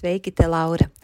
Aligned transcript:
Sveiki, 0.00 0.32
te 0.32 0.46
Laura! 0.48 0.90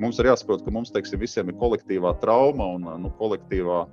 Mums 0.00 0.18
ir 0.18 0.26
jāsaprot, 0.26 0.64
ka 0.66 0.72
mums 0.74 0.90
teiksim, 0.90 1.20
visiem 1.22 1.50
ir 1.50 1.56
kolektīvā 1.60 2.16
trauma 2.22 2.66
un 2.74 2.86
nu, 3.04 3.10
kolektīvā 3.20 3.84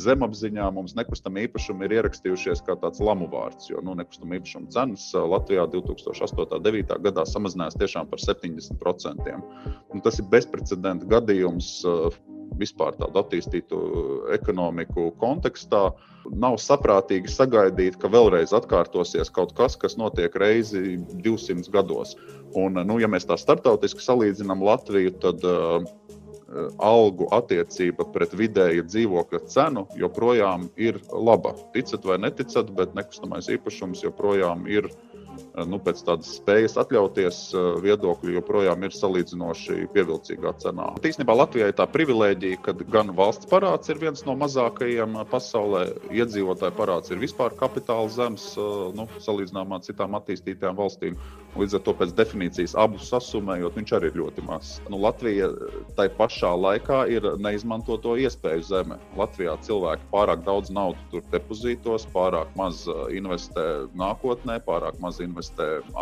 zemapziņā 0.00 0.68
mums 0.72 0.94
nekustamie 0.96 1.44
īpašumi 1.48 1.84
ir 1.84 1.96
ierakstījušies 1.98 2.62
kā 2.64 2.78
tāds 2.80 3.02
lamu 3.04 3.28
vārds. 3.32 3.68
Jo 3.68 3.82
nu, 3.84 3.92
nekustamie 3.98 4.38
īpašumu 4.40 4.72
cenas 4.72 5.10
Latvijā 5.12 5.66
2008. 5.74 6.40
un 6.56 6.64
2009. 6.64 6.96
gadā 7.04 7.26
samazinājās 7.28 7.76
tiešām 7.82 8.08
par 8.08 8.22
70%. 8.24 9.36
Un 9.92 10.04
tas 10.06 10.20
ir 10.22 10.30
bezprecedenta 10.32 11.08
gadījums 11.10 11.74
vispār 12.58 12.96
tādu 12.98 13.20
attīstītu 13.22 13.80
ekonomiku 14.36 15.10
kontekstā. 15.20 15.90
Nav 16.30 16.58
saprātīgi 16.60 17.30
sagaidīt, 17.32 17.96
ka 18.00 18.10
vēlreiz 18.12 18.52
atkārtosies 18.56 19.32
kaut 19.32 19.54
kas, 19.56 19.76
kas 19.80 19.96
notiek 20.00 20.34
reizi 20.40 20.98
200 21.24 21.72
gados. 21.72 22.16
Un, 22.58 22.76
nu, 22.86 22.98
ja 23.00 23.08
mēs 23.08 23.28
tā 23.28 23.38
startautiski 23.40 24.04
salīdzinām 24.04 24.62
Latviju, 24.66 25.14
tad 25.22 25.46
uh, 25.48 25.86
algu 26.82 27.28
attiecība 27.32 28.04
pret 28.12 28.34
vidēju 28.36 28.84
dzīvokļa 28.90 29.42
cenu 29.48 29.86
joprojām 29.96 30.68
ir 30.76 31.00
laba. 31.12 31.54
Ticat 31.74 32.04
vai 32.04 32.18
neticat, 32.20 32.74
bet 32.76 32.92
nekustamais 32.98 33.48
īpašums 33.54 34.04
joprojām 34.04 34.68
ir 34.68 34.90
Eh, 34.90 35.09
nu, 35.68 35.80
pēc 35.82 36.02
tādas 36.06 36.30
spējas 36.38 36.76
atļauties 36.80 37.38
eh, 37.54 37.68
viedokļi 37.84 38.36
joprojām 38.36 38.86
ir 38.86 38.94
salīdzinoši 38.94 39.88
pievilcīgā 39.94 40.54
cenā. 40.62 40.90
Īsnībā 41.06 41.34
Latvijai 41.36 41.72
tā 41.76 41.86
privilēģija, 41.90 42.60
ka 42.64 42.74
gan 42.92 43.12
valsts 43.16 43.48
parāds 43.50 43.90
ir 43.90 44.00
viens 44.02 44.24
no 44.28 44.36
mazākajiem 44.40 45.18
eh, 45.20 45.26
pasaulē, 45.30 45.84
iedzīvotāju 46.14 46.76
parāds 46.78 47.12
ir 47.12 47.22
vispār 47.22 47.54
kapitāla 47.58 48.08
zems, 48.10 48.52
nu, 48.96 49.06
salīdzinājumā 49.22 49.78
ar 49.78 49.86
citām 49.86 50.16
attīstītajām 50.18 50.78
valstīm. 50.78 51.18
Līdz 51.58 51.80
ar 51.80 51.82
to 51.82 51.92
pēc 51.98 52.12
definīcijas 52.14 52.76
abus 52.78 53.08
sasumējot, 53.10 53.74
viņš 53.74 53.92
arī 53.96 54.10
ir 54.12 54.20
ļoti 54.20 54.44
mazs. 54.46 54.76
Nu, 54.86 55.00
Latvija 55.02 55.48
tai 55.98 56.06
pašā 56.14 56.52
laikā 56.54 57.00
ir 57.10 57.26
neizmantoto 57.42 58.14
iespēju 58.22 58.62
zeme. 58.68 59.00
Latvijā 59.18 59.56
cilvēki 59.66 60.06
pārāk 60.12 60.44
daudz 60.46 60.70
naudas 60.70 61.02
tur 61.10 61.24
depozītos, 61.34 62.06
pārāk 62.14 62.54
maz 62.58 62.84
investē 63.10 63.66
nākotnē, 63.98 64.60
pārāk 64.62 65.02
maz 65.02 65.18
investē 65.18 65.39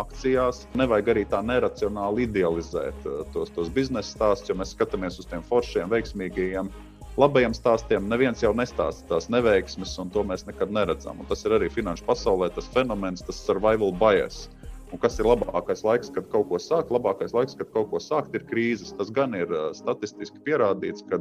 akcijās. 0.02 0.64
Nevajag 0.78 1.12
arī 1.14 1.24
tā 1.30 1.40
neracionāli 1.46 2.26
idealizēt 2.26 3.06
uh, 3.06 3.24
tos, 3.34 3.52
tos 3.54 3.70
biznesa 3.72 4.10
stāstus, 4.16 4.50
jo 4.50 4.58
mēs 4.58 4.74
skatāmies 4.76 5.18
uz 5.22 5.28
tiem 5.30 5.44
foršiem, 5.46 5.90
veiksmīgajiem. 5.94 6.70
Labajiem 7.18 7.54
stāstiem 7.56 8.04
neviens 8.06 8.44
jau 8.44 8.52
nestāsta 8.54 9.08
tās 9.10 9.26
neveiksmes, 9.32 9.96
un 9.98 10.10
to 10.14 10.22
mēs 10.26 10.46
nekad 10.46 10.70
neredzam. 10.70 11.18
Un 11.18 11.26
tas 11.30 11.42
ir 11.46 11.56
arī 11.56 11.70
finanšu 11.72 12.06
pasaulē 12.06 12.50
tas 12.54 12.68
fenomens, 12.74 13.24
tas 13.26 13.40
survival 13.42 13.90
bias. 14.02 14.44
Un 14.88 15.00
kas 15.02 15.18
ir 15.20 15.26
labākais 15.28 15.82
laiks, 15.84 16.08
kad 16.14 16.28
kaut 16.32 16.46
ko 16.48 16.58
sākt? 16.62 16.92
Labākais 16.94 17.34
laiks, 17.36 17.56
kad 17.58 17.68
kaut 17.74 17.90
ko 17.90 18.00
sākt, 18.00 18.32
ir 18.38 18.44
krīzes. 18.48 18.94
Tas 18.96 19.10
gan 19.12 19.34
ir 19.36 19.50
uh, 19.52 19.68
statistiski 19.76 20.40
pierādīts, 20.46 21.04
ka 21.10 21.18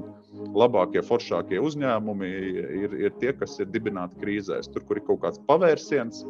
labākie, 0.55 1.01
foršākie 1.03 1.59
uzņēmumi 1.59 2.29
ir, 2.83 2.95
ir 3.07 3.17
tie, 3.19 3.33
kas 3.35 3.57
ir 3.59 3.67
dibināti 3.73 4.21
krīzēs. 4.21 4.71
Tur, 4.71 4.85
kur 4.87 5.01
ir 5.01 5.07
kaut 5.09 5.25
kāds 5.25 5.41
pavērsiens, 5.49 6.23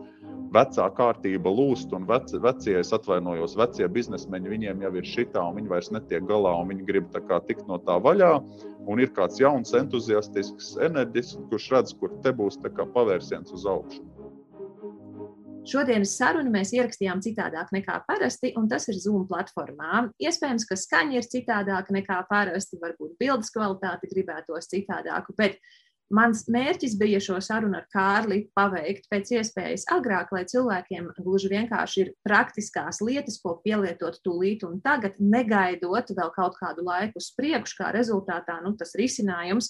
vecā 0.55 0.87
kārtība 0.97 1.51
lūst, 1.51 1.93
un 1.95 2.07
vec, 2.09 2.31
vecie, 2.43 2.77
es 2.79 2.93
atvainojos, 2.95 3.57
vecie 3.59 3.87
biznesmeņi, 3.91 4.53
viņiem 4.53 4.83
jau 4.85 4.93
ir 4.99 5.07
šitā, 5.07 5.43
un 5.43 5.59
viņi 5.59 5.71
vairs 5.73 5.91
netiek 5.95 6.25
galā, 6.29 6.53
un 6.61 6.71
viņi 6.73 6.87
grib 6.87 7.11
kā, 7.29 7.41
tikt 7.47 7.67
no 7.69 7.79
tā 7.83 7.99
vaļā. 8.03 8.33
Un 8.87 9.01
ir 9.03 9.11
kāds 9.11 9.41
jauns, 9.41 9.73
entuziastisks, 9.75 10.77
enerģisks, 10.87 11.41
kurš 11.51 11.71
redz, 11.75 11.97
kur 11.99 12.13
te 12.23 12.31
būs 12.31 12.59
kā, 12.63 12.87
pavērsiens 12.93 13.51
uz 13.51 13.67
augšu. 13.67 14.05
Šodienas 15.67 16.13
sarunu 16.15 16.47
mēs 16.53 16.69
ierakstījām 16.77 17.19
citādāk 17.25 17.73
nekā 17.75 17.97
parasti, 18.07 18.53
un 18.55 18.69
tas 18.71 18.85
ir 18.87 18.95
Zoom 19.03 19.25
platformā. 19.27 20.05
Iespējams, 20.23 20.63
ka 20.69 20.77
skaņa 20.79 21.17
ir 21.17 21.27
citādāka 21.27 21.91
nekā 21.91 22.21
parasti, 22.29 22.79
varbūt 22.79 23.17
bildes 23.19 23.51
kvalitāte 23.51 24.07
gribētos 24.07 24.71
citādāku, 24.71 25.35
bet 25.35 25.59
Mans 26.07 26.45
mērķis 26.47 26.93
bija 26.95 27.19
šo 27.19 27.35
sarunu 27.43 27.81
ar 27.81 27.87
Kārli 27.91 28.45
paveikt 28.55 29.09
pēc 29.11 29.33
iespējas 29.35 29.83
agrāk, 29.91 30.29
lai 30.31 30.45
cilvēkiem 30.47 31.09
gluži 31.19 31.51
vienkārši 31.51 31.99
ir 32.05 32.13
praktiskās 32.23 33.01
lietas, 33.03 33.35
ko 33.43 33.57
pielietot 33.65 34.21
tūlīt 34.23 34.63
un 34.63 34.79
tagad, 34.85 35.19
negaidot 35.19 36.13
vēl 36.15 36.31
kaut 36.37 36.55
kādu 36.61 36.87
laiku 36.87 37.19
uz 37.19 37.27
priekšu, 37.35 37.81
kā 37.81 37.91
rezultātā 37.95 38.55
nu, 38.63 38.71
tas 38.79 38.95
risinājums 38.95 39.67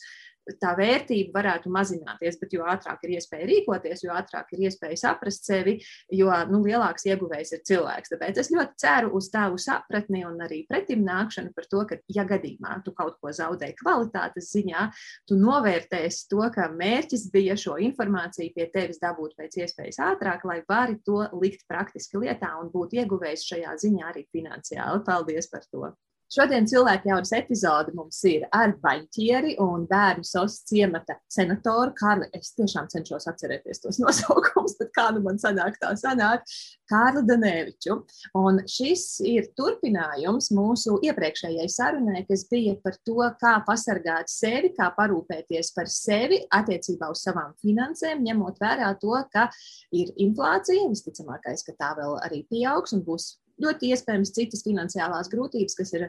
tā 0.61 0.73
vērtība 0.77 1.35
varētu 1.37 1.71
mazināties, 1.73 2.37
bet 2.41 2.53
jo 2.55 2.65
ātrāk 2.67 3.03
ir 3.05 3.15
iespēja 3.17 3.47
rīkoties, 3.49 4.03
jo 4.05 4.13
ātrāk 4.15 4.53
ir 4.55 4.65
iespēja 4.67 4.99
saprast 5.01 5.47
sevi, 5.47 5.77
jo 6.13 6.31
nu, 6.51 6.61
lielāks 6.65 7.07
ieguvējs 7.09 7.53
ir 7.57 7.63
cilvēks. 7.67 8.13
Tāpēc 8.13 8.41
es 8.41 8.51
ļoti 8.53 8.81
ceru 8.83 9.11
uz 9.17 9.29
tavu 9.33 9.59
sapratni 9.61 10.23
un 10.27 10.39
arī 10.45 10.63
pretim 10.69 11.03
nākšanu 11.07 11.53
par 11.55 11.69
to, 11.71 11.83
ka, 11.89 11.99
ja 12.13 12.25
gadījumā 12.27 12.79
tu 12.85 12.93
kaut 12.97 13.19
ko 13.21 13.33
zaudē 13.35 13.73
kvalitātes 13.81 14.51
ziņā, 14.55 14.87
tu 15.29 15.39
novērtēsi 15.41 16.27
to, 16.31 16.43
ka 16.55 16.69
mērķis 16.73 17.27
bija 17.33 17.57
šo 17.59 17.77
informāciju 17.89 18.55
pie 18.55 18.69
tevis 18.73 19.01
dabūt 19.03 19.37
pēc 19.39 19.61
iespējas 19.63 20.01
ātrāk, 20.11 20.47
lai 20.47 20.61
vari 20.69 20.99
to 21.05 21.23
likt 21.37 21.67
praktiski 21.69 22.23
lietā 22.23 22.55
un 22.61 22.71
būt 22.73 22.97
ieguvējs 23.01 23.47
šajā 23.51 23.77
ziņā 23.83 24.11
arī 24.11 24.27
finansiāli. 24.33 25.05
Paldies 25.07 25.51
par 25.51 25.65
to! 25.71 25.95
Šodien 26.27 26.65
cilvēku 26.67 27.07
jaunas 27.07 27.29
epizode 27.37 27.93
mums 27.95 28.17
ir 28.27 28.41
ar 28.51 28.73
baņķieri 28.83 29.53
un 29.63 29.85
bērnu 29.87 30.27
sos 30.27 30.57
ciemata 30.67 31.15
senatoru. 31.31 31.93
Kārli, 31.95 32.27
es 32.35 32.51
tiešām 32.57 32.89
cenšos 32.91 33.29
atcerēties 33.31 33.79
tos 33.85 33.99
nosaukumus, 34.03 34.75
bet 34.81 34.91
kā 34.97 35.05
nu 35.15 35.21
man 35.23 35.39
sanāk 35.39 35.79
tā 35.79 35.93
sanāk, 35.95 36.43
Kārli 36.91 37.23
Danēviču. 37.29 37.95
Un 38.41 38.59
šis 38.67 39.05
ir 39.23 39.47
turpinājums 39.55 40.51
mūsu 40.51 40.97
iepriekšējai 41.07 41.69
sarunai, 41.71 42.25
kas 42.27 42.43
bija 42.51 42.75
par 42.83 42.99
to, 43.07 43.21
kā 43.39 43.55
pasargāt 43.63 44.27
sevi, 44.27 44.75
kā 44.75 44.91
parūpēties 44.99 45.71
par 45.79 45.87
sevi 45.87 46.43
attiecībā 46.59 47.07
uz 47.15 47.23
savām 47.23 47.55
finansēm, 47.63 48.27
ņemot 48.27 48.59
vērā 48.59 48.91
to, 48.99 49.15
ka 49.31 49.47
ir 49.95 50.11
inflācija, 50.27 50.91
visticamākais, 50.91 51.63
ka 51.63 51.79
tā 51.79 51.95
vēl 52.03 52.19
arī 52.27 52.43
pieaugs 52.51 52.99
un 52.99 53.07
būs 53.07 53.37
ļoti 53.63 53.91
iespējams 53.93 54.33
citas 54.35 54.63
finansiālās 54.65 55.31
grūtības, 55.31 55.77
kas 55.79 55.93
ir 55.97 56.07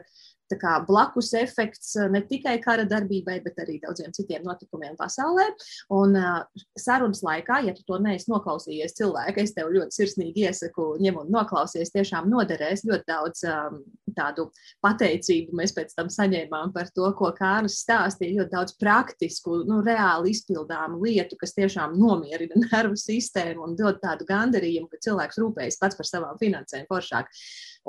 kā, 0.59 0.79
blakus 0.87 1.33
efekts 1.37 1.95
eh, 1.99 2.09
ne 2.11 2.21
tikai 2.25 2.57
kara 2.63 2.85
darbībai, 2.89 3.39
bet 3.45 3.59
arī 3.61 3.79
daudziem 3.83 4.13
citiem 4.15 4.45
notikumiem 4.47 4.97
pasaulē. 4.99 5.45
Un 5.93 6.15
uh, 6.17 6.63
sarunas 6.79 7.21
laikā, 7.25 7.61
ja 7.67 7.75
tu 7.75 7.85
to 7.87 7.99
neesi 8.01 8.29
noklausījies 8.31 8.97
cilvēku, 8.97 9.43
es 9.43 9.53
tev 9.55 9.71
ļoti 9.75 9.99
sirsnīgi 9.99 10.47
iesaku 10.47 10.91
ņem 11.03 11.21
un 11.23 11.31
noklausies, 11.33 11.93
tiešām 11.93 12.29
noderēs 12.31 12.85
ļoti 12.87 13.07
daudz 13.09 13.45
um, 13.49 13.81
tādu 14.17 14.49
pateicību 14.85 15.55
mēs 15.59 15.73
pēc 15.75 15.93
tam 15.97 16.09
saņēmām 16.13 16.73
par 16.75 16.89
to, 16.95 17.07
ko 17.17 17.31
Kārlis 17.37 17.79
stāstīja. 17.83 18.41
Ļoti 18.41 18.53
daudz 18.55 18.75
praktisku, 18.79 19.61
nu, 19.69 19.81
reāli 19.85 20.33
izpildāmu 20.35 21.01
lietu, 21.03 21.37
kas 21.39 21.55
tiešām 21.57 21.97
nomierina 21.99 22.63
nervu 22.65 22.99
sistēmu 22.99 23.67
un 23.67 23.77
dod 23.79 24.01
tādu 24.03 24.27
gandarījumu, 24.29 24.89
ka 24.91 25.01
cilvēks 25.05 25.41
rūpējas 25.41 25.79
pats 25.81 25.99
par 25.99 26.09
savām 26.09 26.39
finansēm 26.41 26.87
foršāk. 26.89 27.31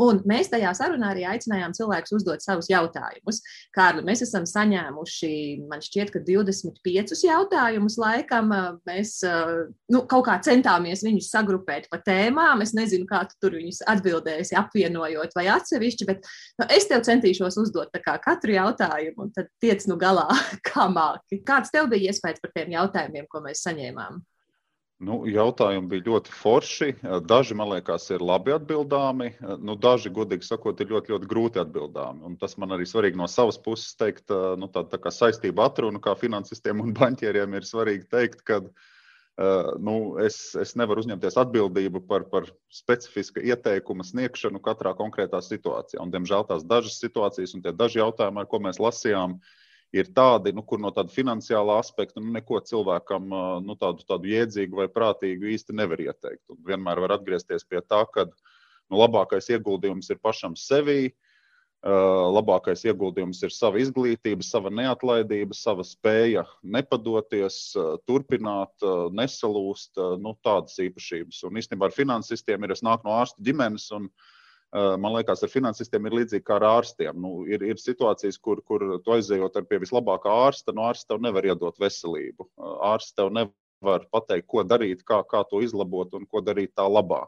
Un 0.00 0.20
mēs 0.28 0.48
tajā 0.52 0.70
sarunā 0.76 1.10
arī 1.12 1.24
aicinājām 1.28 1.74
cilvēkus 1.76 2.14
uzdot 2.20 2.44
savus 2.44 2.70
jautājumus. 2.70 3.40
Kārli, 3.76 4.04
mēs 4.06 4.22
esam 4.24 4.46
saņēmuši, 4.48 5.32
man 5.68 5.82
šķiet, 5.84 6.12
ka 6.14 6.22
25 6.24 7.24
jautājumus 7.26 7.98
laikam. 8.00 8.54
Mēs 8.88 9.16
nu, 9.26 10.02
kaut 10.10 10.26
kā 10.30 10.38
centāmies 10.46 11.04
viņus 11.06 11.30
sagrupēt 11.34 11.90
pa 11.92 12.00
tēmām. 12.06 12.64
Es 12.64 12.72
nezinu, 12.76 13.08
kā 13.10 13.24
tu 13.28 13.36
tur 13.42 13.58
viņus 13.58 13.82
atbildēsi, 13.90 14.56
apvienojot 14.60 15.36
vai 15.36 15.48
atsevišķi, 15.56 16.08
bet 16.08 16.30
nu, 16.62 16.70
es 16.70 16.88
tev 16.90 17.04
centīšos 17.08 17.58
uzdot 17.60 17.92
katru 18.00 18.56
jautājumu, 18.56 19.26
un 19.26 19.34
tad 19.36 19.50
tiec 19.62 19.84
nu 19.90 19.98
galā, 20.00 20.28
kā 20.70 20.88
māki. 20.92 21.42
Kāds 21.46 21.74
tev 21.74 21.90
bija 21.92 22.14
iespējas 22.14 22.40
par 22.40 22.54
tiem 22.56 22.76
jautājumiem, 22.78 23.28
ko 23.30 23.42
mēs 23.44 23.66
saņēmām? 23.66 24.22
Nu, 25.00 25.22
jautājumi 25.24 25.88
bija 25.88 26.04
ļoti 26.10 26.32
forši. 26.36 26.90
Daži, 27.24 27.54
man 27.56 27.70
liekas, 27.70 28.04
ir 28.12 28.20
labi 28.20 28.52
atbildāmi. 28.52 29.30
Nu, 29.64 29.72
daži, 29.80 30.12
godīgi 30.12 30.44
sakot, 30.44 30.80
ir 30.84 30.90
ļoti, 30.92 31.14
ļoti 31.14 31.28
grūti 31.30 31.62
atbildāmi. 31.62 32.20
Un 32.28 32.34
tas 32.40 32.58
man 32.60 32.76
arī 32.76 32.84
svarīgi 32.88 33.16
no 33.16 33.28
savas 33.30 33.56
puses 33.64 33.96
teikt, 33.96 34.26
nu, 34.60 34.68
tā, 34.68 34.82
tā 34.92 35.12
saistība 35.16 35.70
atrunu, 35.70 36.02
kā 36.04 36.12
finansistiem 36.20 36.82
un 36.84 36.92
banķieriem 37.00 37.56
ir 37.56 37.68
svarīgi 37.68 38.10
teikt, 38.12 38.44
ka 38.44 38.60
nu, 39.80 39.96
es, 40.20 40.36
es 40.60 40.76
nevaru 40.76 41.00
uzņemties 41.00 41.38
atbildību 41.46 42.04
par, 42.04 42.28
par 42.28 42.50
specifiska 42.68 43.40
ieteikuma 43.40 44.04
sniegšanu 44.04 44.60
katrā 44.60 44.92
konkrētā 44.98 45.40
situācijā. 45.46 46.02
Un, 46.04 46.12
diemžēl 46.12 46.44
tās 46.50 46.68
dažas 46.68 47.00
situācijas 47.00 47.56
un 47.56 47.64
tie 47.64 47.72
daži 47.72 48.02
jautājumi, 48.02 48.44
ar 48.44 48.52
ko 48.52 48.60
mēs 48.68 48.82
lasījām, 48.84 49.38
uh, 49.40 49.56
ir 49.92 50.10
tādi, 50.14 50.52
nu, 50.54 50.62
kur 50.66 50.80
no 50.82 50.92
tāda 50.94 51.12
finansiālā 51.12 51.78
aspekta 51.80 52.22
nu, 52.22 52.30
neko 52.36 52.60
cilvēkam 52.66 53.26
nu, 53.66 53.76
tādu, 53.78 54.06
tādu 54.06 54.30
jēdzīgu 54.30 54.82
vai 54.82 54.86
prātīgu 54.92 55.50
īsti 55.56 55.76
nevar 55.76 56.02
ieteikt. 56.04 56.44
Un 56.52 56.60
vienmēr 56.68 57.02
var 57.06 57.16
atgriezties 57.18 57.66
pie 57.66 57.82
tā, 57.82 58.04
ka 58.14 58.28
nu, 58.28 59.00
labākais 59.00 59.50
ieguldījums 59.56 60.12
ir 60.14 60.22
pašam 60.22 60.56
sevī. 60.58 61.12
Labākais 61.80 62.82
ieguldījums 62.84 63.38
ir 63.46 63.54
sava 63.56 63.80
izglītība, 63.80 64.44
sava 64.44 64.68
neatlaidība, 64.68 65.56
sava 65.56 65.80
spēja 65.86 66.42
nepadoties, 66.60 67.70
turpināt, 68.04 68.84
nesalūst. 69.16 69.96
Nu, 70.20 70.34
tādas 70.44 70.76
īpašības. 70.84 71.40
Un 71.48 71.56
īstenībā 71.56 71.88
ar 71.88 71.96
finansistiem 71.96 72.68
ir, 72.68 72.76
es 72.76 72.84
nāku 72.84 73.08
no 73.08 73.16
ārsta 73.16 73.40
ģimenes, 73.48 73.88
un 73.96 74.10
uh, 74.10 74.28
man 74.72 75.16
liekas, 75.16 75.42
ar 75.42 75.50
finansistiem 75.50 76.06
ir 76.06 76.14
līdzīgi 76.20 76.46
kā 76.46 76.56
ar 76.60 76.66
ārstiem. 76.68 77.16
Nu, 77.18 77.42
ir, 77.50 77.62
ir 77.66 77.80
situācijas, 77.80 78.38
kur, 78.38 78.62
kur 78.66 78.84
tu 79.04 79.16
aizejot 79.16 79.56
ar 79.58 79.66
pie 79.66 79.80
vislabākā 79.82 80.30
ārsta, 80.46 80.74
no 80.76 80.86
ārsta 80.86 81.14
tev 81.14 81.24
nevar 81.24 81.46
iedot 81.46 81.80
veselību. 81.82 82.46
Eh, 82.46 82.76
ārsts 82.92 83.16
tev 83.18 83.32
nevar 83.34 84.06
pateikt, 84.14 84.46
ko 84.50 84.62
darīt, 84.62 85.02
kā, 85.06 85.22
kā 85.26 85.42
to 85.50 85.64
izlabot 85.66 86.14
un 86.14 86.28
ko 86.30 86.44
darīt 86.46 86.76
tā 86.78 86.86
labā. 86.86 87.24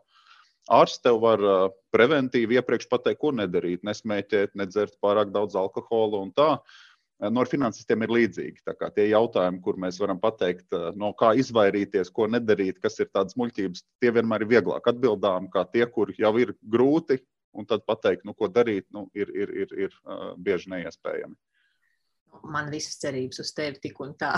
Ārsts 0.71 1.03
tev 1.03 1.19
var 1.25 1.43
eh, 1.43 1.67
preventīvi 1.95 2.61
iepriekš 2.61 2.87
pateikt, 2.93 3.21
ko 3.25 3.35
nedarīt, 3.35 3.83
nesmēķēt, 3.83 4.55
nedzert 4.55 4.95
pārāk 5.03 5.35
daudz 5.35 5.59
alkohola 5.59 6.23
un 6.23 6.31
tā. 6.37 6.55
No 7.31 7.45
finansistiem 7.47 8.03
ir 8.03 8.11
līdzīgi. 8.11 8.65
Tie 8.97 9.05
jautājumi, 9.13 9.61
kur 9.63 9.77
mēs 9.79 10.01
varam 10.03 10.19
pateikt, 10.19 10.75
no 10.99 11.13
kā 11.15 11.29
izvairīties, 11.39 12.11
ko 12.11 12.27
nedarīt, 12.27 12.81
kas 12.83 12.99
ir 12.99 13.13
tādas 13.15 13.37
muļķības, 13.39 13.85
tie 14.03 14.11
vienmēr 14.17 14.43
ir 14.43 14.51
vieglāk 14.57 14.89
atbildāmi, 14.91 15.53
kā 15.53 15.63
tie, 15.71 15.85
kur 15.87 16.11
jau 16.19 16.33
ir 16.43 16.51
grūti, 16.67 17.21
un 17.53 17.69
tad 17.69 17.87
pateikt, 17.89 18.27
nu, 18.29 18.35
ko 18.35 18.49
darīt, 18.49 18.89
nu, 18.95 19.07
ir, 19.15 19.33
ir, 19.37 19.57
ir, 19.65 19.79
ir 19.87 19.97
uh, 20.05 20.33
bieži 20.37 20.73
neiespējami. 20.73 21.37
Man 22.49 22.71
visas 22.73 22.97
cerības 22.99 23.43
uz 23.43 23.51
tevi 23.55 23.79
tik 23.83 23.99
un 24.03 24.15
tā. 24.19 24.31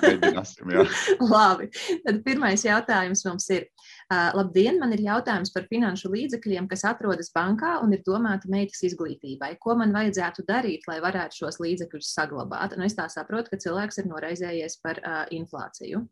Mēģināsim, 0.00 0.70
jā. 0.72 0.84
Labi. 1.32 1.66
Tad 2.04 2.20
pirmais 2.24 2.62
jautājums 2.64 3.24
mums 3.26 3.48
ir. 3.52 3.66
Uh, 4.06 4.30
labdien, 4.38 4.78
man 4.80 4.94
ir 4.94 5.02
jautājums 5.04 5.50
par 5.52 5.66
finanšu 5.68 6.12
līdzekļiem, 6.14 6.68
kas 6.70 6.86
atrodas 6.88 7.32
bankā 7.34 7.76
un 7.82 7.92
ir 7.96 8.04
domāti 8.06 8.50
meitas 8.52 8.84
izglītībai. 8.86 9.56
Ko 9.60 9.74
man 9.76 9.92
vajadzētu 9.96 10.46
darīt, 10.48 10.86
lai 10.88 11.00
varētu 11.04 11.42
šos 11.42 11.58
līdzekļus 11.64 12.14
saglabāt? 12.14 12.78
Nu, 12.78 12.86
es 12.86 12.96
tā 12.96 13.08
saprotu, 13.12 13.52
ka 13.52 13.60
cilvēks 13.66 14.00
ir 14.00 14.08
noraizējies 14.12 14.78
par 14.86 15.02
uh, 15.02 15.24
inflāciju. 15.34 16.06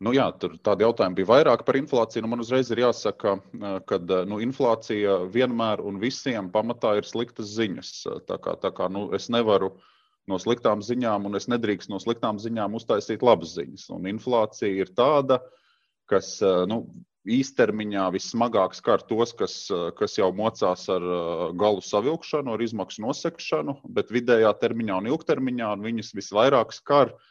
Nu, 0.00 0.14
jā, 0.16 0.30
tur 0.40 0.54
tādi 0.64 0.86
jautājumi 0.86 1.18
bija 1.18 1.28
vairāk 1.28 1.62
par 1.68 1.76
inflāciju. 1.76 2.22
Nu, 2.24 2.30
man 2.32 2.40
uzreiz 2.40 2.70
ir 2.72 2.80
jāsaka, 2.80 3.34
ka 3.84 3.98
nu, 4.30 4.38
inflācija 4.40 5.18
vienmēr 5.34 5.82
un 5.84 5.98
visiem 6.00 6.48
pamatā 6.54 6.94
ir 6.96 7.08
sliktas 7.08 7.50
ziņas. 7.58 7.90
Tā 8.30 8.38
kā, 8.40 8.54
tā 8.62 8.70
kā 8.78 8.88
nu, 8.88 9.10
es 9.16 9.28
nevaru 9.28 9.74
no 10.30 10.38
sliktām 10.40 10.80
ziņām, 10.86 11.28
un 11.28 11.36
es 11.36 11.50
nedrīkstu 11.52 11.92
no 11.92 12.00
sliktām 12.00 12.40
ziņām 12.40 12.78
uztaisīt 12.80 13.20
labas 13.26 13.52
ziņas. 13.58 13.90
Un 13.92 14.08
inflācija 14.08 14.72
ir 14.72 14.94
tāda, 14.96 15.42
kas 16.08 16.38
nu, 16.70 16.86
īstermiņā 17.28 18.06
vissmagāk 18.14 18.72
skar 18.78 19.04
tos, 19.04 19.34
kas, 19.36 19.56
kas 20.00 20.16
jau 20.16 20.30
mocās 20.32 20.86
ar 20.88 21.04
galu 21.60 21.84
savilkšanu, 21.84 22.56
ar 22.56 22.64
izmaksu 22.64 23.04
nosekšanu, 23.04 23.82
bet 23.92 24.16
vidējā 24.16 24.54
termiņā 24.64 25.02
un 25.02 25.12
ilgtermiņā 25.12 25.74
un 25.76 25.84
viņas 25.90 26.16
visvairāk 26.16 26.72
skar 26.72 27.12
uh, 27.12 27.29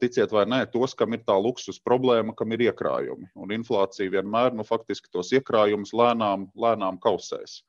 ticiet 0.00 0.32
vai 0.32 0.44
nē, 0.46 0.62
tos, 0.70 0.94
kam 0.98 1.16
ir 1.16 1.24
tā 1.26 1.34
luksus 1.38 1.80
problēma, 1.82 2.34
kam 2.38 2.54
ir 2.54 2.68
iekrājumi. 2.68 3.32
Un 3.34 3.54
inflācija 3.54 4.12
vienmēr, 4.12 4.54
nu, 4.54 4.66
faktiski 4.66 5.10
tos 5.12 5.32
iekrājumus 5.34 5.94
lēnām, 5.96 6.48
lēnām 6.58 7.00
kausēs. 7.02 7.62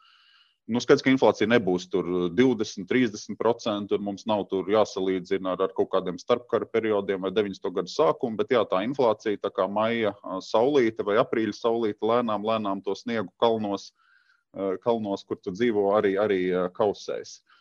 Nu, 0.63 0.79
skaidrs, 0.79 1.03
ka 1.03 1.11
inflācija 1.11 1.49
nebūs 1.51 1.89
20, 1.91 2.85
30%, 2.87 3.95
un 3.97 4.03
mums 4.05 4.23
nav 4.29 4.45
jāsalīdzina 4.71 5.57
ar, 5.57 5.65
ar 5.65 5.73
kaut 5.75 5.89
kādiem 5.91 6.19
starpkara 6.21 6.69
periodiem 6.71 7.25
vai 7.25 7.33
90. 7.35 7.67
gadu 7.75 7.91
sākumu, 7.91 8.39
bet 8.39 8.53
jā, 8.55 8.61
tā 8.69 8.79
inflācija, 8.85 9.41
tā 9.43 9.51
kā 9.51 9.67
maija 9.67 10.13
saulīte 10.45 11.03
vai 11.03 11.17
aprīļa 11.19 11.57
saulīte, 11.57 11.99
lēnām, 12.07 12.47
lēnām 12.47 12.85
to 12.85 12.95
sniegu 12.95 13.33
kalnos, 13.43 13.89
kalnos 14.85 15.27
kur 15.27 15.41
tu 15.43 15.51
dzīvo, 15.51 15.89
arī, 15.97 16.15
arī 16.21 16.39
kausēs. 16.77 17.41
Eh, 17.41 17.52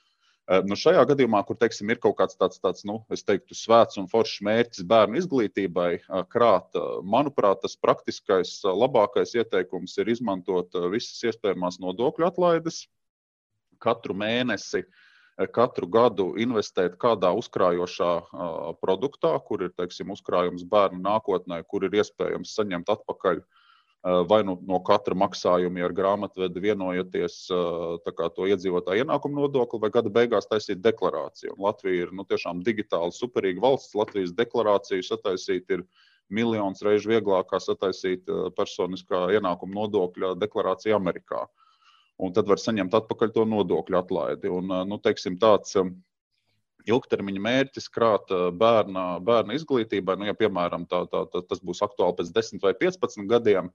nu, 0.67 0.77
šajā 0.79 1.03
gadījumā, 1.13 1.43
kur 1.47 1.57
teiksim, 1.59 1.91
ir 1.93 2.01
kaut 2.03 2.17
kāds 2.19 2.39
tāds, 2.39 2.59
tāds 2.63 2.87
nu, 2.89 2.99
teiktu, 3.11 3.55
svēts 3.57 3.99
un 4.01 4.09
foršs 4.11 4.43
mērķis 4.47 4.87
bērnu 4.91 5.21
izglītībai, 5.21 5.93
eh, 6.01 6.25
krāt, 6.33 6.75
eh, 6.75 6.99
manuprāt, 7.03 7.63
tas 7.63 7.77
praktiskais, 7.77 8.57
labākais 8.67 9.37
ieteikums 9.39 9.97
ir 9.99 10.11
izmantot 10.11 10.75
visas 10.91 11.23
iespējamās 11.31 11.79
nodokļu 11.81 12.27
atlaides 12.27 12.87
katru 13.83 14.15
mēnesi. 14.15 14.85
Katru 15.53 15.87
gadu 15.89 16.35
investēt 16.37 16.99
kādā 17.01 17.33
uzkrājošā 17.35 18.77
produktā, 18.83 19.33
kur 19.43 19.63
ir 19.65 19.71
teiksim, 19.71 20.13
uzkrājums 20.13 20.63
bērnu 20.69 21.01
nākotnē, 21.01 21.65
kur 21.67 21.83
ir 21.89 21.97
iespējams 22.03 22.53
saņemt 22.53 22.93
atpakaļ 22.93 23.41
uh, 23.41 23.47
Eh, 23.47 23.62
vai 24.03 24.43
nu 24.43 24.57
no 24.67 24.81
katra 24.83 25.15
maksājuma, 25.15 25.79
ja 25.79 25.87
ar 25.87 25.95
grāmatvedi 25.95 26.63
vienojaties 26.65 27.37
eh, 27.55 28.13
to 28.35 28.49
iedzīvotāju 28.51 29.05
ienākumu 29.05 29.45
nodokli, 29.45 29.79
vai 29.83 29.93
gada 29.95 30.11
beigās 30.11 30.51
taisīt 30.51 30.83
deklarāciju. 30.83 31.55
Un 31.55 31.67
Latvija 31.69 32.09
ir 32.09 32.15
nu, 32.17 32.27
tiešām 32.27 32.65
digitāli 32.67 33.15
superīga 33.15 33.63
valsts. 33.63 33.95
Latvijas 33.95 34.35
deklarāciju 34.35 35.07
sataisīt 35.07 35.71
ir 35.71 35.87
miljonus 36.33 36.83
reižu 36.83 37.13
vieglāk 37.13 37.53
kā 37.53 37.63
sataisīt 37.63 38.27
eh, 38.27 38.49
personiskā 38.59 39.29
ienākuma 39.39 39.85
nodokļa 39.85 40.35
deklarāciju 40.43 40.99
Amerikā. 40.99 41.47
Un 42.23 42.35
tad 42.35 42.51
var 42.51 42.59
saņemt 42.59 42.95
atpakaļ 42.95 43.31
to 43.35 43.47
nodokļu 43.49 43.99
atlaidi. 44.03 44.51
Un, 44.51 44.75
nu, 44.87 44.99
teiksim, 45.03 45.39
tāds 45.43 45.79
ilgtermiņa 46.91 47.41
mērķis 47.47 47.89
krāt 47.95 48.31
bērna, 48.59 49.07
bērna 49.23 49.55
izglītībai, 49.55 50.19
nu, 50.19 50.27
ja 50.27 50.35
piemēram 50.35 50.87
tā, 50.91 51.05
tā, 51.11 51.25
tā, 51.31 51.43
tas 51.47 51.63
būs 51.63 51.83
aktuāli 51.87 52.19
pēc 52.19 52.33
10 52.35 52.63
vai 52.63 52.75
15 52.79 53.31
gadiem, 53.31 53.71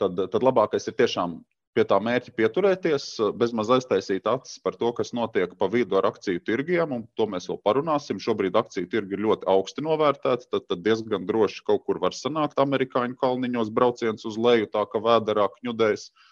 tad, 0.00 0.26
tad 0.32 0.44
labākais 0.46 0.88
ir 0.90 0.96
tiešām 0.98 1.38
pie 1.76 1.84
tā 1.84 1.98
mērķa 2.00 2.32
pieturēties, 2.38 3.06
bezmaz 3.36 3.68
aiztaisīt 3.74 4.28
acis 4.30 4.62
par 4.64 4.78
to, 4.80 4.88
kas 4.96 5.12
notiek 5.16 5.52
pa 5.60 5.68
vidu 5.68 5.98
ar 5.98 6.08
akciju 6.08 6.40
tirgiem, 6.46 6.94
un 6.96 7.02
to 7.20 7.26
mēs 7.28 7.50
vēl 7.50 7.58
parunāsim. 7.68 8.22
Šobrīd 8.22 8.56
akciju 8.56 8.88
tirgi 8.92 9.18
ir 9.18 9.24
ļoti 9.26 9.44
augsti 9.52 9.84
novērtēti, 9.84 10.48
tad, 10.54 10.64
tad 10.70 10.84
diezgan 10.86 11.28
droši 11.28 11.66
kaut 11.68 11.84
kur 11.84 12.00
var 12.00 12.16
sanākt 12.16 12.62
amerikāņu 12.64 13.20
kalniņos 13.20 13.74
brauciens 13.76 14.24
uz 14.24 14.40
leju, 14.40 14.70
tā 14.72 14.86
ka 14.88 15.04
vēderā 15.04 15.50
kņudēs. 15.58 16.08
Uh, 16.08 16.25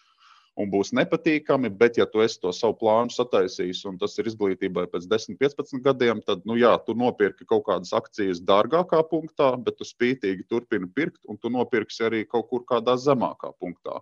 un 0.61 0.71
būs 0.71 0.93
nepatīkami, 0.95 1.71
bet, 1.81 1.99
ja 1.99 2.07
tu 2.11 2.23
esi 2.25 2.39
to 2.43 2.53
savu 2.55 2.77
plānu 2.79 3.13
sataisījis, 3.15 3.83
un 3.91 3.99
tas 3.99 4.15
ir 4.21 4.31
izglītībai 4.31 4.87
pēc 4.93 5.09
10, 5.11 5.39
15 5.41 5.83
gadiem, 5.85 6.23
tad, 6.27 6.45
nu, 6.49 6.57
jā, 6.61 6.73
tu 6.87 6.95
nopirki 6.99 7.47
kaut 7.51 7.67
kādas 7.69 7.95
akcijas 7.97 8.43
dārgākā 8.47 9.03
punktā, 9.11 9.55
bet 9.59 9.81
tu 9.81 9.89
spītīgi 9.89 10.47
turpini 10.51 10.91
pirkt, 10.95 11.23
un 11.27 11.41
tu 11.41 11.51
nopirksi 11.51 12.07
arī 12.09 12.23
kaut 12.29 12.49
kur 12.53 12.67
kādā 12.69 12.97
zemākā 13.01 13.51
punktā. 13.59 14.01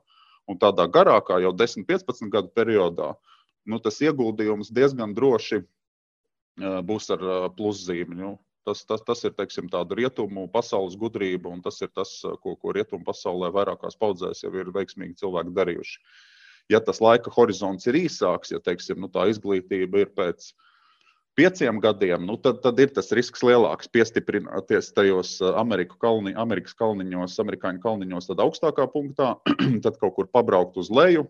Un 0.51 0.59
tādā 0.61 0.89
garākā, 0.91 1.39
jau 1.41 1.53
10, 1.57 1.87
15 1.89 2.33
gadu 2.33 2.51
periodā, 2.53 3.13
nu, 3.65 3.79
tas 3.81 4.01
ieguldījums 4.03 4.73
diezgan 4.75 5.15
droši 5.17 5.63
būs 6.59 7.09
ar 7.15 7.23
pluszīmi. 7.57 8.19
Nu, 8.19 8.35
tas, 8.67 8.85
tas, 8.85 9.01
tas 9.07 9.25
ir 9.25 9.33
teiksim, 9.39 9.71
tāda 9.73 9.97
rietumu 9.97 10.49
pasaules 10.53 10.99
gudrība, 10.99 11.49
un 11.49 11.63
tas 11.63 11.81
ir 11.81 11.89
tas, 11.95 12.13
ko, 12.43 12.57
ko 12.57 12.75
rietumu 12.75 13.07
pasaulē 13.07 13.53
vairākās 13.55 13.97
paudzēs 13.97 14.45
jau 14.45 14.53
ir 14.59 14.75
veiksmīgi 14.75 15.23
cilvēki 15.23 15.55
darījuši. 15.57 15.99
Ja 16.71 16.81
tas 16.81 17.01
laika 17.03 17.31
horizonts 17.35 17.89
ir 17.91 17.99
īsāks, 18.05 18.53
ja 18.55 18.61
teiksim, 18.63 19.01
nu, 19.03 19.11
tā 19.11 19.27
izglītība 19.33 20.05
ir 20.05 20.13
pēc 20.17 20.53
pieciem 21.39 21.81
gadiem, 21.83 22.27
nu, 22.29 22.37
tad, 22.41 22.61
tad 22.65 22.81
ir 22.83 22.93
tas 22.95 23.11
risks 23.17 23.43
lielāks 23.45 23.91
piestiprināties 23.93 24.93
tajos 24.97 25.39
Ameriku 25.57 25.99
kalni, 26.03 26.35
Amerikas 26.39 26.77
kalniņos, 26.79 27.39
amerikāņu 27.43 27.83
kalniņos, 27.83 28.29
tad 28.31 28.43
augstākā 28.45 28.87
punktā, 28.93 29.35
tad 29.85 29.99
kaut 30.01 30.17
kur 30.19 30.31
pabraukt 30.31 30.79
uz 30.81 30.93
leju. 30.93 31.27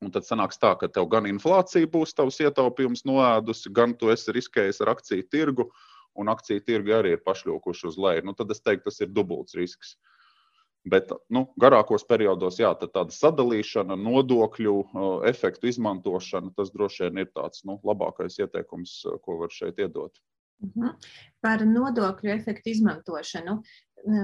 Un 0.00 0.08
tad 0.08 0.24
sanāks 0.24 0.56
tā, 0.56 0.72
ka 0.80 0.88
tev 0.88 1.10
gan 1.12 1.26
inflācija 1.28 1.88
būs 1.92 2.14
tavs 2.16 2.38
ietaupījums 2.40 3.04
noēdusi, 3.04 3.68
gan 3.76 3.92
tu 4.00 4.08
esi 4.08 4.32
riskējis 4.32 4.80
ar 4.80 4.94
akciju 4.94 5.26
tirgu, 5.28 5.66
un 6.16 6.32
akciju 6.32 6.62
tirgi 6.64 6.94
arī 6.96 7.12
ir 7.14 7.20
pašļūkuši 7.26 7.90
uz 7.90 7.98
leju. 8.00 8.24
Nu, 8.24 8.32
tad 8.38 8.48
es 8.54 8.64
teiktu, 8.64 8.88
tas 8.88 9.04
ir 9.04 9.12
dubults 9.12 9.58
risks. 9.60 9.92
Uh, 9.92 10.09
Bet 10.88 11.10
nu, 11.28 11.44
garākos 11.60 12.06
periodos, 12.08 12.56
jā, 12.62 12.70
tāda 12.80 13.12
sadalīšana, 13.12 13.98
nodokļu 14.00 14.74
efektu 15.28 15.68
izmantošana, 15.68 16.54
tas 16.56 16.72
droši 16.72 17.04
vien 17.04 17.20
ir 17.26 17.28
tāds 17.36 17.66
nu, 17.68 17.76
labākais 17.84 18.38
ieteikums, 18.40 18.94
ko 19.20 19.36
var 19.42 19.52
šeit 19.52 19.82
iedot. 19.82 20.16
Mhm. 20.64 20.96
Par 21.44 21.64
nodokļu 21.68 22.32
efektu 22.32 22.72
izmantošanu. 22.72 23.60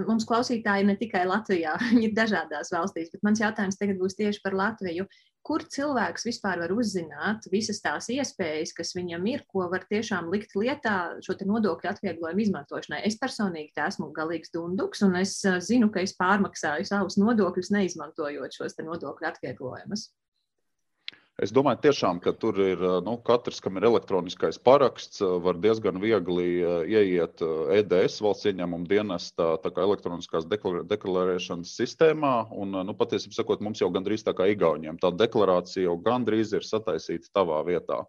Mums 0.08 0.24
klausītāji 0.28 0.86
ne 0.88 0.96
tikai 0.96 1.26
Latvijā, 1.28 1.76
viņi 1.92 2.08
ir 2.08 2.16
dažādās 2.16 2.72
valstīs, 2.72 3.12
bet 3.12 3.24
mans 3.26 3.42
jautājums 3.44 3.76
tagad 3.80 4.00
būs 4.00 4.16
tieši 4.16 4.40
par 4.44 4.56
Latviju 4.56 5.04
kur 5.46 5.62
cilvēks 5.70 6.26
vispār 6.26 6.58
var 6.64 6.72
uzzināt 6.74 7.46
visas 7.52 7.78
tās 7.84 8.08
iespējas, 8.10 8.72
kas 8.74 8.90
viņam 8.96 9.28
ir, 9.30 9.44
ko 9.52 9.68
var 9.70 9.86
tiešām 9.86 10.30
likt 10.32 10.56
lietā 10.58 10.96
šo 11.22 11.36
nodokļu 11.46 11.92
atvieglojumu 11.92 12.42
izmantošanai. 12.42 13.04
Es 13.06 13.18
personīgi 13.20 13.70
esmu 13.86 14.10
galīgs 14.16 14.50
dunduks, 14.54 15.04
un 15.06 15.14
es 15.22 15.38
zinu, 15.68 15.92
ka 15.94 16.02
es 16.02 16.16
pārmaksāju 16.18 16.88
savus 16.90 17.18
nodokļus, 17.22 17.70
neizmantojot 17.78 18.58
šos 18.58 18.78
nodokļu 18.82 19.30
atvieglojumus. 19.30 20.08
Es 21.36 21.50
domāju, 21.52 21.82
tiešām, 21.84 22.16
ka 22.24 22.32
tur 22.32 22.56
ir 22.64 22.80
nu, 23.04 23.18
katrs, 23.20 23.58
kam 23.60 23.76
ir 23.76 23.84
elektroniskais 23.84 24.56
paraksts, 24.64 25.20
var 25.44 25.58
diezgan 25.60 25.98
viegli 26.00 26.46
ieiet 26.88 27.42
EDS 27.76 28.22
valsts 28.24 28.48
ieņēmuma 28.48 28.88
dienestā, 28.88 29.50
tā 29.60 29.72
kā 29.76 29.84
elektroniskās 29.84 30.46
deklarēšanas 30.48 31.74
sistēmā. 31.76 32.30
Un, 32.56 32.72
nu, 32.88 32.94
patiesībā 32.96 33.36
sakot, 33.36 33.64
mums 33.66 33.82
jau 33.84 33.90
gandrīz 33.92 34.24
tā 34.24 34.32
kā 34.38 34.46
Igauniem 34.54 34.96
tā 35.02 35.10
deklarācija 35.12 35.90
jau 35.90 35.98
gandrīz 36.06 36.54
ir 36.56 36.64
sataisīta 36.64 37.28
tavā 37.36 37.60
vietā. 37.68 38.00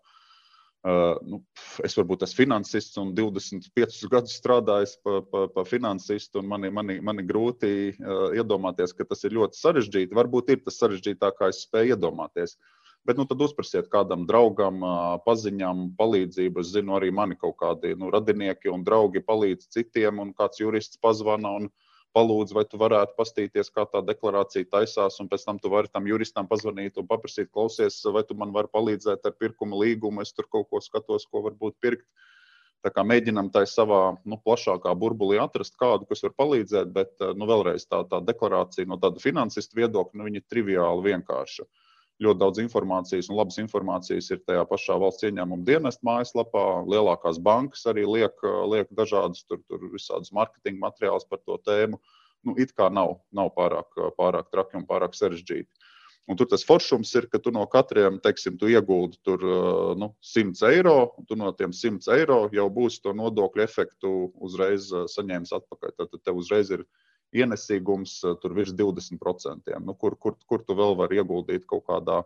Uh, 0.88 1.20
nu, 1.28 1.42
es 1.84 1.98
varbūt 2.00 2.24
esmu 2.24 2.46
finansists 2.46 2.96
un 3.02 3.12
25 3.18 4.08
gadus 4.14 4.38
strādājis 4.40 4.96
par 5.04 5.20
pa, 5.28 5.44
pa 5.52 5.68
finansistu. 5.68 6.46
Man, 6.48 6.64
man, 6.72 6.96
ir 6.96 7.28
grūti 7.28 7.76
uh, 7.92 8.32
iedomāties, 8.40 8.96
ka 8.96 9.04
tas 9.12 9.28
ir 9.28 9.36
ļoti 9.36 9.60
sarežģīti. 9.60 10.16
Varbūt 10.16 10.56
ir 10.56 10.64
tas 10.64 10.80
sarežģītāk, 10.80 11.42
kā 11.42 11.52
es 11.52 11.66
spēju 11.68 11.98
iedomāties. 11.98 12.56
Uh, 12.56 12.77
Bet 13.08 13.16
nu, 13.16 13.24
tad 13.24 13.40
uzprasiet 13.40 13.86
kādam 13.88 14.26
draugam, 14.28 14.82
paziņām 15.24 15.94
palīdzību. 15.96 16.60
Es 16.60 16.74
zinu, 16.74 16.98
arī 16.98 17.08
mani 17.16 17.38
kaut 17.40 17.56
kādi 17.62 17.94
nu, 17.96 18.10
radinieki 18.12 18.68
un 18.74 18.84
draugi 18.84 19.22
palīdz 19.24 19.70
citiem, 19.72 20.20
un 20.20 20.34
kāds 20.36 20.60
jurists 20.60 21.00
pazvana 21.00 21.54
un 21.62 21.70
palūdz, 22.18 22.52
vai 22.58 22.66
tu 22.68 22.82
varētu 22.82 23.16
pastīties, 23.16 23.72
kā 23.72 23.86
tā 23.94 24.02
deklarācija 24.10 24.68
taisās, 24.74 25.22
un 25.24 25.32
pēc 25.32 25.48
tam 25.48 25.64
tu 25.64 25.72
vari 25.72 25.88
tam 25.94 26.12
juristam 26.12 26.52
pazvanīt 26.52 27.00
un 27.00 27.08
paprasīt, 27.08 27.48
klausies, 27.54 28.02
vai 28.12 28.26
tu 28.28 28.36
man 28.36 28.52
vari 28.52 28.74
palīdzēt 28.76 29.32
ar 29.32 29.38
pirkuma 29.40 29.80
līgumu, 29.86 30.28
es 30.28 30.36
tur 30.36 30.52
kaut 30.52 30.68
ko 30.68 30.84
skatos, 30.84 31.30
ko 31.32 31.46
varbūt 31.48 31.80
pirkt. 31.80 32.08
Tā 32.84 32.92
kā 32.92 33.08
mēģinām 33.08 33.54
tā 33.56 33.64
savā 33.72 34.18
nu, 34.28 34.36
plašākā 34.44 34.92
burbulī 35.00 35.40
atrast 35.40 35.80
kādu, 35.80 36.12
kas 36.12 36.28
var 36.28 36.36
palīdzēt, 36.44 36.92
bet 36.92 37.28
nu, 37.40 37.48
vēlreiz 37.48 37.88
tā, 37.88 38.04
tā 38.12 38.20
deklarācija 38.34 38.92
no 38.92 39.00
tāda 39.00 39.24
finansistu 39.24 39.80
viedokļa, 39.80 40.20
nu, 40.20 40.32
ir 40.36 40.44
triviāli 40.52 41.14
vienkārša. 41.14 41.64
Uh, 41.64 41.87
ļoti 42.24 42.42
daudz 42.42 42.62
informācijas 42.64 43.30
un 43.30 43.38
labas 43.38 43.60
informācijas 43.62 44.32
ir 44.34 44.40
tajā 44.48 44.64
pašā 44.70 44.98
valsts 45.02 45.28
ieņēmuma 45.28 45.68
dienesta 45.68 46.08
mājaslapā. 46.08 46.64
Lielākās 46.90 47.42
bankas 47.44 47.86
arī 47.90 48.08
liek, 48.10 48.48
liek 48.72 48.90
dažādas 48.98 49.46
tur, 49.46 49.62
tur 49.70 49.84
visādas 49.94 50.34
marketinga 50.34 50.82
materiālus 50.88 51.28
par 51.30 51.44
to 51.46 51.60
tēmu. 51.68 52.02
Nu, 52.46 52.56
it 52.58 52.74
kā 52.78 52.90
nav, 52.94 53.20
nav 53.34 53.52
pārāk, 53.58 54.02
pārāk 54.18 54.50
traki 54.54 54.80
un 54.80 54.88
pārāk 54.90 55.18
sarežģīti. 55.18 55.70
Un 56.28 56.36
tur 56.36 56.50
tas 56.52 56.66
foršums 56.68 57.14
ir, 57.16 57.30
ka 57.32 57.40
tu 57.40 57.54
no 57.56 57.64
katriem, 57.72 58.18
teiksim, 58.24 58.58
tu 58.60 58.68
ieguldi 58.68 59.16
tur 59.24 59.44
nu, 59.96 60.10
100 60.20 60.66
eiro, 60.74 60.96
un 61.16 61.28
tu 61.28 61.38
no 61.40 61.54
tiem 61.56 61.72
100 61.72 62.12
eiro 62.18 62.40
jau 62.52 62.66
būsi 62.74 63.00
to 63.06 63.14
nodokļu 63.16 63.64
efektu 63.64 64.12
uzreiz 64.44 64.90
saņēmis 65.14 65.54
atpakaļ. 65.56 65.94
Tad 66.02 66.18
tev 66.20 66.42
uzreiz 66.42 66.74
ir 66.76 66.84
ienesīgums 67.36 68.18
eh, 68.24 68.36
tur 68.42 68.56
virs 68.58 68.74
20%. 68.78 69.78
Nu, 69.84 69.96
kur, 69.96 70.16
kur, 70.20 70.38
kur 70.48 70.64
tu 70.64 70.76
vēl 70.78 70.98
vari 71.00 71.20
ieguldīt 71.22 71.68
kaut 71.70 71.86
kādā 71.90 72.22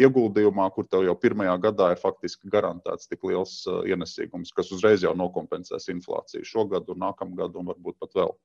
ieguldījumā, 0.00 0.68
kur 0.74 0.88
tev 0.88 1.06
jau 1.06 1.16
pirmajā 1.20 1.56
gadā 1.68 1.90
ir 1.92 2.00
faktiski 2.00 2.50
garantēts 2.52 3.08
tik 3.10 3.24
liels 3.28 3.62
eh, 3.68 3.92
ienesīgums, 3.92 4.54
kas 4.56 4.72
uzreiz 4.76 5.04
jau 5.06 5.14
nokompensēs 5.16 5.90
inflāciju 5.92 6.44
šogad, 6.44 6.88
un 6.92 7.04
nākamgad, 7.06 7.56
un 7.56 7.72
varbūt 7.72 7.98
pat 8.02 8.16
vēl. 8.20 8.36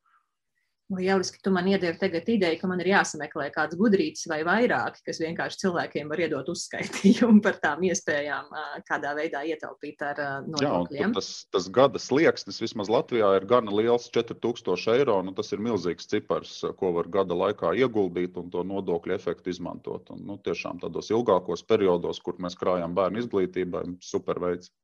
Lieliski, 0.91 1.39
tu 1.43 1.51
man 1.55 1.67
iedevi 1.71 1.97
tagad 1.99 2.27
ideju, 2.29 2.57
ka 2.59 2.67
man 2.67 2.81
ir 2.83 2.89
jāsameklē 2.91 3.47
kāds 3.55 3.77
gudrītis 3.79 4.27
vai 4.27 4.41
vairāki, 4.47 5.03
kas 5.07 5.21
vienkārši 5.23 5.61
cilvēkiem 5.63 6.11
var 6.11 6.23
iedot 6.25 6.49
uzskaitījumu 6.51 7.39
par 7.45 7.59
tām 7.63 7.85
iespējām, 7.87 8.49
kādā 8.89 9.13
veidā 9.17 9.43
ietaupīt 9.47 10.03
ar 10.05 10.21
nodokļiem. 10.47 11.07
Jā, 11.07 11.11
tas, 11.15 11.31
tas 11.53 11.69
gada 11.71 12.01
slieksnis 12.01 12.59
vismaz 12.63 12.91
Latvijā 12.91 13.31
ir 13.39 13.47
gana 13.47 13.71
liels- 13.71 14.09
4000 14.15 14.91
eiro. 14.97 15.21
Nu, 15.23 15.35
tas 15.37 15.51
ir 15.55 15.63
milzīgs 15.63 16.09
cipars, 16.11 16.59
ko 16.77 16.91
var 16.97 17.07
gada 17.07 17.37
laikā 17.37 17.71
ieguldīt 17.79 18.37
un 18.41 18.51
to 18.51 18.65
nodokļu 18.67 19.15
efektu 19.15 19.53
izmantot. 19.53 20.11
Un, 20.11 20.25
nu, 20.27 20.37
tiešām 20.37 20.81
tādos 20.83 21.11
ilgākos 21.13 21.63
periodos, 21.67 22.19
kur 22.19 22.35
mēs 22.37 22.57
krājam 22.59 22.95
bērnu 22.97 23.23
izglītībai, 23.23 23.85
superveids. 24.03 24.71
Mm, 24.71 24.80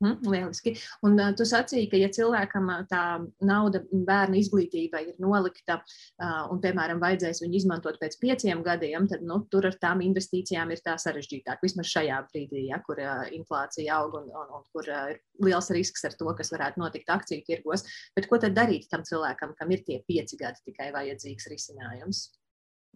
lieliski. 0.00 0.74
Un 1.06 1.18
uh, 1.18 1.32
tu 1.36 1.46
sacīji, 1.48 1.88
ka, 1.92 1.98
ja 2.00 2.10
cilvēkam 2.14 2.70
tā 2.90 3.02
nauda 3.44 3.82
bērnu 3.92 4.38
izglītībai 4.40 5.02
ir 5.10 5.20
nolikta 5.22 5.80
uh, 5.80 6.48
un, 6.52 6.60
piemēram, 6.62 7.00
vajadzēs 7.02 7.42
viņu 7.44 7.60
izmantot 7.60 8.00
pēc 8.00 8.18
pieciem 8.22 8.62
gadiem, 8.66 9.08
tad 9.10 9.24
nu, 9.26 9.40
tur 9.52 9.68
ar 9.70 9.78
tām 9.80 10.02
investīcijām 10.06 10.72
ir 10.74 10.82
tā 10.84 10.96
sarežģītāk. 11.00 11.62
Vismaz 11.64 11.90
šajā 11.92 12.20
brīdī, 12.30 12.66
ja, 12.70 12.80
kur 12.86 13.00
uh, 13.02 13.26
inflācija 13.34 14.00
aug 14.00 14.18
un, 14.20 14.28
un, 14.32 14.56
un 14.60 14.66
kur 14.72 14.88
uh, 14.88 15.12
ir 15.14 15.22
liels 15.44 15.72
risks 15.74 16.06
ar 16.08 16.16
to, 16.18 16.30
kas 16.38 16.52
varētu 16.54 16.82
notikt 16.82 17.10
akciju 17.14 17.46
tirgos. 17.46 17.86
Bet 18.16 18.30
ko 18.30 18.40
tad 18.42 18.56
darīt 18.58 18.90
tam 18.92 19.06
cilvēkam, 19.08 19.56
kam 19.58 19.72
ir 19.74 19.84
tie 19.86 20.02
pieci 20.06 20.38
gadi 20.40 20.70
tikai 20.70 20.92
vajadzīgs 20.94 21.50
risinājums? 21.52 22.28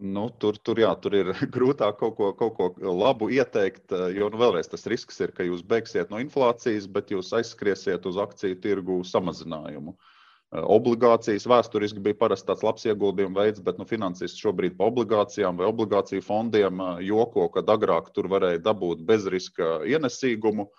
Nu, 0.01 0.25
tur, 0.41 0.57
tur, 0.57 0.79
jā, 0.81 0.89
tur 0.97 1.13
ir 1.13 1.27
grūtāk 1.55 1.99
kaut 1.99 2.15
ko, 2.17 2.31
kaut 2.33 2.55
ko 2.57 2.93
labu 2.97 3.29
ieteikt, 3.29 3.91
eh, 3.93 4.09
jo 4.17 4.31
nu, 4.33 4.39
vēlreiz 4.41 4.71
tas 4.71 4.87
risks 4.89 5.19
ir, 5.21 5.31
ka 5.31 5.45
jūs 5.45 5.61
beigsiet 5.61 6.09
no 6.09 6.17
inflācijas, 6.21 6.87
bet 6.89 7.13
jūs 7.13 7.29
aizskriesiet 7.37 8.05
uz 8.09 8.17
akciju 8.17 8.57
tirgu 8.63 8.97
samazinājumu. 9.05 9.93
Eh, 9.93 10.63
obligācijas 10.65 11.45
vēsturiski 11.45 12.01
bija 12.01 12.17
parasti 12.17 12.49
tāds 12.49 12.65
labs 12.65 12.87
ieguldījuma 12.89 13.45
veids, 13.45 13.61
bet 13.61 13.77
nu, 13.77 13.85
finansisti 13.85 14.41
šobrīd 14.41 14.79
par 14.79 14.89
obligācijām 14.89 15.61
vai 15.61 15.69
obligāciju 15.69 16.25
fondiem 16.25 16.81
eh, 16.81 17.03
joko, 17.11 17.45
kad 17.53 17.69
agrāk 17.69 18.09
tur 18.17 18.31
varēja 18.33 18.63
dabūt 18.65 19.05
bezriska 19.05 19.83
ienesīgumu. 19.85 20.71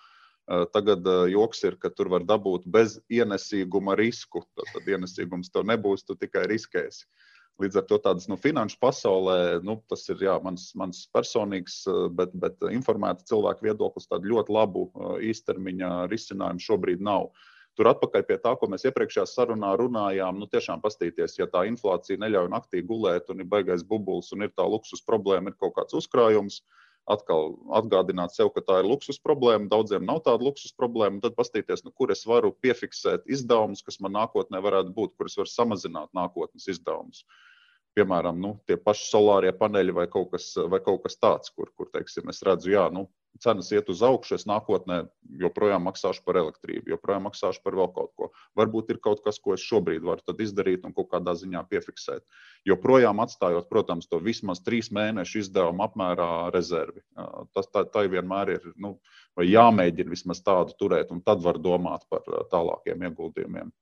Tagad 0.45 1.07
joks 1.25 1.63
ir, 1.65 1.73
ka 1.81 1.89
tur 1.89 2.05
var 2.13 2.21
dabūt 2.21 2.67
bez 2.69 2.99
ienesīguma 3.09 3.95
risku. 3.97 4.43
Tad, 4.53 4.67
tad 4.75 4.91
ienesīgums 4.93 5.49
tev 5.49 5.65
nebūs, 5.65 6.03
tu 6.05 6.13
tikai 6.13 6.43
riskēsi. 6.51 7.07
Uh, 7.55 7.63
Līdz 7.63 7.77
ar 7.79 7.85
to 7.87 7.97
tādas 8.03 8.25
nu, 8.27 8.35
finanšu 8.35 8.75
pasaulē, 8.83 9.61
nu, 9.63 9.77
tas 9.87 10.01
ir 10.11 10.19
jā, 10.25 10.33
mans, 10.43 10.67
mans 10.75 11.05
personīgs, 11.15 11.85
eh, 11.87 11.99
bet, 12.11 12.33
bet 12.35 12.65
informēta 12.67 13.23
cilvēku 13.29 13.69
viedoklis, 13.69 14.09
tādu 14.11 14.33
ļoti 14.33 14.51
labu 14.51 14.89
eh, 14.89 15.13
īstermiņa 15.31 15.91
risinājumu 16.11 16.65
šobrīd 16.65 17.05
nav. 17.07 17.29
Tur 17.75 17.87
atpakaļ 17.91 18.25
pie 18.27 18.37
tā, 18.43 18.53
ko 18.59 18.67
mēs 18.71 18.83
iepriekšējā 18.87 19.25
sarunā 19.31 19.71
runājām, 19.79 20.35
nu, 20.39 20.49
tiešām 20.51 20.83
pastīties, 20.83 21.37
ja 21.39 21.47
tā 21.51 21.63
inflācija 21.69 22.19
neļauj 22.19 22.51
naktī 22.51 22.83
gulēt 22.87 23.31
un 23.31 23.43
ir 23.43 23.49
baigais 23.51 23.87
bubulis 23.87 24.35
un 24.35 24.47
ir 24.47 24.51
tā 24.55 24.67
luksus 24.67 25.03
problēma, 25.07 25.51
ir 25.51 25.59
kaut 25.59 25.77
kāds 25.79 25.95
uzkrājums, 25.95 26.61
atkal 27.11 27.55
atgādināt 27.77 28.33
sev, 28.33 28.49
ka 28.55 28.63
tā 28.65 28.79
ir 28.81 28.89
luksus 28.89 29.19
problēma. 29.21 29.69
Daudziem 29.71 30.05
nav 30.07 30.23
tāda 30.25 30.45
luksus 30.45 30.73
problēma. 30.73 31.21
Tad 31.23 31.37
paskatīties, 31.37 31.85
nu, 31.85 31.93
kur 31.93 32.13
es 32.13 32.25
varu 32.25 32.53
piefiksēt 32.65 33.27
izdevumus, 33.29 33.83
kas 33.85 33.99
man 34.01 34.15
nākotnē 34.17 34.61
varētu 34.65 34.95
būt, 34.95 35.13
kur 35.17 35.29
es 35.29 35.37
varu 35.37 35.51
samazināt 35.51 36.09
nākotnes 36.17 36.69
izdevumus 36.73 37.25
piemēram, 37.95 38.39
nu, 38.41 38.55
tie 38.67 38.77
paši 38.81 39.09
solārie 39.09 39.53
paneļi 39.55 39.95
vai 39.95 40.07
kaut 40.11 40.33
kas, 40.33 40.51
vai 40.71 40.81
kaut 40.83 41.03
kas 41.05 41.19
tāds, 41.19 41.53
kur, 41.55 41.71
kur 41.77 41.91
teiksim, 41.93 42.29
es 42.33 42.43
redzu, 42.45 42.73
jā, 42.73 42.89
nu, 42.93 43.07
cenas 43.39 43.71
iet 43.71 43.89
uz 43.91 44.01
augšu, 44.05 44.37
es 44.37 44.45
nākotnē 44.47 45.01
joprojām 45.41 45.85
maksāšu 45.87 46.23
par 46.25 46.39
elektrību, 46.39 46.87
joprojām 46.93 47.25
maksāšu 47.27 47.61
par 47.63 47.77
vēl 47.79 47.89
kaut 47.95 48.11
ko. 48.15 48.29
Varbūt 48.59 48.93
ir 48.93 48.99
kaut 49.03 49.23
kas, 49.25 49.39
ko 49.43 49.55
es 49.55 49.63
šobrīd 49.65 50.05
varu 50.07 50.35
izdarīt 50.45 50.85
un 50.87 50.95
kaut 50.95 51.09
kādā 51.11 51.35
ziņā 51.37 51.65
piefiksēt. 51.71 52.23
Joprojām 52.67 53.19
atstājot, 53.23 53.69
protams, 53.71 54.07
to 54.11 54.19
vismaz 54.23 54.63
trīs 54.65 54.91
mēnešu 54.95 55.43
izdevumu 55.43 55.85
apmērā 55.87 56.29
rezervi. 56.55 57.03
Tas 57.55 57.71
tā, 57.71 57.85
tā 57.91 58.05
vienmēr 58.11 58.55
ir 58.57 58.69
nu, 58.79 58.95
jāmēģina 59.41 60.15
vismaz 60.15 60.43
tādu 60.45 60.77
turēt, 60.79 61.11
un 61.11 61.23
tad 61.25 61.43
var 61.43 61.59
domāt 61.59 62.07
par 62.09 62.23
tālākiem 62.51 63.07
ieguldījumiem. 63.09 63.73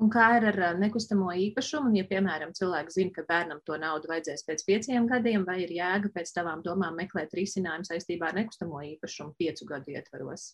Un 0.00 0.08
kā 0.12 0.24
ir 0.38 0.48
ar 0.48 0.78
nekustamo 0.80 1.28
īpašumu? 1.36 1.92
Ja, 1.98 2.06
piemēram, 2.08 2.54
cilvēks 2.56 2.96
zina, 2.96 3.12
ka 3.14 3.26
bērnam 3.28 3.60
to 3.66 3.76
naudu 3.78 4.08
vajadzēs 4.10 4.46
pēc 4.48 4.64
pieciem 4.66 5.06
gadiem, 5.10 5.44
vai 5.48 5.60
ir 5.66 5.74
jēga 5.76 6.10
pēc 6.14 6.32
tavām 6.38 6.64
domām 6.64 6.96
meklēt 6.98 7.34
risinājumu 7.36 7.86
saistībā 7.86 8.30
ar 8.30 8.38
nekustamo 8.40 8.80
īpašumu 8.94 9.36
piecu 9.38 9.68
gadu 9.68 9.92
ietvaros? 9.92 10.52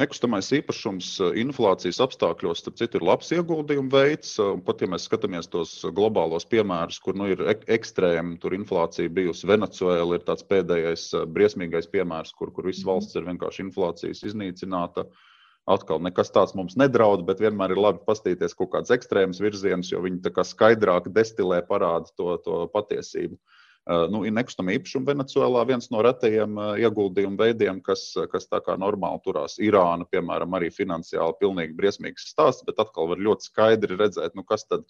Nekustamais 0.00 0.46
īpašums 0.56 1.08
inflācijas 1.36 1.98
apstākļos, 2.00 2.62
starp 2.62 2.78
citu, 2.80 2.96
ir 2.96 3.04
labs 3.04 3.28
ieguldījuma 3.36 3.92
veids. 3.92 4.38
Pat 4.64 4.80
ja 4.80 4.88
mēs 4.88 5.04
skatāmies 5.04 5.50
tos 5.52 5.74
globālos 5.92 6.48
piemērus, 6.48 6.96
kur 7.04 7.18
nu, 7.20 7.28
ir 7.34 7.42
ek 7.52 7.66
ekstrēma, 7.76 8.38
tur 8.40 8.56
inflācija 8.56 9.12
bijusi 9.12 9.50
Venecuēla, 9.52 10.16
ir 10.16 10.24
tāds 10.24 10.48
pēdējais 10.48 11.04
briesmīgais 11.36 11.92
piemērs, 11.92 12.32
kur, 12.32 12.54
kur 12.56 12.70
viss 12.70 12.80
mhm. 12.80 12.88
valsts 12.88 13.20
ir 13.20 13.28
vienkārši 13.28 13.66
inflācijas 13.66 14.24
iznīcināta. 14.32 15.04
Uh, 15.04 15.28
Atkal 15.70 16.00
nekas 16.02 16.32
tāds 16.34 16.56
mums 16.58 16.74
nedraud, 16.74 17.22
bet 17.26 17.40
vienmēr 17.42 17.74
ir 17.74 17.78
labi 17.78 18.00
paskatīties 18.06 18.56
kaut 18.58 18.72
kāds 18.72 18.90
ekstrēms 18.90 19.38
virziens, 19.42 19.92
jo 19.92 20.00
viņi 20.02 20.32
skaidrāk 20.48 21.06
destilē 21.14 21.60
parāda 21.68 22.10
to, 22.18 22.34
to 22.42 22.64
patiesību. 22.74 23.38
Uh, 23.82 24.04
nu, 24.10 24.20
ir 24.26 24.34
nekustamā 24.34 24.76
īpašuma 24.76 25.08
Venecijā 25.08 25.62
viens 25.66 25.88
no 25.90 26.02
retajiem 26.06 26.58
uh, 26.58 26.74
ieguldījumu 26.78 27.38
veidiem, 27.38 27.80
kas, 27.82 28.12
kas 28.30 28.46
tā 28.46 28.60
kā 28.62 28.76
normāli 28.78 29.18
turās. 29.24 29.56
Irāna, 29.58 30.06
piemēram, 30.10 30.54
arī 30.54 30.68
finansiāli 30.70 31.38
pilnīgi 31.40 31.74
briesmīgs 31.78 32.28
stāsts, 32.30 32.62
bet 32.66 32.78
atkal 32.82 33.10
var 33.10 33.22
ļoti 33.22 33.50
skaidri 33.50 33.98
redzēt, 33.98 34.36
nu, 34.38 34.46
kas 34.46 34.68
tad 34.70 34.86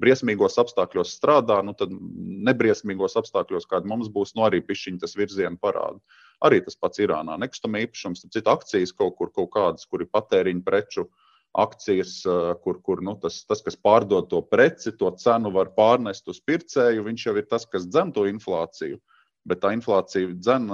briesmīgos 0.00 0.56
apstākļos 0.62 1.12
strādā, 1.18 1.60
nu, 1.66 1.74
tad 1.76 1.92
nebriesmīgos 1.92 3.18
apstākļos, 3.20 3.68
kāda 3.68 3.88
mums 3.92 4.08
būs, 4.12 4.32
no 4.36 4.44
nu, 4.44 4.48
arī 4.48 4.62
pišķiņa 4.64 5.04
tas 5.04 5.16
virzienu 5.20 5.60
parāda. 5.60 6.00
Arī 6.44 6.62
tas 6.64 6.78
pats 6.80 7.00
Irānā. 7.02 7.36
Nekustamā 7.40 7.82
īpašums, 7.84 8.24
citu 8.32 8.52
akcijas 8.52 8.94
kaut 8.96 9.18
kur, 9.18 9.32
kaut 9.34 9.50
kādas, 9.52 9.86
kur 9.88 10.04
ir 10.04 10.08
patēriņa 10.12 10.64
preču 10.64 11.06
akcijas, 11.60 12.20
kur, 12.64 12.78
kur 12.86 13.02
nu, 13.04 13.16
tas, 13.20 13.42
tas, 13.48 13.60
kas 13.66 13.76
pārdod 13.76 14.30
to 14.30 14.40
preci, 14.46 14.94
to 14.96 15.10
cenu 15.20 15.52
var 15.52 15.72
pārnest 15.76 16.30
uz 16.32 16.38
pircēju. 16.46 17.04
Viņš 17.08 17.26
jau 17.26 17.34
ir 17.36 17.48
tas, 17.50 17.66
kas 17.68 17.88
dzen 17.90 18.14
to 18.16 18.24
inflāciju. 18.30 19.00
Bet 19.48 19.62
tā 19.62 19.72
inflācija 19.72 20.30
dzen, 20.36 20.68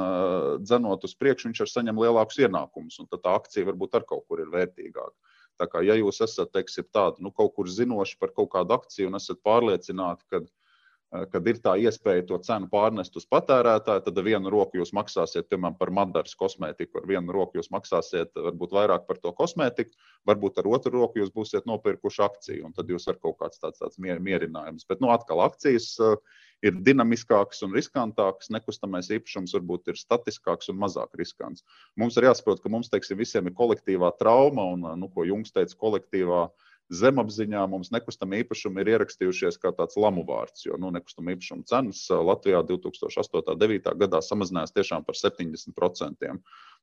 dzenot 0.62 1.06
uz 1.06 1.14
priekšu, 1.18 1.48
viņš 1.48 1.62
ar 1.62 1.70
saņem 1.70 2.02
lielākus 2.02 2.40
ienākumus. 2.42 2.98
Tad 3.10 3.22
tā 3.24 3.34
akcija 3.40 3.66
varbūt 3.66 3.98
ar 3.98 4.06
kaut 4.06 4.26
kur 4.30 4.42
ir 4.42 4.52
vērtīgāka. 4.52 5.14
Tā 5.56 5.68
kā, 5.72 5.80
ja 5.86 5.94
jūs 5.96 6.20
esat 6.26 6.50
teiksim, 6.52 6.84
tādi, 6.92 7.22
nu, 7.24 7.30
kaut 7.32 7.54
kur 7.56 7.70
zinoši 7.70 8.18
par 8.20 8.34
kaut 8.36 8.50
kādu 8.52 8.74
akciju 8.76 9.08
un 9.08 9.18
esat 9.18 9.38
pārliecināti, 9.46 10.26
ka 10.28 10.42
Eh, 10.42 10.65
kad 11.10 11.46
ir 11.46 11.60
tā 11.62 11.76
iespēja 11.78 12.24
to 12.26 12.38
cenu 12.42 12.68
pārnest 12.70 13.14
uz 13.18 13.26
patērētāju, 13.30 14.02
tad 14.06 14.18
vienu 14.26 14.50
roku 14.52 14.80
jūs 14.80 14.92
maksāsiet, 14.96 15.46
piemēram, 15.50 15.76
par 15.78 15.92
Madaras 15.94 16.34
kosmētiku, 16.38 17.00
ar 17.00 17.06
vienu 17.08 17.34
roku 17.34 17.60
jūs 17.60 17.70
maksāsiet 17.74 18.34
varbūt 18.34 18.74
vairāk 18.74 19.06
par 19.06 19.20
to 19.22 19.32
kosmētiku, 19.36 19.94
varbūt 20.26 20.58
ar 20.58 20.70
otru 20.74 20.96
roku 20.98 21.22
jūs 21.22 21.30
būsiet 21.34 21.68
nopirkuši 21.70 22.24
akciju, 22.26 22.66
un 22.66 22.74
tad 22.76 22.90
jūs 22.90 23.06
ar 23.12 23.20
kaut 23.22 23.38
kāds 23.42 23.62
tāds, 23.62 23.78
tāds 23.82 24.02
mierinājums. 24.02 24.86
Bet, 24.88 25.00
nu, 25.04 25.12
atkal 25.14 25.44
akcijas 25.46 25.92
uh, 26.02 26.18
ir 26.66 26.76
dinamiskākas 26.82 27.62
un 27.62 27.74
riskantākas, 27.76 28.50
nekustamais 28.50 29.12
īpašums 29.14 29.54
varbūt 29.56 29.92
ir 29.92 30.00
statiskāks 30.00 30.72
un 30.72 30.80
mazāk 30.82 31.14
riskants. 31.20 31.62
Mums 32.00 32.18
ir 32.18 32.26
jāsaprot, 32.26 32.62
ka 32.64 32.72
mums, 32.72 32.90
teiksim, 32.90 33.20
visiem 33.20 33.46
ir 33.46 33.54
kolektīvā 33.56 34.10
trauma, 34.18 34.72
un, 34.74 34.88
nu, 34.98 35.10
ko 35.12 35.28
Jungs 35.28 35.54
teica, 35.54 35.78
kolektīvā 35.86 36.48
trauma 36.48 36.74
zemapziņā 36.94 37.64
mums 37.70 37.90
nekustamie 37.90 38.44
īpašumi 38.44 38.82
ir 38.82 38.92
ierakstījušies 38.94 39.58
kā 39.62 39.72
tāds 39.74 39.98
lamu 39.98 40.22
vārds, 40.26 40.66
jo 40.68 40.78
nu, 40.78 40.92
nekustamie 40.94 41.34
īpašumu 41.34 41.66
cenas 41.66 42.04
Latvijā 42.10 42.62
2008. 42.66 43.40
un 43.42 43.58
2009. 43.58 43.96
gadā 44.02 44.22
samazinājās 44.22 44.74
tiešām 44.76 45.06
par 45.06 45.18
70%. 45.18 46.30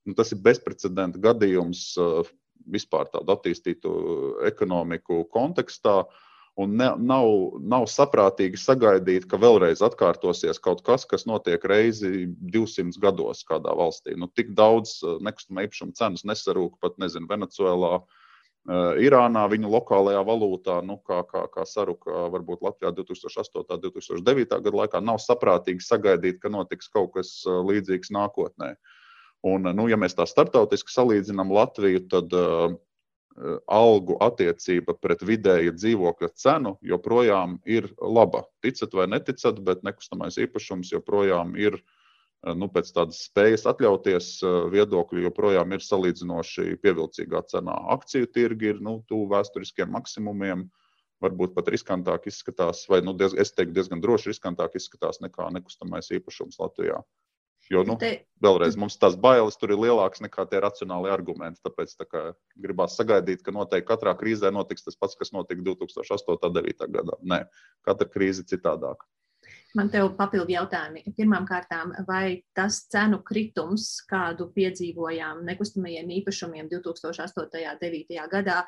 Nu, 0.03 0.15
tas 0.17 0.33
ir 0.35 0.43
bezprecedenta 0.43 1.21
gadījums 1.23 1.93
vispār 2.67 3.09
tādu 3.13 3.31
attīstītu 3.35 3.93
ekonomiku 4.49 5.23
kontekstā. 5.31 6.03
Un 6.59 6.75
ne, 6.77 6.91
nav, 7.01 7.55
nav 7.65 7.87
saprātīgi 7.89 8.59
sagaidīt, 8.61 9.23
ka 9.25 9.39
vēlreiz 9.41 9.79
atkārtosies 9.81 10.59
kaut 10.61 10.83
kas, 10.85 11.01
kas 11.09 11.23
notiek 11.25 11.63
reizi 11.65 12.27
200 12.53 12.99
gados 13.01 13.41
kādā 13.47 13.73
valstī. 13.73 14.13
Nu, 14.19 14.27
tik 14.29 14.51
daudz 14.53 14.99
nekustamā 15.01 15.65
īpašuma 15.65 15.97
cenas 15.97 16.27
nesarūk 16.29 16.77
pat, 16.83 16.99
nezinu, 17.01 17.25
Venecijā, 17.31 17.73
uh, 17.73 18.22
Irānā 18.63 19.43
viņu 19.51 19.67
lokālajā 19.67 20.21
valūtā, 20.23 20.77
nu, 20.87 20.95
kā, 21.03 21.19
kā, 21.27 21.41
kā 21.51 21.65
saruka 21.67 22.29
varbūt 22.31 22.61
Latvijā 22.63 22.93
2008. 22.95 23.59
un 23.59 23.81
2009. 23.83 24.61
gada 24.63 24.77
laikā, 24.77 25.01
nav 25.03 25.19
saprātīgi 25.19 25.83
sagaidīt, 25.83 26.39
ka 26.39 26.47
notiks 26.53 26.87
kaut 26.87 27.11
kas 27.17 27.43
eh, 27.43 27.51
līdzīgs 27.51 28.13
nākotnē. 28.15 28.75
Un, 29.43 29.67
nu, 29.75 29.89
ja 29.91 29.99
mēs 29.99 30.15
tā 30.15 30.23
starptautiski 30.23 30.93
salīdzinām 30.93 31.49
Latviju, 31.51 32.05
tad 32.07 32.31
uh, 32.31 32.77
algu 33.67 34.15
attiecība 34.23 34.95
pret 34.95 35.25
vidēja 35.27 35.73
dzīvokļa 35.75 36.29
cenu 36.39 36.77
joprojām 36.79 37.57
ir 37.67 37.89
laba. 37.99 38.45
Ticat 38.63 38.95
vai 38.95 39.09
neticat, 39.11 39.59
bet 39.59 39.83
nekustamais 39.83 40.39
īpašums 40.39 40.93
joprojām 40.95 41.57
ir 41.59 41.75
uh, 41.75 41.83
Eh, 41.83 42.02
nu, 42.51 42.67
pēc 42.71 42.91
tādas 42.95 43.23
spējas 43.29 43.65
atļauties 43.71 44.29
eh, 44.43 44.55
viedokļi 44.73 45.25
joprojām 45.27 45.75
ir 45.75 45.83
salīdzinoši 45.85 46.77
pievilcīgā 46.83 47.43
cenā. 47.51 47.75
Akciju 47.95 48.29
tirgi 48.35 48.73
ir 48.73 48.81
nu, 48.83 48.99
tuvu 49.09 49.29
vēsturiskiem 49.31 49.91
maksimumiem, 49.95 50.67
varbūt 51.23 51.53
pat 51.55 51.71
riskantāk 51.71 52.27
izskatās, 52.27 52.83
vai 52.91 52.99
nu, 53.05 53.15
diez, 53.15 53.35
es 53.39 53.55
teiktu, 53.55 53.77
diezgan 53.77 54.03
droši 54.03 54.33
riskantāk 54.33 54.75
izskatās 54.79 55.21
nekā 55.23 55.47
nekustamais 55.55 56.11
īpašums 56.19 56.59
Latvijā. 56.59 56.99
Jo, 57.71 57.85
nu, 57.87 57.95
vēlreiz, 58.43 58.75
mums 58.75 58.97
tās 58.99 59.15
bailes 59.15 59.55
tur 59.55 59.71
ir 59.71 59.79
lielākas 59.79 60.19
nekā 60.25 60.43
tie 60.51 60.59
racionāli 60.59 61.07
argumenti. 61.13 61.61
Tāpēc 61.63 61.93
tā 61.95 62.07
gribās 62.59 62.97
sagaidīt, 62.99 63.39
ka 63.45 63.53
noteikti 63.55 63.87
katrā 63.87 64.11
krīzē 64.19 64.51
notiks 64.51 64.83
tas 64.83 64.99
pats, 64.99 65.15
kas 65.15 65.31
notika 65.31 65.63
2008. 65.63 66.27
un 66.27 66.57
2009. 66.59 66.89
gadā. 66.91 67.15
Nē, 67.23 67.45
katra 67.87 68.09
krīze 68.11 68.43
ir 68.43 68.51
citādāka. 68.51 69.07
Man 69.73 69.89
te 69.89 70.01
papildu 70.17 70.53
jautājumi. 70.53 71.01
Pirmkārt, 71.17 71.71
vai 72.07 72.43
tas 72.53 72.83
cenu 72.93 73.23
kritums, 73.25 73.87
kādu 74.09 74.51
piedzīvojām 74.53 75.41
nekustamajiem 75.47 76.11
īpašumiem 76.19 76.69
2008. 76.69 77.41
un 77.41 77.49
2009. 77.81 78.19
gadā, 78.29 78.59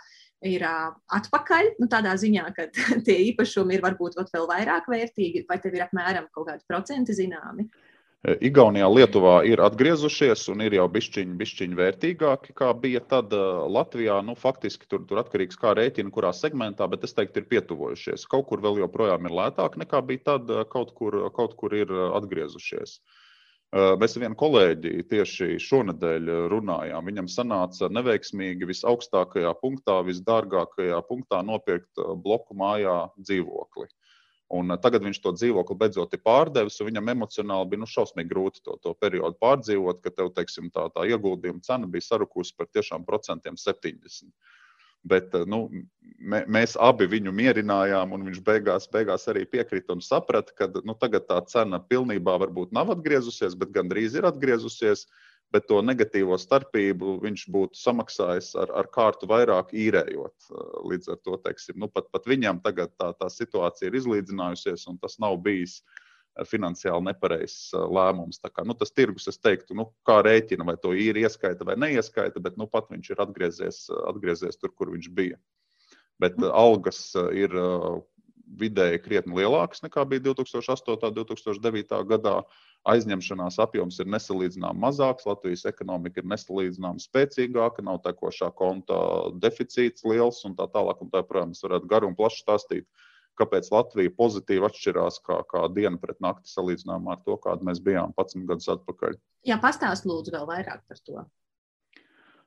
ir 0.45 0.65
atpakaļ? 0.65 1.75
Nu, 1.79 1.89
tādā 1.91 2.15
ziņā, 2.17 2.47
ka 2.57 2.69
tie 3.05 3.19
īpašumi 3.29 3.77
ir 3.77 3.85
varbūt 3.85 4.17
vēl 4.17 4.49
vairāk 4.49 4.89
vērtīgi, 4.89 5.45
vai 5.49 5.59
tev 5.61 5.77
ir 5.77 5.85
apmēram 5.85 6.31
kaut 6.33 6.49
kādi 6.49 6.65
procenti 6.69 7.17
zināmi? 7.17 7.69
Uh, 7.69 7.84
Igaunijā, 8.25 8.87
Lietuvā 8.89 9.33
ir 9.45 9.61
atgriezušies 9.61 10.47
un 10.49 10.63
ir 10.65 10.73
jau 10.73 10.85
bišķiņi, 10.89 11.35
bišķiņi 11.37 11.77
vērtīgāki, 11.77 12.55
kā 12.57 12.71
bija 12.73 13.01
tad 13.05 13.33
Latvijā. 13.69 14.15
Nu, 14.25 14.33
faktiski 14.39 14.87
tur, 14.89 15.03
tur 15.05 15.21
atkarīgs 15.21 15.59
kā 15.61 15.75
rēķina, 15.77 16.09
kurā 16.13 16.31
segmentā, 16.33 16.87
bet 16.89 17.05
es 17.05 17.13
teiktu, 17.13 17.43
ir 17.43 17.49
pietuvojušies. 17.51 18.25
Kaut 18.31 18.47
kur 18.49 18.63
vēl 18.65 18.81
joprojām 18.81 19.29
ir 19.29 19.35
lētāk 19.39 19.77
nekā 19.81 20.01
bija 20.09 20.23
tad, 20.31 20.49
kaut 20.73 20.95
kur, 20.97 21.19
kaut 21.35 21.53
kur 21.59 21.75
ir 21.77 21.93
atgriezušies. 22.17 22.97
Mēs 23.75 24.15
ar 24.15 24.23
vienu 24.23 24.37
kolēģi 24.39 25.05
tieši 25.11 25.59
šonadēļ 25.61 26.31
runājām. 26.53 27.05
Viņam 27.11 27.29
sanāca 27.29 27.91
neveiksmīgi 27.91 28.69
visaugstākajā 28.71 29.51
punktā, 29.61 29.99
visdārgākajā 30.07 31.01
punktā 31.09 31.43
nopirkt 31.45 32.01
bloku 32.23 32.57
mājā 32.57 33.03
dzīvokli. 33.19 33.89
Un 34.53 34.69
eh, 34.71 34.79
tagad 34.81 35.05
viņš 35.05 35.21
to 35.23 35.33
dzīvokli 35.35 35.77
beidzot 35.81 36.13
ir 36.13 36.21
pārdevis, 36.25 36.77
un 36.81 36.91
viņam 36.91 37.13
emocionāli 37.15 37.71
bija 37.71 37.81
nu, 37.81 37.89
šausmīgi 37.89 38.29
grūti 38.29 38.61
to, 38.65 38.77
to 38.83 38.93
periodu 39.01 39.37
pārdzīvot, 39.41 40.03
ka 40.03 40.13
tev, 40.13 40.33
teiksim, 40.37 40.69
tā, 40.73 40.87
tā 40.93 41.07
ieguldījuma 41.09 41.65
cena 41.65 41.89
bija 41.89 42.05
sarukusi 42.05 42.53
par 42.57 42.69
tiešām 42.69 43.07
procentiem 43.07 43.57
70. 43.57 44.29
Bet 45.05 45.33
eh, 45.37 45.45
nu, 45.49 45.63
mē, 46.19 46.43
mēs 46.45 46.77
abi 46.81 47.09
viņu 47.09 47.33
mierinājām, 47.33 48.13
un 48.13 48.29
viņš 48.29 48.41
beigās, 48.45 48.89
beigās 48.93 49.25
arī 49.33 49.47
piekrita 49.49 49.97
un 49.97 50.05
saprata, 50.05 50.53
ka 50.53 50.69
nu, 50.77 50.97
tagad 50.99 51.25
tā 51.29 51.41
cena 51.49 51.81
pilnībā 51.81 52.37
varbūt 52.45 52.75
nav 52.75 52.93
atgriezusies, 52.93 53.57
bet 53.57 53.73
gandrīz 53.73 54.17
ir 54.17 54.29
atgriezusies. 54.29 55.05
Uh, 55.05 55.34
bet 55.53 55.67
to 55.69 55.81
negatīvo 55.85 56.37
starpību 56.39 57.19
viņš 57.23 57.45
būtu 57.53 57.79
samaksājis 57.79 58.53
ar, 58.61 58.71
ar 58.81 58.89
kārtu 58.93 59.29
vairāk 59.29 59.73
īrējot. 59.75 60.49
Līdz 60.89 61.13
ar 61.13 61.21
to 61.23 61.37
teiksim, 61.43 61.77
nu, 61.81 61.89
pat, 61.91 62.09
pat 62.13 62.27
viņam 62.29 62.63
tagad 62.65 62.95
tā, 62.99 63.11
tā 63.19 63.29
situācija 63.31 63.91
ir 63.91 63.99
izlīdzinājusies, 64.01 64.87
un 64.91 64.99
tas 65.01 65.19
nav 65.23 65.37
bijis 65.45 65.79
finansiāli 66.49 67.07
nepareizs 67.07 67.69
lēmums. 67.71 68.41
Kā, 68.43 68.65
nu, 68.67 68.75
tas 68.75 68.91
tirgus, 68.91 69.29
es 69.31 69.39
teiktu, 69.39 69.77
nu, 69.79 69.87
kā 70.07 70.19
rēķina, 70.25 70.67
vai 70.67 70.75
to 70.81 70.91
īri 70.91 71.23
ieskaita 71.23 71.67
vai 71.67 71.77
neieskaita, 71.79 72.43
bet 72.43 72.57
nu, 72.59 72.67
pat 72.67 72.91
viņš 72.91 73.13
ir 73.13 73.23
atgriezies, 73.23 73.85
atgriezies 74.11 74.59
tur, 74.59 74.73
kur 74.75 74.91
viņš 74.91 75.07
bija. 75.15 75.39
Bet 76.19 76.39
algas 76.47 77.09
ir 77.35 77.55
vidēji 78.59 79.01
krietni 79.03 79.39
lielākas 79.39 79.83
nekā 79.83 80.05
bija 80.09 80.27
2008. 80.27 80.95
un 81.07 81.15
2009. 81.17 82.01
gadā 82.11 82.35
aizņemšanās 82.89 83.57
apjoms 83.63 83.97
ir 84.01 84.09
nesalīdzināmāk 84.13 84.77
mazāks, 84.81 85.25
Latvijas 85.29 85.65
ekonomika 85.69 86.21
ir 86.21 86.29
nesalīdzināmāk 86.31 87.03
spēcīgāka, 87.03 87.85
nav 87.85 88.01
tekošā 88.05 88.51
konta 88.57 88.99
deficīts 89.41 90.05
liels 90.07 90.43
un 90.47 90.55
tā 90.57 90.69
tālāk. 90.71 91.01
Un 91.01 91.11
tā, 91.13 91.23
protams, 91.25 91.63
varētu 91.65 91.89
garu 91.91 92.11
un 92.11 92.17
plaši 92.17 92.43
stāstīt, 92.43 92.87
kāpēc 93.39 93.71
Latvija 93.73 94.13
pozitīvi 94.17 94.69
atšķirās 94.69 95.21
kā, 95.25 95.41
kā 95.49 95.65
diena 95.75 95.99
pret 96.01 96.21
nakti 96.23 96.51
salīdzinājumā 96.51 97.17
ar 97.17 97.23
to, 97.25 97.39
kāda 97.41 97.67
mēs 97.67 97.81
bijām 97.83 98.13
11 98.15 98.45
gadus 98.51 98.69
atpakaļ. 98.77 99.17
Jā, 99.49 99.59
pastāst 99.61 100.07
lūdzu 100.09 100.35
vēl 100.37 100.47
vairāk 100.49 100.85
par 100.87 101.01
to. 101.01 101.25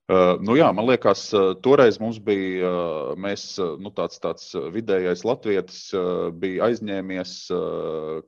Uh, 0.09 0.39
nu 0.41 0.55
jā, 0.57 0.71
man 0.73 0.87
liekas, 0.89 1.27
uh, 1.37 1.51
toreiz 1.61 1.99
mums 2.01 2.17
bija 2.25 2.65
uh, 2.65 3.09
mēs, 3.21 3.43
nu, 3.77 3.91
tāds, 3.93 4.17
tāds 4.25 4.47
vidējais 4.73 5.21
latvietis, 5.29 5.83
uh, 5.93 6.31
bija 6.33 6.71
aizņēmies 6.71 7.33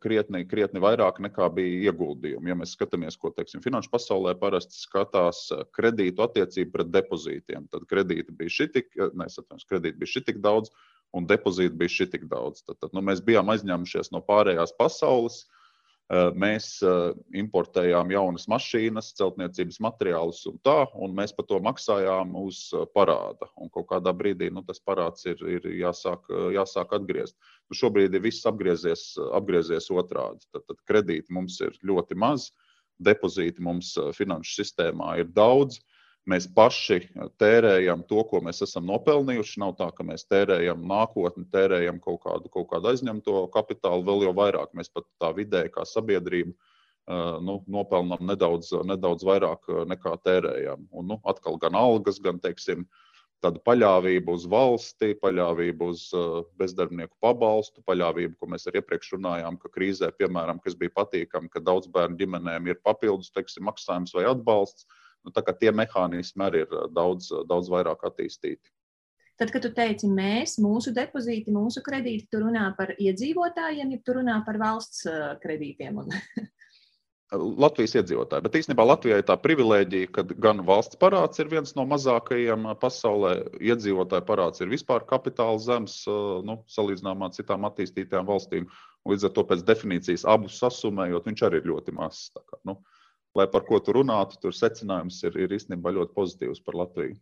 krietni, 0.05 0.43
krietni 0.51 0.83
vairāk 0.85 1.23
nekā 1.25 1.49
bija 1.57 1.89
ieguldījumi. 1.89 2.53
Ja 2.53 2.57
mēs 2.61 2.75
skatāmies, 2.77 3.17
ko 3.17 3.33
teiksim, 3.33 3.63
finanšu 3.65 3.89
pasaulē 3.95 4.35
parasti 4.43 4.77
skatās 4.77 5.47
kredītu 5.73 6.27
attiecību 6.27 6.75
pret 6.75 6.91
depozītiem, 6.99 7.65
tad 7.73 7.89
kredīti 7.89 8.37
bija 8.37 8.53
šitik, 8.59 8.93
nesatājums, 9.17 9.65
kredīti 9.65 10.03
bija 10.03 10.19
šitik 10.19 10.43
daudz 10.45 10.69
un 11.17 11.25
depozīti 11.33 11.81
bija 11.81 11.97
šitik 11.97 12.29
daudz. 12.29 12.61
Tad, 12.67 12.77
tad 12.85 12.93
nu, 12.93 13.01
mēs 13.09 13.25
bijām 13.25 13.49
aizņēmušies 13.57 14.13
no 14.13 14.21
pārējās 14.29 14.77
pasaules. 14.77 15.47
Uh, 15.47 15.57
Eh, 15.60 15.60
mēs 16.11 16.81
eh, 16.83 17.13
importējām 17.39 18.11
jaunas 18.11 18.49
mašīnas, 18.51 19.13
celtniecības 19.19 19.79
materiālus 19.85 20.43
un 20.51 20.57
tā, 20.67 20.89
un 20.99 21.15
mēs 21.15 21.33
par 21.37 21.47
to 21.47 21.61
maksājām 21.63 22.35
uz 22.41 22.65
eh, 22.75 22.83
parāda. 22.97 23.47
Un 23.63 23.71
kaut 23.71 23.87
kādā 23.93 24.13
brīdī 24.17 24.51
nu, 24.51 24.65
tas 24.67 24.83
parāds 24.83 25.29
ir, 25.31 25.39
ir 25.47 25.69
jāsāk, 25.79 26.27
jāsāk 26.57 26.97
atgriezt. 26.99 27.37
Nu, 27.71 27.79
šobrīd 27.79 28.19
viss 28.23 28.47
apgriezies, 28.49 29.13
apgriezies 29.39 29.87
otrādi. 29.95 30.43
Tad, 30.51 30.67
tad 30.67 30.83
kredīti 30.91 31.31
mums 31.37 31.61
ir 31.63 31.79
ļoti 31.87 32.19
maz, 32.19 32.51
depozīti 32.99 33.63
mums 33.63 33.95
finanšu 34.19 34.59
sistēmā 34.59 35.21
ir 35.23 35.31
daudz. 35.37 35.79
Mēs 36.29 36.45
paši 36.53 36.99
tērējam 37.41 38.03
to, 38.09 38.21
ko 38.29 38.43
mēs 38.45 38.61
esam 38.67 38.85
nopelnījuši. 38.91 39.61
Nav 39.63 39.73
tā, 39.79 39.89
ka 39.97 40.05
mēs 40.05 40.27
tērējam 40.29 40.83
nākotni, 40.87 41.47
tērējam 41.53 42.01
kaut 42.05 42.21
kādu, 42.27 42.51
kaut 42.53 42.69
kādu 42.73 42.91
aizņemto 42.93 43.47
kapitālu, 43.55 44.05
vēl 44.07 44.27
jau 44.29 44.35
vairāk. 44.37 44.75
Mēs 44.77 44.93
pat 44.93 45.09
tā 45.23 45.33
vidēji, 45.37 45.73
kā 45.75 45.87
sabiedrība, 45.89 46.53
nu, 47.41 47.57
nopelnām 47.73 48.27
nedaudz, 48.29 48.75
nedaudz 48.87 49.25
vairāk 49.27 49.73
nekā 49.89 50.19
tērējam. 50.27 50.85
Un, 50.93 51.09
nu, 51.15 51.21
atkal 51.25 51.57
gan 51.63 51.79
algas, 51.81 52.21
gan 52.23 52.39
teiksim, 52.45 52.85
tāda 53.41 53.65
paļāvība 53.65 54.37
uz 54.37 54.45
valsti, 54.45 55.15
paļāvība 55.25 55.89
uz 55.89 56.11
bezdarbnieku 56.61 57.17
pabalstu, 57.25 57.81
paļāvība, 57.89 58.37
ko 58.37 58.53
mēs 58.53 58.69
arī 58.69 58.85
iepriekš 58.85 59.15
runājām, 59.17 59.57
ka 59.57 59.73
krīzē, 59.73 60.13
piemēram, 60.21 60.61
kas 60.61 60.77
bija 60.77 60.93
patīkami, 61.01 61.49
ka 61.49 61.65
daudz 61.65 61.89
bērnu 61.89 62.21
ģimenēm 62.21 62.69
ir 62.69 62.83
papildus 62.85 63.33
teiksim, 63.33 63.65
maksājums 63.73 64.13
vai 64.15 64.29
atbalsts 64.29 64.85
Nu, 65.25 65.33
tie 65.35 65.73
mehānismi 65.77 66.47
arī 66.47 66.65
ir 66.65 66.77
daudz, 66.97 67.29
daudz 67.49 67.69
vairāk 67.73 68.07
attīstīti. 68.09 68.73
Tad, 69.41 69.53
kad 69.55 69.65
tu 69.65 69.71
teici 69.73 70.09
mēs, 70.09 70.59
mūsu 70.61 70.93
depozīti, 70.93 71.53
mūsu 71.53 71.81
kredīti, 71.85 72.27
tu 72.29 72.43
runā 72.43 72.67
par 72.77 72.93
iedzīvotājiem, 73.01 73.95
ja 73.95 74.01
tu 74.05 74.19
runā 74.19 74.35
par 74.45 74.59
valsts 74.61 75.07
kredītiem. 75.41 76.03
Un... 76.03 76.13
Latvijas 77.65 77.95
iedzīvotāji. 78.01 78.45
Bet 78.45 78.59
īstenībā 78.59 78.85
Latvijai 78.85 79.23
tā 79.25 79.37
privilēģija, 79.41 80.11
ka 80.13 80.27
gan 80.45 80.61
valsts 80.67 80.99
parāds 81.01 81.41
ir 81.41 81.49
viens 81.53 81.73
no 81.79 81.87
mazākajiem 81.89 82.69
pasaulē, 82.83 83.35
iedzīvotāju 83.71 84.27
parāds 84.29 84.61
ir 84.61 84.73
vispār 84.73 85.07
kapitāla 85.09 85.61
zems, 85.63 86.03
nu, 86.45 86.61
salīdzinājumā 86.75 87.31
ar 87.31 87.37
citām 87.39 87.69
attīstītajām 87.71 88.29
valstīm. 88.29 88.69
Līdz 89.09 89.31
ar 89.31 89.37
to 89.37 89.47
pēc 89.49 89.65
definīcijas 89.65 90.27
abus 90.29 90.59
sasumējot, 90.61 91.31
viņš 91.31 91.47
arī 91.49 91.63
ir 91.63 91.71
ļoti 91.71 91.95
mazs. 91.97 92.29
Nu, 92.69 92.77
uh, 92.77 93.00
lai 93.35 93.47
par 93.51 93.65
ko 93.67 93.79
tu 93.83 93.95
runātu, 93.95 94.39
tur 94.43 94.57
secinājums 94.57 95.21
ir, 95.29 95.37
ir 95.45 95.55
īstenībā 95.59 95.93
ļoti 95.95 96.17
pozitīvs 96.17 96.63
par 96.67 96.79
Latviju. 96.83 97.19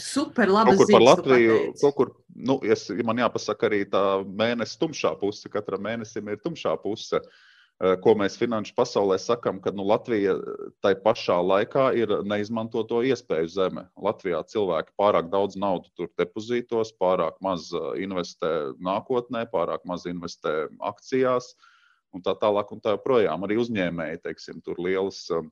Super, 0.00 0.48
labi. 0.48 0.72
Kaut 0.72 0.86
kur 0.86 0.94
par 0.94 1.04
Latviju, 1.04 1.56
kaut 1.82 1.96
kur, 1.98 2.10
nu, 2.32 2.56
es, 2.64 2.86
man 3.04 3.20
jāpasaka 3.20 3.68
arī 3.68 3.82
tā 3.92 4.02
mēnesis 4.24 4.80
tumšā 4.80 5.12
puse. 5.20 5.50
Katram 5.52 5.84
mēnesim 5.84 6.30
ir 6.32 6.40
tumšā 6.40 6.72
puse, 6.80 7.20
eh, 7.20 7.96
ko 8.00 8.14
mēs 8.16 8.38
finanšu 8.40 8.72
pasaulē 8.78 9.18
sakam, 9.20 9.60
ka 9.60 9.70
nu, 9.76 9.84
Latvija 9.90 10.38
tai 10.80 10.94
pašā 10.96 11.36
laikā 11.44 11.90
ir 12.00 12.14
neizmantoto 12.24 13.02
iespēju 13.04 13.52
zeme. 13.52 13.84
Latvijā 14.00 14.40
cilvēki 14.48 14.96
pārāk 14.96 15.28
daudz 15.28 15.60
naudu 15.60 15.92
tur 15.92 16.08
depozītos, 16.16 16.94
pārāk 16.96 17.36
maz 17.44 17.68
eh, 17.76 17.92
investē 18.06 18.72
nākotnē, 18.80 19.44
pārāk 19.52 19.84
maz 19.84 20.08
investē 20.08 20.70
akcijās. 20.80 21.52
Uh, 21.52 21.68
un 22.12 22.24
tā 22.24 22.34
tālāk. 22.38 22.72
Un 22.74 22.82
tā 22.84 22.96
joprojām 22.96 23.46
arī 23.46 23.58
uzņēmēji, 23.62 24.22
teiksim, 24.26 24.60
tur 24.64 24.80
lielas 24.82 25.24
um, 25.34 25.50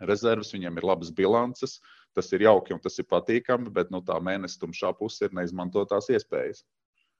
rezerves, 0.00 0.52
viņiem 0.54 0.78
ir 0.78 0.88
labas 0.88 1.12
bilances. 1.14 1.78
Tas 2.16 2.28
ir 2.36 2.44
jauki 2.44 2.74
un 2.74 2.80
tas 2.82 2.98
ir 3.00 3.08
patīkami, 3.08 3.72
bet 3.72 3.92
nu, 3.92 4.02
tā 4.04 4.18
mēnesis 4.20 4.60
tumšā 4.60 4.92
puse 4.98 5.26
ir 5.26 5.36
neizmantotās 5.36 6.10
iespējas. 6.12 6.64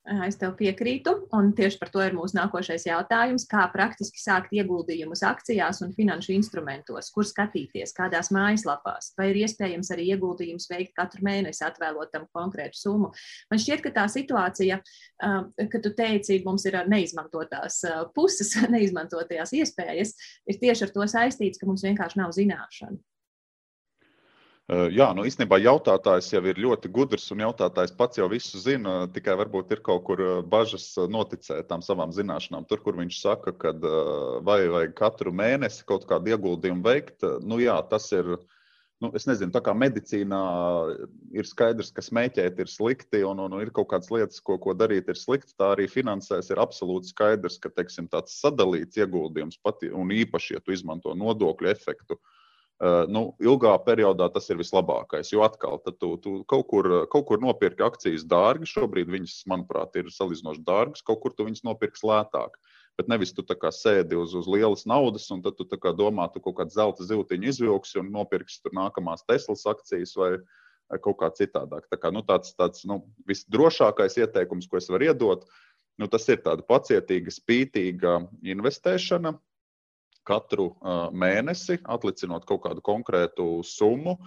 Es 0.03 0.35
tev 0.35 0.57
piekrītu, 0.59 1.13
un 1.39 1.53
tieši 1.55 1.79
par 1.79 1.91
to 1.95 2.01
ir 2.03 2.15
mūsu 2.17 2.35
nākošais 2.35 2.89
jautājums. 2.89 3.45
Kā 3.47 3.69
praktiski 3.71 4.19
sākt 4.19 4.51
ieguldījumus 4.51 5.23
akcijās 5.29 5.79
un 5.87 5.93
finanšu 5.95 6.33
instrumentos, 6.35 7.13
kur 7.15 7.29
skatīties, 7.29 7.95
kādās 7.95 8.33
mājaslapās, 8.35 9.13
vai 9.19 9.29
ir 9.31 9.39
iespējams 9.45 9.93
arī 9.95 10.09
ieguldījumus 10.17 10.67
veikt 10.73 10.97
katru 10.99 11.23
mēnesi, 11.29 11.63
atvēlot 11.69 12.11
tam 12.11 12.27
konkrētu 12.35 12.81
summu. 12.81 13.13
Man 13.53 13.63
šķiet, 13.63 13.85
ka 13.87 13.95
tā 14.01 14.09
situācija, 14.11 14.81
ka 15.23 15.83
tu 15.87 15.95
teici, 15.95 16.41
mums 16.43 16.67
ir 16.67 16.81
neizmantotās 16.91 17.79
puses, 18.19 18.57
neizmantotajās 18.75 19.55
iespējas, 19.63 20.17
ir 20.51 20.63
tieši 20.67 20.89
ar 20.89 20.95
to 20.99 21.07
saistīts, 21.15 21.63
ka 21.63 21.71
mums 21.71 21.87
vienkārši 21.87 22.25
nav 22.25 22.35
zināšanu. 22.35 22.99
Jā, 24.73 25.09
nu 25.13 25.25
īstenībā 25.29 25.59
jautātājs 25.61 26.31
jau 26.33 26.41
ir 26.49 26.61
ļoti 26.63 26.89
gudrs, 26.95 27.27
un 27.35 27.43
jautātājs 27.43 27.93
pats 27.99 28.21
jau 28.21 28.29
visu 28.31 28.61
zina. 28.63 29.03
Tikai 29.13 29.35
varbūt 29.37 29.75
ir 29.75 29.83
kaut 29.85 30.05
kur 30.07 30.23
bažas 30.49 30.87
noticēt 31.13 31.67
tam 31.69 31.83
savām 31.85 32.15
zināšanām. 32.15 32.65
Tur, 32.71 32.81
kur 32.85 32.97
viņš 32.97 33.19
saka, 33.21 33.53
ka 33.53 33.75
vai 34.47 34.63
vajag 34.73 34.95
katru 34.97 35.35
mēnesi 35.37 35.85
kaut 35.89 36.07
kādu 36.09 36.33
ieguldījumu 36.33 36.87
veikt, 36.87 37.27
nu 37.45 37.61
jā, 37.61 37.77
tas 37.91 38.09
ir. 38.17 38.37
Nu, 39.03 39.09
es 39.19 39.25
nezinu, 39.27 39.51
tā 39.51 39.59
kā 39.67 39.73
medicīnā 39.75 40.41
ir 41.35 41.49
skaidrs, 41.49 41.89
ka 41.91 42.05
smēķēt 42.07 42.61
ir 42.63 42.69
slikti 42.71 43.25
un, 43.27 43.41
un, 43.43 43.57
un 43.57 43.65
ir 43.65 43.73
kaut 43.75 43.89
kādas 43.91 44.13
lietas, 44.15 44.39
ko, 44.47 44.55
ko 44.63 44.77
darīt, 44.79 45.11
ir 45.11 45.19
slikti. 45.19 45.57
Tā 45.59 45.73
arī 45.75 45.89
finansēs 45.91 46.53
ir 46.55 46.63
absolūti 46.63 47.11
skaidrs, 47.11 47.59
ka 47.59 47.73
teiksim, 47.75 48.07
tāds 48.13 48.39
sadalīts 48.39 49.03
ieguldījums, 49.03 49.59
pat, 49.59 49.83
un 49.91 50.15
īpaši, 50.15 50.55
ja 50.55 50.63
tu 50.63 50.77
izmanto 50.77 51.17
nodokļu 51.19 51.73
efektu, 51.75 52.15
uh, 52.15 52.23
Eh, 52.23 52.41
nu, 53.13 53.23
ilgā 53.43 53.73
periodā 53.87 54.27
tas 54.33 54.49
ir 54.51 54.59
vislabākais. 54.59 55.31
Jo 55.33 55.45
atkal, 55.47 55.79
tu, 55.87 56.17
tu 56.23 56.37
kaut, 56.51 56.67
kur, 56.71 56.89
kaut 57.13 57.27
kur 57.29 57.43
nopirki 57.43 57.85
akcijas 57.87 58.25
dārgi. 58.27 58.71
Šobrīd 58.71 59.11
viņas, 59.13 59.43
manuprāt, 59.51 59.95
ir 60.01 60.11
salīdzinoši 60.11 60.65
dārgas. 60.67 61.05
Kaut 61.07 61.23
kur 61.23 61.35
tu 61.37 61.47
viņas 61.47 61.63
nopirksi 61.69 62.09
lētāk. 62.11 62.59
Bet 62.99 63.09
nevis 63.09 63.33
tu 63.33 63.45
sēdi 63.45 64.19
uz, 64.19 64.35
uz 64.37 64.49
lielas 64.51 64.85
naudas, 64.85 65.31
un 65.31 65.41
tad 65.43 65.57
tu 65.57 65.65
domā, 65.97 66.29
tu 66.33 66.41
kaut 66.41 66.59
kādu 66.59 66.75
zelta 66.75 67.05
zīltiņu 67.05 67.49
izvilksi 67.49 67.99
un 68.03 68.11
nopirksi 68.13 68.61
tur 68.63 68.75
nākamās 68.77 69.25
Teslas 69.25 69.65
akcijas 69.65 70.13
vai 70.17 70.37
kaut 71.01 71.17
kā 71.23 71.31
citādāk. 71.33 71.87
Tā 71.89 71.97
kā, 71.97 72.11
nu, 72.13 72.21
tāds 72.21 72.53
tāds 72.59 72.85
nu, 72.85 73.01
visdrošākais 73.27 74.19
ieteikums, 74.21 74.69
ko 74.69 74.77
es 74.77 74.91
varu 74.93 75.09
iedot, 75.09 75.47
nu, 75.99 76.09
tas 76.11 76.29
ir 76.29 76.43
tāda 76.45 76.67
pacietīga, 76.69 77.33
spītīga 77.33 78.19
investēšana, 78.45 79.39
katru 80.29 80.73
mēnesi, 81.13 81.81
atlicinot 81.85 82.47
kaut 82.49 82.65
kādu 82.67 82.85
konkrētu 82.85 83.61
summu. 83.67 84.19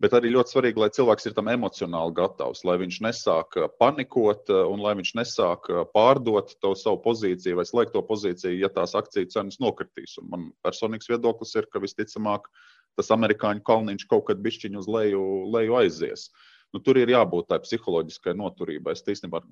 Bet 0.00 0.14
arī 0.16 0.30
ļoti 0.32 0.54
svarīgi, 0.54 0.80
lai 0.80 0.88
cilvēks 0.96 1.26
ir 1.28 1.34
tam 1.36 1.50
emocionāli 1.52 2.14
gatavs, 2.16 2.62
lai 2.64 2.78
viņš 2.80 3.00
nesāk 3.04 3.58
panikot 3.82 4.48
un 4.48 4.80
lai 4.80 4.94
viņš 4.96 5.10
nesāk 5.18 5.68
pārdot 5.92 6.54
to 6.64 6.70
savu 6.72 7.02
pozīciju 7.04 7.58
vai 7.58 7.66
slēgt 7.68 7.92
to 7.92 8.00
pozīciju, 8.08 8.54
ja 8.62 8.70
tās 8.72 8.96
akciju 8.96 9.28
cenas 9.28 9.60
nokritīs. 9.60 10.16
Un 10.22 10.30
man 10.32 10.46
personīgs 10.64 11.10
viedoklis 11.10 11.52
ir, 11.60 11.68
ka 11.68 11.84
visticamāk 11.84 12.48
tas 12.96 13.12
amerikāņu 13.12 13.60
kalniņš 13.68 14.06
kaut 14.08 14.30
kad 14.30 14.40
bišķiņu 14.40 14.80
uz 14.80 14.88
leju, 14.88 15.26
leju 15.52 15.76
aizies. 15.82 16.30
Nu, 16.72 16.80
tur 16.80 16.96
ir 16.96 17.12
jābūt 17.12 17.50
tai 17.50 17.60
psiholoģiskai 17.60 18.32
noturībai. 18.40 18.96
Es 18.96 19.04
īstenībā 19.04 19.42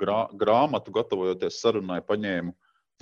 grā, 0.00 0.24
grāmatu 0.36 0.92
gatavojoties 0.94 1.62
sarunai 1.64 2.00
paņēmu 2.04 2.52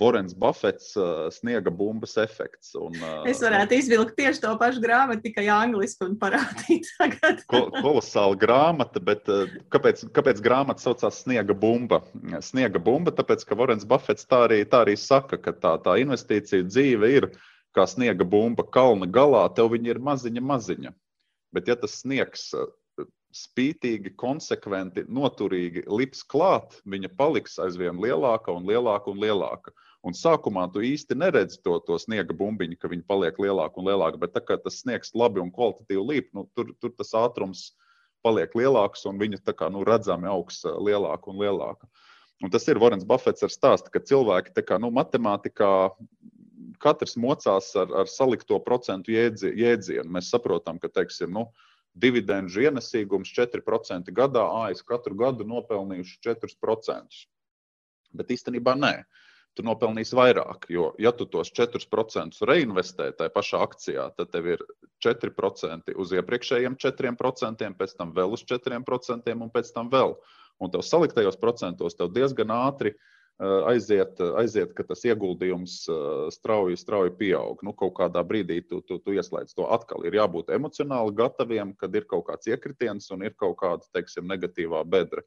Vorens 0.01 0.33
Buffets 0.33 0.95
uh, 0.97 1.29
sniega 1.29 1.71
bumbas 1.71 2.15
efekts. 2.17 2.73
Un, 2.79 2.95
uh, 2.97 3.21
es 3.29 3.41
varētu 3.43 3.77
izvilkt 3.77 4.15
tieši 4.17 4.41
to 4.41 4.53
pašu 4.57 4.81
grāmatu, 4.81 5.21
tikai 5.27 5.45
angliski 5.53 6.07
un 6.07 6.15
parādīt 6.19 6.89
ko, 7.51 7.61
kolosāla 7.77 8.37
grāmata, 8.41 9.01
bet 9.03 9.29
uh, 9.31 9.45
kāpēc, 9.73 10.07
kāpēc 10.15 10.41
grāmata 10.43 10.81
saucās 10.81 11.21
Sniega 11.23 11.53
bumba? 11.53 12.01
Sniega 12.41 12.81
bumba, 12.81 13.13
tāpēc, 13.15 13.45
ka 13.45 13.57
Vorens 13.59 13.85
Buffets 13.87 14.25
tā 14.25 14.43
arī, 14.47 14.63
tā 14.65 14.81
arī 14.87 14.97
saka, 14.97 15.37
ka 15.37 15.53
tā, 15.53 15.77
tā 15.85 15.99
investīcija 16.01 16.65
dzīve 16.67 17.13
ir 17.19 17.29
kā 17.73 17.85
sniega 17.89 18.25
bumba 18.25 18.65
kalna 18.65 19.07
galā, 19.09 19.45
tev 19.53 19.71
viņa 19.73 19.93
ir 19.93 20.01
maziņa, 20.01 20.43
maziņa. 20.45 20.93
Bet 21.53 21.69
ja 21.69 21.77
tas 21.77 21.99
sniegs 22.01 22.49
uh, 22.57 22.69
spītīgi, 23.33 24.13
konsekventi, 24.19 25.05
noturīgi 25.09 25.85
lips 25.89 26.23
klāt, 26.29 26.77
viņa 26.89 27.11
paliks 27.17 27.57
aizvien 27.61 27.99
lielāka 28.01 28.53
un 28.53 28.67
lielāka 28.69 29.11
un 29.11 29.21
lielāka. 29.23 29.73
Un 30.03 30.15
sākumā 30.17 30.65
tu 30.73 30.83
īsti 30.83 31.15
neredzi 31.15 31.61
to, 31.63 31.77
to 31.87 31.97
sniega 32.01 32.35
bumbiņu, 32.35 32.77
ka 32.79 32.91
viņi 32.91 33.05
paliek 33.07 33.39
lielāki 33.39 33.79
un 33.79 33.87
lielāki, 33.87 34.19
bet 34.19 34.33
tā 34.35 34.43
kā 34.43 34.57
tas 34.59 34.81
sniegs 34.83 35.13
labi 35.15 35.39
un 35.43 35.51
kvalitatīvi 35.55 36.03
līp, 36.09 36.29
nu, 36.35 36.45
tur, 36.57 36.73
tur 36.83 36.91
tas 36.97 37.13
ātrums 37.15 37.69
paliek 38.23 38.51
lielāks 38.55 39.07
un 39.09 39.19
viņa 39.19 39.41
tā 39.47 39.55
kā 39.57 39.69
nu, 39.71 39.83
redzami 39.87 40.29
augs 40.31 40.61
lielāka 40.63 41.31
un 41.31 41.39
lielāka. 41.39 41.87
Un 42.43 42.51
tas 42.51 42.67
ir 42.67 42.79
Vorens 42.81 43.05
Buffets 43.07 43.45
ar 43.45 43.51
stāstu, 43.53 43.91
ka 43.93 44.03
cilvēki 44.03 44.65
kā, 44.67 44.79
nu, 44.81 44.91
matemātikā 44.91 45.71
katrs 46.83 47.15
mocās 47.19 47.71
ar, 47.79 47.91
ar 48.03 48.09
salikto 48.11 48.59
procentu 48.63 49.13
jēdzi, 49.13 49.53
jēdzienu. 49.59 50.09
Mēs 50.11 50.31
saprotam, 50.33 50.79
ka 50.81 50.91
teiksim, 50.91 51.31
nu, 51.31 51.47
dividendžu 51.93 52.65
ienesīgums 52.67 53.33
4% 53.35 54.13
gadā, 54.15 54.45
es 54.73 54.81
katru 54.85 55.17
gadu 55.17 55.45
nopelnīšu 55.47 56.19
4%. 56.25 57.21
Bet 58.13 58.33
īstenībā 58.33 58.75
nē. 58.77 58.95
Tu 59.53 59.61
nopelnīsi 59.61 60.15
vairāk, 60.17 60.65
jo, 60.73 60.87
ja 60.97 61.11
tu 61.13 61.27
tos 61.29 61.51
4% 61.53 62.39
reinvestē 62.49 63.11
tajā 63.13 63.29
pašā 63.35 63.59
akcijā, 63.61 64.07
tad 64.17 64.31
tev 64.33 64.47
ir 64.55 64.63
4% 65.05 65.93
uz 65.93 66.13
iepriekšējiem 66.17 66.77
4%, 66.81 67.67
pēc 67.77 67.93
tam 67.99 68.15
vēl 68.17 68.33
uz 68.33 68.41
4% 68.49 69.35
un 69.37 69.51
pēc 69.53 69.69
tam 69.75 69.93
vēl. 69.93 70.17
Un 70.57 70.73
tev 70.73 70.81
saliktajos 70.81 71.37
procentos 71.37 71.93
tev 71.99 72.09
diezgan 72.15 72.49
ātri 72.55 72.95
uh, 72.95 73.05
aiziet, 73.41 74.19
aiziet, 74.37 74.73
ka 74.77 74.83
tas 74.87 75.01
ieguldījums 75.07 75.77
eh, 75.89 76.11
strauji, 76.33 76.77
strauji 76.77 77.13
pieaug. 77.17 77.63
Nu, 77.65 77.73
kaut 77.73 77.95
kādā 77.97 78.21
brīdī 78.25 78.61
tu, 78.67 78.81
tu, 78.81 78.99
tu 79.01 79.15
ieslēdz 79.15 79.55
to 79.57 79.65
atkal. 79.73 80.05
Ir 80.05 80.19
jābūt 80.19 80.53
emocionāli 80.53 81.15
gataviem, 81.17 81.73
kad 81.79 81.95
ir 81.95 82.05
kaut 82.09 82.27
kāds 82.29 82.47
iekritiens 82.51 83.09
un 83.11 83.25
ir 83.25 83.33
kaut 83.33 83.57
kāda, 83.61 83.87
teiksim, 83.95 84.27
negatīvā 84.29 84.83
bedra. 84.85 85.25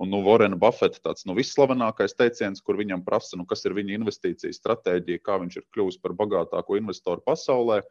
Un, 0.00 0.08
nu, 0.08 0.22
Vorena 0.24 0.56
Buffeta 0.56 0.98
tāds 1.04 1.26
nu, 1.28 1.36
visslavenākais 1.36 2.16
teiciens, 2.16 2.62
kur 2.64 2.78
viņam 2.80 3.04
prasa, 3.04 3.36
nu, 3.36 3.44
kas 3.44 3.66
ir 3.68 3.76
viņa 3.76 3.98
investīciju 3.98 4.56
stratēģija, 4.56 5.20
kā 5.20 5.36
viņš 5.42 5.60
ir 5.60 5.68
kļuvis 5.76 6.00
par 6.00 6.16
bagātāko 6.16 6.80
investoru 6.80 7.20
pasaulē. 7.26 7.82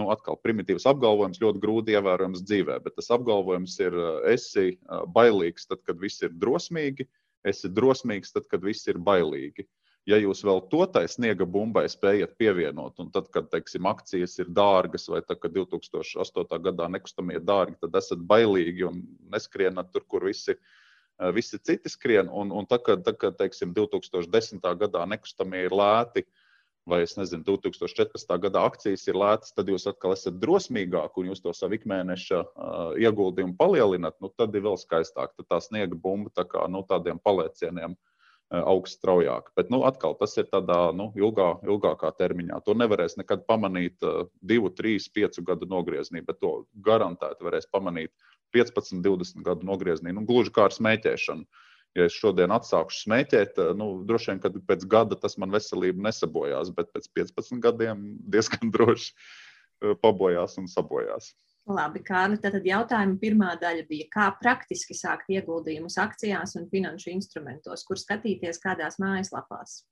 Nu, 0.00 0.06
atkal 0.08 0.38
primitīvs 0.40 0.86
apgalvojums, 0.88 1.36
ļoti 1.42 1.60
grūti 1.60 1.92
ievērojams 1.92 2.40
dzīvē, 2.48 2.78
bet 2.80 2.94
tas 2.96 3.12
apgalvojums 3.12 3.76
ir, 3.84 3.92
eh, 3.92 4.30
esi 4.32 4.78
bailīgs 5.12 5.68
tad, 5.68 5.84
kad 5.84 6.00
viss 6.00 6.24
ir 6.24 6.32
drosmīgi, 6.32 7.04
uh, 7.04 7.21
esi 7.48 7.70
drosmīgs, 7.72 8.34
tad, 8.34 8.48
kad 8.50 8.64
viss 8.64 8.88
ir 8.90 9.00
bailīgi. 9.02 9.66
Ja 10.10 10.18
jūs 10.18 10.40
vēl 10.42 10.64
to 10.70 10.82
tai 10.90 11.04
sniega 11.06 11.46
bumbai 11.46 11.84
spējat 11.90 12.34
pievienot, 12.38 12.96
un 12.98 13.12
tad, 13.14 13.28
kad 13.34 13.46
teiksim, 13.52 13.86
akcijas 13.86 14.34
ir 14.42 14.50
dārgas, 14.50 15.06
vai 15.12 15.20
tad, 15.22 15.38
kad 15.44 15.54
2008. 15.54 16.58
gadā 16.64 16.88
nekustamie 16.90 17.38
dārgi, 17.38 17.78
tad 17.84 17.98
esat 18.00 18.24
bailīgi 18.26 18.88
un 18.88 19.04
neskrienat 19.30 19.92
tur, 19.94 20.02
kur 20.10 20.26
visi, 20.26 20.56
eh, 20.56 21.30
visi 21.34 21.60
citi 21.62 21.92
skrien. 21.92 22.30
Un, 22.30 22.50
un 22.50 22.66
tad, 22.66 22.82
kad, 22.88 23.04
tad, 23.06 23.20
kad 23.22 23.38
teiksim, 23.38 23.74
2010. 23.78 24.66
gadā 24.82 25.06
nekustamie 25.06 25.68
ir 25.68 25.78
lēti, 25.78 26.26
uh, 26.26 26.41
vai 26.86 27.02
es 27.02 27.14
nezinu, 27.16 27.44
2014. 27.46 28.38
gada 28.42 28.64
akcijas 28.66 29.04
ir 29.06 29.18
lētas, 29.18 29.54
tad 29.54 29.70
jūs 29.70 29.86
atkal 29.90 30.16
esat 30.16 30.38
drosmīgāki 30.42 31.22
un 31.22 31.30
jūs 31.30 31.42
to 31.44 31.54
savu 31.54 31.78
ikmēneša 31.78 32.40
uh, 32.42 32.80
ieguldījumu 32.98 33.54
palielinat, 33.58 34.18
nu, 34.22 34.32
tad 34.38 34.54
ir 34.58 34.66
vēl 34.66 34.78
skaistāk. 34.80 35.36
Tad 35.36 35.48
tā 35.50 35.60
sniega 35.62 35.98
bumba 35.98 36.32
tā 36.34 36.46
kā 36.48 36.66
nu, 36.70 36.82
tādiem 36.88 37.22
palēcieniem 37.22 37.94
uh, 37.94 38.62
augsts 38.64 38.98
straujāk. 38.98 39.52
Bet 39.58 39.70
nu, 39.70 39.84
atkal 39.86 40.18
tas 40.18 40.34
ir 40.42 40.50
tādā 40.50 40.80
nu, 40.98 41.12
ilgā, 41.18 41.52
ilgākā 41.62 42.10
termiņā. 42.18 42.62
To 42.66 42.74
nevarēs 42.78 43.18
nekad 43.20 43.46
pamanīt 43.46 44.02
uh, 44.02 44.26
divu, 44.42 44.72
trīs, 44.74 45.06
piecu 45.12 45.46
gadu 45.46 45.70
nogriezienī, 45.70 46.24
bet 46.26 46.42
to 46.42 46.64
garantēti 46.82 47.46
varēs 47.46 47.70
pamanīt 47.70 48.10
15, 48.56 49.04
20 49.06 49.46
gadu 49.46 49.70
nogriezienī. 49.70 50.16
Nu, 50.18 50.26
gluži 50.26 50.50
kā 50.54 50.66
ar 50.66 50.74
smēķēšanu. 50.74 51.46
Uh, 51.46 51.68
ja 51.98 52.08
es 52.08 52.16
šodien 52.16 52.52
atsākšu 52.54 53.04
smēķēt, 53.06 53.60
eh, 53.60 53.70
nu, 53.78 53.92
droši 54.08 54.32
vien, 54.32 54.42
ka 54.42 54.52
pēc 54.72 54.84
gada 54.90 55.18
tas 55.18 55.38
man 55.40 55.52
veselību 55.54 56.04
nesabojās, 56.08 56.72
bet 56.76 56.92
pēc 56.94 57.08
15 57.20 57.62
gadiem 57.64 58.04
diezgan 58.34 58.72
droši 58.74 59.12
eh, 59.12 59.96
pabojās 60.02 60.58
un 60.62 60.68
sabojās. 60.72 61.32
Labi, 61.70 62.00
Kārli, 62.02 62.40
tad 62.42 62.56
jautājuma 62.66 63.20
pirmā 63.22 63.52
daļa 63.60 63.84
bija, 63.86 64.08
kā 64.10 64.24
praktiski 64.40 64.96
sākt 64.98 65.30
ieguldījumus 65.30 65.94
akcijās 66.02 66.56
un 66.58 66.66
finanšu 66.72 67.12
instrumentos, 67.12 67.84
kur 67.86 68.00
skatīties 68.00 68.58
kādās 68.64 68.98
mājaslapās. 68.98 69.84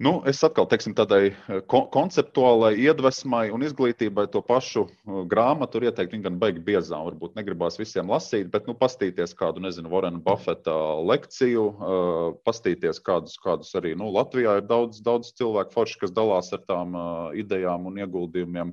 Nu, 0.00 0.14
es 0.24 0.38
atkal 0.40 0.64
teiksim, 0.64 0.94
tādai 0.96 1.26
eh, 1.28 1.58
ko 1.68 1.82
konceptuālai 1.92 2.70
iedvesmai 2.80 3.50
un 3.52 3.60
izglītībai 3.66 4.22
to 4.32 4.40
pašu 4.40 4.86
eh, 4.88 5.16
grāmatu 5.28 5.82
ieteiktu. 5.84 6.14
Viņa 6.14 6.24
gan 6.24 6.38
baigi 6.40 6.62
biezā, 6.64 6.96
varbūt 7.04 7.34
negribās 7.36 7.76
visiem 7.76 8.08
lasīt, 8.08 8.46
bet 8.54 8.64
nu, 8.70 8.72
pastīties 8.80 9.36
kādu, 9.36 9.60
nezinu, 9.60 9.90
Vorena 9.92 10.16
Buffeta 10.24 10.72
lekciju, 11.04 11.64
uh, 11.68 12.20
pastīties 12.48 13.02
kādus, 13.04 13.36
kādus 13.44 13.74
arī 13.76 13.92
nu, 13.98 14.08
Latvijā 14.14 14.54
ir 14.62 14.64
daudz, 14.70 15.02
daudz 15.04 15.34
cilvēku 15.36 15.74
forši, 15.74 15.98
kas 16.04 16.14
dalās 16.16 16.48
ar 16.56 16.62
tām 16.64 16.96
uh, 16.96 17.02
idejām 17.36 17.90
un 17.90 18.00
ieguldījumiem. 18.00 18.70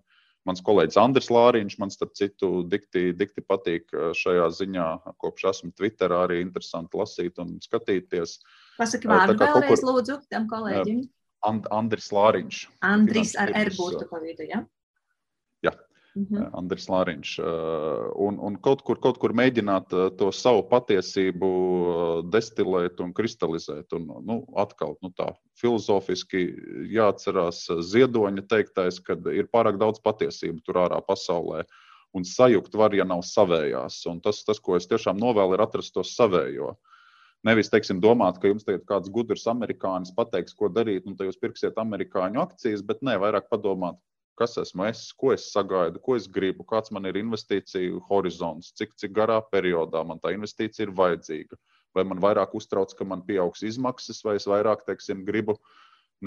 Mans 0.47 0.63
kolēģis 0.63 0.99
Andris 1.01 1.27
Lāriņš, 1.33 1.75
man 1.81 1.91
starp 1.91 2.13
citu, 2.15 2.61
dikti, 2.71 3.09
dikti 3.19 3.43
patīk 3.43 3.91
šajā 4.15 4.47
ziņā, 4.61 4.87
kopš 5.19 5.49
esmu 5.51 5.73
Twitterā 5.75 6.21
arī 6.29 6.39
interesanti 6.45 6.95
lasīt 7.01 7.43
un 7.43 7.57
skatīties. 7.65 8.37
Pasaki 8.77 9.09
vārdu 9.09 9.37
vēlreiz, 9.41 9.81
kur... 9.81 9.89
lūdzu, 9.91 10.19
tam 10.31 10.47
kolēģim. 10.51 11.05
And, 11.47 11.67
Andris 11.73 12.09
Lāriņš. 12.13 12.63
Andris 12.85 13.35
ar 13.39 13.53
R 13.55 13.71
būtu 13.73 14.07
pa 14.09 14.19
vidu, 14.21 14.45
ja? 14.49 14.63
Jā. 15.65 15.73
Mm 16.17 16.25
-hmm. 16.25 16.49
Andris 16.59 16.87
Lāriņš. 16.89 17.31
Un, 18.27 18.39
un 18.41 18.57
kaut, 18.61 18.81
kur, 18.81 18.99
kaut 19.01 19.19
kur 19.21 19.33
mēģināt 19.37 19.93
to 20.17 20.31
savu 20.31 20.63
patiesību 20.69 21.49
destilēt 22.33 23.01
un 23.05 23.13
kristalizēt. 23.13 23.93
Un, 23.93 24.07
nu, 24.25 24.39
atkal 24.55 24.97
nu, 25.01 25.13
tā 25.13 25.33
filozofiski 25.61 26.45
jāatcerās 26.93 27.67
ziedoņa 27.91 28.47
teiktais, 28.49 28.99
ka 28.99 29.17
ir 29.33 29.49
pārāk 29.53 29.77
daudz 29.77 30.01
patiesību 30.01 30.61
tur 30.65 30.81
ārā 30.85 31.01
pasaulē. 31.01 31.65
Un 32.13 32.23
sajukt 32.25 32.73
var, 32.73 32.93
ja 32.95 33.05
nav 33.05 33.21
savējās. 33.21 34.05
Un 34.09 34.21
tas, 34.21 34.43
tas, 34.43 34.59
ko 34.59 34.75
es 34.75 34.87
tiešām 34.87 35.17
novēlu, 35.17 35.53
ir 35.53 35.61
atrast 35.61 35.93
to 35.93 36.01
savējo. 36.01 36.73
Uh, 36.73 36.96
Nevis, 37.47 37.69
teiksim, 37.71 38.01
domāt, 38.03 38.41
ka 38.41 38.49
jums 38.49 38.65
tagad 38.67 38.83
kāds 38.89 39.11
gudrs 39.13 39.45
amerikānis 39.47 40.11
pateiks, 40.15 40.55
ko 40.57 40.67
darīt, 40.73 41.05
un 41.07 41.15
tad 41.15 41.29
jūs 41.29 41.39
pirksiet 41.39 41.77
amerikāņu 41.79 42.41
akcijas, 42.43 42.83
bet 42.83 42.99
nē, 43.05 43.13
vairāk 43.23 43.47
padomāt, 43.51 43.99
kas 44.37 44.57
esmu 44.59 44.87
es, 44.89 45.05
ko 45.15 45.31
es 45.31 45.45
sagaidu, 45.53 46.01
ko 46.03 46.17
es 46.17 46.27
gribu, 46.27 46.65
kāds 46.67 46.91
man 46.91 47.07
ir 47.07 47.19
investīciju 47.21 48.01
horizonts, 48.09 48.73
cik, 48.77 48.97
cik 48.99 49.15
garā 49.15 49.39
periodā 49.53 50.03
man 50.09 50.19
tā 50.19 50.33
investīcija 50.35 50.89
ir 50.89 50.93
vajadzīga. 50.97 51.59
Vai 51.95 52.03
man 52.09 52.19
vairāk 52.21 52.53
uztrauc, 52.57 52.91
ka 52.93 53.07
man 53.07 53.23
pieaugs 53.25 53.63
izmaksas, 53.65 54.19
vai 54.27 54.35
es 54.41 54.45
vairāk, 54.49 54.83
teiksim, 54.89 55.23
gribu, 55.25 55.55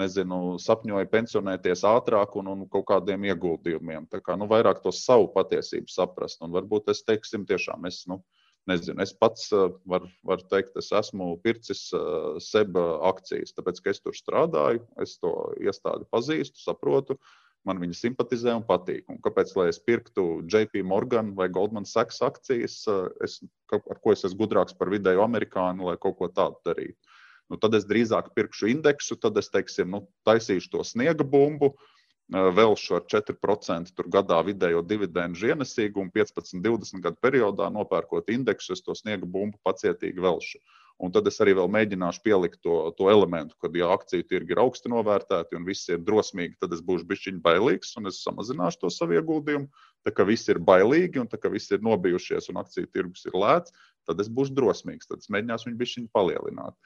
nezinu, 0.01 0.57
sapņoju 0.63 1.11
pensionēties 1.11 1.85
ātrāk 1.87 2.35
un, 2.39 2.49
un 2.55 2.67
kaut 2.71 2.87
kādiem 2.89 3.29
ieguldījumiem. 3.29 4.09
Tā 4.11 4.23
kā 4.25 4.35
nu, 4.39 4.49
vairāk 4.51 4.81
to 4.83 4.91
savu 4.95 5.29
patiesību 5.35 5.91
saprast. 5.91 6.41
Un 6.41 6.55
varbūt 6.55 6.89
es, 6.95 7.05
teiksim, 7.07 7.45
tiešām 7.47 7.87
es. 7.87 8.03
Nu, 8.09 8.23
Nezinu, 8.69 9.01
es 9.01 9.13
pats 9.17 9.47
eh, 9.57 9.69
varu 9.89 10.09
var 10.27 10.41
teikt, 10.51 10.75
es 10.77 10.91
esmu 10.93 11.33
pircis 11.41 11.87
eh, 11.97 12.35
seba 12.43 12.83
akcijas, 13.09 13.55
tāpēc 13.57 13.79
ka 13.81 13.93
es 13.93 14.01
tur 14.03 14.17
strādāju, 14.17 14.83
es 15.01 15.15
to 15.21 15.31
iestādi 15.61 16.05
pazīstu, 16.13 16.61
saprotu. 16.61 17.17
Man 17.65 17.77
viņa 17.81 17.93
simpatizē 17.93 18.55
un 18.57 18.63
patīk. 18.65 19.03
Un 19.13 19.19
kāpēc 19.21 19.51
lai 19.53 19.67
es 19.69 19.77
pirktu 19.81 20.41
JP 20.49 20.81
Morgan 20.89 21.35
vai 21.37 21.45
Goldman 21.53 21.85
Sachs 21.89 22.21
akcijas, 22.25 22.83
eh, 22.89 23.07
es, 23.25 23.39
ar 23.73 24.01
ko 24.01 24.13
es 24.13 24.25
esmu 24.29 24.43
gudrāks 24.43 24.77
par 24.77 24.93
vidēju 24.93 25.25
amerikāņu, 25.25 25.89
lai 25.89 25.97
kaut 26.01 26.19
ko 26.21 26.29
tādu 26.29 26.61
darītu? 26.69 27.17
Nu, 27.49 27.57
tad 27.59 27.73
es 27.75 27.89
drīzāk 27.89 28.29
pirkšu 28.37 28.69
indeksu, 28.75 29.17
tad 29.19 29.41
es 29.41 29.49
teiksim, 29.51 29.89
nu, 29.91 30.05
taisīšu 30.29 30.69
to 30.71 30.85
sniega 30.87 31.25
bumbu, 31.27 31.73
uh, 31.73 31.90
velšu 32.31 32.95
ar 32.95 33.07
4% 33.11 34.03
gadā 34.11 34.37
vidējo 34.47 34.81
dividendžu 34.87 35.51
ienesīgumu, 35.51 36.11
15, 36.15 36.61
20 36.63 37.03
gadu 37.03 37.19
periodā 37.21 37.67
nopērkot 37.73 38.31
indeksu, 38.31 38.73
es 38.73 38.83
to 38.85 38.95
sniega 38.95 39.27
bumbu 39.27 39.59
pacietīgi 39.67 40.23
velšu. 40.23 40.61
Un 41.01 41.09
tad 41.09 41.25
es 41.25 41.39
arī 41.41 41.55
mēģināšu 41.57 42.21
pielikt 42.21 42.59
to, 42.61 42.75
to 42.93 43.07
elementu, 43.09 43.55
kad, 43.61 43.73
ja 43.75 43.89
akciju 43.89 44.23
tirgi 44.29 44.53
ir 44.53 44.61
augsti 44.61 44.91
novērtēti 44.93 45.57
un 45.57 45.65
viss 45.65 45.89
ir 45.89 46.03
drosmīgi, 46.05 46.59
tad 46.61 46.75
es 46.75 46.83
būšu 46.85 47.07
bišķiņš 47.09 47.39
bailīgs 47.41 47.95
un 47.97 48.11
es 48.11 48.21
samazināšu 48.21 48.83
to 48.83 48.91
savu 48.93 49.17
ieguldījumu. 49.17 49.71
Tā 50.05 50.13
kā 50.13 50.25
viss 50.29 50.49
ir 50.53 50.61
bailīgi 50.61 51.23
un 51.23 51.29
tā 51.31 51.39
kā 51.41 51.49
viss 51.49 51.73
ir 51.73 51.81
nobijušies 51.81 52.51
un 52.53 52.61
akciju 52.61 52.91
tirgus 52.93 53.25
ir 53.25 53.33
lēts, 53.33 53.73
tad 54.05 54.21
es 54.21 54.29
būšu 54.29 54.53
drosmīgs. 54.57 55.09
Tad 55.09 55.25
es 55.25 55.33
mēģināšu 55.33 55.71
viņu 55.71 55.81
bišķiņu 55.81 56.13
palielināt. 56.13 56.77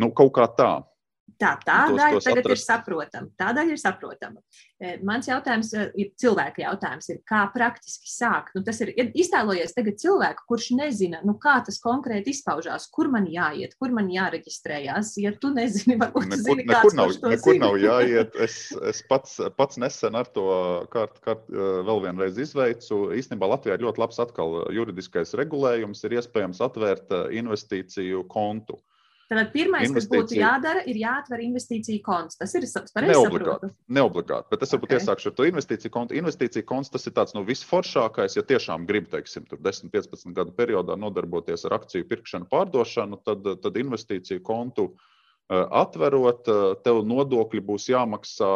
Nu, 0.00 0.08
kaut 0.16 0.32
kā 0.38 0.48
tā. 0.56 0.72
Tā, 1.40 1.52
tā 1.62 1.76
tos, 1.88 1.96
daļa 1.98 2.16
tos 2.16 2.26
tagad 2.26 2.42
atrast. 2.42 2.56
ir 2.56 2.60
saprotama. 2.64 3.28
Tā 3.38 3.50
daļa 3.56 3.74
ir 3.74 3.80
saprotama. 3.80 4.40
E, 4.80 4.94
mans 5.06 5.28
jautājums 5.28 5.70
e, 5.76 5.84
ir 6.00 6.08
cilvēka 6.20 6.62
jautājums, 6.64 7.08
ir, 7.12 7.20
kā 7.28 7.42
praktiski 7.54 8.10
sākt. 8.10 8.54
Nu, 8.56 8.62
tas 8.66 8.80
ir 8.84 8.92
iztēlojies 8.96 9.74
tagad 9.76 10.00
cilvēku, 10.00 10.46
kurš 10.48 10.70
nezina, 10.78 11.20
nu, 11.26 11.36
kā 11.40 11.58
tas 11.66 11.80
konkrēti 11.82 12.34
izpaužās, 12.34 12.88
kur 12.92 13.10
man 13.12 13.28
jāiet, 13.30 13.76
kur 13.80 13.94
man 13.96 14.08
jāreģistrējās. 14.12 15.12
Ja 15.20 15.34
tu 15.36 15.52
nezini, 15.54 15.98
varbūt 16.00 16.30
tu 16.32 16.40
zini, 16.40 16.66
nekur, 16.68 16.96
nav, 16.96 17.14
nekur 17.20 17.56
zina. 17.56 17.66
nav 17.66 17.80
jāiet. 17.82 18.36
Es, 18.40 18.70
es 18.88 19.02
pats, 19.04 19.34
pats 19.58 19.76
nesen 19.78 20.16
ar 20.16 20.28
to 20.32 20.46
kārt, 20.92 21.18
kārt 21.24 21.50
e, 21.52 21.66
vēl 21.86 22.00
vienreiz 22.06 22.38
izveicu. 22.40 23.10
Īstenībā 23.18 23.50
Latvijā 23.52 23.76
ir 23.76 23.84
ļoti 23.84 24.00
labs 24.00 24.20
atkal 24.22 24.62
juridiskais 24.72 25.36
regulējums, 25.38 26.00
ir 26.08 26.16
iespējams 26.16 26.62
atvērt 26.64 27.12
investīciju 27.36 28.24
kontu. 28.32 28.80
Tad 29.30 29.52
pirmais, 29.52 29.92
kas 29.94 30.08
būtu 30.10 30.34
jādara, 30.40 30.80
ir 30.90 30.96
jāatver 30.98 31.38
investīciju 31.44 32.02
konts. 32.02 32.34
Tas 32.40 32.50
ir 32.58 32.64
neobligāti. 33.06 33.68
Neobligāti, 33.86 34.50
bet 34.50 34.64
es 34.66 34.74
varbūt 34.74 34.88
okay. 34.90 34.98
iesākšu 34.98 35.30
ar 35.30 35.36
to 35.38 35.46
investīciju 35.46 35.92
kontu. 35.94 36.16
Investīcija 36.18 36.66
konts 36.66 36.90
tas 36.90 37.06
ir 37.06 37.14
tāds 37.14 37.36
nu, 37.36 37.44
visforšākais, 37.46 38.34
ja 38.34 38.42
tiešām 38.48 38.88
grib, 38.88 39.06
teiksim, 39.12 39.46
10, 39.52 39.92
15 39.94 40.34
gadu 40.34 40.54
periodā 40.56 40.96
nodarboties 40.98 41.62
ar 41.68 41.76
akciju 41.78 42.08
pirkšanu, 42.10 42.50
pārdošanu, 42.50 43.20
tad, 43.22 43.46
tad 43.62 43.78
investīciju 43.78 44.42
kontu 44.42 44.88
uh, 44.90 45.62
atverot, 45.78 46.50
uh, 46.50 46.74
tev 46.82 47.04
nodokļi 47.06 47.62
būs 47.70 47.86
jāmaksā 47.92 48.50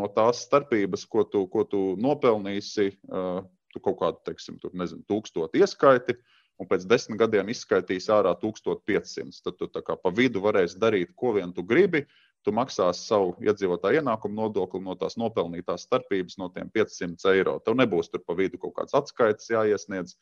no 0.00 0.08
tās 0.16 0.46
starpības, 0.48 1.04
ko 1.12 1.26
tu, 1.28 1.44
ko 1.52 1.68
tu 1.68 1.82
nopelnīsi 2.00 2.88
uh, 3.12 3.44
tu 3.76 3.84
kaut 3.84 4.00
kādu, 4.00 4.22
teiksim, 4.30 4.56
tur, 4.62 4.72
nezinu, 4.80 5.04
tūkstotu 5.10 5.60
ieskaiti, 5.60 6.16
un 6.60 6.68
pēc 6.70 6.86
desmit 6.88 7.20
gadiem 7.20 7.50
izskaitīs 7.52 8.08
ārā 8.12 8.32
1500. 8.40 9.42
Tad 9.44 9.58
tu 9.60 9.68
pa 10.02 10.12
vidu 10.14 10.42
varēsi 10.44 10.80
darīt, 10.80 11.12
ko 11.16 11.34
vien 11.36 11.52
tu 11.52 11.64
gribi. 11.66 12.06
Tu 12.46 12.54
maksāsi 12.54 13.08
savu 13.08 13.34
iedzīvotāju 13.42 14.00
ienākumu 14.00 14.38
nodokli 14.38 14.80
no 14.84 14.94
tās 14.94 15.16
nopelnītās 15.18 15.88
starpības, 15.88 16.38
no 16.38 16.48
tiem 16.54 16.70
500 16.70 17.32
eiro. 17.34 17.56
Tev 17.64 17.74
nebūs 17.80 18.12
tur 18.12 18.22
pa 18.22 18.36
vidu 18.38 18.60
kaut 18.62 18.76
kāds 18.76 18.94
atskaites 18.94 19.50
jāiesniedz. 19.50 20.14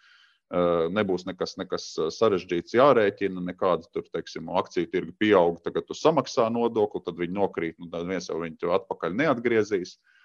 Nebūs 0.94 1.25
nekas, 1.27 1.55
nekas 1.61 1.87
sarežģīts 2.14 2.77
jārēķina, 2.77 3.42
nekāda 3.44 3.88
tur, 3.92 4.05
teiksim, 4.12 4.49
akciju 4.61 4.90
tirgi 4.92 5.14
pieaug. 5.25 5.61
Tagad 5.64 5.88
tu 5.88 5.97
samaksā 5.97 6.47
nodokli, 6.53 7.03
tad 7.05 7.20
viņi 7.20 7.37
nokrīt, 7.37 7.79
nu, 7.81 7.88
tad 7.92 8.09
viens 8.09 8.29
jau 8.31 8.40
viņu 8.40 8.73
atpakaļ 8.77 9.16
neatgriezīs. 9.20 9.97
Uh, 9.97 10.24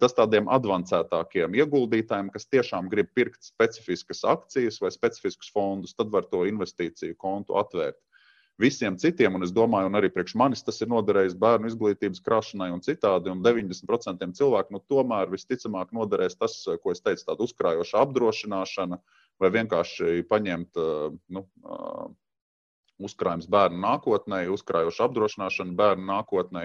Tas 0.00 0.14
tādiem 0.16 0.46
avansētākiem 0.48 1.52
ieguldītājiem, 1.58 2.30
kas 2.32 2.48
tiešām 2.48 2.88
grib 2.88 3.10
pirkt 3.12 3.44
specifiskas 3.44 4.22
akcijas 4.24 4.80
vai 4.80 4.88
specifiskus 4.94 5.50
fondus, 5.52 5.92
tad 5.98 6.08
var 6.14 6.24
to 6.30 6.46
investīciju 6.48 7.16
kontu 7.20 7.58
atvērt. 7.60 7.98
Visiem 8.56 8.94
citiem, 8.96 9.34
un 9.36 9.44
es 9.44 9.52
domāju, 9.52 9.90
un 9.90 9.98
arī 9.98 10.08
priekš 10.08 10.32
manis 10.40 10.64
tas 10.64 10.80
ir 10.80 10.88
noderējis 10.88 11.34
bērnu 11.36 11.68
izglītības 11.68 12.22
krāšanai 12.24 12.70
un 12.72 12.80
citādi, 12.80 13.28
un 13.28 13.42
90% 13.44 14.30
cilvēku 14.38 14.72
nu, 14.72 14.80
tomēr 14.88 15.28
visticamāk 15.28 15.92
noderēs 15.92 16.38
tas, 16.40 16.54
ko 16.80 16.94
es 16.94 17.04
teicu, 17.04 17.26
tāda 17.26 17.44
uzkrājoša 17.44 18.00
apdrošināšana 18.06 18.96
vai 19.44 19.50
vienkārši 19.58 20.22
paņemt 20.30 20.80
nu, 21.36 21.42
uzkrājums 22.96 23.50
bērnu 23.52 23.82
nākotnē, 23.84 24.46
uzkrājoša 24.56 25.10
apdrošināšana 25.10 25.76
bērnu 25.76 26.08
nākotnē 26.14 26.64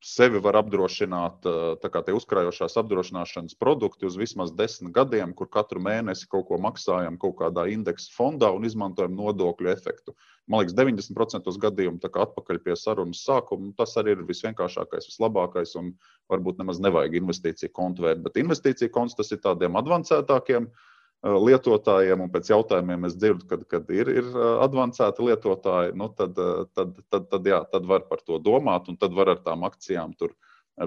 sevi 0.00 0.40
var 0.40 0.56
apdrošināt, 0.60 1.44
tā 1.82 1.88
kā 1.92 2.00
tie 2.04 2.14
uzkrājošās 2.16 2.78
apdrošināšanas 2.80 3.56
produkti 3.60 4.08
uz 4.08 4.16
vismaz 4.16 4.52
desmit 4.56 4.94
gadiem, 4.96 5.34
kur 5.36 5.50
katru 5.52 5.82
mēnesi 5.84 6.28
kaut 6.30 6.46
ko 6.48 6.58
maksājam 6.62 7.18
kaut 7.20 7.36
kādā 7.42 7.66
indeksa 7.72 8.12
fondā 8.16 8.48
un 8.56 8.64
izmantojam 8.64 9.12
nodokļu 9.18 9.72
efektu. 9.72 10.16
Man 10.48 10.64
liekas, 10.64 10.76
90% 10.78 11.52
gadījumu 11.66 12.00
atpakaļ 12.08 12.62
pie 12.64 12.76
sarunas 12.80 13.20
sākuma. 13.26 13.74
Tas 13.76 13.92
arī 14.00 14.16
ir 14.16 14.24
visvienkāršākais, 14.28 15.10
vislabākais, 15.12 15.76
un 15.78 15.92
varbūt 16.32 16.62
nemaz 16.62 16.80
nevajag 16.80 17.20
investīciju 17.20 17.76
kontu 17.76 18.08
vērt. 18.08 18.24
Bet 18.24 18.40
investīciju 18.40 18.92
konts 18.94 19.18
tas 19.18 19.30
ir 19.36 19.44
tādiem 19.44 19.76
advancētākiem 19.78 20.66
uh, 20.66 20.88
Eh, 20.99 20.99
lietotājiem, 21.22 22.22
un 22.24 22.30
pēc 22.32 22.48
jautājumiem 22.48 23.04
es 23.04 23.16
dzirdu, 23.18 23.44
kad, 23.48 23.64
kad 23.68 23.90
ir, 23.92 24.08
ir 24.08 24.28
eh, 24.28 24.52
avansēti 24.64 25.26
lietotāji, 25.26 25.96
nu 26.00 26.08
tad, 26.16 26.38
eh, 26.38 26.62
tad, 26.74 26.94
tad, 27.12 27.26
tad, 27.32 27.48
jā, 27.52 27.60
tad 27.72 27.88
var 27.88 28.06
par 28.08 28.22
to 28.24 28.38
domāt, 28.40 28.88
un 28.88 28.96
tad 28.96 29.12
var 29.16 29.34
ar 29.34 29.42
tām 29.44 29.66
akcijām 29.68 30.14
tur, 30.16 30.32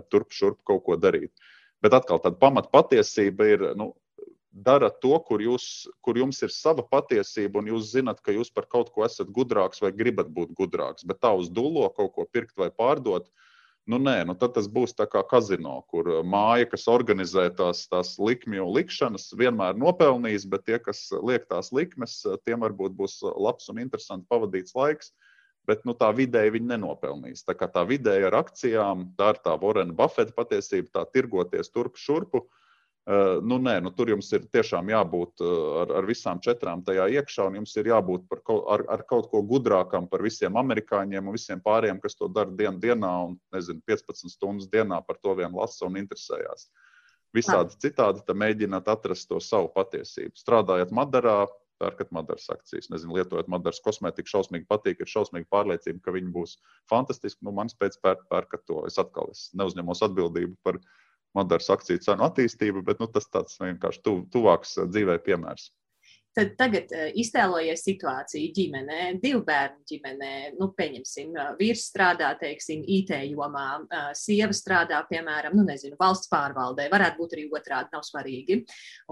turp 0.10 0.34
šurp 0.34 0.64
kaut 0.66 0.86
ko 0.88 0.98
darīt. 0.98 1.34
Bet 1.84 1.94
atkal 1.94 2.22
tāda 2.24 2.40
pamat 2.40 2.72
patiesība 2.74 3.50
ir, 3.52 3.68
nu, 3.78 3.92
dara 4.54 4.90
to, 4.90 5.14
kur, 5.28 5.42
jūs, 5.42 5.86
kur 6.02 6.18
jums 6.18 6.42
ir 6.46 6.54
sava 6.54 6.86
patiesība, 6.86 7.62
un 7.62 7.70
jūs 7.74 7.94
zinat, 7.94 8.22
ka 8.22 8.34
jūs 8.34 8.50
par 8.54 8.66
kaut 8.70 8.90
ko 8.94 9.06
esat 9.06 9.30
gudrāks 9.34 9.82
vai 9.82 9.92
gribat 9.94 10.30
būt 10.34 10.54
gudrāks. 10.58 11.06
Bet 11.06 11.22
tā 11.22 11.34
uz 11.38 11.50
dūlo 11.54 11.90
kaut 11.94 12.14
ko 12.18 12.26
pirkt 12.30 12.58
vai 12.58 12.70
pārdot, 12.74 13.30
uh, 13.30 13.53
Nu, 13.84 13.98
nē, 14.00 14.22
nu 14.24 14.34
tad 14.40 14.54
tas 14.56 14.70
būs 14.72 14.96
tā 14.96 15.04
kā 15.12 15.20
kazino, 15.28 15.82
kur 15.92 16.08
uh, 16.08 16.22
māja, 16.24 16.70
kas 16.72 16.88
organizē 16.88 17.50
tās, 17.58 17.84
tās 17.92 18.14
likmju 18.16 18.70
likšanas, 18.78 19.34
vienmēr 19.36 19.76
nopelnīs, 19.76 20.46
bet 20.48 20.64
tie, 20.70 20.80
kas 20.80 21.10
liek 21.20 21.50
tās 21.50 21.74
likmes, 21.76 22.22
uh, 22.24 22.40
tiem 22.48 22.64
varbūt 22.64 22.96
būs 22.96 23.20
uh, 23.26 23.34
labs 23.44 23.68
un 23.74 23.84
interesants 23.84 24.30
pavadīts 24.32 24.76
laiks. 24.80 25.12
Bet 25.68 25.84
nu, 25.88 25.96
tā 25.96 26.10
vidēji 26.16 26.58
viņi 26.58 26.74
nenopelnīs. 26.74 27.44
Tā 27.48 27.56
kā 27.56 27.70
tā 27.72 27.86
vidēji 27.88 28.28
ar 28.28 28.36
akcijām, 28.42 29.06
tā 29.20 29.30
ir 29.32 29.38
tā 29.46 29.54
Vorena 29.60 29.96
Buffeta 29.96 30.36
patiesība, 30.36 30.90
tā 30.92 31.04
tirgoties 31.12 31.72
turp 31.72 32.00
šurpu. 32.00 32.44
Uh, 32.44 32.63
nu, 33.44 33.58
nē, 33.60 33.82
nu, 33.84 33.92
tur 33.92 34.14
jums 34.14 34.30
ir 34.32 34.46
tiešām 34.48 34.88
jābūt 34.88 35.42
uh, 35.44 35.56
ar, 35.82 35.90
ar 36.00 36.06
visām 36.08 36.40
četrām 36.44 36.86
tajā 36.88 37.10
iekšā, 37.18 37.50
un 37.50 37.58
jums 37.60 37.76
ir 37.82 37.90
jābūt 37.92 38.30
par, 38.32 38.40
ar, 38.72 38.86
ar 38.96 39.04
kaut 39.10 39.28
ko 39.32 39.42
gudrākam 39.44 40.08
par 40.08 40.24
visiem 40.24 40.56
amerikāņiem 40.62 41.28
un 41.28 41.36
visiem 41.36 41.60
pārējiem, 41.66 42.00
kas 42.04 42.16
to 42.16 42.32
dara 42.32 42.54
dienu 42.56 42.80
dienā 42.80 43.12
un 43.26 43.36
nezinu, 43.52 43.84
15 43.92 44.32
stundas 44.32 44.72
dienā 44.72 45.02
par 45.04 45.20
to 45.20 45.36
vien 45.36 45.52
lasa 45.52 45.90
un 45.90 46.00
interesējās. 46.00 46.70
Visādi 47.36 47.76
citādi 47.82 48.38
mēģināt 48.40 48.88
atrast 48.88 49.28
to 49.28 49.42
savu 49.42 49.72
patiesību. 49.76 50.38
Strādājot 50.40 50.96
Madarā, 50.96 51.42
pērkat 51.84 52.12
Madaras 52.16 52.48
akcijas, 52.54 52.88
nezinu, 52.94 53.18
lietojot 53.18 53.50
Madaras 53.52 53.82
kosmētiku, 53.84 54.32
šausmīgi 54.32 54.70
patīk, 54.70 55.02
ir 55.02 55.12
šausmīgi 55.12 55.50
pārliecība, 55.52 56.00
ka 56.06 56.14
viņi 56.16 56.32
būs 56.32 56.60
fantastiski. 56.88 57.44
Nu, 57.44 57.52
mans 57.58 57.76
pēc 57.76 57.98
pēr, 58.00 58.22
pērkat 58.32 58.64
to. 58.70 58.86
Es 58.88 59.02
atkal 59.02 59.34
es 59.34 59.50
neuzņemos 59.60 60.06
atbildību 60.08 60.56
par 60.64 60.80
to 60.80 61.02
Madaras 61.38 61.70
akciju 61.74 62.02
cenu 62.06 62.26
attīstību, 62.28 62.84
bet 62.86 63.00
nu, 63.02 63.08
tas 63.10 63.26
tāds 63.30 63.58
vienkārši 63.62 64.04
tu, 64.06 64.18
tuvāks 64.34 64.76
dzīvē 64.86 65.18
piemērs. 65.26 65.72
Tad 66.34 66.56
tagad 66.58 66.90
uh, 66.90 67.12
iztēlojies 67.22 67.84
situāciju 67.86 68.54
ģimenē, 68.58 69.02
divu 69.22 69.44
bērnu 69.46 69.84
ģimenē. 69.86 70.32
Nu, 70.58 70.72
pieņemsim, 70.74 71.36
uh, 71.38 71.52
vīrs 71.60 71.84
strādā, 71.92 72.32
teiksim, 72.40 72.82
IT 72.90 73.12
jomā, 73.30 73.68
uh, 73.84 74.08
sieva 74.18 74.56
strādā, 74.58 75.04
piemēram, 75.12 75.54
nu, 75.54 75.66
nezinu, 75.68 75.94
valsts 76.00 76.32
pārvaldē, 76.32 76.88
varētu 76.90 77.22
būt 77.22 77.36
arī 77.38 77.44
otrādi, 77.54 77.94
nav 77.94 78.02
svarīgi. 78.08 78.58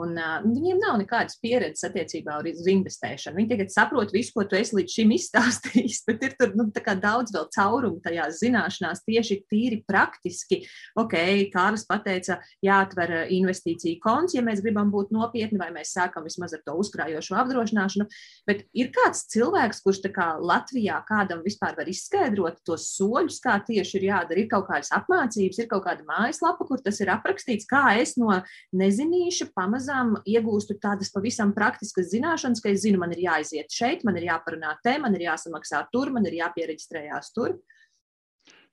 Un 0.01 0.17
uh, 0.17 0.39
viņiem 0.47 0.81
nav 0.81 0.97
nekādas 1.03 1.37
pieredzes 1.43 1.85
attiecībā 1.91 2.39
uz 2.41 2.71
investēšanu. 2.73 3.37
Viņi 3.37 3.53
tagad 3.53 3.75
saprot 3.75 4.15
visu, 4.15 4.33
ko 4.33 4.47
tu 4.49 4.57
esi 4.57 4.79
līdz 4.79 4.97
šim 4.97 5.13
izstāstījis, 5.19 6.01
bet 6.09 6.25
ir 6.25 6.35
tur 6.41 6.57
nu, 6.57 6.65
daudz 6.73 7.35
vēl 7.37 7.47
caurumu 7.53 8.01
tajās 8.01 8.41
zināšanās, 8.41 9.05
tieši 9.05 9.43
tīri 9.45 9.83
praktiski. 9.85 10.63
Ok, 10.97 11.13
Kārlis 11.53 11.85
pateica, 11.85 12.39
jāatver 12.65 13.27
investīciju 13.29 14.01
konts, 14.01 14.33
ja 14.33 14.41
mēs 14.41 14.65
gribam 14.65 14.89
būt 14.89 15.13
nopietni, 15.13 15.61
vai 15.61 15.69
mēs 15.77 15.93
sākam 15.93 16.25
vismaz 16.25 16.57
ar 16.57 16.65
to 16.65 16.79
uzkrājumu 16.81 17.10
strādājošo 17.11 17.37
apdrošināšanu. 17.41 18.07
Bet 18.47 18.63
ir 18.73 18.91
kāds 18.93 19.25
cilvēks, 19.31 19.81
kurš 19.83 20.01
kā 20.13 20.37
Latvijā 20.39 21.01
kādam 21.07 21.43
vispār 21.43 21.75
var 21.77 21.87
izskaidrot 21.87 22.61
tos 22.65 22.87
soļus, 22.95 23.39
kā 23.43 23.59
tieši 23.65 23.97
ir 23.99 24.07
jādara. 24.09 24.39
Ir 24.39 24.49
kaut 24.49 24.67
kādas 24.69 24.91
apmācības, 24.95 25.59
ir 25.59 25.67
kaut 25.69 25.85
kāda 25.85 26.05
mājaslapa, 26.07 26.65
kur 26.67 26.81
tas 26.81 26.99
ir 27.01 27.11
aprakstīts, 27.11 27.67
kā 27.69 27.97
es 27.99 28.15
no 28.17 28.41
nezinīša 28.73 29.51
pamazām 29.55 30.17
iegūstu 30.25 30.79
tādas 30.81 31.11
pavisam 31.11 31.53
praktiskas 31.53 32.11
zināšanas, 32.13 32.61
ka 32.61 32.71
es 32.71 32.83
zinu, 32.85 33.01
man 33.01 33.13
ir 33.15 33.25
jāiziet 33.27 33.71
šeit, 33.71 34.05
man 34.07 34.17
ir 34.17 34.29
jāparunā 34.31 34.77
te, 34.83 34.97
man 35.01 35.15
ir 35.17 35.27
jāsamaksā 35.29 35.85
tur, 35.91 36.11
man 36.13 36.25
ir 36.29 36.41
jāpiereģistrējās 36.41 37.33
tur. 37.35 37.59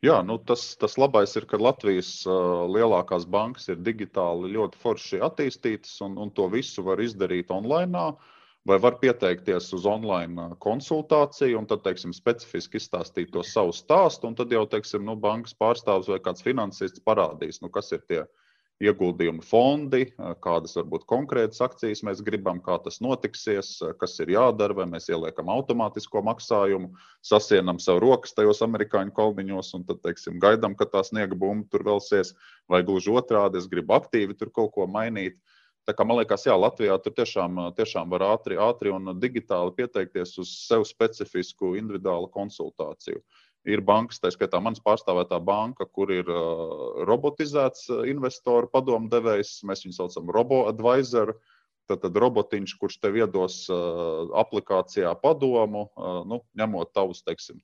Jā, 0.07 0.21
nu 0.23 0.37
tas, 0.49 0.63
tas 0.79 0.95
labais 0.95 1.33
ir, 1.35 1.45
ka 1.51 1.59
Latvijas 1.59 2.11
uh, 2.31 2.67
lielākās 2.71 3.25
bankas 3.27 3.67
ir 3.73 3.81
digitāli 3.83 4.53
ļoti 4.55 4.79
forši 4.79 5.19
attīstītas, 5.27 5.97
un, 6.07 6.15
un 6.23 6.31
to 6.31 6.47
visu 6.53 6.85
var 6.87 7.03
izdarīt 7.03 7.51
online. 7.51 8.13
Vai 8.69 8.77
var 8.85 8.99
pieteikties 9.01 9.73
uz 9.75 9.87
online 9.89 10.51
konsultāciju, 10.63 11.59
un 11.59 11.67
tad, 11.67 11.83
teiksim, 11.87 12.13
specifiski 12.15 12.79
izstāstīt 12.79 13.33
to 13.35 13.43
savu 13.43 13.73
stāstu, 13.75 14.29
un 14.29 14.37
tad 14.39 14.53
jau, 14.53 14.67
teiksim, 14.71 15.07
nu, 15.09 15.17
bankas 15.19 15.57
pārstāvis 15.59 16.11
vai 16.13 16.21
kāds 16.23 16.45
finansists 16.47 17.03
parādīs, 17.03 17.63
nu, 17.65 17.71
kas 17.73 17.91
ir 17.97 18.05
tie 18.07 18.21
uh, 18.27 18.48
ieguldījumu 18.83 19.43
fondi, 19.43 20.05
kādas 20.45 20.77
varbūt 20.79 21.07
konkrētas 21.11 21.61
akcijas 21.65 22.05
mēs 22.07 22.23
gribam, 22.25 22.61
kā 22.63 22.77
tas 22.85 23.01
notiksies, 23.03 23.73
kas 23.99 24.15
ir 24.23 24.33
jādara, 24.37 24.77
vai 24.79 24.87
mēs 24.91 25.11
ieliekam 25.11 25.51
automātisko 25.51 26.23
maksājumu, 26.29 26.93
sasienam 27.27 27.81
sev 27.83 27.99
rokas 28.05 28.37
tajos 28.39 28.63
amerikāņu 28.67 29.15
kolbiņos 29.19 29.75
un 29.79 29.87
tad, 29.89 30.03
teiksim, 30.07 30.39
gaidām, 30.43 30.79
ka 30.79 30.87
tā 30.87 31.03
sniega 31.07 31.39
bumba 31.39 31.67
tur 31.73 31.87
velsies, 31.91 32.35
vai 32.71 32.85
gluži 32.87 33.15
otrādi, 33.19 33.59
es 33.59 33.71
gribu 33.71 33.99
aktīvi 33.99 34.39
tur 34.39 34.55
kaut 34.55 34.77
ko 34.77 34.87
mainīt. 34.87 35.41
Tā 35.89 35.95
kā 35.97 36.05
man 36.05 36.19
liekas, 36.21 36.45
jā, 36.45 36.53
Latvijā 36.53 36.99
tur 37.01 37.15
tiešām, 37.17 37.59
tiešām 37.75 38.11
var 38.13 38.27
ātri, 38.27 38.59
ātri 38.61 38.93
un 38.93 39.09
digitāli 39.19 39.73
pieteikties 39.79 40.35
uz 40.43 40.51
sev 40.69 40.85
specifisku 40.85 41.73
individuālu 41.81 42.29
konsultāciju. 42.35 43.23
Uh, 43.23 43.48
Ir 43.69 43.83
bankas, 43.85 44.21
tā 44.23 44.31
skaitā 44.33 44.61
manas 44.65 44.81
pārstāvētā 44.81 45.39
banka, 45.45 45.85
kur 45.85 46.09
ir 46.15 46.29
robotizēts 47.09 47.91
investoru 48.09 48.71
padomdevējs. 48.73 49.59
Mēs 49.69 49.85
viņu 49.85 49.99
saucam 49.99 50.33
robo-advisor. 50.33 51.35
Tad, 51.89 52.03
tad 52.03 52.17
robotiņš, 52.21 52.75
kurš 52.81 52.99
tev 53.01 53.17
iedos 53.17 53.63
aplikācijā 54.37 55.15
padomu, 55.23 55.87
nu, 56.29 56.43
ņemot 56.61 56.93
tavus 56.93 57.23
teiksim, 57.25 57.63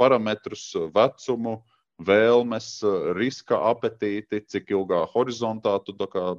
parametrus, 0.00 0.70
vecumu, 0.96 1.58
vēlmes, 2.00 2.70
riska 3.18 3.58
apetīti, 3.68 4.40
cik 4.48 4.72
ilgā 4.72 5.02
horizontā 5.12 5.76
tu 5.84 5.92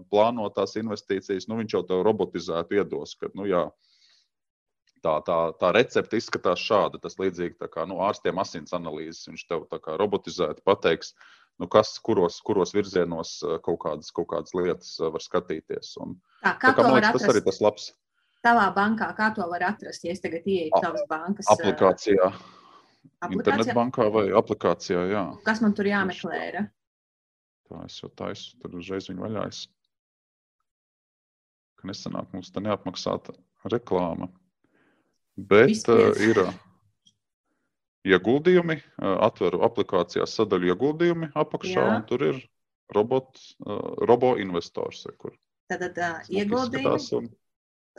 plāno 0.09 0.49
tās 0.55 0.73
investīcijas. 0.81 1.45
Nu, 1.49 1.59
viņš 1.61 1.77
jau 1.77 1.83
tev 1.91 2.01
robotizētu 2.07 2.81
iedos, 2.81 3.13
ka, 3.21 3.29
nu, 3.37 3.45
jā, 3.49 3.67
tā, 5.05 5.17
tā, 5.27 5.37
tā 5.59 5.71
recepte 5.75 6.19
izskatās 6.19 6.61
šāda. 6.63 7.01
Tas 7.01 7.17
līdzīgi 7.21 7.59
tā 7.61 7.69
kā 7.71 7.85
nu, 7.89 7.99
ārstiem 8.05 8.39
asins 8.41 8.75
analīzes. 8.77 9.27
Viņš 9.29 9.45
tev 9.49 9.65
kā 9.71 9.97
robotizēti 9.99 10.63
pateiks, 10.67 11.13
nu, 11.61 11.69
kas, 11.71 11.93
kuros, 12.03 12.39
kuros 12.45 12.75
virzienos 12.77 13.37
eh, 13.45 13.57
kaut 13.65 13.81
kādas, 13.85 14.11
kaut 14.15 14.31
kādas 14.33 14.55
lietas 14.57 14.95
eh, 14.99 15.11
var 15.13 15.25
skatīties. 15.25 15.95
Un, 16.03 16.15
tā, 16.43 16.55
kā 16.55 16.71
tā 16.71 16.77
kā, 16.79 16.87
man 16.87 16.97
liekas, 16.99 17.19
tas 17.19 17.33
arī 17.33 17.43
tas 17.47 17.61
labs. 17.63 17.91
Tavā 18.41 18.71
bankā, 18.73 19.11
kā 19.17 19.29
to 19.37 19.45
var 19.51 19.67
atrast, 19.67 20.05
ja 20.07 20.15
es 20.15 20.23
tagad 20.23 20.47
ieeju 20.49 20.81
tavas 20.81 21.05
bankas? 21.09 21.45
Eh, 21.45 21.53
aplikācijā. 21.57 22.31
Internetbankā 23.29 24.07
vai 24.13 24.27
aplikācijā, 24.37 25.03
jā. 25.11 25.25
Kas 25.45 25.61
man 25.61 25.75
tur 25.77 25.89
jāmeklē? 25.89 26.41
Ir? 26.49 26.57
Tā 27.69 27.85
es 27.85 28.01
jau 28.01 28.09
taisu, 28.17 28.57
tur 28.61 28.81
uzreiz 28.81 29.09
viņu 29.09 29.25
vaļājas. 29.27 29.67
ka 31.81 31.87
nesanāk 31.89 32.33
mums 32.33 32.51
te 32.53 32.61
neapmaksāta 32.61 33.33
reklāma. 33.73 34.27
Bet 35.37 35.87
uh, 35.89 36.11
ir 36.19 36.41
ieguldījumi, 38.07 38.79
uh, 38.81 39.17
atveru 39.27 39.61
aplikācijā 39.67 40.25
sadaļu 40.27 40.73
ieguldījumi 40.73 41.31
apakšā, 41.37 41.77
Jā. 41.77 41.93
un 41.95 42.07
tur 42.09 42.25
ir 42.27 42.41
robot, 42.95 43.39
uh, 43.65 43.79
robo 44.09 44.35
investors. 44.41 45.05
Kur 45.21 45.37
Tātad 45.71 45.97
uh, 46.01 46.19
ieguldījumi. 46.27 46.97
Un 47.21 47.29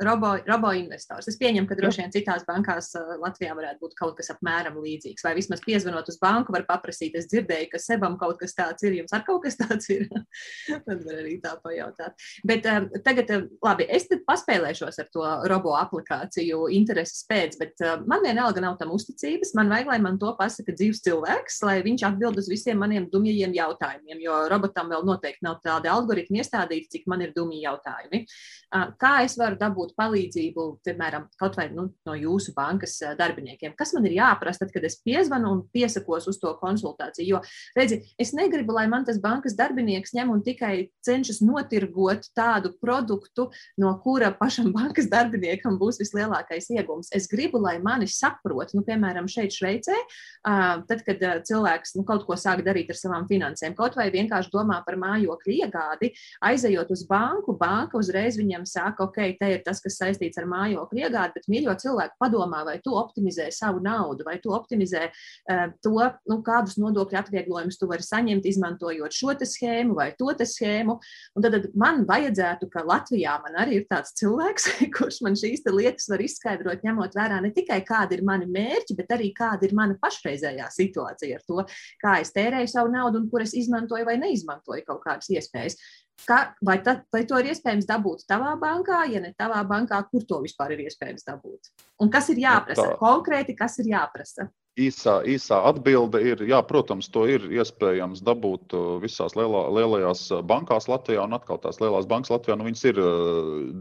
robo, 0.01 0.37
robo 0.47 0.73
investors. 0.73 1.29
Es 1.29 1.37
pieņemu, 1.41 1.67
ka 1.69 1.77
droši 1.77 2.03
vien 2.03 2.13
citās 2.15 2.45
bankās 2.49 2.93
uh, 2.97 3.15
Latvijā 3.21 3.55
varētu 3.57 3.83
būt 3.83 3.97
kaut 3.99 4.17
kas 4.19 4.33
apmēram 4.33 4.79
līdzīgs. 4.81 5.25
Vai 5.25 5.35
vismaz 5.37 5.63
piezvanot 5.65 6.09
uz 6.09 6.19
banku, 6.23 6.55
var 6.55 6.65
paprasīt, 6.69 7.17
es 7.19 7.29
dzirdēju, 7.31 7.69
ka 7.73 7.81
sebam 7.83 8.17
kaut 8.21 8.39
kas 8.41 8.57
tāds 8.57 8.85
ir, 8.87 8.97
jums 9.01 9.13
ar 9.13 9.25
kaut 9.27 9.43
kas 9.45 9.59
tāds 9.61 9.91
ir. 9.93 10.07
Tad 10.87 11.05
var 11.05 11.21
arī 11.21 11.37
tā 11.43 11.55
pajautāt. 11.63 12.27
Bet 12.49 12.69
uh, 12.71 12.89
tagad, 13.05 13.33
uh, 13.37 13.47
labi, 13.65 13.87
es 13.93 14.09
tad 14.11 14.25
paspēlēšos 14.29 15.01
ar 15.03 15.11
to 15.13 15.27
robo 15.53 15.75
aplikāciju 15.79 16.65
intereses 16.73 17.27
pēc, 17.29 17.59
bet 17.61 17.85
uh, 17.85 17.99
man 18.09 18.25
vienalga 18.25 18.65
nav 18.65 18.79
tam 18.81 18.95
uzticības. 18.97 19.55
Man 19.59 19.73
vajag, 19.73 19.93
lai 19.93 20.01
man 20.05 20.19
to 20.23 20.33
pasaka 20.39 20.75
dzīves 20.77 21.03
cilvēks, 21.05 21.61
lai 21.69 21.79
viņš 21.85 22.07
atbild 22.09 22.41
uz 22.41 22.49
visiem 22.51 22.81
maniem 22.81 23.09
dumjajiem 23.13 23.55
jautājumiem, 23.57 24.25
jo 24.25 24.41
robotam 24.53 24.91
vēl 24.93 25.05
noteikti 25.07 25.47
nav 25.47 25.61
tādi 25.65 25.91
algoritmi 25.93 26.41
iestādīti, 26.43 26.91
cik 26.97 27.09
man 27.13 27.25
ir 27.27 27.37
dumji 27.37 27.63
jautājumi. 27.67 28.25
Uh, 28.73 28.89
kā 29.01 29.15
es 29.27 29.37
varu 29.41 29.59
dabūt 29.61 29.92
dabūt 29.93 29.97
palīdzību, 29.97 30.81
piemēram, 30.85 31.29
kaut 31.39 31.57
vai 31.57 31.69
nu, 31.73 31.93
no 32.07 32.15
jūsu 32.15 32.55
bankas 32.55 32.99
darbiniekiem? 33.19 33.75
Kas 33.77 33.93
man 33.95 34.07
ir 34.07 34.17
jāprasa, 34.17 34.65
tad, 34.65 34.73
kad 34.73 34.85
es 34.85 35.01
piezvanu 35.03 35.51
un 35.53 35.63
piesakos 35.73 36.29
uz 36.29 36.39
to 36.39 36.53
konsultāciju? 36.61 37.27
Jo, 37.27 37.41
redzi, 37.77 38.03
es 38.19 38.33
negribu, 38.33 38.73
lai 38.73 38.89
man 38.89 39.05
tas 39.05 39.21
bankas 39.21 39.55
darbinieks 39.57 40.15
ņem 40.15 40.31
un 40.33 40.43
tikai 40.43 40.91
cenšas 41.05 41.43
notirgot 41.43 42.31
tādu 42.35 42.73
produktu, 42.81 43.51
no 43.79 43.93
kura 44.03 44.33
pašam 44.33 44.73
bankas 44.77 45.09
darbiniekam 45.11 45.79
būs 45.79 46.01
vislielākais 46.01 46.71
iegums. 46.73 47.11
Es 47.13 47.29
gribu, 47.29 47.61
lai 47.63 47.79
mani 47.83 48.09
saprot, 48.09 48.75
nu, 48.75 48.85
piemēram, 48.87 49.29
šeit 49.31 49.53
Šveicē, 49.53 49.97
tad, 50.43 51.05
kad 51.07 51.23
cilvēks 51.47 51.97
nu, 51.99 52.07
kaut 52.09 52.27
ko 52.27 52.37
sāk 52.39 52.65
darīt 52.65 52.91
ar 52.93 52.99
savām 52.99 53.29
finansēm, 53.31 53.77
kaut 53.79 53.97
vai 53.99 54.09
vienkārši 54.13 54.53
domā 54.53 54.81
par 54.87 54.99
mājokļu 55.01 55.59
iegādi, 55.63 56.13
aizejot 56.45 56.91
uz 56.95 57.05
banku, 57.09 57.55
banka 57.59 57.99
uzreiz 58.01 58.39
viņam 58.41 58.65
saka, 58.69 59.07
ok, 59.07 59.19
te 59.39 59.51
ir 59.55 59.63
tas 59.67 59.72
tas, 59.73 59.83
kas 59.83 59.99
saistīts 60.01 60.41
ar 60.41 60.49
mājokļu 60.51 61.03
iegādi, 61.03 61.37
bet 61.39 61.49
mīļo 61.51 61.75
cilvēku 61.81 62.19
padomā, 62.21 62.63
vai 62.69 62.77
tu 62.85 62.95
optimizē 62.99 63.49
savu 63.55 63.83
naudu, 63.85 64.27
vai 64.29 64.37
tu 64.43 64.53
optimizē 64.55 65.09
uh, 65.09 65.73
to, 65.85 65.97
nu, 66.29 66.39
kādus 66.45 66.79
nodokļu 66.81 67.21
atvieglojumus 67.23 67.81
tu 67.81 67.89
vari 67.91 68.07
saņemt, 68.07 68.49
izmantojot 68.53 69.17
šo 69.17 69.35
schēmu 69.43 69.97
vai 69.97 70.11
to 70.19 70.31
schēmu. 70.33 70.99
Un 71.37 71.45
tad, 71.45 71.57
tad 71.57 71.77
man 71.79 72.05
vajadzētu, 72.09 72.69
ka 72.73 72.85
Latvijā 72.87 73.39
man 73.45 73.57
arī 73.63 73.81
ir 73.81 73.89
tāds 73.91 74.15
cilvēks, 74.21 74.69
kurš 74.97 75.23
man 75.25 75.39
šīs 75.39 75.65
lietas 75.73 76.09
var 76.13 76.23
izskaidrot, 76.25 76.85
ņemot 76.85 77.17
vērā 77.17 77.41
ne 77.43 77.53
tikai 77.55 77.81
kādi 77.87 78.19
ir 78.19 78.27
mani 78.27 78.49
mērķi, 78.53 78.97
bet 78.99 79.13
arī 79.17 79.33
kāda 79.37 79.69
ir 79.69 79.77
mana 79.79 79.97
pašreizējā 80.03 80.69
situācija 80.75 81.41
ar 81.41 81.47
to, 81.49 81.67
kā 82.03 82.19
es 82.23 82.35
tērēju 82.37 82.73
savu 82.73 82.93
naudu 82.93 83.23
un 83.23 83.29
kur 83.33 83.45
es 83.45 83.57
izmantoju 83.59 84.09
vai 84.09 84.19
neizmantoju 84.21 84.87
kaut 84.89 85.05
kādas 85.07 85.31
iespējas. 85.33 85.79
Kā, 86.23 86.39
vai, 86.63 86.79
ta, 86.85 87.01
vai 87.13 87.25
to 87.27 87.39
ir 87.43 87.51
iespējams 87.51 87.87
dabūt 87.89 88.27
tavā 88.31 88.55
bankā, 88.61 89.03
ja 89.11 89.23
ne 89.23 89.33
tavā 89.39 89.63
bankā, 89.67 89.99
kur 90.11 90.23
to 90.29 90.39
vispār 90.45 90.77
ir 90.77 90.85
iespējams 90.87 91.27
dabūt? 91.27 91.73
Un 92.03 92.11
kas 92.13 92.31
ir 92.31 92.39
nu, 92.39 92.47
jāprasa? 92.47 92.93
Konkrēti, 93.01 93.57
kas 93.59 93.81
ir 93.83 93.91
jāprasa? 93.91 94.47
Īsā, 94.81 95.19
īsā 95.29 95.59
atbilde 95.69 96.17
ir, 96.25 96.43
jā, 96.49 96.57
protams, 96.65 97.11
to 97.13 97.27
ir 97.29 97.43
iespējams 97.59 98.23
dabūt 98.25 98.73
uh, 98.73 98.95
visās 99.03 99.35
lielā, 99.37 99.67
lielajās 99.77 100.23
uh, 100.33 100.41
bankās 100.49 100.89
Latvijā. 100.89 101.27
Un 101.27 101.37
atkal 101.37 101.61
tās 101.61 101.77
lielās 101.83 102.09
bankas 102.09 102.33
Latvijā, 102.33 102.57
nu, 102.57 102.65
viņas 102.71 102.85
ir 102.89 103.01
uh, 103.03 103.11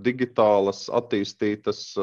digitālas, 0.04 0.90
attīstītas, 0.92 1.94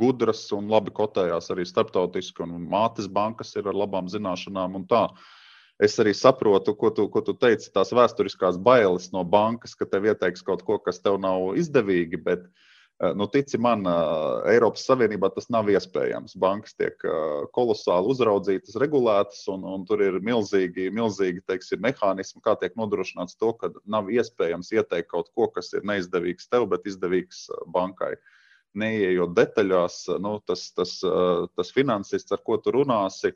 gudras 0.00 0.42
un 0.56 0.66
labi 0.72 0.90
kotējās 0.96 1.52
arī 1.54 1.68
starptautiski. 1.68 2.42
Un 2.48 2.66
mātes 2.72 3.06
bankas 3.06 3.54
ir 3.54 3.70
ar 3.70 3.78
labām 3.78 4.10
zināšanām 4.10 4.80
un 4.80 4.88
tā. 4.90 5.04
Es 5.80 5.96
arī 5.98 6.12
saprotu, 6.14 6.74
ko 6.76 6.90
tu, 6.94 7.06
ko 7.08 7.22
tu 7.24 7.34
teici, 7.38 7.70
tās 7.72 7.92
vēsturiskās 7.96 8.58
bailes 8.60 9.08
no 9.14 9.24
bankas, 9.24 9.74
ka 9.78 9.88
tev 9.88 10.10
ieteiks 10.10 10.44
kaut 10.44 10.64
ko, 10.66 10.76
kas 10.78 11.00
tev 11.00 11.16
nav 11.22 11.56
izdevīgi. 11.58 12.20
Bet, 12.22 12.44
eh, 13.00 13.14
nu, 13.16 13.26
tici 13.26 13.58
man, 13.58 13.86
eh, 13.88 14.52
Eiropas 14.52 14.84
Savienībā 14.86 15.32
tas 15.34 15.48
nav 15.50 15.70
iespējams. 15.72 16.36
Bankas 16.36 16.76
tiek 16.76 16.94
eh, 17.08 17.46
kolosāli 17.56 18.12
uzraudzītas, 18.12 18.76
regulētas, 18.82 19.46
un, 19.48 19.64
un 19.64 19.86
tur 19.88 20.04
ir 20.04 20.20
milzīgi, 20.20 20.90
milzīgi 20.92 21.42
teiksim, 21.48 21.80
mehānismi, 21.80 22.42
kā 22.44 22.54
tiek 22.60 22.76
nodrošināts 22.76 23.40
to, 23.40 23.54
ka 23.56 23.72
nav 23.86 24.12
iespējams 24.12 24.70
ieteikt 24.76 25.10
kaut 25.10 25.32
ko, 25.34 25.48
kas 25.56 25.72
ir 25.72 25.88
neizdevīgs 25.88 26.52
tev, 26.52 26.68
bet 26.68 26.86
izdevīgs 26.86 27.48
bankai. 27.66 28.14
Neieejot 28.78 29.34
detaļās, 29.36 29.96
nu, 30.22 30.38
tas, 30.48 30.70
tas, 30.72 30.94
tas 31.58 31.72
finansists, 31.76 32.32
ar 32.32 32.40
ko 32.40 32.56
tu 32.56 32.72
runāsi, 32.72 33.34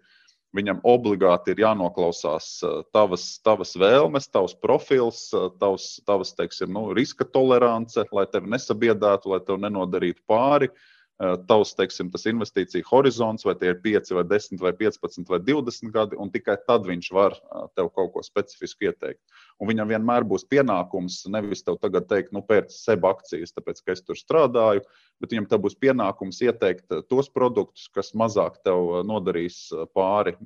Viņam 0.55 0.79
obligāti 0.87 1.53
ir 1.53 1.63
jānoklausās 1.65 2.51
eh, 2.65 2.77
tavas, 2.95 3.25
tavas 3.45 3.75
vēlmes, 3.81 4.29
tavs 4.33 4.55
profils, 4.63 5.29
eh, 5.35 5.49
tavs, 5.61 5.89
tavas 6.07 6.35
teiksim, 6.39 6.71
nu, 6.73 6.91
riska 6.97 7.27
tolerance, 7.29 8.07
lai 8.13 8.27
tevi 8.31 8.53
nesabiedētu, 8.55 9.35
lai 9.35 9.41
tev 9.45 9.59
nenodarītu 9.65 10.23
pāri. 10.31 10.71
Uh, 10.71 10.93
tavs 11.19 11.73
teiksim, 11.77 12.11
investīcija 12.13 12.85
horizonts, 12.91 13.47
vai 13.49 13.55
tie 13.57 13.71
ir 13.73 13.79
5, 13.81 14.13
vai 14.19 14.25
10, 14.29 14.61
vai 14.61 14.73
15, 14.77 15.25
vai 15.33 15.39
20 15.41 15.93
gadi, 15.95 16.19
un 16.21 16.31
tikai 16.31 16.59
tad 16.67 16.85
viņš 16.85 17.09
var 17.17 17.37
tev 17.75 17.89
kaut 17.97 18.13
ko 18.13 18.23
specifisku 18.25 18.91
ieteikt. 18.91 19.23
Un 19.57 19.71
viņam 19.71 19.89
vienmēr 19.95 20.27
būs 20.29 20.45
pienākums 20.45 21.23
nevis 21.33 21.65
tev 21.65 21.79
tagad 21.81 22.09
teikt, 22.11 22.35
nu, 22.37 22.43
pēc 22.45 22.75
seba 22.75 23.15
akcijas, 23.15 23.55
tāpēc 23.57 23.81
ka 23.81 23.97
es 23.97 24.05
tur 24.05 24.21
strādāju, 24.21 24.85
bet 25.21 25.33
viņam 25.33 25.49
te 25.49 25.61
būs 25.65 25.79
pienākums 25.81 26.43
ieteikt 26.45 26.93
tos 27.09 27.33
produktus, 27.33 27.89
kas 27.89 28.13
mazāk 28.13 28.61
tev 28.67 29.01
nodarīs 29.09 29.71
pāri 29.97 30.37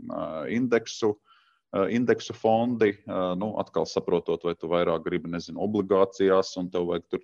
indeksu 0.54 1.16
indeksu 1.70 2.34
fondi, 2.34 2.96
nu, 3.38 3.52
atkal 3.62 3.86
saprotot, 3.86 4.42
vai 4.42 4.56
tu 4.58 4.70
vairāk 4.70 5.04
gribi, 5.04 5.30
nezinu, 5.30 5.60
obligācijās, 5.62 6.56
un 6.58 6.70
tev 6.70 6.88
vajag 6.88 7.06
tur 7.12 7.22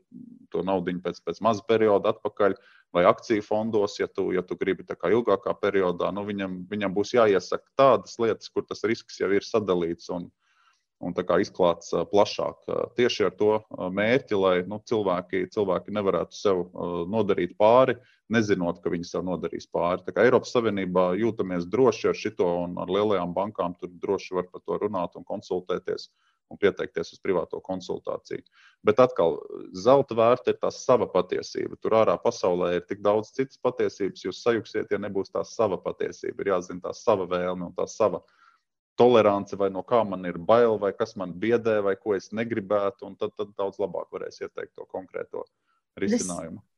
to 0.55 0.63
naudu 0.67 0.95
pēc, 1.03 1.19
pēc 1.27 1.41
maza 1.43 1.65
perioda 1.67 2.13
atpakaļ, 2.15 2.55
vai 2.95 3.05
akciju 3.11 3.43
fondos, 3.43 3.99
ja 3.99 4.07
tu, 4.07 4.29
ja 4.37 4.45
tu 4.47 4.55
gribi 4.59 4.87
tā 4.87 4.95
kā 4.95 5.11
ilgākā 5.11 5.55
periodā, 5.59 6.13
nu, 6.15 6.23
viņam, 6.29 6.61
viņam 6.71 6.95
būs 6.95 7.17
jāiesaka 7.17 7.67
tādas 7.79 8.15
lietas, 8.23 8.53
kur 8.53 8.63
tas 8.69 8.87
risks 8.87 9.19
jau 9.21 9.33
ir 9.35 9.47
sadalīts 9.47 10.13
un, 10.15 10.31
un 11.01 11.15
izklāts 11.41 11.93
plašāk. 12.13 12.69
Tieši 12.97 13.27
ar 13.29 13.35
to 13.37 13.51
mērķi, 13.71 14.37
lai 14.41 14.55
nu, 14.69 14.81
cilvēki, 14.89 15.47
cilvēki 15.53 15.93
nevarētu 15.97 16.37
sev 16.37 16.63
nodarīt 17.13 17.57
pāri, 17.59 17.97
nezinot, 18.33 18.81
ka 18.83 18.91
viņi 18.91 19.05
sev 19.05 19.27
nodarīs 19.27 19.69
pāri. 19.69 20.05
Tā 20.07 20.15
kā 20.17 20.25
Eiropas 20.27 20.55
Savienībā 20.57 21.13
jūtamies 21.21 21.69
droši 21.69 22.09
ar 22.13 22.17
šito 22.17 22.49
un 22.65 22.79
ar 22.83 22.91
lielajām 22.91 23.37
bankām 23.37 23.77
tur 23.81 23.93
droši 23.93 24.41
var 24.41 24.49
par 24.53 24.65
to 24.65 24.81
runāt 24.83 25.21
un 25.21 25.29
konsultēties. 25.29 26.09
Uh, 26.09 26.37
un 26.51 26.59
pieteikties 26.61 27.13
uz 27.15 27.21
privāto 27.23 27.61
konsultāciju. 27.65 28.45
Bet 28.87 29.01
atkal, 29.03 29.39
zelta 29.75 30.17
vērta 30.19 30.53
ir 30.53 30.61
tā 30.63 30.71
sava 30.75 31.09
patiesība. 31.11 31.79
Tur 31.83 31.99
ārā 32.01 32.17
pasaulē 32.23 32.77
ir 32.77 32.87
tik 32.87 33.03
daudz 33.05 33.33
citas 33.37 33.59
patiesības, 33.63 34.25
jūs 34.29 34.43
sajuksiet, 34.45 34.93
ja 34.93 35.01
nebūs 35.03 35.33
tā 35.35 35.43
sava 35.49 35.79
patiesība. 35.83 36.45
Ir 36.45 36.53
jāzina 36.55 36.85
tā 36.89 36.95
sava 36.97 37.27
vēlme 37.31 37.71
un 37.71 37.77
tā 37.77 37.89
sava 37.91 38.23
tolerance, 38.97 39.57
vai 39.57 39.69
no 39.71 39.83
kā 39.87 40.03
man 40.09 40.25
ir 40.29 40.39
bail, 40.39 40.79
vai 40.81 40.93
kas 40.97 41.15
man 41.21 41.35
biedē, 41.37 41.79
vai 41.85 41.95
ko 42.01 42.17
es 42.17 42.31
negribētu. 42.33 43.13
Tad, 43.21 43.35
tad 43.39 43.55
daudz 43.59 43.81
labāk 43.83 44.11
varēs 44.15 44.41
ieteikt 44.43 44.75
to 44.75 44.89
konkrēto 44.93 45.45
risinājumu. 46.01 46.61
Es 46.61 46.76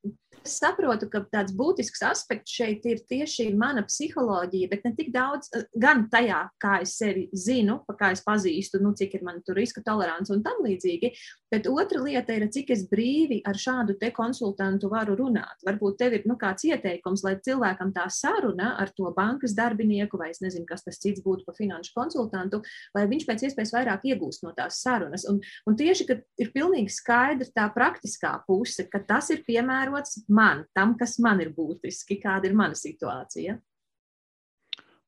Es 0.49 0.55
saprotu, 0.63 1.09
ka 1.13 1.21
tāds 1.33 1.53
būtisks 1.57 2.03
aspekts 2.07 2.55
šeit 2.57 2.87
ir 2.89 3.03
tieši 3.11 3.51
mana 3.59 3.83
psiholoģija, 3.87 4.71
bet 4.71 4.85
ne 4.87 4.93
tik 4.97 5.11
daudz 5.15 5.51
eh, 5.57 5.67
gan 5.77 6.07
tajā, 6.13 6.41
kā 6.63 6.79
es 6.85 6.95
sevi 7.01 7.27
zinu, 7.37 7.81
kā 7.99 8.13
es 8.15 8.23
pazīstu, 8.25 8.81
nu, 8.83 8.95
cik 8.97 9.19
ir 9.19 9.27
man 9.27 9.43
tur 9.45 9.59
riska 9.59 9.83
tolerants 9.85 10.33
un 10.33 10.45
tam 10.47 10.63
līdzīgi. 10.65 11.11
Bet 11.53 11.69
otra 11.69 12.01
lieta 12.05 12.37
ir, 12.37 12.47
cik 12.53 12.73
es 12.75 12.85
brīvi 12.89 13.41
ar 13.49 13.59
šādu 13.59 13.97
te 14.01 14.11
konsultantu 14.15 14.91
varu 14.93 15.17
runāt. 15.19 15.65
Varbūt 15.67 15.99
tev 16.01 16.17
ir 16.19 16.27
nu, 16.29 16.37
kāds 16.41 16.67
ieteikums, 16.69 17.25
lai 17.27 17.39
cilvēkam 17.45 17.93
tā 17.97 18.07
saruna 18.13 18.75
ar 18.81 18.93
to 18.97 19.09
bankas 19.17 19.57
darbinieku, 19.57 20.21
vai 20.21 20.31
es 20.35 20.43
nezinu, 20.45 20.67
kas 20.69 20.85
tas 20.87 21.01
cits 21.01 21.25
būtu 21.25 21.47
pa 21.49 21.57
finanšu 21.57 21.95
konsultantu, 21.97 22.63
lai 22.97 23.07
viņš 23.11 23.29
pēc 23.29 23.47
iespējas 23.49 23.75
vairāk 23.77 24.09
iegūst 24.13 24.45
no 24.45 24.53
tās 24.57 24.81
sarunas. 24.85 25.25
Un, 25.29 25.41
un 25.69 25.79
tieši, 25.79 26.09
ka 26.09 26.19
ir 26.41 26.53
pilnīgi 26.55 26.93
skaidra 26.93 27.49
tā 27.53 27.69
praktiskā 27.75 28.35
puse, 28.49 28.85
ka 28.93 29.01
tas 29.09 29.33
ir 29.35 29.45
piemērots 29.89 30.29
man, 30.29 30.67
tam, 30.75 30.97
kas 30.99 31.19
man 31.19 31.41
ir 31.41 31.53
būtiski, 31.55 32.21
kāda 32.21 32.49
ir 32.49 32.55
mana 32.55 32.75
situācija. 32.75 33.59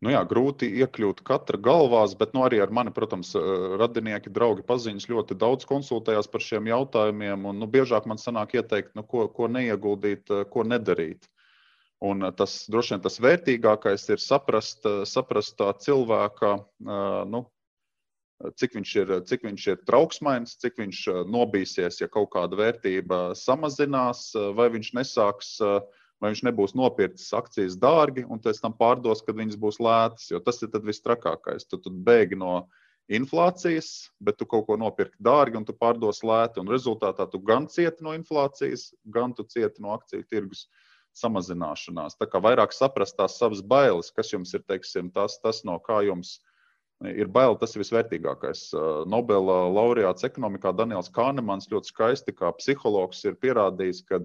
Nu 0.01 0.09
jā, 0.09 0.23
grūti 0.25 0.65
iekļūt 0.81 1.21
katra 1.21 1.59
galvās, 1.61 2.15
bet 2.17 2.33
nu, 2.33 2.41
arī 2.47 2.63
ar 2.63 2.71
mani, 2.71 2.91
protams, 2.91 3.35
eh, 3.37 3.77
radinieki, 3.77 4.31
draugi, 4.33 4.65
paziņas 4.65 5.11
ļoti 5.11 5.37
daudz 5.37 5.67
konsultējās 5.69 6.27
par 6.27 6.41
šiem 6.41 6.67
jautājumiem. 6.67 7.45
Un, 7.45 7.59
nu, 7.61 7.67
biežāk 7.67 8.07
man 8.07 8.17
sanāk 8.17 8.55
ieteikt, 8.55 8.95
nu, 8.95 9.03
ko, 9.03 9.29
ko 9.29 9.49
neieguldīt, 9.49 10.25
eh, 10.31 10.45
ko 10.49 10.65
nedarīt. 10.65 11.29
Un 12.01 12.25
eh, 12.25 12.33
tas 12.33 12.65
droši 12.73 12.95
vien 12.95 13.03
tas 13.05 13.21
vērtīgākais 13.21 14.09
ir 14.09 14.25
saprast, 14.25 14.89
saprast 15.05 15.59
tā 15.59 15.69
cilvēka 15.77 16.65
nu, 17.29 17.45
cik 18.57 18.77
viņš 18.79 18.93
ir, 19.03 19.15
cik 19.29 19.45
viņš 19.45 19.67
ir 19.73 19.81
trauksmains, 19.89 20.57
cik 20.61 20.79
viņš 20.81 21.01
nobīsies, 21.29 22.01
ja 22.01 22.09
kaut 22.09 22.31
kāda 22.35 22.59
vērtība 22.61 23.23
samazinās, 23.37 24.31
vai 24.57 24.71
viņš 24.73 24.93
nesāks, 24.97 25.55
vai 26.21 26.33
viņš 26.33 26.45
nebūs 26.49 26.77
nopircis 26.79 27.33
akcijas 27.37 27.79
dārgi 27.81 28.25
un 28.29 28.41
pēc 28.41 28.63
tam 28.65 28.77
pārdos, 28.77 29.25
kad 29.27 29.37
viņas 29.37 29.61
būs 29.61 29.81
lētas. 29.85 30.31
Jo 30.33 30.41
tas 30.45 30.63
ir 30.65 30.73
viss 30.85 31.05
trakākais. 31.05 31.69
Tu, 31.69 31.81
tu 31.81 31.93
bēgi 31.93 32.39
no 32.41 32.67
inflācijas, 33.13 34.11
bet 34.23 34.39
tu 34.39 34.47
kaut 34.49 34.69
ko 34.69 34.77
nopirki 34.81 35.19
dārgi 35.21 35.59
un 35.61 35.67
tu 35.69 35.77
pārdos 35.77 36.23
lēti. 36.25 36.63
Un 36.63 36.71
rezultātā 36.73 37.27
tu 37.29 37.41
gan 37.45 37.69
cieti 37.69 38.05
no 38.07 38.15
inflācijas, 38.17 38.93
gan 39.05 39.35
tu 39.37 39.45
cieti 39.49 39.83
no 39.85 39.97
akciju 39.97 40.29
tirgus 40.31 40.69
samazināšanās. 41.19 42.17
Tā 42.21 42.29
kā 42.31 42.39
vairāk 42.41 42.73
saprast 42.73 43.19
tās 43.19 43.35
savas 43.41 43.65
bailes, 43.67 44.13
kas 44.15 44.31
jums 44.33 44.55
ir, 44.55 44.63
teiksim, 44.69 45.11
tas, 45.11 45.41
tas 45.43 45.65
no 45.67 45.75
kā 45.83 46.05
jums 46.07 46.39
ir 46.39 46.50
ir 47.09 47.31
bail, 47.33 47.57
tas 47.61 47.75
ir 47.75 47.83
visvērtīgākais. 47.85 48.71
Nobela 49.09 49.63
laureāts 49.73 50.27
ekonomikā 50.27 50.73
Daniels 50.77 51.11
Kānemans 51.13 51.71
ļoti 51.73 51.93
skaisti 51.93 52.35
kā 52.37 52.53
psihologs 52.59 53.25
ir 53.25 53.39
pierādījis, 53.41 54.03
ka 54.09 54.21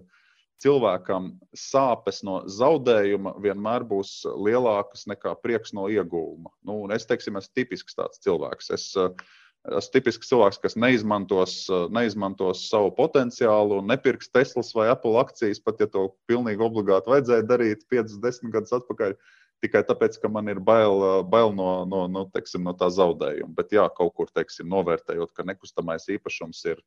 cilvēkam 0.64 1.34
sāpes 1.56 2.22
no 2.28 2.42
zaudējuma 2.48 3.36
vienmēr 3.44 3.86
būs 3.88 4.22
lielākas 4.26 5.06
nekā 5.12 5.36
prieks 5.44 5.74
no 5.76 5.88
ieguvuma. 5.92 6.52
Nu, 6.68 6.84
es 6.96 7.08
teiksim, 7.08 7.40
esmu 7.40 7.60
tipisks 7.60 7.98
tāds 7.98 8.22
cilvēks. 8.24 8.72
Es, 8.76 8.88
esmu 8.96 9.96
tipisks 9.96 10.32
cilvēks, 10.32 10.62
kas 10.64 10.78
neizmantos, 10.80 11.58
neizmantos 11.96 12.68
savu 12.70 12.92
potenciālu, 12.96 13.82
nepirks 13.88 14.32
Teslas 14.32 14.72
vai 14.76 14.90
Apple 14.94 15.20
akcijas, 15.24 15.64
pat 15.64 15.84
ja 15.84 15.90
to 15.92 16.10
pilnīgi 16.32 16.64
obligāti 16.64 17.12
vajadzēja 17.12 17.48
darīt 17.52 17.88
5, 17.92 18.20
10 18.24 18.56
gadus 18.56 18.76
atpakaļ. 18.80 19.16
Uh, 19.16 19.34
tikai 19.64 19.82
tāpēc, 19.88 20.20
ka 20.22 20.32
man 20.32 20.49
ir 20.51 20.62
bail, 20.64 21.24
bail 21.32 21.53
no, 21.56 21.70
no, 21.89 22.06
no, 22.12 22.26
teiksim, 22.34 22.64
no 22.68 22.76
tā 22.78 22.89
zaudējuma. 22.93 23.53
Bet, 23.58 23.74
jā, 23.76 23.88
kaut 23.97 24.16
kur 24.18 24.32
teiksim, 24.34 24.70
novērtējot, 24.72 25.34
ka 25.36 25.45
nekustamais 25.47 26.08
īpašums 26.16 26.64
ir, 26.72 26.82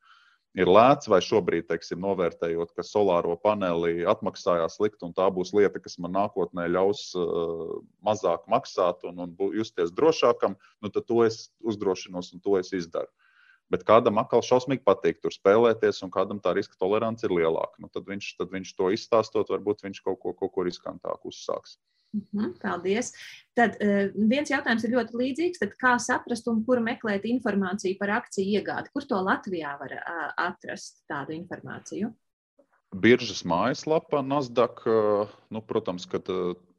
ir 0.58 0.70
lēts, 0.70 1.10
vai 1.10 1.20
šobrīd 1.24 1.68
teiksim, 1.70 2.00
novērtējot, 2.04 2.74
ka 2.76 2.86
solāro 2.86 3.36
paneli 3.40 4.06
atmaksājās 4.08 4.78
likt, 4.82 5.02
un 5.06 5.14
tā 5.16 5.28
būs 5.34 5.54
lieta, 5.56 5.80
kas 5.82 5.98
man 6.02 6.14
nākotnē 6.16 6.68
ļaus 6.72 7.08
uh, 7.18 7.78
mazāk 8.06 8.46
maksāt 8.50 9.06
un, 9.08 9.24
un 9.26 9.54
justies 9.56 9.94
drošākam, 9.94 10.58
nu, 10.82 10.92
tad 10.92 11.08
to 11.08 11.24
es 11.26 11.48
uzdrošinos 11.64 12.34
un 12.34 12.44
to 12.44 12.60
es 12.60 12.74
izdaru. 12.76 13.10
Bet 13.68 13.82
kādam 13.84 14.16
atkal 14.16 14.40
šausmīgi 14.40 14.80
patīk 14.80 15.18
tur 15.20 15.34
spēlēties, 15.34 16.00
un 16.06 16.12
kādam 16.12 16.38
tā 16.40 16.54
riska 16.56 16.78
tolerance 16.80 17.26
ir 17.26 17.34
lielāka. 17.36 17.76
Nu, 17.82 17.90
tad, 17.92 18.06
viņš, 18.08 18.30
tad 18.40 18.54
viņš 18.54 18.70
to 18.78 18.88
izstāstot, 18.96 19.50
varbūt 19.52 19.84
viņš 19.84 20.00
kaut 20.06 20.16
ko, 20.22 20.32
kaut 20.32 20.54
ko 20.54 20.64
riskantāku 20.64 21.28
uzsāks. 21.28 21.76
Mhm, 22.16 22.54
paldies. 22.62 23.10
Tad 23.56 23.76
uh, 23.84 24.06
viens 24.30 24.48
jautājums 24.48 24.84
ir 24.86 24.94
ļoti 24.96 25.18
līdzīgs. 25.20 25.60
Tad 25.60 25.74
kā 25.80 25.96
saprast 26.00 26.48
un 26.48 26.62
kur 26.64 26.80
meklēt 26.84 27.28
informāciju 27.28 27.98
par 28.00 28.14
akciju 28.22 28.60
iegādi? 28.60 28.92
Kur 28.94 29.04
to 29.08 29.20
Latvijā 29.20 29.74
var 29.80 29.92
uh, 29.98 30.24
atrast 30.48 31.02
tādu 31.10 31.36
informāciju? 31.36 32.14
Biržas 32.88 33.42
mājaslapa, 33.44 34.22
Nasdaq, 34.24 34.80
uh, 34.88 35.34
nu, 35.52 35.60
protams, 35.60 36.08
kad 36.08 36.24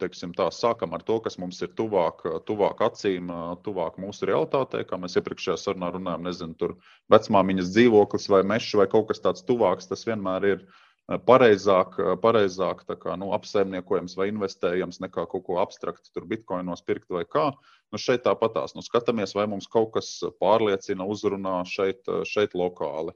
teiksim, 0.01 0.33
tā, 0.33 0.47
sākam 0.49 0.97
ar 0.97 1.05
to, 1.05 1.19
kas 1.21 1.37
mums 1.37 1.61
ir 1.61 1.69
tuvāk, 1.77 2.25
tuvāk 2.49 2.81
acīm, 2.87 3.29
tuvāk 3.61 4.01
mūsu 4.01 4.25
realitātei, 4.31 4.81
kā 4.89 4.97
mēs 4.97 5.19
iepriekšējā 5.21 5.59
sarunā 5.61 5.91
runājām, 5.93 6.25
nezinu, 6.25 6.57
tur 6.57 6.79
vecmāmiņas 7.13 7.69
dzīvoklis 7.75 8.25
vai 8.33 8.41
mežs 8.55 8.73
vai 8.81 8.89
kaut 8.89 9.11
kas 9.11 9.21
tāds 9.21 9.45
tuvāks, 9.45 9.91
tas 9.91 10.07
vienmēr 10.09 10.49
ir 10.55 10.63
uh, 10.63 10.88
pareizāk, 11.17 11.95
pareizāk 12.21 12.83
kā, 13.01 13.15
nu, 13.17 13.31
apsaimniekojams 13.33 14.13
vai 14.17 14.27
investējams 14.29 14.99
nekā 15.01 15.25
kaut 15.31 15.45
ko 15.47 15.57
abstrakti, 15.61 16.11
tur 16.13 16.27
bitkoinos 16.29 16.83
pirkt 16.85 17.09
vai 17.09 17.23
kā. 17.25 17.49
Nu, 17.89 17.97
šeit 17.97 18.27
tāpatās 18.27 18.75
nu, 18.75 18.83
skatāmies, 18.85 19.33
vai 19.33 19.47
mums 19.49 19.67
kaut 19.67 19.95
kas 19.95 20.11
pārliecina, 20.41 21.07
uzrunā 21.09 21.63
šeit, 21.65 22.05
šeit 22.29 22.53
lokāli. 22.53 23.15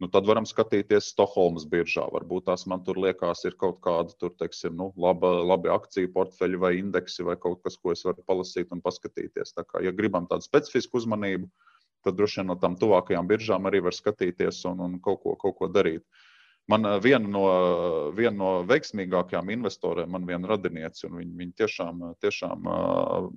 Nu, 0.00 0.08
tad 0.12 0.28
varam 0.28 0.44
skatīties 0.48 1.10
Stokholmas 1.12 1.64
biržā. 1.68 2.04
Varbūt 2.12 2.46
tās 2.48 2.66
man 2.68 2.82
tur 2.84 2.98
liekas, 3.00 3.44
ir 3.48 3.56
kaut 3.60 3.80
kāda 3.84 4.12
tur, 4.20 4.32
teiksim, 4.40 4.74
nu, 4.76 4.90
laba, 4.96 5.30
labi 5.44 5.72
akciju 5.72 6.12
portfeļi 6.12 6.60
vai 6.60 6.74
indeksi 6.80 7.24
vai 7.24 7.36
kaut 7.40 7.62
kas, 7.64 7.76
ko 7.80 7.92
es 7.92 8.04
varu 8.04 8.24
palasīt 8.28 8.72
un 8.76 8.84
paskatīties. 8.84 9.52
Tā 9.56 9.64
kā, 9.64 9.80
ja 9.84 9.92
gribam 9.96 10.28
tādu 10.28 10.44
specifisku 10.44 11.00
uzmanību, 11.00 11.48
tad 12.04 12.16
droši 12.16 12.42
vien 12.42 12.52
no 12.52 12.56
tām 12.60 12.76
tuvākajām 12.80 13.28
biržām 13.28 13.68
arī 13.68 13.82
var 13.88 13.96
skatīties 13.96 14.62
un, 14.68 14.84
un 14.84 14.98
kaut, 15.04 15.22
ko, 15.24 15.36
kaut 15.40 15.56
ko 15.60 15.68
darīt. 15.72 16.04
Uh, 16.04 16.25
Man 16.66 16.86
eh, 16.86 16.98
viena 17.02 17.28
no, 17.30 17.44
viena 18.16 18.36
no 18.36 18.52
veiksmīgākajām 18.66 19.50
investoriem, 19.54 20.10
man 20.10 20.26
viena 20.26 20.50
radiniece, 20.50 21.06
un 21.08 21.20
viņa, 21.20 21.34
viņa 21.40 21.58
tiešām, 21.62 22.06
tiešām 22.24 22.70
eh, 22.72 23.28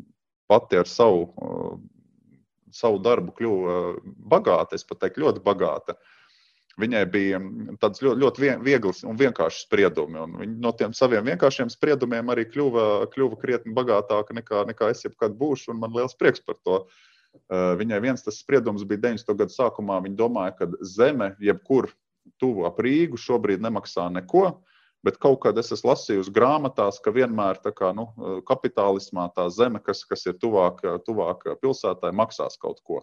pati 0.50 0.80
ar 0.82 0.90
savu, 0.90 1.28
eh, 1.30 1.76
savu 2.74 3.02
darbu 3.06 3.36
kļuva 3.38 3.76
bagāta, 4.34 4.78
es 4.78 4.88
pat 4.88 5.04
teiktu, 5.04 5.28
ļoti 5.28 5.46
bagāta. 5.46 5.98
Viņai 6.80 7.04
bija 7.12 7.38
mm, 7.42 7.78
tāds 7.82 8.02
ļoti, 8.02 8.22
ļoti 8.24 8.52
viegls 8.64 9.04
un 9.04 9.18
vienkāršs 9.20 9.66
spriedumi. 9.68 10.22
Un 10.24 10.36
viņa 10.40 10.60
no 10.64 10.72
tiem 10.80 10.94
saviem 10.96 11.28
vienkāršiem 11.28 11.70
spriedumiem 11.74 12.32
arī 12.32 12.48
kļuva, 12.48 13.10
kļuva 13.14 13.40
krietni 13.42 13.76
bagātāka 13.76 14.38
nekā, 14.38 14.64
nekā 14.70 14.94
es 14.94 15.04
jebkad 15.04 15.36
būšu. 15.38 15.76
Man 15.76 15.98
liels 15.98 16.16
prieks 16.16 16.46
par 16.46 16.56
to. 16.64 16.78
Viņai 17.52 18.00
viens 18.06 18.24
tas 18.24 18.40
spriedums 18.40 18.86
bija 18.88 19.10
90. 19.10 19.36
gada 19.42 19.52
sākumā. 19.52 20.00
Viņa 20.06 20.18
domāja, 20.22 20.56
ka 20.62 20.70
zeme, 20.88 21.34
jebkur 21.44 21.90
tuvu 22.42 22.66
ap 22.70 22.80
Rīgu 22.84 23.20
šobrīd 23.20 23.64
nemaksā 23.64 24.10
neko. 24.14 24.50
Bet 25.06 25.16
kaut 25.24 25.38
kad 25.46 25.58
es 25.62 25.72
esmu 25.72 25.94
lasījusi 25.94 26.34
grāmatās, 26.36 26.98
ka 27.00 27.14
vienmēr 27.16 27.62
kā, 27.72 27.94
nu, 27.96 28.10
kapitālismā 28.48 29.30
tā 29.36 29.46
zeme, 29.56 29.80
kas, 29.80 30.04
kas 30.04 30.26
ir 30.28 30.36
tuvāk, 30.42 30.82
tuvāk 31.08 31.46
pilsētai, 31.62 32.12
maksās 32.12 32.60
kaut 32.60 32.82
ko. 32.84 33.00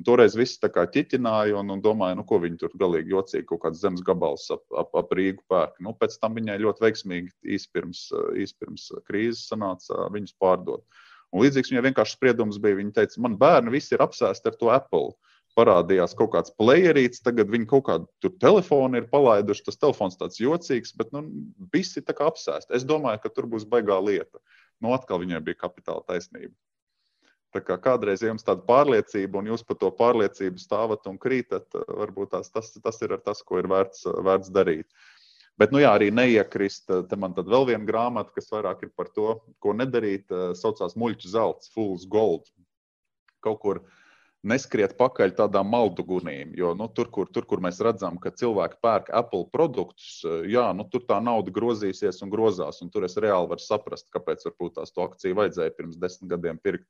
Un 0.00 0.04
toreiz 0.04 0.36
viss 0.36 0.60
tā 0.60 0.68
kā 0.72 0.84
ķiķināja 0.88 1.56
un, 1.60 1.72
un 1.72 1.80
domāja, 1.84 2.16
nu, 2.16 2.26
ko 2.28 2.38
viņi 2.40 2.60
tur 2.60 2.76
galīgi 2.80 3.12
jocīgi 3.14 3.48
kaut 3.48 3.62
kāds 3.64 3.80
zemes 3.80 4.04
gabals 4.04 4.46
ap, 4.52 4.62
ap, 4.76 4.92
ap 4.96 5.16
Rīgu 5.16 5.40
pērk. 5.48 5.80
Nu, 5.84 5.94
pēc 5.96 6.18
tam 6.20 6.36
viņai 6.36 6.60
ļoti 6.60 6.84
veiksmīgi 6.84 7.32
īsi 7.56 7.72
pirms, 7.72 8.06
īs 8.40 8.52
pirms 8.60 8.90
krīzes 9.08 9.48
sanāca 9.48 10.06
viņus 10.12 10.36
pārdot. 10.40 10.84
Un 11.32 11.44
līdzīgs 11.44 11.72
viņai 11.72 11.86
vienkārši 11.88 12.16
spriedums 12.16 12.60
bija. 12.60 12.78
Viņa 12.80 12.96
teica, 12.96 13.20
man 13.24 13.36
bērni 13.40 13.72
visi 13.76 13.94
ir 13.96 14.04
apsēsti 14.04 14.52
ar 14.52 14.60
to 14.60 14.72
Apple 14.72 15.12
parādījās 15.60 16.16
kaut 16.16 16.32
kāds 16.34 16.54
playerīts, 16.56 17.22
tagad 17.24 17.50
viņi 17.52 17.68
kaut 17.68 17.84
kādu 17.90 18.32
telefonu 18.40 19.00
ir 19.00 19.10
palaiduši. 19.12 19.66
Tas 19.68 19.80
telefons 19.80 20.18
tāds 20.20 20.40
jocīgs, 20.40 20.94
bet 20.96 21.12
nu, 21.16 21.26
visi 21.74 22.02
tā 22.04 22.16
kā 22.16 22.30
apsēst. 22.30 22.72
Es 22.76 22.86
domāju, 22.88 23.22
ka 23.24 23.32
tur 23.34 23.48
būs 23.50 23.68
baigā 23.68 24.00
lieta. 24.02 24.40
Nu, 24.80 24.94
atkal 24.96 25.20
viņai 25.22 25.42
bija 25.44 25.60
kapitāla 25.66 26.04
taisnība. 26.08 26.54
Tā 27.50 27.62
kā 27.66 27.74
kādreiz 27.82 28.22
jums 28.22 28.46
tāda 28.46 28.62
pārliecība, 28.66 29.40
un 29.40 29.50
jūs 29.50 29.64
par 29.66 29.76
to 29.80 29.90
pārliecību 29.98 30.62
stāvat 30.62 31.08
un 31.10 31.18
krītat, 31.18 31.66
varbūt 31.88 32.36
tās, 32.36 32.52
tas, 32.54 32.70
tas 32.78 33.00
ir 33.02 33.16
tas, 33.26 33.42
ko 33.42 33.58
ir 33.58 33.66
vērts, 33.70 34.06
vērts 34.06 34.52
darīt. 34.54 34.86
Bet, 35.58 35.74
nu 35.74 35.82
jā, 35.82 35.90
arī 35.92 36.08
neiekrist. 36.14 36.86
Te 37.10 37.18
man 37.20 37.34
tad 37.36 37.50
vēl 37.50 37.66
viena 37.72 37.84
grāmata, 37.84 38.30
kas 38.32 38.48
vairāk 38.54 38.86
ir 38.86 38.94
par 38.96 39.10
to, 39.12 39.34
ko 39.60 39.74
nedarīt, 39.76 40.30
saucās 40.56 40.94
Muļķu 40.96 41.32
zelts, 41.34 41.72
Fool's 41.74 42.06
Gold. 42.08 42.46
Kaut 43.44 43.58
kur 43.64 43.80
uh, 43.82 43.99
neskriet 44.46 44.94
pakaļ 44.98 45.34
tādām 45.36 45.68
maldugunīm. 45.72 46.54
Jo 46.56 46.72
nu, 46.78 46.88
tur, 46.96 47.10
kur, 47.12 47.28
tur, 47.32 47.44
kur 47.48 47.60
mēs 47.64 47.80
redzam, 47.84 48.16
ka 48.20 48.32
cilvēki 48.32 48.80
pērk 48.84 49.10
Apple 49.16 49.46
produktus, 49.52 50.22
eh, 50.24 50.46
jā, 50.54 50.70
nu, 50.76 50.86
tur 50.88 51.04
tā 51.08 51.20
nauda 51.22 51.52
grozīsies 51.52 52.22
un 52.24 52.32
grozās. 52.32 52.80
Un 52.82 52.90
tur 52.90 53.04
es 53.08 53.18
reāli 53.20 53.50
varu 53.52 53.64
saprast, 53.64 54.08
kāpēc 54.14 54.46
tās 54.48 54.94
to 54.94 55.04
akciju 55.04 55.36
vajadzēja 55.42 55.76
pirms 55.76 56.00
desmit 56.00 56.32
gadiem 56.32 56.58
pirkt. 56.58 56.88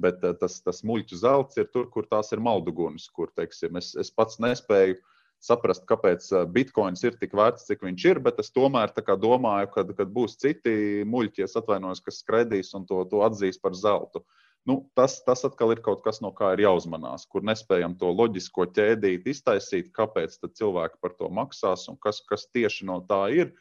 Bet 0.00 0.24
eh, 0.24 0.34
tas, 0.40 0.58
tas 0.66 0.82
muļķu 0.82 1.20
zelts 1.22 1.62
ir 1.62 1.70
tur, 1.70 1.86
kur 1.90 2.06
tās 2.10 2.32
ir 2.32 2.42
maldugunis, 2.42 3.08
kur 3.14 3.30
teiksim, 3.36 3.76
es, 3.76 3.94
es 3.94 4.10
pats 4.10 4.40
nespēju 4.42 4.98
saprast, 5.40 5.86
kāpēc 5.86 6.26
eh, 6.32 6.44
bitkoins 6.50 7.06
ir 7.06 7.14
tik 7.22 7.38
vērts, 7.38 7.70
cik 7.70 7.86
viņš 7.86 8.10
ir. 8.10 8.18
Bet 8.18 8.42
es 8.42 8.50
tomēr 8.50 8.90
domāju, 9.14 9.70
ka 9.76 9.86
kad 9.94 10.10
būs 10.10 10.36
citi 10.42 11.06
muļķi, 11.06 11.46
es 11.46 11.54
atvainojos, 11.54 12.02
kas 12.02 12.22
skraidīs 12.24 12.74
un 12.74 12.86
to, 12.86 13.04
to 13.06 13.22
atzīs 13.22 13.62
par 13.62 13.78
zeltu. 13.78 14.26
Uh, 14.26 14.49
Nu, 14.68 14.76
tas, 14.94 15.16
tas 15.24 15.40
atkal 15.48 15.72
ir 15.72 15.80
kaut 15.84 16.02
kas, 16.04 16.18
no 16.20 16.30
kā 16.36 16.52
ir 16.52 16.66
jāuzmanās, 16.66 17.24
kur 17.32 17.44
nespējam 17.48 17.94
to 18.00 18.10
loģisko 18.12 18.66
ķēdīti 18.76 19.32
iztaisīt, 19.32 19.88
kāpēc 19.96 20.36
cilvēki 20.44 21.00
par 21.00 21.16
to 21.16 21.30
maksās 21.32 21.86
un 21.88 21.96
kas, 21.96 22.20
kas 22.28 22.44
tieši 22.52 22.88
no 22.90 23.00
tā 23.08 23.24
ir. 23.32 23.54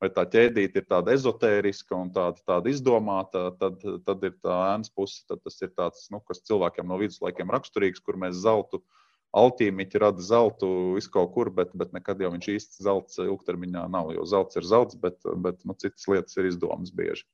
Vai 0.00 0.10
tā 0.12 0.26
ķēdīte 0.28 0.82
ir 0.82 0.86
tāda 0.88 1.14
ezotēriska 1.16 1.96
un 1.96 2.10
tāda, 2.12 2.40
tāda 2.44 2.68
izdomāta, 2.68 3.46
tad, 3.60 3.80
tad 4.04 4.24
ir 4.28 4.34
tā 4.44 4.56
ēnas 4.74 4.92
puse. 4.92 5.22
Tas 5.28 5.56
ir 5.64 5.70
tāds, 5.72 6.08
nu, 6.12 6.20
kas 6.20 6.44
cilvēkiem 6.44 6.88
no 6.88 6.98
viduslaikiem 7.00 7.52
raksturīgs, 7.52 8.02
kur 8.04 8.18
mēs 8.20 8.42
zeltu, 8.42 8.82
altīmiķi 9.36 10.00
rada 10.00 10.24
zeltu 10.24 10.68
izkaut 11.00 11.32
kur, 11.32 11.48
bet, 11.52 11.72
bet 11.76 11.96
nekad 11.96 12.20
jau 12.20 12.32
viņš 12.34 12.50
īsti 12.56 12.84
zelts 12.84 13.20
ilgtermiņā 13.24 13.86
nav. 13.92 14.12
Jo 14.16 14.28
zelts 14.28 14.60
ir 14.60 14.68
zelts, 14.68 15.00
bet, 15.00 15.16
bet 15.44 15.64
nu, 15.64 15.76
citas 15.80 16.04
lietas 16.12 16.36
ir 16.36 16.50
izdomas 16.52 16.92
bieži. 16.92 17.24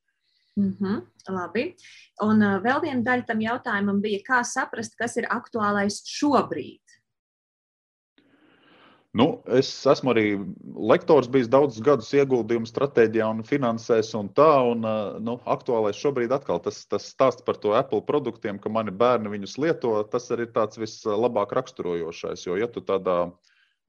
Mm 0.60 0.76
-hmm, 0.80 1.02
labi. 1.28 1.76
Un 2.22 2.42
uh, 2.42 2.60
vēl 2.60 2.82
viena 2.82 3.02
daļa 3.02 3.24
tam 3.26 3.40
jautājumam 3.40 4.00
bija, 4.00 4.20
kā 4.26 4.44
saprast, 4.44 4.96
kas 4.98 5.16
ir 5.16 5.24
aktuālais 5.30 6.02
šobrīd. 6.04 6.82
Nu, 9.12 9.42
es 9.52 9.68
esmu 9.86 10.14
arī 10.14 10.24
lektors, 10.88 11.26
bijis 11.28 11.50
daudzus 11.52 11.84
gadus 11.84 12.08
ieguldījumu 12.16 12.68
stratēģijā 12.68 13.26
un 13.28 13.42
finansēs 13.44 14.14
un 14.16 14.30
tā. 14.32 14.48
Un, 14.72 14.86
nu, 15.20 15.34
aktuālais 15.44 16.00
šobrīd 16.00 16.32
atkal 16.32 16.62
tas, 16.64 16.86
tas 16.88 17.10
stāsts 17.12 17.44
par 17.44 17.60
to 17.60 17.74
Apple 17.76 18.00
produktiem, 18.08 18.58
ka 18.58 18.72
mani 18.72 18.90
bērni 18.90 19.28
viņus 19.34 19.58
lieto, 19.60 19.92
tas 20.08 20.30
arī 20.32 20.48
ir 20.48 20.54
tāds 20.56 20.80
vislabāk 20.80 21.52
raksturojošais. 21.52 22.46
Jo, 22.46 22.56
ja 22.56 22.70
tu 22.72 22.80
tādā 22.80 23.18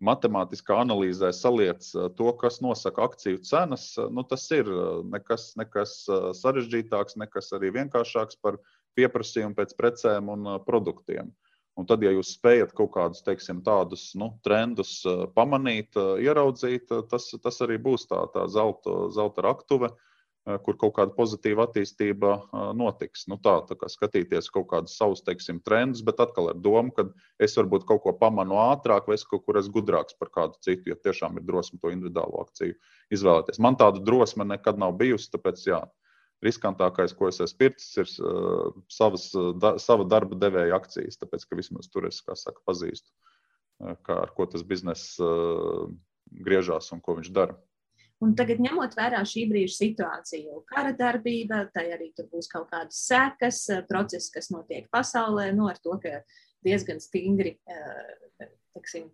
matemātiskā 0.04 0.78
analīzē 0.84 1.32
saliec 1.36 1.86
to, 2.18 2.32
kas 2.42 2.60
nosaka 2.66 3.08
akciju 3.08 3.42
cenas, 3.48 3.94
nu, 4.12 4.26
tas 4.28 4.46
ir 4.56 4.70
nekas, 5.10 5.54
nekas 5.60 5.96
sarežģītāks, 6.40 7.18
nekas 7.22 7.54
arī 7.58 7.72
vienkāršāks 7.80 8.42
par 8.44 8.60
pieprasījumu 8.98 9.58
pēc 9.58 9.74
precēm 9.80 10.30
un 10.34 10.52
produktiem. 10.68 11.32
Un 11.74 11.88
tad, 11.90 12.04
ja 12.06 12.12
jūs 12.14 12.36
spējat 12.36 12.74
kaut 12.78 12.92
kādus 12.94 13.24
teiksim, 13.26 13.64
tādus 13.66 14.12
nu, 14.20 14.30
trendus 14.46 15.00
uh, 15.10 15.24
pamanīt, 15.34 15.96
uh, 15.98 16.20
ieraudzīt, 16.22 16.92
uh, 16.94 17.02
tas, 17.10 17.32
tas 17.42 17.58
arī 17.66 17.80
būs 17.82 18.06
tā, 18.12 18.20
tā 18.36 18.46
zelta, 18.54 18.94
zelta 19.16 19.46
raktuve, 19.48 19.90
kur 20.44 20.76
kaut 20.76 20.94
kāda 20.98 21.14
pozitīva 21.16 21.64
attīstība 21.68 22.34
notiks. 22.76 23.26
Nu, 23.32 23.38
tā, 23.40 23.56
tā 23.68 23.78
kā 23.80 23.88
skatīties 23.92 24.50
kaut 24.52 24.68
kādus 24.74 24.98
savus 25.00 25.24
teiksim, 25.24 25.62
trendus, 25.64 26.04
bet 26.04 26.20
atkal 26.20 26.50
ar 26.52 26.60
domu, 26.60 26.92
ka 26.96 27.08
es 27.44 27.56
varbūt 27.56 27.88
kaut 27.88 28.04
ko 28.04 28.14
pamanu 28.20 28.60
ātrāk, 28.60 29.08
vai 29.08 29.16
es 29.16 29.24
kaut 29.28 29.46
kur 29.48 29.60
esmu 29.62 29.78
gudrāks 29.80 30.18
par 30.20 30.34
kādu 30.36 30.60
citu, 30.66 30.92
jo 30.92 31.00
tiešām 31.00 31.40
ir 31.40 31.48
drosme 31.48 31.80
to 31.80 31.94
individuālo 31.96 32.44
akciju 32.44 32.76
izvēlēties. 33.16 33.62
Man 33.64 33.80
tāda 33.80 34.04
drosme 34.04 34.48
nekad 34.50 34.82
nav 34.82 34.98
bijusi, 35.00 35.32
tāpēc 35.32 35.64
jā, 35.70 35.80
riskantākais, 36.44 37.16
ko 37.16 37.32
es 37.32 37.40
esmu 37.44 37.64
pircis, 37.64 37.94
ir 38.04 38.10
uh, 38.28 38.74
savas, 38.92 39.30
da, 39.64 39.78
sava 39.80 40.04
darba 40.12 40.36
devēja 40.40 40.76
akcijas. 40.76 41.22
Tāpēc, 41.22 41.48
ka 41.48 41.60
vismaz 41.60 41.88
tur 41.92 42.10
es 42.10 42.20
saka, 42.20 42.60
pazīstu, 42.68 43.16
kā, 43.80 44.18
ar 44.18 44.34
ko 44.36 44.52
tas 44.52 44.68
bizness 44.68 45.16
uh, 45.24 45.88
griežās 46.44 46.92
un 46.92 47.00
ko 47.04 47.16
viņš 47.20 47.32
dara. 47.32 47.56
Un 48.24 48.36
tagad, 48.40 48.62
ņemot 48.64 48.94
vērā 48.96 49.20
šī 49.28 49.48
brīža 49.50 49.74
situāciju, 49.76 50.62
kara 50.70 50.94
darbība, 50.96 51.64
tai 51.74 51.90
arī 51.96 52.12
tur 52.16 52.30
būs 52.32 52.48
kaut 52.52 52.70
kādas 52.72 53.02
sekas, 53.10 53.66
procesi, 53.90 54.32
kas 54.36 54.52
notiek 54.54 54.88
pasaulē, 54.94 55.50
no 55.52 55.66
nu, 55.66 55.72
ar 55.72 55.82
to, 55.84 55.98
ka 56.04 56.22
diezgan 56.64 57.02
stingri, 57.04 57.58
teksim, 58.78 59.10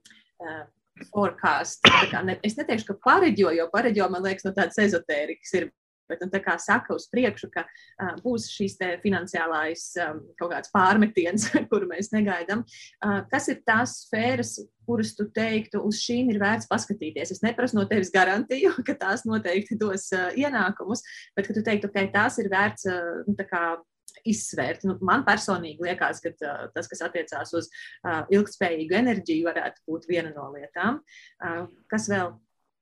forecast. 1.14 1.88
Ne, 2.26 2.38
es 2.46 2.58
neteikšu, 2.60 2.92
ka 2.92 2.98
pareģo, 3.08 3.54
jo 3.56 3.68
pareģo, 3.74 4.10
man 4.14 4.26
liekas, 4.26 4.46
no 4.46 4.54
tādas 4.58 4.80
ezotērikas 4.84 5.56
ir 5.58 5.70
bet 6.10 6.24
nu, 6.24 6.30
kā 6.44 6.56
saka 6.62 6.96
uz 6.98 7.08
priekšu, 7.12 7.52
ka 7.54 7.66
uh, 7.66 8.16
būs 8.24 8.50
šīs 8.54 8.80
finansiālais 9.04 9.86
um, 10.06 10.24
kaut 10.40 10.54
kāds 10.56 10.74
pārmetiens, 10.74 11.50
kuru 11.72 11.90
mēs 11.92 12.12
negaidām. 12.16 12.66
Uh, 13.00 13.22
kas 13.32 13.50
ir 13.54 13.62
tās 13.68 14.00
sfēras, 14.06 14.58
kuras 14.90 15.14
tu 15.18 15.28
teiktu, 15.34 15.84
uz 15.86 16.02
šīm 16.02 16.32
ir 16.34 16.42
vērts 16.42 16.70
paskatīties? 16.72 17.36
Es 17.36 17.44
neprasu 17.46 17.78
no 17.78 17.86
tevis 17.90 18.12
garantiju, 18.14 18.74
ka 18.88 18.98
tās 18.98 19.26
noteikti 19.30 19.78
dos 19.80 20.10
uh, 20.18 20.30
ienākumus, 20.38 21.06
bet 21.38 21.50
ka 21.50 21.56
tu 21.58 21.66
teiktu, 21.66 21.92
ka 21.92 22.04
okay, 22.04 22.12
tās 22.14 22.42
ir 22.42 22.52
vērts 22.52 22.90
uh, 22.90 23.24
nu, 23.30 23.38
izsvērt. 24.28 24.84
Nu, 24.88 24.98
man 25.06 25.24
personīgi 25.28 25.84
liekas, 25.86 26.22
ka 26.24 26.34
uh, 26.34 26.68
tas, 26.76 26.90
kas 26.92 27.04
attiecās 27.06 27.54
uz 27.58 27.70
uh, 27.70 28.26
ilgspējīgu 28.34 28.98
enerģiju, 29.00 29.48
varētu 29.50 29.86
būt 29.88 30.08
viena 30.10 30.34
no 30.36 30.50
lietām. 30.56 31.02
Uh, 31.40 31.66
kas 31.92 32.10
vēl? 32.12 32.34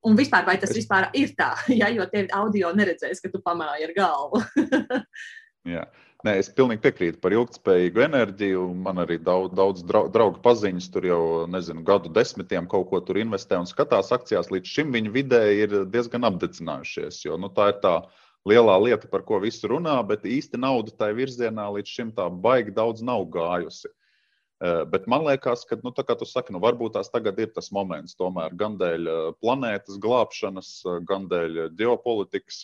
Un 0.08 0.16
vispār, 0.16 0.46
vai 0.48 0.58
tas 0.62 0.72
es... 0.72 0.82
vispār 0.82 1.10
ir 1.18 1.34
tā, 1.38 1.52
ja, 1.82 1.92
jo 1.94 2.08
tev 2.12 2.32
audio 2.36 2.72
neredzēs, 2.76 3.22
ka 3.24 3.32
tu 3.34 3.44
pamāji 3.44 3.90
ar 3.90 3.96
galvu. 3.98 4.44
Jā. 5.76 5.88
Nē, 6.26 6.32
es 6.42 6.48
pilnīgi 6.50 6.82
piekrītu 6.82 7.20
par 7.22 7.34
ilgspējīgu 7.36 8.02
enerģiju. 8.08 8.62
Man 8.88 9.04
arī 9.04 9.20
daudz, 9.22 9.52
daudz 9.56 9.84
draugu 9.86 10.40
paziņas 10.42 10.88
tur 10.90 11.06
jau 11.06 11.20
nezinu, 11.54 11.84
gadu 11.86 12.10
desmitiem 12.10 12.66
kaut 12.72 12.88
ko 12.90 13.02
tur 13.06 13.20
investē 13.22 13.60
un 13.62 13.70
skatās 13.70 14.10
akcijās. 14.16 14.50
Līdz 14.50 14.72
šim 14.74 14.96
viņi 14.96 15.14
vidēji 15.14 15.62
ir 15.68 15.76
diezgan 15.94 16.26
apdedzinājušies. 16.32 17.22
Jo, 17.28 17.38
nu, 17.38 17.52
tā 17.54 17.70
ir 17.70 17.78
tā 17.84 17.94
lielā 18.50 18.80
lieta, 18.82 19.12
par 19.12 19.28
ko 19.30 19.38
visi 19.46 19.70
runā, 19.70 20.00
bet 20.10 20.26
īsti 20.26 20.58
nauda 20.64 20.96
tajā 20.98 21.20
virzienā 21.20 21.70
līdz 21.78 21.94
šim 22.00 22.12
tā 22.18 22.26
baigi 22.34 22.74
daudz 22.74 23.06
nav 23.06 23.28
gājusi. 23.38 23.92
Eh, 23.92 24.07
bet 24.92 25.06
man 25.08 25.26
liekas, 25.28 25.66
ka, 25.70 25.78
nu, 25.84 25.92
tā 25.94 26.06
kā 26.08 26.16
tu 26.18 26.26
saki, 26.26 26.54
nu, 26.54 26.62
varbūt 26.64 26.96
tās 26.98 27.12
tagad 27.14 27.38
ir 27.40 27.52
tas 27.54 27.70
moments, 27.76 28.18
tomēr 28.18 28.56
gan 28.58 28.78
dēļ 28.80 29.12
eh, 29.12 29.28
planētas 29.44 30.00
glābšanas, 30.02 30.72
eh, 30.86 31.00
gan 31.10 31.28
dēļ 31.30 31.60
ģeopolitikas, 31.78 32.64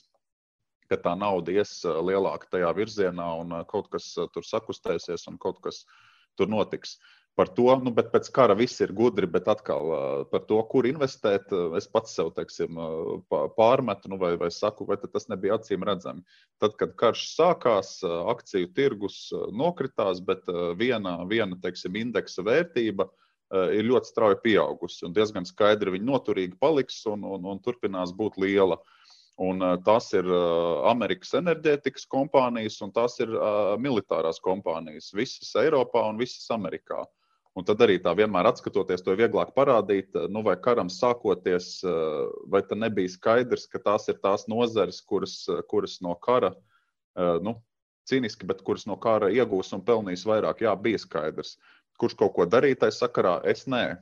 ka 0.89 0.97
tā 0.99 1.13
nauda 1.17 1.53
ies 1.53 1.75
lielāka 1.85 2.49
tajā 2.55 2.71
virzienā 2.75 3.27
un 3.41 3.53
kaut 3.69 3.87
kas 3.93 4.11
tur 4.33 4.45
sakustēsies 4.45 5.29
un 5.31 5.37
kaut 5.41 5.61
kas 5.63 5.85
tur 6.37 6.49
notiks. 6.51 6.97
Uh, 6.97 7.22
par 7.35 7.49
to, 7.57 7.65
nu, 7.81 7.91
bet 7.95 8.11
pēc 8.13 8.27
kara 8.33 8.53
viss 8.57 8.81
ir 8.83 8.93
gudri, 8.93 9.27
bet 9.29 9.47
atkal 9.49 9.89
par 10.29 10.43
to, 10.49 10.59
kur 10.69 10.85
investēt, 10.85 11.49
es 11.79 11.87
pats 11.89 12.13
sev 12.13 12.29
teiksim, 12.37 12.77
pārmetu, 13.57 14.11
nu, 14.11 14.19
vai, 14.21 14.35
vai 14.37 14.51
saku, 14.53 14.85
vai 14.89 14.99
tas 15.01 15.25
nebija 15.31 15.57
acīm 15.57 15.85
redzami. 15.87 16.21
Tad, 16.61 16.77
kad 16.77 16.93
karš 16.99 17.25
sākās, 17.33 17.95
akciju 18.05 18.69
tirgus 18.77 19.17
nokritās, 19.53 20.21
bet 20.21 20.45
viena, 20.77 21.17
viena 21.29 21.57
teiksim, 21.63 21.97
indeksa 22.03 22.45
vērtība 22.45 23.09
ir 23.73 23.89
ļoti 23.89 24.09
strauji 24.09 24.41
pieaugusi 24.45 25.07
un 25.07 25.13
diezgan 25.13 25.45
skaidri 25.45 25.93
viņa 25.93 26.09
noturīgi 26.09 26.57
paliks 26.61 27.01
un, 27.09 27.25
un, 27.25 27.49
un 27.49 27.61
turpinās 27.65 28.13
būt 28.17 28.37
liela. 28.41 28.77
Un, 29.41 29.57
tās 29.81 30.11
ir 30.13 30.27
Amerikas 30.85 31.33
enerģētikas 31.39 32.05
kompānijas, 32.05 32.77
un 32.85 32.93
tās 32.93 33.17
ir 33.25 33.33
militārās 33.81 34.37
kompānijas. 34.45 35.09
Visas 35.17 35.49
Eiropā 35.57 36.05
un 36.11 36.21
visas 36.21 36.45
Amerikā. 36.53 37.01
Uh, 37.01 37.22
Un 37.53 37.65
tad 37.67 37.83
arī 37.85 37.99
tā 38.01 38.15
vienmēr 38.17 38.47
atskatoties, 38.49 39.03
to 39.05 39.13
ir 39.13 39.19
vieglāk 39.19 39.51
parādīt, 39.53 40.15
nu, 40.33 40.41
vai 40.45 40.55
karam 40.57 40.89
sākoties, 40.89 41.83
eh, 41.85 42.31
vai 42.49 42.63
tā 42.65 42.77
nebija 42.79 43.11
skaidrs, 43.13 43.67
ka 43.69 43.81
tās 43.83 44.09
ir 44.09 44.17
tās 44.23 44.47
nozares, 44.49 45.01
kuras, 45.05 45.35
kuras 45.69 45.99
no 46.01 46.15
kara, 46.15 46.55
eh, 47.15 47.37
nu, 47.45 47.59
cīniski, 48.09 48.47
bet 48.49 48.63
kuras 48.65 48.87
no 48.89 48.97
kara 48.97 49.29
iegūs 49.29 49.69
un 49.77 49.85
pelnīs 49.85 50.25
vairāk. 50.25 50.65
Jā, 50.65 50.73
bija 50.81 50.97
skaidrs. 50.97 51.57
Kurš 52.01 52.17
kaut 52.17 52.33
ko 52.33 52.47
darīja 52.49 52.81
tajā 52.83 52.97
sakarā, 52.97 53.37
es 53.45 53.67
nē. 53.69 54.01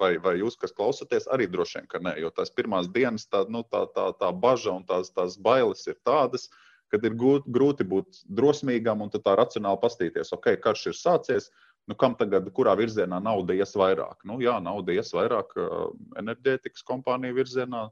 Vai, 0.00 0.16
vai 0.18 0.38
jūs, 0.40 0.56
kas 0.58 0.72
klausāties, 0.72 1.28
arī 1.30 1.46
droši 1.46 1.78
vien, 1.78 1.86
ka 1.86 2.00
nē, 2.02 2.16
jo 2.18 2.30
tās 2.34 2.50
pirmās 2.50 2.88
dienas, 2.90 3.28
tā, 3.28 3.44
nu, 3.52 3.60
tā, 3.62 3.84
tā, 3.94 4.08
tā 4.18 4.32
bažas 4.32 4.72
un 4.72 4.86
tās, 4.88 5.12
tās 5.14 5.36
bailes 5.36 5.84
ir 5.86 6.00
tādas, 6.02 6.48
kad 6.90 7.04
ir 7.04 7.14
grūti 7.14 7.84
būt 7.86 8.24
drosmīgam 8.26 9.04
un 9.04 9.12
tā 9.12 9.36
racionāli 9.38 9.78
pastīties, 9.84 10.32
ok, 10.34 10.56
karš 10.64 10.86
ir 10.90 10.96
sācies, 10.98 11.50
Nu, 11.90 11.96
kam 11.98 12.14
tagad, 12.18 12.46
kurā 12.54 12.76
virzienā 12.78 13.18
nauda 13.22 13.56
ies 13.58 13.74
vairāk? 13.78 14.20
Nu, 14.28 14.38
jā, 14.42 14.54
nauda 14.62 14.94
ies 14.94 15.10
vairāk 15.16 15.56
uh, 15.58 15.90
enerģētikas 16.20 16.84
kompāniju 16.86 17.40
virzienā 17.40 17.88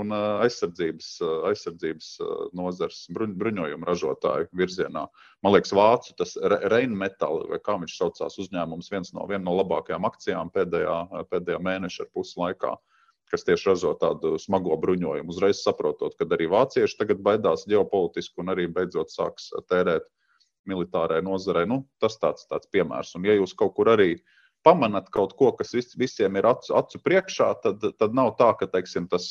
un 0.00 0.14
uh, 0.14 0.40
aizsardzības, 0.46 1.08
uh, 1.26 1.34
aizsardzības 1.50 2.08
nozars, 2.56 3.02
bruņ, 3.12 3.34
bruņojuma 3.42 3.88
ražotāju 3.88 4.48
virzienā. 4.56 5.04
Man 5.44 5.56
liekas, 5.56 5.74
Vācu 5.76 6.14
tas 6.16 6.36
Reinmetal, 6.72 7.44
vai 7.50 7.60
kā 7.64 7.76
viņš 7.82 7.98
saucās, 7.98 8.38
uzņēmums, 8.44 8.88
viens 8.94 9.12
no, 9.16 9.26
viena 9.28 9.44
no 9.44 9.58
labākajām 9.58 10.08
akcijām 10.08 10.54
pēdējā, 10.54 11.26
pēdējā 11.32 11.60
mēneša 11.66 12.06
ar 12.06 12.14
pusi 12.16 12.40
laikā 12.40 12.78
kas 13.30 13.46
tieši 13.46 13.68
ražo 13.70 13.92
tādu 14.00 14.34
smago 14.42 14.74
bruņojumu. 14.82 15.30
Uzreiz 15.30 15.62
saprotot, 15.62 16.16
ka 16.18 16.26
arī 16.34 16.48
vācieši 16.50 16.98
tagad 16.98 17.20
baidās 17.22 17.62
ģeopolitiski 17.70 18.42
un 18.42 18.54
arī 18.54 18.66
beidzot 18.74 19.12
sāks 19.14 19.52
tērēt 19.70 20.08
militārai 20.68 21.20
nozarei. 21.24 21.66
Nu, 21.68 21.84
tas 22.02 22.18
tāds, 22.20 22.46
tāds 22.50 22.70
piemērs. 22.72 23.14
Un, 23.16 23.26
ja 23.28 23.36
jūs 23.38 23.54
kaut 23.58 23.74
kur 23.76 23.92
arī 23.92 24.14
pamanāt 24.66 25.08
kaut 25.14 25.36
ko, 25.38 25.52
kas 25.56 25.72
vis, 25.76 25.94
visiem 25.98 26.36
ir 26.36 26.48
acu, 26.50 26.74
acu 26.76 27.00
priekšā, 27.04 27.52
tad, 27.64 27.86
tad 28.00 28.16
nav 28.16 28.34
tā, 28.40 28.50
ka 28.60 28.68
teiksim, 28.70 29.06
tas, 29.10 29.30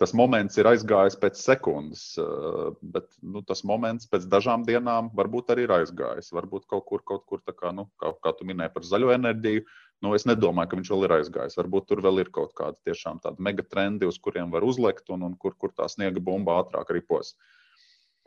tas 0.00 0.14
moments 0.16 0.56
ir 0.60 0.70
aizgājis 0.70 1.18
pēc 1.20 1.40
sekundes. 1.42 2.04
Eh, 2.22 2.70
bet 2.94 3.10
nu, 3.20 3.42
tas 3.44 3.64
moments 3.68 4.08
pēc 4.08 4.28
dažām 4.30 4.64
dienām 4.68 5.12
varbūt 5.18 5.52
arī 5.52 5.66
ir 5.68 5.74
aizgājis. 5.80 6.32
Varbūt 6.36 6.68
kaut 6.70 6.86
kur, 6.88 7.04
kaut 7.04 7.26
kur 7.28 7.44
kā, 7.50 7.74
nu, 7.74 7.88
kā, 8.00 8.14
kā 8.24 8.32
tu 8.38 8.48
minēji 8.48 8.74
par 8.76 8.88
zaļo 8.88 9.12
enerģiju. 9.18 9.66
Nu, 10.06 10.14
es 10.14 10.24
nedomāju, 10.30 10.70
ka 10.70 10.78
viņš 10.78 10.90
vēl 10.94 11.04
ir 11.08 11.16
aizgājis. 11.18 11.58
Varbūt 11.58 11.88
tur 11.90 12.00
vēl 12.04 12.22
ir 12.22 12.28
kaut 12.32 12.52
kādi 12.56 12.78
tiešām 12.86 13.18
tādi 13.24 13.42
megatrendi, 13.42 14.06
uz 14.06 14.20
kuriem 14.22 14.52
var 14.54 14.62
uzlikt 14.62 15.10
un, 15.10 15.26
un 15.26 15.34
kur, 15.34 15.58
kur 15.58 15.74
tā 15.74 15.90
sniega 15.90 16.22
bumba 16.22 16.60
ātrāk 16.62 16.92
ripos. 16.94 17.34
Uh, 17.34 17.57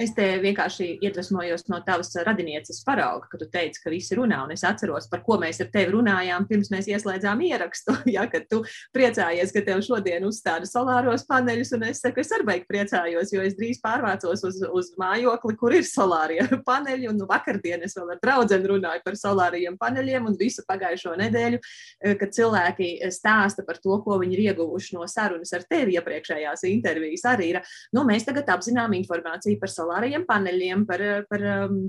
Es 0.01 0.15
te 0.17 0.25
vienkārši 0.41 0.87
iedvesmojos 1.05 1.67
no 1.69 1.77
tavas 1.85 2.09
radinieces 2.25 2.79
parauga, 2.87 3.27
ka 3.29 3.37
tu 3.37 3.45
teici, 3.51 3.81
ka 3.83 3.91
visi 3.93 4.15
runā. 4.17 4.39
Un 4.47 4.53
es 4.55 4.63
atceros, 4.65 5.05
par 5.11 5.21
ko 5.25 5.37
mēs 5.41 5.61
ar 5.61 5.69
tevi 5.73 5.93
runājām 5.93 6.47
pirms 6.49 6.71
mēs 6.73 6.89
ieslēdzām 6.89 7.43
ierakstu. 7.45 7.97
Ja, 8.11 8.25
kad 8.27 8.43
tu 8.49 8.57
priecājies, 8.95 9.53
ka 9.55 9.61
tev 9.63 9.79
šodien 9.85 10.25
uzstāda 10.27 10.67
solāros 10.67 11.21
paneļus, 11.29 11.69
un 11.77 11.85
es 11.87 12.01
saku, 12.03 12.19
es 12.19 12.31
arī 12.35 12.47
beigās 12.47 12.67
priecājos, 12.67 13.29
jo 13.31 13.43
es 13.45 13.53
drīz 13.55 13.79
pārvācos 13.83 14.43
uz, 14.47 14.57
uz 14.67 14.89
mājokli, 14.99 15.55
kur 15.59 15.75
ir 15.77 15.85
solārie 15.87 16.41
paneļi. 16.69 17.07
Un 17.11 17.21
nu, 17.21 17.27
vakardien 17.29 17.85
es 17.85 17.95
vēl 17.95 18.15
ar 18.15 18.19
draugu 18.23 18.59
runāju 18.73 19.05
par 19.05 19.19
solāriem 19.19 19.77
paneļiem 19.79 20.27
un 20.27 20.35
visu 20.39 20.65
pagājušo 20.67 21.13
nedēļu, 21.21 21.61
eh, 21.61 22.17
kad 22.19 22.33
cilvēki 22.35 22.89
stāsta 23.13 23.63
par 23.67 23.79
to, 23.83 24.01
ko 24.03 24.17
viņi 24.19 24.37
ir 24.37 24.43
ieguvuši 24.49 24.97
no 24.97 25.07
sarunas 25.07 25.53
ar 25.55 25.63
tevi 25.69 25.95
iepriekšējās 25.99 26.65
intervijas. 26.71 27.27
Arī 27.31 27.53
ir, 27.53 27.61
nu, 27.95 28.03
mēs 28.07 28.27
tagad 28.27 28.49
apzinām 28.57 28.97
informāciju 28.97 29.61
par 29.61 29.71
solāriem 29.71 29.90
solāriem 29.91 30.25
paneļiem, 30.27 30.85
par, 30.87 31.01
par 31.29 31.41
um, 31.67 31.81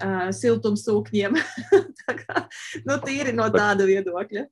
uh, 0.00 0.30
siltumsūkņiem. 0.32 1.36
tā 2.06 2.16
kā, 2.16 2.46
nu, 2.86 2.96
tīri 3.04 3.34
no 3.36 3.50
tāda 3.52 3.86
viedokļa. 3.88 4.46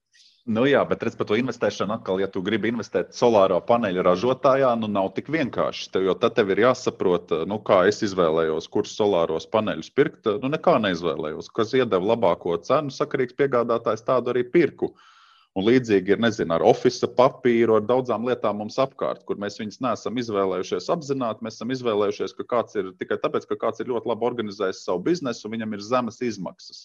Nu 0.49 0.63
jā, 0.65 0.81
bet 0.89 1.03
redz, 1.05 1.13
par 1.13 1.27
to 1.29 1.37
investēšanu 1.37 1.93
atkal, 1.99 2.23
ja 2.23 2.29
tu 2.33 2.41
gribi 2.41 2.71
investēt 2.73 3.13
solāro 3.13 3.59
paneļu 3.69 4.01
ražotājā, 4.07 4.71
nu 4.81 4.89
nav 4.89 5.11
tik 5.13 5.29
vienkārši. 5.29 5.91
Tev, 5.93 6.07
jo 6.07 6.15
tad 6.17 6.39
tev 6.39 6.55
ir 6.55 6.63
jāsaprot, 6.63 7.35
nu, 7.49 7.59
kā 7.61 7.83
es 7.91 8.01
izvēlējos, 8.07 8.71
kurus 8.73 8.95
solāros 8.97 9.45
paneļus 9.53 9.93
pirkt. 9.93 10.31
Nu, 10.41 10.49
nekā 10.49 10.79
neizvēlējos. 10.87 11.51
Kas 11.53 11.77
iedeva 11.77 12.15
labāko 12.15 12.57
cenu, 12.65 12.95
sakarīgs 12.95 13.37
piegādātājs 13.37 14.07
tādu 14.09 14.33
arī 14.33 14.47
pirku. 14.49 14.95
Un 15.57 15.65
līdzīgi 15.67 16.13
ir 16.15 16.21
nezinu, 16.23 16.53
ar 16.55 16.63
oficiālu 16.69 17.15
papīru, 17.19 17.79
ar 17.79 17.87
daudzām 17.89 18.27
lietām 18.29 18.61
mums 18.61 18.77
apkārt, 18.79 19.25
kur 19.27 19.41
mēs 19.43 19.57
viņus 19.59 19.81
neesam 19.83 20.21
izvēlējušies 20.21 20.87
apzināti. 20.95 21.43
Mēs 21.47 21.57
esam 21.59 21.73
izvēlējušies, 21.75 22.35
ka 22.39 22.47
kāds 22.53 22.79
ir 22.79 22.93
tikai 23.01 23.19
tāpēc, 23.23 23.49
ka 23.49 23.59
kāds 23.65 23.83
ir 23.83 23.91
ļoti 23.91 24.13
labi 24.13 24.29
organizējis 24.29 24.85
savu 24.87 25.03
biznesu 25.09 25.49
un 25.49 25.57
viņam 25.57 25.75
ir 25.75 25.85
zemes 25.89 26.21
izmaksas. 26.23 26.85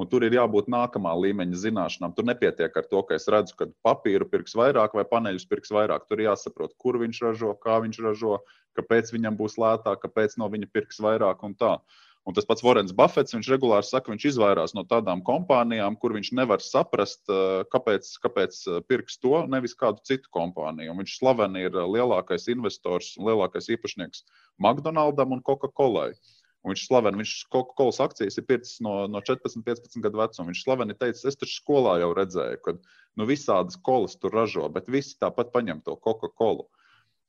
Un 0.00 0.08
tur 0.10 0.24
ir 0.26 0.34
jābūt 0.34 0.70
nākamā 0.72 1.12
līmeņa 1.22 1.60
zināšanām. 1.66 2.14
Tur 2.16 2.26
nepietiek 2.26 2.80
ar 2.80 2.86
to, 2.90 3.02
ka 3.06 3.14
es 3.18 3.28
redzu, 3.30 3.54
ka 3.58 3.68
papīru 3.86 4.26
pirks 4.30 4.56
vairāk 4.58 4.96
vai 4.98 5.04
paneļus 5.10 5.46
pirks 5.50 5.70
vairāk. 5.74 6.08
Tur 6.08 6.22
jāsaprot, 6.24 6.72
kur 6.82 6.98
viņš 7.02 7.20
ražo, 7.28 7.52
kā 7.62 7.76
viņš 7.84 8.00
ražo, 8.02 8.40
kāpēc 8.78 9.12
viņam 9.14 9.38
būs 9.38 9.54
lētāk, 9.60 10.00
kāpēc 10.02 10.34
no 10.40 10.48
viņa 10.50 10.70
pirks 10.74 10.98
vairāk 11.02 11.44
un 11.46 11.54
tā. 11.60 11.76
Un 12.24 12.32
tas 12.32 12.46
pats 12.48 12.64
Vorens 12.64 12.92
Buffets, 12.96 13.34
viņš 13.36 13.48
regulāri 13.52 13.84
saka, 13.84 14.08
viņš 14.08 14.24
izvairās 14.30 14.72
no 14.72 14.86
tādām 14.88 15.20
kompānijām, 15.26 15.98
kur 16.00 16.14
viņš 16.16 16.30
nevar 16.38 16.62
saprast, 16.64 17.20
eh, 17.28 17.64
kāpēc, 17.74 18.08
kāpēc 18.24 18.60
eh, 18.66 18.78
pirks 18.88 19.18
to, 19.20 19.34
nevis 19.52 19.76
kādu 19.76 20.00
citu 20.08 20.32
kompāniju. 20.32 20.94
Un 20.94 21.02
viņš 21.02 21.18
slaveni 21.18 21.66
ir 21.66 21.76
lielākais 21.76 22.48
investors 22.54 23.12
un 23.18 23.28
lielākais 23.28 23.68
īpašnieks 23.76 24.24
McDonaldam 24.56 25.36
un 25.36 25.44
Coca-Colai. 25.44 26.14
Un 26.64 26.72
viņš 26.72 26.86
slaveni, 26.88 27.20
viņš 27.20 27.34
Coca-Cola 27.52 28.06
akcijas 28.06 28.40
ir 28.40 28.46
pircis 28.48 28.80
no, 28.80 28.94
no 29.04 29.20
14, 29.20 29.60
15 29.66 30.00
gadu 30.06 30.22
vecuma. 30.22 30.48
Viņš 30.48 30.62
slaveni 30.64 30.96
teica, 30.96 31.28
es 31.28 31.36
taču 31.36 31.58
skolā 31.58 31.98
jau 32.00 32.14
redzēju, 32.16 32.62
ka 32.64 32.78
nu, 33.20 33.28
visādas 33.28 33.76
kolas 33.84 34.16
tur 34.16 34.32
ražo, 34.32 34.64
bet 34.72 34.88
visi 34.88 35.18
tāpat 35.20 35.52
paņem 35.52 35.84
to 35.84 35.98
Coca-Cola. 36.00 36.64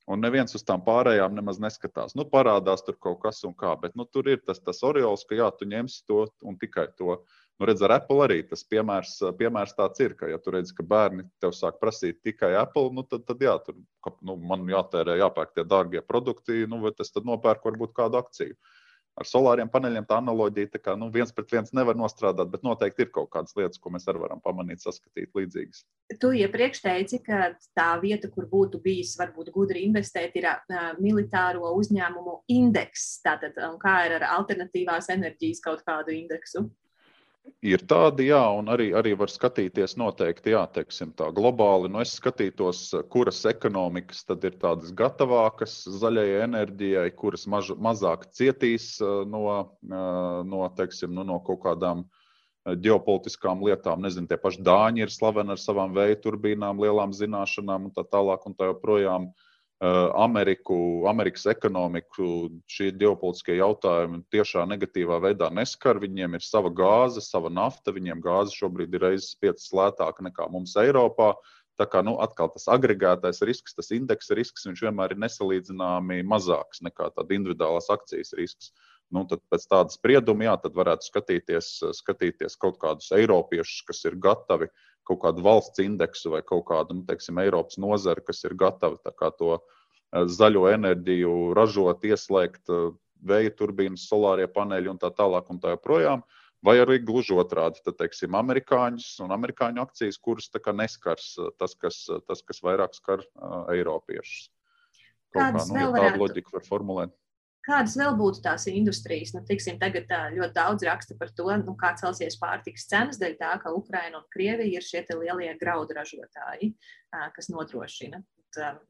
Un 0.05 0.21
neviens 0.21 0.53
uz 0.57 0.61
tām 0.61 0.83
pārējām 0.85 1.33
nemaz 1.33 1.57
neskatās. 1.61 2.13
Nu, 2.17 2.27
parādās 2.29 2.83
tur 2.85 2.97
kaut 3.01 3.23
kas 3.23 3.41
un 3.47 3.55
kā, 3.57 3.71
bet 3.81 3.95
nu, 3.97 4.05
tur 4.05 4.29
ir 4.29 4.43
tas, 4.45 4.59
tas 4.61 4.83
oriols, 4.85 5.25
ka 5.25 5.39
jā, 5.39 5.47
tu 5.57 5.65
ņemsi 5.71 6.03
to 6.05 6.27
un 6.45 6.59
tikai 6.61 6.91
to. 6.99 7.17
Nu, 7.57 7.65
redz, 7.69 7.81
ar 7.87 7.95
Apple 7.95 8.19
arī 8.25 8.37
tas 8.45 8.61
piemērs, 8.69 9.15
piemērs 9.39 9.73
tāds 9.77 10.03
ir, 10.05 10.13
ka, 10.19 10.29
ja 10.29 10.37
tu 10.37 10.53
redz, 10.53 10.75
ka 10.75 10.85
bērni 10.85 11.25
tev 11.41 11.55
sāk 11.57 11.79
prasīt 11.81 12.19
tikai 12.27 12.51
Apple, 12.59 12.91
nu, 12.93 13.05
tad, 13.07 13.23
tad 13.25 13.41
jā, 13.41 13.55
tur 13.65 13.79
nu, 14.21 14.35
man 14.37 14.67
jātērē, 14.69 15.17
jāpērk 15.23 15.55
tie 15.55 15.65
dārgie 15.65 16.03
produkti, 16.05 16.65
nu, 16.69 16.83
vai 16.83 16.93
es 16.99 17.15
tad 17.15 17.25
nopērku 17.25 17.71
varbūt 17.71 17.95
kādu 17.97 18.19
akciju. 18.19 18.53
Uh, 18.53 18.74
ar 19.15 19.27
solāriem 19.27 19.69
paneļiem 19.71 20.05
tā 20.09 20.19
analoģija, 20.19 20.71
tā 20.73 20.81
kā 20.83 20.95
nu, 20.99 21.07
viens 21.13 21.31
pret 21.35 21.53
viens 21.55 21.71
nevar 21.75 21.97
nostrādāt, 21.99 22.49
bet 22.51 22.65
noteikti 22.67 23.05
ir 23.05 23.11
kaut 23.15 23.31
kādas 23.33 23.55
lietas, 23.57 23.79
ko 23.81 23.91
mēs 23.93 24.07
arī 24.11 24.21
varam 24.25 24.41
pamanīt, 24.43 24.83
saskatīt 24.83 25.31
līdzīgas. 25.37 25.83
Tu 26.21 26.31
iepriekš 26.41 26.83
teici, 26.83 27.21
ka 27.25 27.53
tā 27.77 27.89
vieta, 28.03 28.29
kur 28.31 28.49
būtu 28.51 28.81
bijis 28.83 29.15
varbūt 29.19 29.53
gudri 29.55 29.85
investēt, 29.87 30.35
ir 30.39 30.49
uh, 30.51 30.87
militāro 30.99 31.71
uzņēmumu 31.79 32.41
indeks. 32.55 33.07
Tātad, 33.25 33.57
kā 33.81 33.95
ir 34.09 34.17
ar 34.19 34.27
alternatīvās 34.39 35.09
enerģijas 35.15 35.63
kaut 35.63 35.85
kādu 35.87 36.15
indeksu? 36.15 36.67
Ir 37.65 37.81
tādi, 37.89 38.27
jā, 38.29 38.41
un 38.53 38.67
arī, 38.69 38.91
arī 38.93 39.15
var 39.17 39.31
skatīties 39.31 39.95
noteikti, 39.97 40.51
jā, 40.53 40.61
teiksim, 40.75 41.15
tā 41.17 41.31
globāli. 41.33 41.89
Nu, 41.89 42.01
es 42.03 42.13
skatītos, 42.19 42.81
kuras 43.09 43.39
ekonomikas 43.49 44.21
tad 44.27 44.45
ir 44.45 44.57
tādas 44.61 44.91
gatavākas 44.93 45.79
zaļajai 46.01 46.43
enerģijai, 46.45 47.07
kuras 47.17 47.47
maž, 47.49 47.71
mazāk 47.81 48.27
cietīs 48.37 48.99
no, 49.01 49.41
no, 49.81 50.61
teiksim, 50.77 51.15
nu, 51.17 51.25
no 51.25 51.39
kaut 51.47 51.63
kādām 51.65 52.05
ģeopolitiskām 52.65 53.65
lietām. 53.65 54.05
Nezinu, 54.05 54.29
tie 54.29 54.37
paši 54.41 54.61
dāņi 54.65 55.05
ir 55.05 55.13
slaveni 55.13 55.55
ar 55.55 55.61
savām 55.61 55.97
vēja 55.97 56.21
turbīnām, 56.21 56.81
lielām 56.85 57.17
zināšanām 57.17 57.89
un 57.89 57.97
tā 57.97 58.05
tālāk 58.05 58.45
un 58.45 58.57
tā 58.57 58.69
joprojām. 58.73 59.29
Uh, 59.31 59.44
Eh, 59.44 59.44
Ameriku, 59.83 61.03
Amerikas 61.09 61.45
ekonomiku 61.51 62.47
šie 62.71 62.93
ģeopolitiskie 62.95 63.57
jautājumi 63.59 64.21
tiešā 64.31 64.63
negatīvā 64.71 65.19
veidā 65.19 65.49
neskar. 65.51 65.99
Viņiem 65.99 66.37
ir 66.37 66.45
sava 66.45 66.71
gāze, 66.71 67.19
sava 67.21 67.51
nafta. 67.51 67.91
Viņiem 67.91 68.23
gāze 68.23 68.55
šobrīd 68.55 68.95
ir 68.95 69.03
reizes 69.03 69.35
piecas 69.35 69.67
lētāka 69.75 70.23
nekā 70.23 70.47
mums 70.51 70.77
Eiropā. 70.79 71.33
Tā 71.75 71.89
kā 71.91 71.99
nu, 72.07 72.15
atkal 72.23 72.47
tas 72.53 72.69
agregētais 72.71 73.41
risks, 73.43 73.75
tas 73.75 73.91
indeksa 73.91 74.37
risks, 74.39 74.63
viņš 74.63 74.85
vienmēr 74.85 75.11
ir 75.11 75.19
nesalīdzināmi 75.25 76.21
mazāks 76.23 76.79
nekā 76.79 77.09
tāda 77.11 77.35
individuālās 77.35 77.91
akcijas 77.91 78.31
risks. 78.39 78.71
Nu, 79.11 79.25
tad 79.27 79.43
pēc 79.51 79.67
tāda 79.67 79.91
sprieduma, 79.91 80.47
jā, 80.47 80.53
tad 80.63 80.79
varētu 80.79 81.09
skatīties, 81.11 81.67
skatīties 81.99 82.55
kaut 82.63 82.79
kādus 82.79 83.11
eiropiešus, 83.13 83.83
kas 83.91 83.99
ir 84.07 84.15
gatavi 84.23 84.71
uh, 84.71 84.94
kaut 85.05 85.21
kādu 85.23 85.43
valsts 85.45 85.81
indeksu 85.83 86.33
vai 86.33 86.41
kaut 86.45 86.65
kādu 86.69 86.99
nu, 86.99 87.05
teiksim, 87.07 87.39
Eiropas 87.43 87.79
nozari, 87.81 88.23
kas 88.25 88.43
ir 88.47 88.55
gatava 88.59 88.97
to 89.39 89.57
eh, 89.57 90.25
zaļo 90.37 90.67
enerģiju 90.71 91.35
ražot, 91.57 92.05
ieslēgt 92.07 92.73
eh, 92.73 92.89
vēja 93.25 93.53
turbīnas, 93.57 94.07
solārie 94.09 94.47
paneļi 94.51 94.91
un 94.93 95.01
tā 95.01 95.11
tālāk 95.13 95.49
un 95.53 95.61
tā 95.61 95.75
joprojām. 95.75 96.25
Vai 96.65 96.79
arī 96.81 96.97
gluži 97.05 97.35
otrādi, 97.37 97.81
tad, 97.85 97.97
teiksim, 97.99 98.33
amerikāņus 98.39 99.19
un 99.21 99.33
amerikāņu 99.35 99.83
akcijas, 99.83 100.17
kuras 100.17 100.49
neskars 100.73 101.35
eh, 101.37 101.51
tas, 101.59 101.75
kas, 101.77 102.05
tas, 102.27 102.41
kas 102.41 102.63
vairāk 102.65 102.97
skar 102.97 103.21
uh, 103.21 103.65
eiropiešus. 103.73 104.49
Kaut 105.35 105.41
Kādas 105.41 105.69
kā 105.69 105.75
nu, 105.75 105.81
ja 105.83 105.91
tādu 105.93 106.23
loģiku 106.23 106.55
var 106.55 106.65
formulēt. 106.65 107.13
Kādas 107.65 107.95
vēl 107.97 108.13
būtu 108.19 108.43
tās 108.45 108.67
industrijas? 108.69 109.31
Nu, 109.33 109.41
tiksim, 109.45 109.79
tagad 109.81 110.11
ļoti 110.35 110.53
daudz 110.53 110.85
raksta 110.85 111.17
par 111.17 111.31
to, 111.33 111.47
nu, 111.63 111.73
kā 111.79 111.95
celsies 111.97 112.37
pārtikas 112.37 112.85
cenas, 112.91 113.17
dēļ 113.21 113.35
tā, 113.39 113.55
ka 113.63 113.73
Ukraina 113.73 114.19
un 114.21 114.27
Krievija 114.33 114.77
ir 114.77 114.85
šie 114.85 115.01
lielie 115.09 115.49
graudu 115.57 115.97
ražotāji, 115.97 116.75
kas 117.33 117.49
nodrošina. 117.49 118.21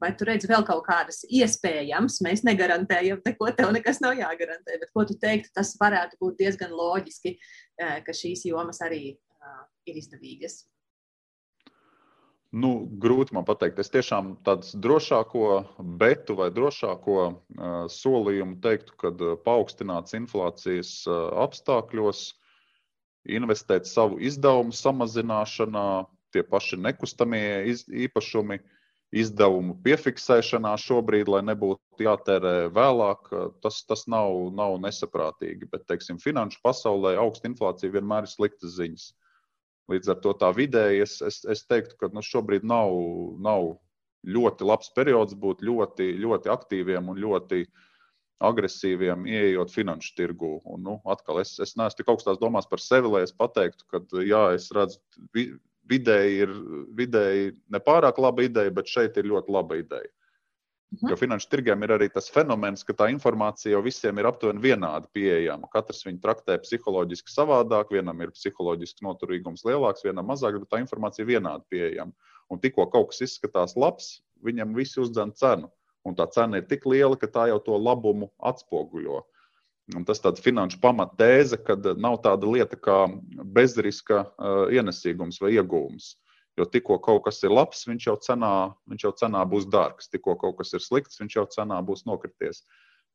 Vai 0.01 0.11
tu 0.13 0.27
redzi 0.27 0.49
vēl 0.51 0.65
kaut 0.67 0.83
kādas 0.85 1.23
iespējamas? 1.25 2.19
Mēs 2.25 2.43
negarantējam, 2.45 3.23
neko 3.25 3.49
tev 3.55 3.71
nekas 3.73 4.03
nav 4.03 4.13
jāgarantē, 4.19 4.77
bet 4.83 4.91
ko 4.93 5.07
tu 5.07 5.15
teiktu, 5.17 5.49
tas 5.55 5.73
varētu 5.79 6.19
būt 6.21 6.43
diezgan 6.43 6.75
loģiski, 6.75 7.37
ka 7.79 8.13
šīs 8.13 8.45
jomas 8.51 8.83
arī 8.85 9.15
ir 9.87 10.03
izdevīgas. 10.03 10.65
Nu, 12.55 12.69
grūti 13.03 13.35
man 13.35 13.43
pateikt. 13.43 13.81
Es 13.83 13.91
tiešām 13.91 14.35
tādu 14.47 14.79
drošāko 14.85 15.47
betu 15.99 16.37
vai 16.39 16.47
drošāko 16.55 17.15
uh, 17.25 17.33
solījumu 17.91 18.61
teiktu, 18.63 18.95
ka 19.01 19.11
uh, 19.11 19.33
paaugstināts 19.43 20.15
inflācijas 20.15 20.91
uh, 21.09 21.17
apstākļos 21.43 22.21
investēt 23.39 23.89
savu 23.89 24.21
izdevumu 24.23 24.71
samazināšanā, 24.71 26.05
tie 26.31 26.45
paši 26.47 26.79
nekustamie 26.85 27.43
iz, 27.73 27.83
īpašumi, 28.05 28.61
izdevumu 29.25 29.75
piefiksēšanā 29.83 30.77
šobrīd, 30.79 31.27
lai 31.31 31.43
nebūtu 31.49 32.07
jātērē 32.07 32.55
vēlāk, 32.75 33.33
tas, 33.65 33.81
tas 33.89 34.07
nav, 34.11 34.31
nav 34.55 34.79
nesaprātīgi. 34.85 35.67
Bet, 35.73 35.89
teiksim, 35.91 36.23
finanšu 36.23 36.63
pasaulē 36.63 37.17
augsta 37.19 37.51
inflācija 37.51 37.97
vienmēr 37.97 38.29
ir 38.29 38.31
sliktas 38.31 38.79
ziņas. 38.79 39.11
Uh, 39.11 39.24
Līdz 39.91 40.13
ar 40.15 40.21
to 40.23 40.33
tā 40.41 40.49
vidēji 40.55 41.03
es, 41.05 41.19
es, 41.25 41.41
es 41.45 41.65
teiktu, 41.69 41.97
ka 41.99 42.09
nu, 42.13 42.23
šobrīd 42.25 42.65
nav, 42.65 42.93
nav 43.45 43.75
ļoti 44.25 44.65
labs 44.65 44.89
periods 44.95 45.37
būt 45.37 45.61
ļoti, 45.65 46.09
ļoti 46.23 46.51
aktīviem 46.53 47.11
un 47.11 47.21
ļoti 47.21 47.65
agresīviem, 48.45 49.27
ieejot 49.29 49.71
finanšu 49.71 50.15
tirgu. 50.17 50.57
Un, 50.65 50.81
nu, 50.87 50.97
atkal, 51.11 51.39
es, 51.43 51.55
es 51.61 51.75
neesmu 51.77 52.01
tik 52.01 52.11
augstās 52.11 52.41
domās 52.41 52.67
par 52.69 52.81
sevi, 52.83 53.11
lai 53.13 53.23
es 53.27 53.33
pateiktu, 53.35 53.85
ka 53.91 54.01
jā, 54.25 54.43
es 54.57 54.67
redzu, 54.75 54.99
vidēji 55.89 56.41
ir 56.43 56.53
vidēji 56.97 57.53
nepārāk 57.73 58.19
laba 58.21 58.45
ideja, 58.45 58.73
bet 58.73 58.89
šeit 58.91 59.17
ir 59.21 59.29
ļoti 59.29 59.53
laba 59.53 59.77
ideja. 59.79 60.11
Mhm. 60.93 61.09
Jo 61.11 61.17
finanšu 61.17 61.49
tirgiem 61.49 61.83
ir 61.83 61.91
arī 61.95 62.07
tas 62.13 62.29
fenomens, 62.31 62.83
ka 62.85 62.93
tā 62.93 63.07
informācija 63.11 63.73
jau 63.73 63.81
visiem 63.83 64.19
ir 64.21 64.29
aptuveni 64.29 64.61
vienādi 64.63 65.09
pieejama. 65.17 65.67
Katrs 65.73 66.05
viņu 66.05 66.21
traktē 66.23 66.57
psiholoģiski 66.61 67.33
savādāk, 67.33 67.91
vienam 67.91 68.21
ir 68.21 68.33
psiholoģisks 68.35 69.03
noturīgums 69.03 69.65
lielāks, 69.67 70.05
vienam 70.05 70.29
mazāk, 70.29 70.59
bet 70.61 70.69
tā 70.71 70.79
informācija 70.83 71.25
ir 71.25 71.33
vienādi 71.33 71.65
pieejama. 71.73 72.13
Un 72.53 72.61
tikko 72.61 72.85
kaut 72.93 73.11
kas 73.11 73.25
izskatās 73.25 73.75
labs, 73.75 74.21
viņam 74.45 74.75
visi 74.77 75.01
uzdzen 75.01 75.33
cenu. 75.35 75.71
Un 76.05 76.15
tā 76.15 76.27
cena 76.31 76.61
ir 76.61 76.67
tik 76.69 76.85
liela, 76.85 77.17
ka 77.17 77.27
tā 77.27 77.47
jau 77.49 77.57
to 77.65 77.79
labumu 77.81 78.29
atspoguļo. 78.37 79.23
Un 79.95 80.05
tas 80.05 80.21
ir 80.21 80.41
finanšu 80.41 80.79
pamatēze, 80.81 81.57
ka 81.61 81.75
nav 81.97 82.21
tāda 82.25 82.49
lieta 82.49 82.77
kā 82.77 83.05
bezriska 83.57 84.23
uh, 84.25 84.69
ienesīgums 84.73 85.41
vai 85.41 85.57
iegūms. 85.57 86.13
Jo 86.55 86.65
tikko 86.71 86.97
kaut 87.03 87.25
kas 87.25 87.41
ir 87.43 87.51
labs, 87.51 87.83
viņš 87.87 88.07
jau 88.07 88.15
cenā, 88.27 88.51
viņš 88.87 89.05
jau 89.07 89.11
cenā 89.21 89.41
būs 89.51 89.67
dārgs. 89.67 90.07
Tikko 90.11 90.37
kaut 90.39 90.57
kas 90.61 90.71
ir 90.77 90.83
slikts, 90.83 91.19
viņš 91.19 91.35
jau 91.35 91.45
cenā 91.51 91.81
būs 91.83 92.05
nokrities. 92.07 92.63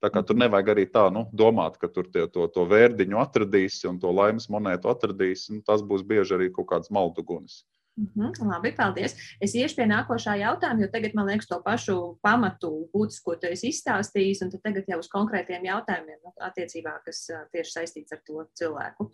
Tā 0.00 0.08
kā 0.12 0.22
tur 0.24 0.36
nevajag 0.40 0.70
arī 0.72 0.86
tā 0.88 1.06
nu, 1.12 1.26
domāt, 1.36 1.76
ka 1.80 1.88
tur 1.92 2.08
tie, 2.12 2.26
to, 2.32 2.46
to 2.52 2.64
vērdiņu 2.68 3.20
atradīsi 3.20 3.88
un 3.88 3.98
to 4.00 4.12
laimes 4.16 4.48
monētu 4.52 4.92
atradīsi. 4.92 5.56
Nu, 5.56 5.64
tas 5.64 5.84
būs 5.84 6.04
bieži 6.08 6.36
arī 6.36 6.48
kaut 6.52 6.70
kāds 6.72 6.92
maldugunis. 6.92 7.62
Mm 8.00 8.08
-hmm, 8.16 8.48
labi, 8.52 8.72
paldies. 8.72 9.12
Es 9.40 9.54
iešu 9.54 9.76
pie 9.76 9.84
nākošā 9.84 10.32
jautājuma, 10.40 10.80
jo 10.80 10.88
tagad 10.88 11.14
man 11.14 11.26
liekas, 11.26 11.48
to 11.48 11.58
pašu 11.64 11.96
pamatu 12.22 12.70
būtisko 12.94 13.36
tu 13.40 13.46
esi 13.46 13.68
izstāstījis, 13.68 14.40
un 14.42 14.50
tagad 14.64 14.88
jau 14.88 14.98
uz 14.98 15.08
konkrētiem 15.08 15.64
jautājumiem, 15.68 16.18
nu, 16.24 16.32
attiecībā, 16.48 16.94
kas 17.04 17.28
tieši 17.52 17.72
saistīts 17.72 18.12
ar 18.12 18.20
to 18.26 18.46
cilvēku. 18.54 19.10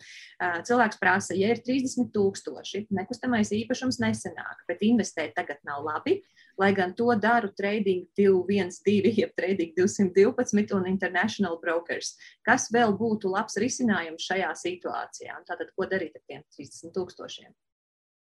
Cilvēks 0.63 0.99
prasa, 1.03 1.33
ja 1.35 1.51
ir 1.51 1.59
30 1.67 2.11
tūkstoši, 2.15 2.87
nekustamais 2.89 3.51
īpašums 3.51 3.99
nesenāk, 3.99 4.63
bet 4.67 4.81
investēt 4.81 5.35
tagad 5.35 5.59
nav 5.63 5.83
labi, 5.83 6.23
lai 6.57 6.71
gan 6.73 6.95
to 6.95 7.11
daru 7.15 7.51
Trading 7.57 8.07
212, 8.15 9.19
jeb 9.19 9.35
Trading 9.35 9.73
212 9.75 10.75
un 10.79 10.87
International 10.87 11.59
Brokers. 11.59 12.15
Kas 12.45 12.71
vēl 12.71 12.95
būtu 12.97 13.35
labs 13.35 13.57
risinājums 13.57 14.23
šajā 14.31 14.51
situācijā? 14.55 15.37
Un 15.39 15.43
tātad, 15.43 15.75
ko 15.75 15.85
darīt 15.85 16.15
ar 16.15 16.23
tiem 16.27 16.43
30 16.55 16.93
tūkstošiem? 16.95 17.51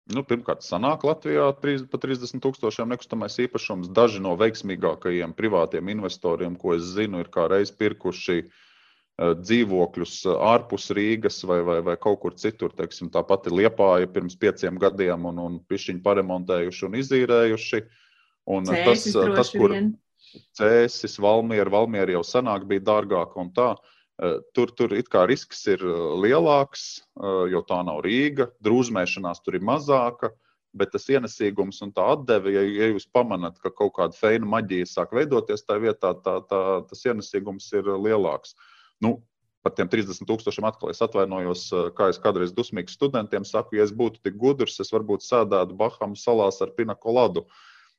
Nu, 0.09 0.23
pirmkārt, 0.25 0.63
sanāk 0.65 1.03
Latvijā 1.05 1.51
pa 1.61 1.99
30 2.01 2.41
tūkstošiem 2.41 2.89
nekustamais 2.95 3.35
īpašums. 3.45 3.91
Daži 3.93 4.23
no 4.25 4.33
veiksmīgākajiem 4.41 5.35
privātiem 5.37 5.91
investoriem, 5.93 6.57
ko 6.57 6.73
es 6.79 6.87
zinu, 6.95 7.21
ir 7.21 7.29
kā 7.35 7.45
reiz 7.53 7.73
pirkuši 7.77 8.39
uh, 8.41 9.35
dzīvokļus 9.43 10.15
ārpus 10.33 10.89
Rīgas 10.97 11.43
vai, 11.51 11.61
vai, 11.67 11.79
vai 11.85 11.99
kaut 12.01 12.23
kur 12.23 12.39
citur. 12.41 12.73
Teiksim, 12.79 13.13
tā 13.13 13.21
pati 13.29 13.53
Liepāja 13.53 14.09
pirms 14.15 14.39
pieciem 14.41 14.81
gadiem 14.81 15.29
un, 15.29 15.45
un 15.45 15.61
pišķiņu 15.69 16.01
paremontējuši 16.07 16.89
un 16.89 16.99
izīrējuši. 17.03 17.85
Un 18.49 18.65
Cēsis 18.71 19.13
tas, 19.13 19.37
tas, 19.43 19.53
kur 19.53 19.77
Cēsis, 20.57 21.21
Valmiera, 21.21 21.69
Valmiera 21.77 22.17
jau 22.17 22.25
senāk 22.25 22.65
bija 22.71 22.87
dārgāka 22.95 23.45
un 23.45 23.53
tā. 23.53 23.75
Uh, 23.77 23.95
tur, 24.55 24.73
tur 24.75 24.95
it 24.99 25.09
kā 25.13 25.25
risks 25.31 25.63
ir 25.71 25.83
eh, 25.85 26.03
lielāks, 26.25 26.89
eh, 27.19 27.45
jo 27.55 27.63
tā 27.67 27.81
nav 27.87 28.03
Rīga. 28.07 28.49
Drūzmēšanās 28.65 29.43
tur 29.45 29.59
ir 29.59 29.67
mazāka, 29.67 30.33
bet 30.79 30.93
tas 30.95 31.07
ienesīgums 31.11 31.81
un 31.87 31.95
tā 31.95 32.05
atdeve, 32.17 32.53
ja, 32.57 32.65
ja 32.67 32.91
jūs 32.93 33.09
pamanāt, 33.15 33.61
ka 33.63 33.71
kaut 33.71 33.95
kāda 33.99 34.19
feina 34.19 34.49
maģija 34.49 34.91
sāk 34.91 35.15
veidoties 35.17 35.65
tajā 35.67 35.85
vietā, 35.87 36.13
tā, 36.25 36.39
tā, 36.51 36.63
tas 36.91 37.07
ienesīgums 37.07 37.71
ir 37.79 37.89
lielāks. 37.95 38.57
Nu, 39.03 39.21
par 39.63 39.75
tiem 39.79 39.89
30 39.91 40.27
tūkstošiem 40.27 40.67
atkal 40.67 40.93
es 40.93 41.01
atvainojos, 41.03 41.65
kā 41.97 42.11
es 42.13 42.21
kādreiz 42.23 42.53
dusmīgi 42.55 42.95
studentiem 42.95 43.47
saku, 43.47 43.79
ja 43.79 43.87
es 43.87 43.95
būtu 43.95 44.23
tik 44.23 44.37
gudrs, 44.39 44.79
es 44.83 44.93
varbūt 44.95 45.25
sēdētu 45.27 45.79
Bahamu 45.79 46.19
salās 46.19 46.63
ar 46.65 46.75
pinakoladu. 46.77 47.47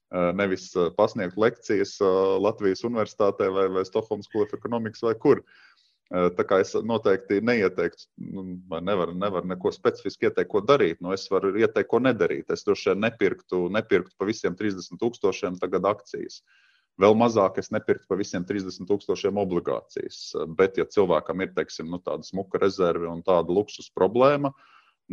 Nevis 0.09 0.72
pasniegt 0.97 1.36
lekcijas 1.38 1.99
Latvijas 2.41 2.82
Universitātē 2.88 3.51
vai, 3.53 3.67
vai 3.70 3.84
Stokholmas 3.86 4.26
School 4.26 4.47
of 4.47 4.55
Economics 4.57 5.03
vai 5.05 5.13
kur. 5.13 5.43
Uh, 5.43 5.68
Tā 6.10 6.41
kā 6.49 6.57
es 6.57 6.72
noteikti 6.74 7.38
neieteiktu, 7.45 8.07
nu, 8.34 8.43
vai 8.70 8.80
nevaru, 8.82 9.14
nevaru 9.14 9.45
neko 9.51 9.70
specifiski 9.76 10.26
ieteikt, 10.26 10.49
ko 10.49 10.64
darīt. 10.66 10.97
Nu, 11.05 11.12
es 11.14 11.28
varu 11.30 11.51
ieteikt, 11.53 11.89
ko 11.91 11.99
nedarīt. 12.01 12.49
Es 12.49 12.66
droši 12.66 12.91
vien 12.91 13.03
nepirktu, 13.05 13.68
nepirktu 13.76 14.18
pa 14.18 14.26
visiem 14.26 14.55
30 14.57 14.97
tūkstošiem 14.97 15.60
tagad 15.62 15.86
akcijas. 15.86 16.41
Vēl 16.99 17.14
mazāk 17.16 17.60
es 17.62 17.70
nepirktu 17.72 18.10
pa 18.10 18.18
visiem 18.18 18.41
30 18.47 18.89
tūkstošiem 18.89 19.38
obligācijas. 19.38 20.34
Bet, 20.57 20.82
ja 20.82 20.88
cilvēkam 20.89 21.45
ir 21.45 21.53
teiksim, 21.53 21.88
nu, 21.93 22.01
tāda 22.01 22.26
smuka 22.26 22.57
rezerve 22.60 23.05
un 23.12 23.22
tāda 23.24 23.53
luksus 23.53 23.91
problēma, 23.93 24.49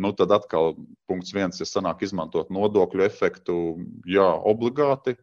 nu, 0.01 0.11
tad 0.17 0.33
atkal 0.33 0.73
punkts 1.05 1.29
viens 1.37 1.61
ir 1.61 1.69
sanāk 1.69 2.01
izmantot 2.09 2.49
nodokļu 2.49 3.05
efektu. 3.05 3.59
Jā, 4.09 4.31
obligāti. 4.49 5.13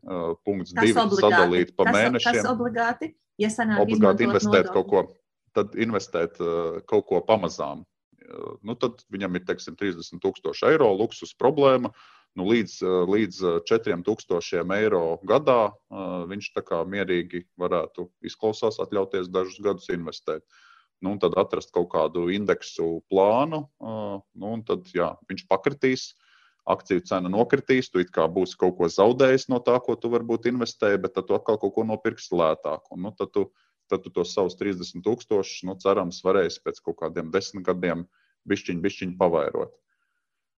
Punkts 0.46 0.70
kas 0.70 0.86
divi- 0.86 1.10
sadalīt 1.26 1.74
pa 1.74 1.90
kas, 1.90 1.98
mēnešiem. 1.98 2.40
Kas 2.40 2.50
obligāti? 2.54 3.12
Ja 3.42 3.50
obligāti 3.82 4.22
investēt 4.22 4.70
nodokļu. 4.70 4.74
kaut 4.78 4.90
ko 5.10 5.23
tad 5.56 5.76
investēt 5.80 6.40
uh, 6.42 6.80
kaut 6.90 7.06
ko 7.10 7.20
pamazām. 7.24 7.84
Uh, 8.24 8.56
nu, 8.66 8.76
tad 8.78 9.04
viņam 9.14 9.38
ir 9.38 9.46
teiksim, 9.48 9.78
30,000 9.80 10.70
eiro 10.72 10.90
luksus 10.96 11.34
problēma. 11.38 11.92
Nu, 12.34 12.48
līdz, 12.50 12.76
uh, 12.82 13.00
līdz 13.06 13.40
4,000 13.70 14.78
eiro 14.80 15.04
gadā 15.22 15.70
viņš 16.30 16.50
tā 16.56 16.64
kā 16.66 16.80
mierīgi 16.88 17.44
varētu 17.60 18.08
izklausās, 18.26 18.80
atļauties 18.82 19.30
dažus 19.30 19.60
gadus 19.62 19.90
investēt. 19.94 20.42
Nu, 21.04 21.14
tad 21.20 21.36
atrast 21.38 21.70
kaut 21.74 21.92
kādu 21.92 22.30
indeksu 22.32 23.02
plānu, 23.12 23.66
nu, 23.76 24.50
un 24.56 24.62
tad 24.64 24.86
jā, 24.94 25.10
viņš 25.28 25.42
pakritīs 25.50 26.12
akciju 26.64 27.02
cena 27.04 27.28
nokritīs, 27.28 27.90
tu 27.92 28.02
kā 28.12 28.24
būsi 28.30 28.56
kaut 28.60 28.78
ko 28.78 28.88
zaudējis 28.88 29.48
no 29.52 29.60
tā, 29.64 29.76
ko 29.84 29.96
tu 30.00 30.10
varbūt 30.12 30.48
investēji, 30.48 31.02
bet 31.02 31.14
tad 31.16 31.28
tu 31.28 31.36
atkal 31.36 31.58
kaut 31.60 31.74
ko 31.76 31.84
nopirksi 31.84 32.36
lētāk. 32.38 32.88
Un, 32.94 33.04
nu, 33.04 33.12
tad 33.18 33.34
tu 33.36 33.48
tad 33.92 34.04
tu 34.04 34.12
tos 34.14 34.34
savus 34.36 34.56
30 34.60 35.04
tūkstošus, 35.04 35.64
nu, 35.68 35.76
cerams, 35.80 36.22
varēsi 36.24 36.62
pēc 36.64 36.80
kaut 36.84 37.00
kādiem 37.02 37.32
desmit 37.34 37.66
gadiem 37.66 38.06
bišķiņu, 38.48 38.84
bišķiņu 38.84 39.18
pavairot. 39.20 39.74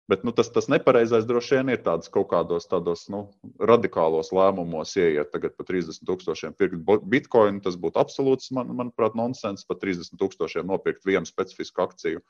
Bet 0.08 0.24
nu, 0.24 0.34
tas, 0.36 0.50
tas 0.52 0.66
nepareizais 0.68 1.24
droši 1.24 1.56
vien 1.56 1.72
ir 1.72 1.80
tāds 1.84 2.10
kaut 2.12 2.26
kādos 2.28 2.66
tādos 2.68 3.06
nu, 3.12 3.22
radikālos 3.56 4.34
lēmumos, 4.36 4.92
ieiet 5.00 5.30
tagad 5.32 5.54
par 5.56 5.64
30 5.70 6.04
tūkstošiem 6.04 6.56
pirkt 6.60 6.82
bitkoinu. 7.08 7.62
Tas 7.64 7.78
būtu 7.80 8.02
absolūts, 8.02 8.50
man, 8.52 8.68
manuprāt, 8.76 9.16
nonsens. 9.16 9.64
Par 9.64 9.80
30 9.80 10.20
tūkstošiem 10.20 10.68
nopirkt 10.68 11.08
vienu 11.08 11.24
specifisku 11.24 11.86
akciju. 11.86 12.20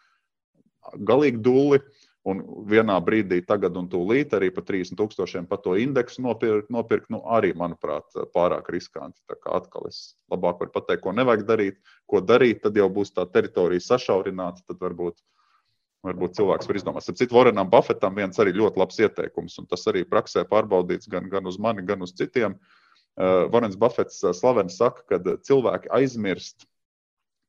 Galīgi 1.02 1.42
dūli. 1.42 1.80
Un 2.24 2.38
vienā 2.70 2.94
brīdī, 3.04 3.42
tagad 3.44 3.74
un 3.76 3.84
tūlīt, 3.92 4.32
arī 4.32 4.48
par 4.56 4.64
30 4.64 4.96
tūkstošiem 4.96 5.44
par 5.48 5.58
to 5.60 5.74
indeksu 5.76 6.22
nopirkt, 6.24 6.70
nopirkt 6.72 7.10
nu, 7.12 7.18
arī, 7.28 7.50
manuprāt, 7.52 8.06
pārāk 8.32 8.70
riskanti. 8.72 9.20
Tā 9.28 9.36
kā 9.36 9.52
atkal 9.58 9.90
es 9.90 10.14
labāk 10.32 10.62
varu 10.62 10.72
pateikt, 10.72 11.02
ko 11.04 11.12
nevajag 11.12 11.44
darīt, 11.50 11.76
ko 12.08 12.22
darīt, 12.24 12.62
tad 12.64 12.80
jau 12.80 12.86
būs 12.88 13.12
tā 13.12 13.26
teritorija 13.28 13.84
sašaurināta, 13.84 14.64
tad 14.64 14.80
varbūt, 14.80 15.18
varbūt 16.08 16.38
cilvēks 16.38 16.70
var 16.70 16.78
izdomāt. 16.80 17.10
Ar 17.12 17.18
citu, 17.20 17.36
Vorenam 17.36 17.68
Buffetam 17.74 18.16
viens 18.16 18.40
arī 18.40 18.56
ļoti 18.56 18.80
labs 18.80 19.02
ieteikums, 19.04 19.58
un 19.60 19.68
tas 19.68 19.84
arī 19.92 20.06
praksē 20.08 20.46
pārbaudīts 20.48 21.12
gan, 21.12 21.28
gan 21.28 21.52
uz 21.52 21.60
mani, 21.60 21.84
gan 21.84 22.08
uz 22.08 22.16
citiem. 22.16 22.56
Uh, 23.20 23.44
Vorens 23.52 23.76
Buffets 23.76 24.24
uh, 24.24 24.32
slaveni 24.32 24.72
saka, 24.72 25.04
ka 25.12 25.36
cilvēki 25.44 25.92
aizmirst, 25.92 26.64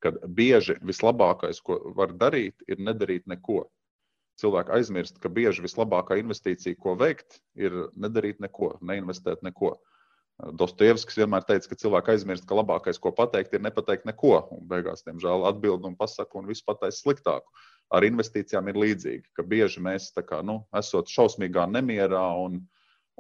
ka 0.03 0.11
bieži 0.27 0.75
vislabākais, 0.83 1.63
ko 1.63 1.79
var 1.95 2.11
darīt, 2.11 2.59
ir 2.67 2.83
nedarīt 2.83 3.23
neko 3.31 3.63
cilvēki 4.41 4.73
aizmirst, 4.77 5.19
ka 5.23 5.31
bieži 5.31 5.63
vislabākā 5.65 6.17
investīcija, 6.21 6.77
ko 6.81 6.95
veikt, 6.99 7.39
ir 7.59 7.75
nedarīt 7.95 8.41
neko, 8.43 8.75
neinvestēt 8.85 9.45
neko. 9.45 9.75
Dostojevskis 10.59 11.21
vienmēr 11.21 11.45
teica, 11.47 11.69
ka 11.71 11.77
cilvēki 11.79 12.11
aizmirst, 12.11 12.43
ka 12.47 12.57
labākais, 12.57 12.99
ko 12.99 13.13
pateikt, 13.15 13.53
ir 13.55 13.63
nepateikt 13.63 14.03
neko. 14.09 14.41
Un 14.51 14.65
beigās, 14.67 15.05
diemžēl, 15.07 15.47
atbild 15.47 15.87
un 15.87 15.95
pasaka, 15.95 16.35
un 16.41 16.49
viss 16.49 16.65
pateiks 16.65 16.99
sliktāku. 17.05 17.47
Ar 17.95 18.03
investīcijām 18.03 18.67
ir 18.67 18.79
līdzīgi, 18.81 19.29
ka 19.37 19.45
bieži 19.47 19.83
mēs, 19.85 20.09
kā, 20.27 20.41
nu, 20.43 20.59
esot 20.75 21.11
šausmīgā 21.13 21.69
nemierā 21.71 22.25
un, 22.41 22.59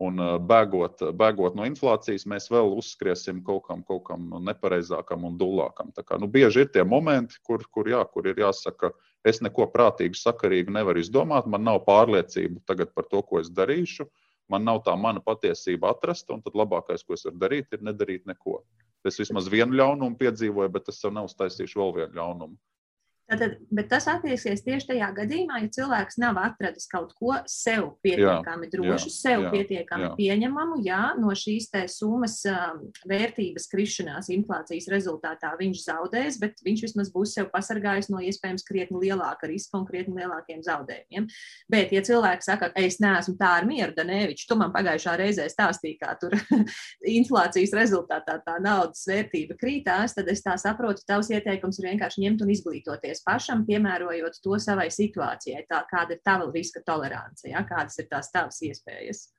un 0.01 0.19
bēgot, 0.49 1.05
bēgot 1.15 1.55
no 1.55 1.67
inflācijas, 1.69 2.27
mēs 2.27 2.49
vēl 2.51 2.73
uzskriesim 2.81 3.39
kaut 3.47 3.69
kam, 3.69 3.85
kaut 3.87 4.03
kam 4.09 4.27
nepareizākam 4.43 5.23
un 5.29 5.37
dulākam. 5.39 5.93
Tā 5.95 6.03
kā, 6.03 6.19
nu, 6.19 6.27
bieži 6.27 6.65
ir 6.65 6.73
tie 6.73 6.83
momenti, 6.83 7.39
kur, 7.47 7.63
kur, 7.71 7.87
jā, 7.87 8.03
kur 8.11 8.27
ir 8.27 8.43
jāsaka, 8.43 8.91
Es 9.25 9.41
neko 9.41 9.65
prātīgu, 9.73 10.17
sakarīgu 10.19 10.73
nevaru 10.75 11.01
izdomāt. 11.01 11.47
Man 11.49 11.65
nav 11.65 11.81
pārliecība 11.87 12.61
tagad 12.69 12.93
par 12.93 13.07
to, 13.09 13.23
ko 13.25 13.41
es 13.41 13.49
darīšu. 13.49 14.05
Man 14.53 14.65
nav 14.67 14.83
tā 14.85 14.93
mana 14.99 15.23
patiesība 15.25 15.89
atrasta, 15.95 16.35
un 16.35 16.43
tad 16.45 16.53
labākais, 16.53 17.01
ko 17.01 17.15
es 17.17 17.25
varu 17.25 17.39
darīt, 17.41 17.71
ir 17.73 17.81
nedarīt 17.81 18.27
neko. 18.29 18.59
Es 19.05 19.17
vismaz 19.21 19.49
vienu 19.49 19.77
ļaunumu 19.79 20.19
piedzīvoju, 20.19 20.73
bet 20.75 20.91
es 20.93 21.01
sev 21.01 21.15
neuztaisīšu 21.17 21.81
vēl 21.81 21.95
vienu 21.99 22.19
ļaunumu. 22.19 22.57
Tātad, 23.25 23.55
bet 23.73 23.87
tas 23.89 24.05
attieksies 24.05 24.61
tieši 24.61 24.91
tajā 24.91 25.07
gadījumā, 25.17 25.57
ja 25.63 25.69
cilvēks 25.73 26.19
nav 26.21 26.37
atradis 26.37 26.85
kaut 26.91 27.15
ko 27.17 27.33
sev 27.49 27.95
pietiekami 28.05 28.67
jā, 28.67 28.71
drošu, 28.75 29.09
jā, 29.09 29.13
sev 29.15 29.45
jā, 29.47 29.51
pietiekami 29.55 30.05
jā. 30.05 30.11
pieņemamu. 30.19 30.77
Jā, 30.85 30.99
no 31.17 31.33
šīs 31.33 31.71
summas 31.89 32.37
um, 32.45 32.83
vērtības 33.09 33.65
krišanās 33.71 34.29
inflācijas 34.35 34.85
rezultātā 34.93 35.55
viņš 35.57 35.81
zaudēs, 35.87 36.37
bet 36.41 36.61
viņš 36.65 36.83
vismaz 36.85 37.09
būs 37.15 37.33
sev 37.39 37.49
pasargājis 37.53 38.11
no 38.13 38.21
iespējams 38.21 38.67
krietni 38.67 39.01
lielāka 39.07 39.49
riska 39.49 39.79
un 39.79 39.87
krietni 39.89 40.21
lielākiem 40.21 40.61
zaudējumiem. 40.65 41.25
Bet, 41.73 41.95
ja 41.97 42.05
cilvēks 42.05 42.51
saka, 42.51 42.69
ka 42.75 42.85
es 42.85 42.99
neesmu 43.01 43.33
tā 43.41 43.55
ar 43.57 43.65
mieru, 43.65 43.97
Danēvičs, 43.97 44.45
tu 44.45 44.59
man 44.59 44.69
pagājušā 44.75 45.17
reizē 45.23 45.49
stāstīji, 45.49 45.97
kā 46.03 46.13
tur 46.21 46.37
inflācijas 47.17 47.73
rezultātā 47.73 48.37
tā 48.45 48.59
naudas 48.61 49.01
vērtība 49.09 49.57
krītās, 49.57 50.13
tad 50.13 50.29
es 50.29 50.45
tā 50.45 50.53
saprotu, 50.61 51.01
tavs 51.09 51.33
ieteikums 51.33 51.81
ir 51.81 51.89
vienkārši 51.89 52.27
ņemt 52.27 52.45
un 52.45 52.53
izglītoties 52.53 53.14
rīkoties 53.15 53.23
pašam, 53.23 53.65
piemērojot 53.65 54.41
to 54.43 54.59
savai 54.59 54.89
situācijai, 54.89 55.65
tā, 55.69 55.85
kāda 55.89 56.15
ir 56.15 56.21
tava 56.23 56.51
riska 56.51 56.81
tolerance, 56.85 57.47
ja? 57.47 57.63
kādas 57.63 57.97
ir 57.99 58.07
tās 58.09 58.31
tavas 58.31 58.61
iespējas. 58.61 59.31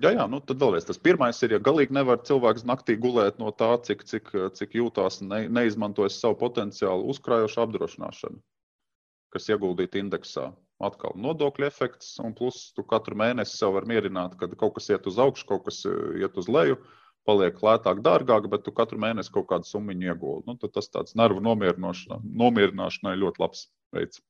Jā, 0.00 0.12
jā, 0.14 0.28
nu 0.28 0.40
tad 0.40 0.60
vēlreiz 0.60 0.86
tas 0.86 0.98
pirmais 0.98 1.42
ir, 1.42 1.52
ja 1.52 1.58
galīgi 1.58 1.92
nevar 1.92 2.22
cilvēks 2.22 2.64
naktī 2.64 2.96
gulēt 2.96 3.38
no 3.40 3.50
tā, 3.50 3.76
cik, 3.82 4.04
cik, 4.04 4.30
cik 4.54 4.74
jūtās 4.74 5.20
ne, 5.22 5.48
neizmantojis 5.48 6.20
savu 6.20 6.36
potenciālu 6.38 7.08
uzkrājošu 7.10 7.64
apdrošināšanu, 7.64 8.38
kas 9.34 9.48
ieguldīta 9.50 9.98
indeksā. 9.98 10.52
Atkal 10.78 11.16
nodokļu 11.18 11.66
efekts, 11.66 12.20
un 12.22 12.36
plus 12.38 12.70
tu 12.76 12.84
katru 12.86 13.18
mēnesi 13.18 13.58
sev 13.58 13.74
var 13.74 13.88
mierināt, 13.90 14.36
kad 14.38 14.54
kaut 14.54 14.76
kas 14.76 14.86
iet 14.92 15.08
uz 15.10 15.18
augšu, 15.18 15.48
kaut 15.48 15.64
kas 15.66 15.82
iet 15.82 16.38
uz 16.38 16.46
leju. 16.46 16.78
Uh, 16.78 17.07
paliek 17.28 17.60
lētāk, 17.64 18.00
dārgāk, 18.04 18.48
bet 18.52 18.64
tu 18.64 18.74
katru 18.74 19.00
mēnesi 19.04 19.32
kaut 19.34 19.50
kādu 19.52 19.68
summu 19.68 19.96
iegūti. 19.96 20.48
Nu, 20.48 20.56
tas 20.64 20.88
tāds 20.88 21.16
nervu 21.18 21.44
nomierināšanai 21.44 23.14
ļoti 23.20 23.44
labs 23.44 23.68
veids. 23.94 24.24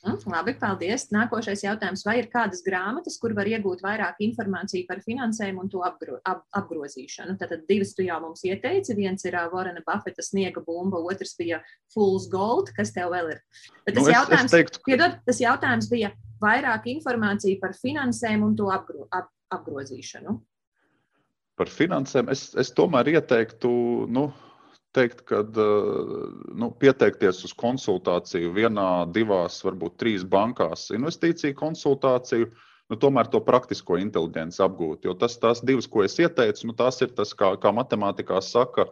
Mm, 0.00 0.16
labi, 0.32 0.54
paldies. 0.56 1.02
Nākošais 1.12 1.60
jautājums. 1.60 2.02
Vai 2.08 2.14
ir 2.22 2.30
kādas 2.32 2.62
grāmatas, 2.64 3.18
kur 3.20 3.34
var 3.36 3.48
iegūt 3.50 3.82
vairāk 3.84 4.22
informāciju 4.24 4.86
par 4.88 5.02
finansējumu 5.04 5.66
un 5.66 5.68
to 5.72 5.82
apgro, 5.84 6.16
ap, 6.24 6.40
apgrozīšanu? 6.56 7.36
Tātad 7.40 7.66
divas 7.68 7.92
tu 7.96 8.06
jau 8.06 8.16
mums 8.24 8.40
ieteici. 8.48 8.96
Viens 8.96 9.26
ir 9.28 9.36
Vorena 9.52 9.84
Buffeta 9.84 10.24
sniega 10.24 10.64
bumba, 10.64 11.02
otrs 11.04 11.36
bija 11.36 11.60
Fools 11.92 12.30
Gold. 12.32 12.72
Kas 12.76 12.94
tev 12.96 13.12
vēl 13.12 13.34
ir? 13.34 13.42
Bet 13.84 13.98
tas, 13.98 14.00
nu, 14.00 14.08
es, 14.08 14.14
jautājums, 14.16 14.48
es 14.48 14.56
teiktu, 14.56 14.80
ka... 14.80 14.88
piedod, 14.88 15.18
tas 15.28 15.42
jautājums 15.44 15.90
bija 15.92 16.14
vairāk 16.40 16.88
informāciju 16.94 17.60
par 17.60 17.76
finansēm 17.76 18.46
un 18.46 18.56
to 18.56 18.72
apgro, 18.72 19.04
ap, 19.12 19.28
apgrozīšanu. 19.52 20.38
Par 21.60 21.68
finansēm 21.68 22.30
es, 22.32 22.46
es 22.56 22.70
tomēr 22.72 23.10
ieteiktu. 23.12 23.70
Nu, 24.08 24.30
teikt, 24.96 25.22
ka 25.28 25.42
nu, 25.44 26.70
pieteikties 26.80 27.44
uz 27.46 27.52
konsultāciju 27.58 28.54
vienā, 28.56 28.88
divās, 29.14 29.60
varbūt 29.66 29.98
trīs 30.00 30.24
bankās, 30.26 30.88
investīciju 30.96 31.58
konsultāciju, 31.58 32.48
nu, 32.90 32.98
tomēr 33.04 33.30
to 33.30 33.42
praktisko 33.44 34.00
inteligenci 34.00 34.62
apgūt. 34.64 35.04
Jo 35.06 35.14
tas, 35.20 35.36
tās 35.42 35.62
divas, 35.66 35.86
ko 35.90 36.02
es 36.06 36.18
ieteicu, 36.18 36.66
nu, 36.70 36.76
tās 36.78 36.98
ir 37.04 37.12
tas, 37.14 37.34
kā, 37.36 37.52
kā 37.60 37.74
matemātikā 37.76 38.40
saka, 38.42 38.88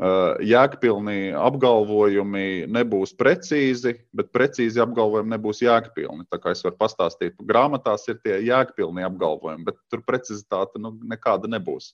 jēgpilni 0.00 1.34
apgalvojumi 1.36 2.66
nebūs 2.72 3.12
precīzi, 3.18 3.98
bet 4.16 4.30
precīzi 4.32 4.80
apgalvojumi 4.80 5.34
nebūs 5.34 5.60
jēgpilni. 5.60 6.24
Tā 6.30 6.38
kā 6.40 6.54
es 6.54 6.64
varu 6.64 6.78
pastāstīt, 6.80 7.36
grāmatās 7.44 8.08
ir 8.08 8.20
tie 8.24 8.38
jēgpilni 8.46 9.04
apgalvojumi, 9.04 9.66
bet 9.66 9.76
tur 9.92 10.00
precizitāte 10.06 10.80
nu, 10.80 10.94
nekāda 11.04 11.50
nebūs. 11.52 11.92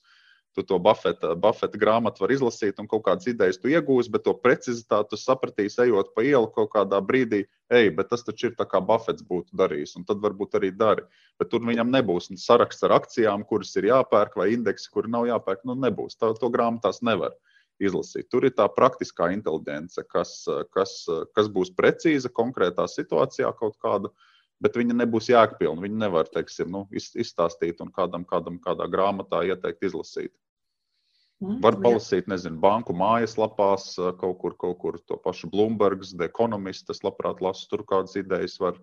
Tu 0.55 0.63
to 0.65 0.79
Buffeta, 0.81 1.35
Buffeta 1.37 1.77
grāmatu 1.77 2.23
vari 2.23 2.33
izlasīt 2.33 2.79
un 2.81 2.87
kaut 2.89 3.03
kādas 3.05 3.27
idejas 3.29 3.59
tu 3.61 3.69
iegūsi, 3.69 4.09
bet 4.09 4.23
to 4.25 4.33
precizitāti 4.33 5.19
sapratīsi, 5.19 5.83
ejot 5.83 6.15
pa 6.15 6.23
ielu 6.25 6.47
kaut 6.55 6.71
kādā 6.73 6.97
brīdī, 7.05 7.43
ej, 7.69 7.91
bet 7.93 8.09
tas 8.09 8.25
taču 8.25 8.47
ir 8.49 8.55
tā 8.57 8.65
kā 8.65 8.81
Buffets 8.81 9.27
būtu 9.27 9.53
darījis, 9.59 9.93
un 9.99 10.07
tad 10.07 10.23
varbūt 10.23 10.57
arī 10.57 10.71
dari. 10.73 11.05
Bet 11.37 11.51
tur 11.51 11.61
viņam 11.67 11.91
nebūs 11.93 12.31
saraksts 12.41 12.87
ar 12.87 12.95
akcijām, 12.97 13.45
kuras 13.45 13.75
ir 13.77 13.91
jāpērk, 13.91 14.39
vai 14.39 14.49
indeksi, 14.55 14.89
kuri 14.95 15.11
nav 15.13 15.27
jāpērk. 15.29 15.61
Nu, 15.67 15.77
nebūs. 15.77 16.17
Tā, 16.17 16.31
to 16.39 16.49
grāmatās 16.49 17.03
nevar 17.05 17.35
izlasīt. 17.83 18.29
Tur 18.31 18.47
ir 18.47 18.55
tā 18.57 18.65
praktiskā 18.73 19.29
inteligence, 19.35 20.01
kas, 20.09 20.39
kas, 20.73 20.95
kas 21.37 21.51
būs 21.53 21.73
precīza 21.77 22.31
konkrētā 22.33 22.87
situācijā 22.91 23.51
kaut 23.59 23.77
kāda 23.83 24.13
bet 24.63 24.77
viņa 24.77 24.95
nebūs 25.03 25.29
jēgpilna. 25.31 25.83
Viņa 25.85 26.01
nevar 26.07 26.29
teiksim, 26.33 26.71
nu, 26.73 26.85
izstāstīt 26.97 27.81
un 27.83 27.91
kādam, 27.93 28.25
kādam 28.27 28.59
kādā 28.63 28.87
grāmatā 28.89 29.43
ieteikt 29.47 29.89
izlasīt. 29.89 30.33
Mm, 31.43 31.59
Var 31.61 31.75
palasīt, 31.83 32.29
nezinu, 32.31 32.57
banku 32.61 32.95
mājaslapās, 32.97 33.91
kaut 34.17 34.39
kur, 34.41 34.55
kaut 34.57 34.79
kur 34.81 34.97
to 35.05 35.19
pašu 35.21 35.51
Bloombergs, 35.53 36.15
The 36.17 36.25
Economist. 36.31 36.89
Es 36.89 37.03
labprāt 37.05 37.43
lasu, 37.45 37.67
tur 37.69 37.85
kādas 37.85 38.17
idejas 38.17 38.57
var 38.61 38.79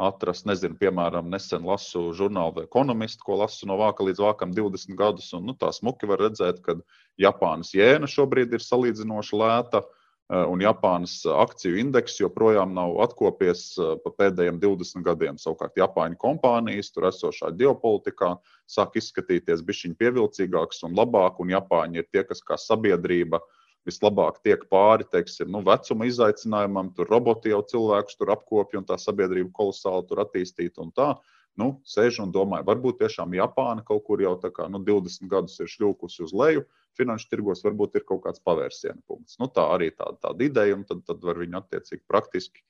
atrast. 0.00 0.46
Nezinu, 0.48 0.78
piemēram, 0.80 1.28
nesen 1.32 1.66
lasu 1.68 2.08
žurnālu 2.16 2.56
The 2.56 2.66
Economist, 2.68 3.22
ko 3.26 3.38
lasu 3.42 3.68
no 3.68 3.78
vāka 3.80 4.06
līdz 4.06 4.24
vākam 4.24 4.54
20 4.56 4.98
gadus. 4.98 5.30
Un, 5.36 5.46
nu, 5.50 5.56
tā 5.58 5.72
smuki 5.76 6.08
var 6.10 6.22
redzēt, 6.24 6.62
ka 6.64 6.78
Japānas 7.20 7.74
jēna 7.76 8.10
šobrīd 8.10 8.56
ir 8.56 8.64
salīdzinoši 8.64 9.40
lēta. 9.42 9.84
Eh, 10.30 10.46
un 10.46 10.60
Japānas 10.62 11.24
akciju 11.26 11.80
indeks 11.82 12.20
joprojām 12.20 12.70
nav 12.76 13.00
atkopies 13.02 13.64
eh, 13.82 13.96
pa 14.04 14.12
pēdējiem 14.14 14.60
20 14.62 15.02
gadiem. 15.02 15.38
Savukārt 15.42 15.80
Japāņu 15.80 16.20
kompānijas 16.22 16.92
tur 16.94 17.08
esošā 17.08 17.50
ģeopolitikā 17.58 18.36
sāk 18.70 19.00
izskatīties 19.00 19.64
bišķiņ 19.66 19.96
pievilcīgākas 19.98 20.84
un 20.86 20.94
labāk, 20.94 21.42
un 21.42 21.50
Japāņi 21.50 21.98
ir 21.98 22.06
tie, 22.14 22.22
kas 22.28 22.44
kā 22.46 22.54
sabiedrība 22.62 23.42
vislabāk 23.88 24.40
tiek 24.44 24.66
pāri 24.72 25.06
teiksim, 25.12 25.50
nu, 25.52 25.62
vecuma 25.66 26.08
izaicinājumam, 26.08 26.92
tur 26.96 27.10
roboti 27.10 27.54
jau 27.54 27.62
cilvēkus 27.72 28.18
tur 28.20 28.34
apkopja 28.36 28.82
un 28.82 28.88
tā 28.88 28.98
sabiedrība 29.00 29.52
kolosāli 29.56 30.08
tur 30.08 30.24
attīstīta 30.24 30.84
un 30.84 30.92
tā. 30.96 31.14
Nu, 31.58 31.72
sēž 31.84 32.20
un 32.22 32.30
domāju, 32.32 32.64
varbūt 32.68 33.00
tiešām 33.00 33.32
Japāna 33.36 33.82
kaut 33.84 34.04
kur 34.06 34.20
jau 34.22 34.36
kā, 34.38 34.68
nu, 34.70 34.78
20 34.86 35.26
gadus 35.28 35.58
ir 35.60 35.68
šļūkusi 35.68 36.22
uz 36.24 36.32
leju, 36.36 36.62
uh, 36.62 36.80
finanšu 36.98 37.30
tirgos 37.30 37.64
varbūt 37.64 37.98
ir 37.98 38.06
kaut 38.08 38.24
kāds 38.26 38.42
pavērsiena 38.44 39.00
punkts. 39.08 39.38
Nu, 39.40 39.48
tā 39.52 39.66
arī 39.74 39.90
tāda, 39.94 40.18
tāda 40.26 40.46
ideja, 40.46 40.76
un 40.76 40.84
tad, 40.88 41.02
tad 41.08 41.24
var 41.24 41.40
viņu 41.40 41.60
attiecīgi 41.60 42.04
praktiski 42.10 42.64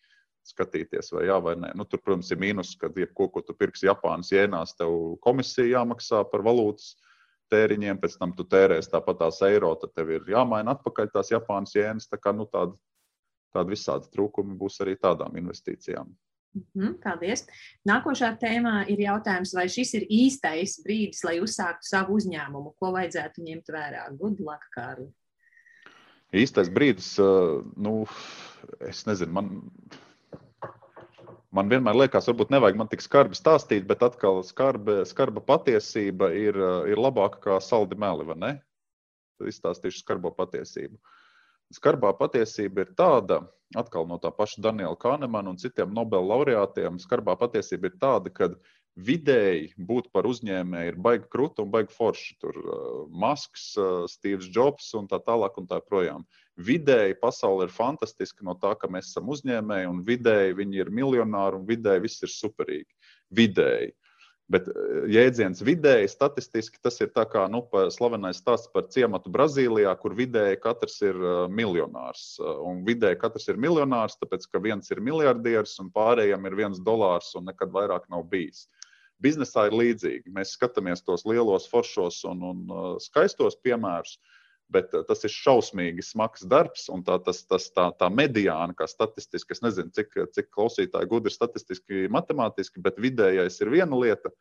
skatīties, 0.50 1.12
vai 1.14 1.26
jā, 1.28 1.36
vai 1.42 1.54
nē. 1.60 1.72
Nu, 1.78 1.86
tur, 1.88 2.00
protams, 2.04 2.30
ir 2.32 2.40
mīnus, 2.40 2.72
ka 2.80 2.90
jebko, 2.96 3.28
ko 3.34 3.42
tu 3.44 3.56
pirksi 3.56 3.90
Japānas 3.90 4.32
jēnās, 4.32 4.74
tev 4.78 5.16
komisija 5.24 5.80
jāmaksā 5.80 6.22
par 6.30 6.44
valūtas 6.46 6.94
tēriņiem, 7.50 7.98
pēc 8.00 8.16
tam 8.20 8.32
tu 8.36 8.46
tērēsi 8.48 8.92
tāpat 8.92 9.20
tās 9.24 9.40
eiro, 9.46 9.74
tad 9.80 9.94
tev 9.96 10.14
ir 10.16 10.30
jāmaina 10.30 10.76
atpakaļ 10.76 11.12
tās 11.14 11.32
Japānas 11.32 11.76
jēnas. 11.76 12.08
Tā 12.10 12.18
kā 12.20 12.32
nu, 12.36 12.46
tāda, 12.50 12.76
tāda 13.54 13.72
visādi 13.72 14.10
trūkumi 14.14 14.58
būs 14.58 14.80
arī 14.84 14.96
tādām 15.00 15.38
investīcijām. 15.40 16.10
Mhm, 16.56 16.96
paldies. 17.04 17.44
Nākošā 17.86 18.32
tēmā 18.40 18.82
ir 18.90 19.04
jautājums, 19.04 19.52
vai 19.54 19.68
šis 19.70 19.94
ir 20.00 20.06
īstais 20.10 20.80
brīdis, 20.82 21.22
lai 21.26 21.38
uzsāktu 21.42 21.86
savu 21.86 22.18
uzņēmumu? 22.18 22.74
Ko 22.80 22.90
vajadzētu 22.96 23.44
ņemt 23.46 23.70
vērā? 23.70 24.08
Good 24.18 24.42
luck, 24.42 24.66
Kārli. 24.74 25.10
Īstais 26.34 26.70
brīdis, 26.70 27.12
uh, 27.22 27.60
nu, 27.78 28.04
es 28.86 29.02
nezinu, 29.06 29.34
man, 29.34 29.48
man 31.56 31.70
vienmēr 31.70 31.98
liekas, 32.04 32.28
varbūt 32.30 32.52
nevajag 32.54 32.78
man 32.78 32.90
tik 32.90 33.04
skarbi 33.04 33.38
stāstīt, 33.38 33.86
bet 33.88 34.02
atkal 34.06 34.42
skarba, 34.46 35.00
skarba 35.08 35.42
patiesība 35.44 36.30
ir, 36.36 36.58
ir 36.90 37.00
labāka 37.00 37.42
kā 37.46 37.60
saldi 37.64 37.98
meli, 37.98 38.26
vai 38.28 38.36
ne? 38.38 38.52
Tad 39.40 39.50
izstāstīšu 39.50 40.04
skarbo 40.04 40.32
patiesību. 40.36 40.98
Skarbā 41.70 42.10
patiesība 42.18 42.82
ir 42.82 42.94
tāda, 42.98 43.44
ka 43.46 43.84
atkal 43.84 44.08
no 44.10 44.18
tā 44.18 44.32
paša 44.34 44.62
Daniela 44.64 44.98
Kahnemana 44.98 45.52
un 45.52 45.58
citiem 45.58 45.92
Nobela 45.94 46.32
laureātiem, 46.32 46.98
skarbā 46.98 47.36
patiesība 47.38 47.90
ir 47.90 47.98
tāda, 48.02 48.32
ka 48.34 48.50
vidēji 48.98 49.70
būt 49.76 50.10
par 50.14 50.26
uzņēmēju 50.28 50.92
ir 50.92 50.98
baigi 51.00 51.28
krūti 51.32 51.62
un 51.64 51.70
baigi 51.72 51.94
forši. 51.94 52.36
Tur 52.42 52.58
uh, 52.60 53.06
Masks, 53.10 53.70
uh, 53.78 54.04
Steve's 54.10 54.50
Jobs 54.50 54.90
un 54.98 55.08
tā 55.10 55.20
tālāk 55.24 55.58
un 55.60 55.68
tā 55.70 55.80
projām. 55.84 56.26
Vidēji 56.60 57.18
pasaule 57.22 57.68
ir 57.68 57.74
fantastiska 57.74 58.44
no 58.44 58.56
tā, 58.60 58.74
ka 58.76 58.90
mēs 58.90 59.12
esam 59.12 59.30
uzņēmēji, 59.32 59.90
un 59.90 60.04
vidēji 60.04 60.58
viņi 60.58 60.84
ir 60.84 60.92
miljonāri, 60.92 61.60
un 61.60 61.66
vidēji 61.68 62.06
viss 62.06 62.26
ir 62.26 62.34
superīgi. 62.34 62.90
Vidēji. 63.30 63.94
Bet 64.50 64.66
eh, 64.66 65.04
jēdziens 65.14 65.62
vidēji, 65.62 66.10
statistiski 66.10 66.80
tas 66.82 66.98
ir 67.00 67.12
tā 67.14 67.24
kā 67.30 67.44
nu, 67.52 67.62
slavenais 67.94 68.40
stāsts 68.42 68.70
par 68.74 68.88
ciematu 68.90 69.30
Brazīlijā, 69.32 69.92
kur 70.02 70.16
vidēji 70.18 70.58
katrs 70.64 70.98
ir 71.06 71.16
uh, 71.22 71.44
miljonārs. 71.46 72.34
Uh, 72.42 72.56
un 72.66 72.82
vidēji 72.86 73.20
katrs 73.22 73.46
ir 73.52 73.60
miljonārs, 73.62 74.18
tāpēc 74.18 74.48
ka 74.50 74.62
viens 74.64 74.90
ir 74.90 75.02
miljardieris 75.06 75.78
un 75.82 75.92
pārējiem 75.94 76.50
ir 76.50 76.58
viens 76.64 76.82
dolārs 76.82 77.30
un 77.38 77.46
nekad 77.52 77.70
vairāk 77.74 78.10
nav 78.10 78.26
bijis. 78.32 78.66
Biznesā 79.24 79.66
ir 79.68 79.76
līdzīgi. 79.76 80.32
Mēs 80.34 80.54
skatāmies 80.56 81.04
tos 81.04 81.26
lielos, 81.28 81.68
foršos 81.70 82.22
un, 82.30 82.44
un 82.50 82.60
uh, 82.72 82.92
skaistos 83.02 83.58
piemērus, 83.64 84.16
bet 84.72 84.94
tas 85.08 85.26
ir 85.26 85.32
šausmīgi 85.34 86.04
smags 86.06 86.46
darbs. 86.48 86.86
Tā, 87.06 87.18
tas, 87.26 87.42
tas, 87.50 87.68
tā, 87.74 87.90
tā 88.00 88.08
mediāna, 88.12 88.76
kā 88.76 88.86
statistiski, 88.88 89.56
es 89.56 89.64
nezinu, 89.64 89.92
cik, 89.96 90.16
cik 90.36 90.48
klausītāji 90.54 91.10
gudri 91.10 91.34
statistiski, 91.34 92.06
matemātiski, 92.12 92.82
bet 92.84 93.00
vidējais 93.02 93.60
ir 93.60 93.74
viena 93.74 93.98
lieta. 93.98 94.32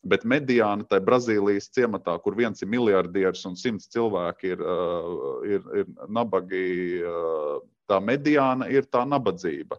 Bet 0.00 0.22
mediāna 0.24 0.86
tajā 0.88 1.04
Brazīlijas 1.04 1.68
ciematā, 1.76 2.14
kur 2.24 2.32
viens 2.38 2.62
ir 2.64 2.70
miljardieris 2.72 3.42
un 3.50 3.58
simts 3.60 3.90
cilvēki 3.92 4.54
ir, 4.54 4.62
uh, 4.64 5.42
ir, 5.44 5.66
ir 5.82 5.90
nabagi, 6.08 6.64
uh, 7.04 7.58
tā 7.90 7.98
mediāna 8.00 8.70
ir 8.72 8.88
tā 8.88 9.02
nabadzība. 9.08 9.76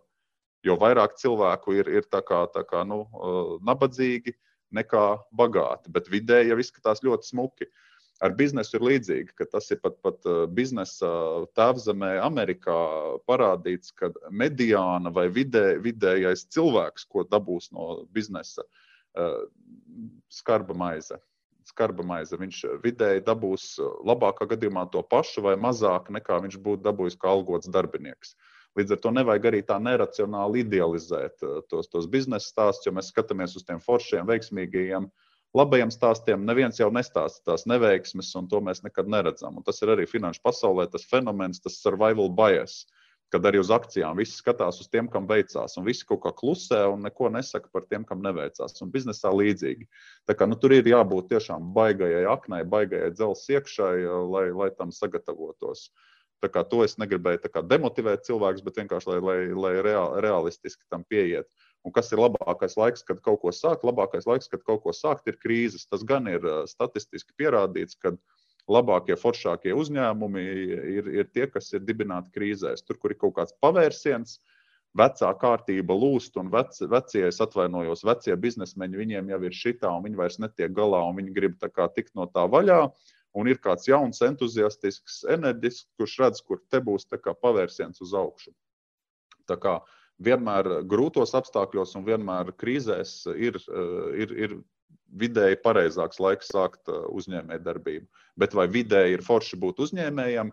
Jo 0.67 0.77
vairāk 0.77 1.17
cilvēku 1.17 1.73
ir, 1.79 1.89
ir 1.89 2.07
tā 2.09 2.21
kā, 2.25 2.43
tā 2.53 2.61
kā, 2.67 2.83
nu, 2.85 3.03
uh, 3.17 3.55
nabadzīgi 3.65 4.35
nekā 4.71 5.05
bagāti, 5.35 5.91
bet 5.91 6.09
vidēji 6.11 6.53
jau 6.53 6.59
izskatās 6.61 7.01
ļoti 7.05 7.31
smuki. 7.33 7.67
Uh, 7.67 7.87
ar 8.21 8.35
biznesu 8.37 8.77
ir 8.77 8.85
līdzīgi, 8.85 9.33
ka 9.37 9.47
tas 9.49 9.71
ir 9.73 9.81
pat, 9.81 9.97
pat 10.05 10.21
uh, 10.29 10.43
biznesa 10.59 11.09
tēvzemē 11.57 12.13
Amerikā 12.21 12.77
parādīts, 13.29 13.93
ka 13.97 14.11
mediāna 14.29 15.11
vai 15.13 15.27
vidē, 15.33 15.79
vidējais 15.81 16.45
cilvēks, 16.53 17.07
ko 17.09 17.25
dabūs 17.27 17.71
no 17.75 18.05
biznesa, 18.13 18.65
uh, 19.17 19.41
skarba 20.29 20.77
maize. 20.77 21.17
Skarba 21.71 22.03
maize. 22.05 22.37
Viņš 22.37 22.63
vidēji 22.83 23.25
dabūs 23.25 23.75
labākā 24.05 24.47
gadījumā 24.53 24.87
to 24.93 25.01
pašu 25.05 25.43
vai 25.45 25.53
mazāk 25.61 26.09
nekā 26.13 26.39
viņš 26.45 26.57
būtu 26.61 26.85
dabūjis 26.85 27.19
kā 27.21 27.29
algots 27.31 27.69
darbinieks. 27.71 28.33
Līdz 28.79 28.95
ar 28.95 29.01
to 29.03 29.11
nevajag 29.11 29.49
arī 29.49 29.63
tā 29.67 29.79
neracionāli 29.83 30.63
idealizēt 30.65 31.43
uh, 31.43 31.59
tos, 31.71 31.89
tos 31.91 32.07
biznesa 32.11 32.47
stāstus, 32.47 32.87
jo 32.87 32.95
mēs 32.95 33.11
skatāmies 33.11 33.57
uz 33.59 33.67
tiem 33.67 33.81
foršiem, 33.83 34.29
veiksmīgajiem 34.29 35.09
uh, 35.09 35.29
labajiem 35.57 35.91
stāstiem 35.91 36.45
neviens 36.47 36.79
jau 36.79 36.89
nestāsta 36.93 37.51
tās 37.51 37.67
neveiksmes, 37.67 38.31
un 38.39 38.47
to 38.51 38.61
mēs 38.63 38.83
nekad 38.85 39.09
neredzam. 39.11 39.59
Un 39.59 39.67
tas 39.67 39.81
ir 39.83 39.93
arī 39.95 40.07
finanšu 40.07 40.43
pasaulē 40.45 40.87
tas 40.91 41.07
fenomens, 41.09 41.61
tas 41.63 41.79
survival 41.83 42.31
bias. 42.35 42.85
Kad 43.31 43.45
arī 43.47 43.61
uz 43.61 43.69
akcijām 43.71 44.17
visi 44.19 44.35
skatās 44.35 44.81
uz 44.83 44.89
tiem, 44.91 45.07
kam 45.07 45.23
veicās, 45.23 45.77
un 45.79 45.85
visi 45.87 46.03
kaut 46.03 46.19
kā 46.25 46.33
klusē 46.35 46.81
un 46.91 47.05
neko 47.07 47.29
nesaka 47.31 47.69
par 47.71 47.85
tiem, 47.87 48.03
kam 48.03 48.19
neveicās. 48.19 48.75
Un 48.83 48.91
biznesā 48.91 49.31
līdzīgi. 49.31 49.87
Tā 50.27 50.35
kā, 50.35 50.47
nu, 50.51 50.57
tur 50.59 50.75
ir 50.75 50.89
jābūt 50.91 51.29
tiešām 51.31 51.69
baigajai 51.77 52.25
aknai, 52.27 52.65
baigajai 52.67 53.13
dzelzs 53.15 53.47
iekšai, 53.55 53.93
lai, 54.33 54.49
lai 54.51 54.67
tam 54.75 54.91
sagatavotos. 54.91 55.87
To 56.41 56.83
es 56.85 56.97
negribēju 56.97 57.61
demotivēt 57.69 58.25
cilvēkus, 58.25 58.63
bet 58.65 58.79
vienkārši 58.81 59.11
lai, 59.11 59.19
lai, 59.21 59.39
lai 59.53 59.73
reāli, 59.85 60.23
realistiski 60.25 60.87
tam 60.89 61.03
pieiet. 61.05 61.49
Un 61.85 61.93
kas 61.93 62.11
ir 62.13 62.21
labākais 62.21 62.77
laiks, 62.77 63.03
kad 63.05 63.21
kaut 63.25 63.41
ko 63.41 63.53
sākt? 63.53 63.85
Labākais 63.85 64.27
laiks, 64.29 64.49
kad 64.49 64.63
kaut 64.65 64.83
ko 64.83 64.93
sākt, 64.93 65.29
ir 65.29 65.37
krīzes. 65.41 65.87
Tas 65.89 66.05
gan 66.05 66.29
ir 66.29 66.45
statistiski 66.69 67.33
pierādīts, 67.37 67.97
ka 67.97 68.15
labākie, 68.69 69.17
foršākie 69.17 69.73
uzņēmumi 69.77 70.43
ir, 70.97 71.11
ir 71.21 71.29
tie, 71.33 71.47
kas 71.49 71.71
ir 71.73 71.85
dibināti 71.85 72.33
krīzēs. 72.35 72.85
Tur, 72.85 72.97
kur 73.01 73.13
ir 73.13 73.21
kaut 73.21 73.37
kāds 73.39 73.55
pavērsiens, 73.61 74.39
vecā 74.97 75.31
kārtība 75.41 75.95
lūst, 75.95 76.37
un 76.41 76.51
vec, 76.53 76.75
vecie, 76.91 77.23
es 77.29 77.41
atvainojos, 77.43 78.03
vecie 78.07 78.35
biznesmeņi, 78.35 79.01
viņiem 79.01 79.33
jau 79.33 79.41
ir 79.47 79.55
šitā, 79.55 79.89
un 79.89 80.05
viņi 80.05 80.19
vairs 80.19 80.39
netiek 80.43 80.73
galā, 80.75 81.01
un 81.07 81.17
viņi 81.21 81.35
grib 81.37 81.57
tikt 81.95 82.13
no 82.15 82.27
tā 82.27 82.45
vaļā. 82.51 82.83
Un 83.37 83.47
ir 83.47 83.61
kāds 83.63 83.87
jauns, 83.87 84.19
entuziastisks, 84.25 85.21
enerģisks, 85.31 85.87
kurš 85.99 86.17
redz, 86.19 86.41
kur 86.43 86.59
te 86.69 86.81
būs 86.83 87.07
pavērsiens 87.07 88.01
uz 88.03 88.13
augšu. 88.13 88.51
Tā 89.47 89.55
kā 89.55 89.79
vienmēr 90.21 90.83
grūtos 90.89 91.33
apstākļos 91.37 91.95
un 91.97 92.05
vienmēr 92.05 92.51
krīzēs 92.59 93.25
ir, 93.35 93.57
ir, 94.19 94.35
ir 94.35 94.57
vidēji 95.21 95.59
pareizāks 95.63 96.19
laiks 96.23 96.51
sākt 96.51 96.91
uh, 96.91 97.07
uzņēmējdarbību. 97.15 98.07
Bet 98.39 98.53
vai 98.57 98.67
vidēji 98.71 99.17
ir 99.17 99.25
forši 99.25 99.59
būt 99.59 99.81
uzņēmējam? 99.87 100.51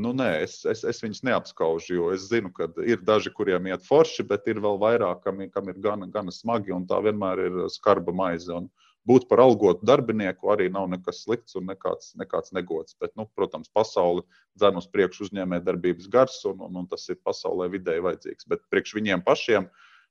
Nu, 0.00 0.12
nē, 0.14 0.28
es, 0.44 0.60
es, 0.70 0.84
es 0.86 1.00
viņus 1.02 1.24
neapskaužu, 1.26 1.96
jo 1.96 2.10
es 2.14 2.28
zinu, 2.30 2.52
ka 2.54 2.68
ir 2.86 3.02
daži, 3.02 3.32
kuriem 3.34 3.66
iet 3.72 3.82
forši, 3.86 4.22
bet 4.26 4.46
ir 4.48 4.62
vēl 4.62 4.78
vairāk, 4.78 5.24
kam, 5.24 5.42
kam 5.50 5.70
ir 5.72 5.80
gana, 5.82 6.06
gana 6.14 6.34
smagi, 6.34 6.70
un 6.74 6.86
tā 6.90 7.00
vienmēr 7.02 7.42
ir 7.48 7.58
skarba 7.74 8.14
maize. 8.14 8.52
Un 8.54 8.70
būt 9.08 9.28
par 9.30 9.42
algotu 9.44 9.86
darbinieku 9.88 10.50
arī 10.52 10.68
nav 10.72 10.88
nekas 10.92 11.22
slikts 11.24 11.56
un 11.58 11.68
nekāds, 11.70 12.12
nekāds 12.20 12.52
negods. 12.56 12.96
Bet, 13.00 13.14
nu, 13.16 13.28
protams, 13.36 13.70
pasauli 13.72 14.26
dzen 14.58 14.80
uz 14.80 14.88
priekšu 14.90 15.28
uzņēmējdarbības 15.28 16.10
gars, 16.12 16.40
un, 16.50 16.60
un, 16.66 16.82
un 16.82 16.90
tas 16.90 17.08
ir 17.08 17.20
pasaulē 17.24 17.70
vidēji 17.72 18.04
vajadzīgs. 18.06 18.48
Bet 18.50 18.66
priekš 18.72 18.98
viņiem 18.98 19.24
pašiem 19.26 19.70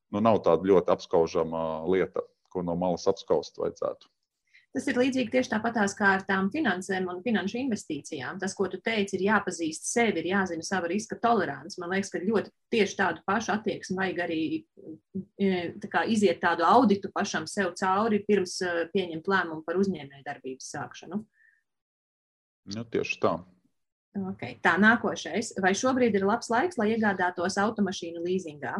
nu, 0.09 0.21
nav 0.21 0.41
tāda 0.47 0.65
ļoti 0.71 0.95
apskaužama 0.95 1.63
lieta 1.89 2.25
ko 2.49 2.63
no 2.65 2.75
malas 2.75 3.07
apskaust 3.09 3.59
vajadzētu. 3.61 4.09
Tas 4.69 4.85
ir 4.85 4.99
līdzīgi 5.01 5.31
tieši 5.33 5.49
tāpatās 5.49 5.95
kā 5.97 6.11
ar 6.19 6.23
tām 6.27 6.51
finansēm 6.53 7.07
un 7.09 7.23
finanšu 7.25 7.57
investīcijām. 7.57 8.37
Tas, 8.41 8.53
ko 8.53 8.67
tu 8.69 8.77
teici, 8.85 9.15
ir 9.17 9.23
jāpazīst 9.25 9.87
sevi, 9.89 10.21
ir 10.21 10.29
jāzina 10.29 10.65
sava 10.65 10.91
riska 10.91 11.17
tolerants. 11.23 11.79
Man 11.81 11.89
liekas, 11.95 12.11
ka 12.13 12.21
ļoti 12.21 12.53
tieši 12.75 12.97
tādu 12.99 13.23
pašu 13.25 13.55
attieksmi 13.55 13.97
vajag 13.97 14.21
arī 14.27 14.41
e, 15.41 15.49
tā 15.81 16.03
iziet 16.13 16.37
tādu 16.43 16.67
auditu 16.69 17.09
pašam 17.15 17.49
sev 17.49 17.73
cauri, 17.81 18.21
pirms 18.27 18.59
e, 18.61 18.75
pieņemt 18.93 19.31
lēmumu 19.33 19.65
par 19.65 19.81
uzņēmējdarbības 19.81 20.69
sākšanu. 20.75 21.23
Nu, 22.75 22.85
tieši 22.93 23.17
tā. 23.25 23.39
Okay. 24.29 24.59
Tā 24.61 24.75
nākošais. 24.81 25.55
Vai 25.65 25.73
šobrīd 25.77 26.13
ir 26.17 26.29
labs 26.29 26.49
laiks, 26.53 26.77
lai 26.77 26.91
iegādātos 26.93 27.57
automašīnu 27.61 28.21
līzingā? 28.21 28.77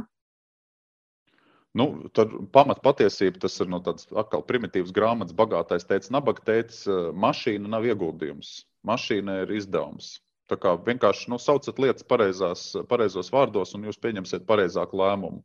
Nu, 1.78 1.86
tad 2.17 2.32
pamat 2.53 2.80
patiesība 2.82 3.43
tas 3.43 3.59
ir 3.61 3.70
no 3.70 3.78
tādas 3.86 4.07
atkal 4.17 4.41
primitīvas 4.47 4.93
grāmatas, 4.95 5.36
bagātais 5.38 5.86
teica, 5.86 6.09
nabaga 6.15 6.41
teica, 6.47 7.11
mašīna 7.13 7.70
nav 7.70 7.86
ieguldījums, 7.86 8.63
mašīna 8.89 9.43
ir 9.43 9.53
izdevums. 9.59 10.15
Tā 10.49 10.57
kā 10.57 10.74
vienkārši 10.82 11.30
nu, 11.30 11.38
saucat 11.38 11.78
lietas 11.78 12.05
pareizās, 12.09 12.72
pareizos 12.89 13.30
vārdos, 13.30 13.76
un 13.78 13.86
jūs 13.86 14.01
pieņemsiet 14.01 14.47
pareizāku 14.49 14.97
lēmumu. 14.97 15.43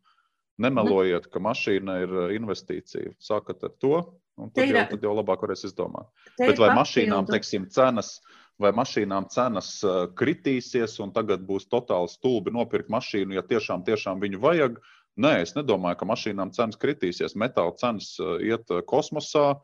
Nemelojiet, 0.64 1.26
ka 1.32 1.42
mašīna 1.42 1.98
ir 2.04 2.14
eh, 2.14 2.32
investīcija. 2.38 3.16
Sākat 3.20 3.66
ar 3.66 3.74
to, 3.82 3.98
un 4.38 4.52
tad, 4.54 4.70
jau, 4.70 4.84
tad 4.92 5.04
jau 5.04 5.12
labāk 5.18 5.42
varēs 5.44 5.66
izdomāt. 5.68 6.08
Bet 6.38 6.62
vai 6.62 6.70
mašīnām, 6.78 7.26
teiksim, 7.28 7.66
cenas, 7.74 8.14
vai 8.62 8.70
mašīnām 8.76 9.26
cenas 9.34 9.74
eh, 9.82 10.04
kritīsies, 10.16 10.96
un 11.04 11.12
tagad 11.16 11.44
būs 11.44 11.66
totāli 11.68 12.12
stulbi 12.12 12.54
nopirkt 12.54 12.92
mašīnu, 12.94 13.36
ja 13.36 13.44
tiešām, 13.44 13.84
tiešām 13.84 14.22
viņu 14.22 14.40
vajag, 14.46 14.78
Nē, 15.14 15.36
es 15.44 15.54
nedomāju, 15.54 16.00
ka 16.00 16.08
mašīnām 16.10 16.50
cenas 16.56 16.78
kritīsies. 16.80 17.36
Metāla 17.38 17.74
cenas 17.78 18.10
uh, 18.18 18.36
iet 18.42 18.70
uh, 18.74 18.82
kosmosā. 18.86 19.54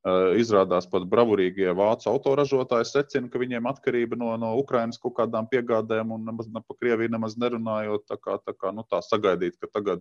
Uh, 0.00 0.32
izrādās 0.40 0.86
pat 0.88 1.04
bravūrīgie 1.12 1.74
vācu 1.76 2.08
autoražotāji 2.08 2.86
secina, 2.88 3.28
ka 3.28 3.40
viņiem 3.42 3.66
atkarība 3.68 4.16
no, 4.16 4.30
no 4.40 4.54
Ukrainas 4.56 4.96
kaut 5.02 5.18
kādām 5.18 5.44
piegādēm 5.50 6.14
un 6.14 6.24
nemaz 6.24 6.48
ne 6.48 6.62
par 6.64 6.78
Krieviju 6.80 7.12
nemaz 7.12 7.36
nerunājot. 7.36 8.06
Tā 8.08 8.16
kā, 8.16 8.38
tā 8.40 8.54
kā 8.56 8.72
nu, 8.72 8.86
tā 8.88 9.02
sagaidīt, 9.04 9.58
ka 9.60 9.68
tagad 9.74 10.00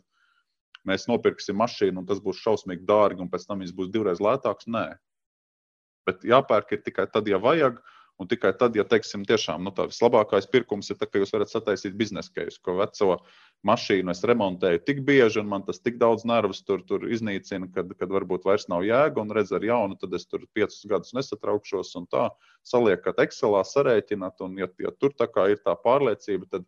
mēs 0.87 1.09
nopirksim 1.11 1.59
mašīnu 1.59 1.99
un 1.99 2.07
tas 2.07 2.23
būs 2.23 2.39
šausmīgi 2.45 2.87
dārgi 2.87 3.25
un 3.25 3.33
pēc 3.33 3.49
tam 3.49 3.65
viņš 3.65 3.75
būs 3.75 3.91
divreiz 3.91 4.23
lētāks. 4.23 4.69
Nē. 4.71 4.85
Bet 6.07 6.23
jāpērk 6.23 6.77
ir 6.77 6.85
tikai 6.85 7.09
tad, 7.11 7.27
ja 7.27 7.41
vajag. 7.43 7.81
Uh, 7.81 7.98
Un 8.19 8.27
tikai 8.27 8.51
tad, 8.59 8.75
ja 8.75 8.83
teiksim, 8.83 9.21
tiešām 9.23 9.63
nu, 9.63 9.71
tas 9.71 10.01
labākais 10.03 10.47
pirkums 10.51 10.91
ir 10.91 10.97
tas, 10.99 11.07
ka 11.07 11.21
jūs 11.21 11.31
varat 11.31 11.51
sataisīt 11.53 11.93
biznesa 11.99 12.33
keisu, 12.35 12.59
ko 12.65 12.75
veco 12.75 13.13
mašīnu 13.67 14.11
es 14.11 14.23
remontēju 14.27 14.81
tik 14.87 14.99
bieži, 15.07 15.39
un 15.39 15.47
man 15.53 15.63
tas 15.67 15.79
tik 15.79 15.95
daudz 16.01 16.25
nervus 16.27 16.59
tur, 16.67 16.83
tur 16.87 17.05
iznīcina, 17.07 17.69
kad, 17.75 17.93
kad 17.99 18.11
varbūt 18.11 18.43
vairs 18.49 18.67
nav 18.71 18.83
jēga, 18.83 19.23
un 19.23 19.31
redz 19.35 19.53
ar 19.55 19.63
jaunu, 19.63 19.95
tad 20.01 20.17
es 20.19 20.27
tur 20.27 20.43
piecus 20.51 20.83
gadus 20.91 21.15
nesatraukšos, 21.15 21.93
un 22.01 22.09
tā 22.11 22.27
saliekat 22.67 23.23
Excelā, 23.23 23.63
sarēķināt, 23.67 24.43
un 24.43 24.59
ja, 24.59 24.67
ja 24.83 24.91
tur 24.99 25.15
tā 25.15 25.29
kā 25.31 25.47
ir 25.53 25.63
tā 25.63 25.77
pārliecība, 25.79 26.51
tad 26.57 26.67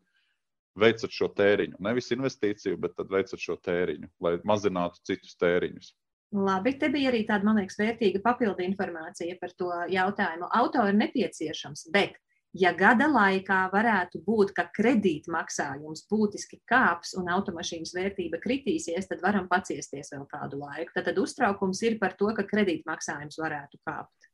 veicat 0.79 1.11
šo 1.11 1.27
tēriņu. 1.35 1.81
Nevis 1.83 2.11
investīciju, 2.15 2.79
bet 2.79 2.95
veicat 3.11 3.43
šo 3.43 3.59
tēriņu, 3.59 4.07
lai 4.23 4.37
mazinātu 4.47 5.03
citus 5.07 5.35
tēriņus. 5.35 5.91
Labi, 6.31 6.77
te 6.79 6.87
bija 6.87 7.09
arī 7.11 7.25
tāda, 7.27 7.43
man 7.43 7.57
liekas, 7.59 7.75
vērtīga 7.79 8.21
papildu 8.23 8.63
informācija 8.63 9.35
par 9.41 9.51
to 9.59 9.71
jautājumu. 9.91 10.47
Auto 10.55 10.85
ir 10.87 10.95
nepieciešams, 10.95 11.89
bet, 11.91 12.15
ja 12.55 12.71
gada 12.75 13.09
laikā 13.11 13.65
varētu 13.73 14.21
būt, 14.23 14.53
ka 14.55 14.69
kredītmaksājums 14.77 16.05
būtiski 16.07 16.61
kāps 16.71 17.17
un 17.19 17.27
automašīnas 17.35 17.91
vērtība 17.97 18.39
kritīsies, 18.43 19.11
tad 19.11 19.23
varam 19.25 19.51
paciesties 19.51 20.13
vēl 20.15 20.23
kādu 20.31 20.63
laiku. 20.63 20.95
Tad, 20.95 21.09
tad 21.09 21.19
uztraukums 21.19 21.83
ir 21.83 21.99
par 21.99 22.15
to, 22.19 22.31
ka 22.37 22.47
kredītmaksājums 22.47 23.39
varētu 23.41 23.83
kāpt 23.83 24.30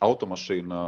automašīna, 0.00 0.80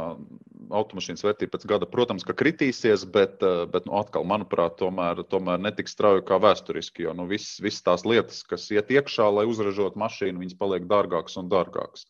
automašīnas 0.75 1.23
vērtība 1.25 1.55
pēc 1.55 1.65
gada, 1.69 1.87
protams, 1.89 2.25
ka 2.25 2.35
kritīsies, 2.37 3.05
bet, 3.11 3.43
eh, 3.43 3.65
bet 3.71 3.87
nu, 3.89 3.95
atkal, 3.99 4.25
manuprāt, 4.27 4.77
tomēr, 4.81 5.23
tomēr 5.29 5.61
netik 5.61 5.91
strauji 5.91 6.25
kā 6.25 6.39
vēsturiski. 6.41 7.05
Jo 7.05 7.13
nu, 7.13 7.27
visas 7.29 7.59
vis 7.61 7.81
tās 7.85 8.05
lietas, 8.05 8.43
kas 8.43 8.69
iet 8.71 8.89
iekšā, 8.89 9.29
lai 9.33 9.45
uzražotu 9.45 9.99
mašīnu, 10.01 10.41
viņas 10.41 10.59
paliek 10.59 10.87
dārgākas 10.89 11.37
un 11.37 11.49
dārgākas. 11.49 12.07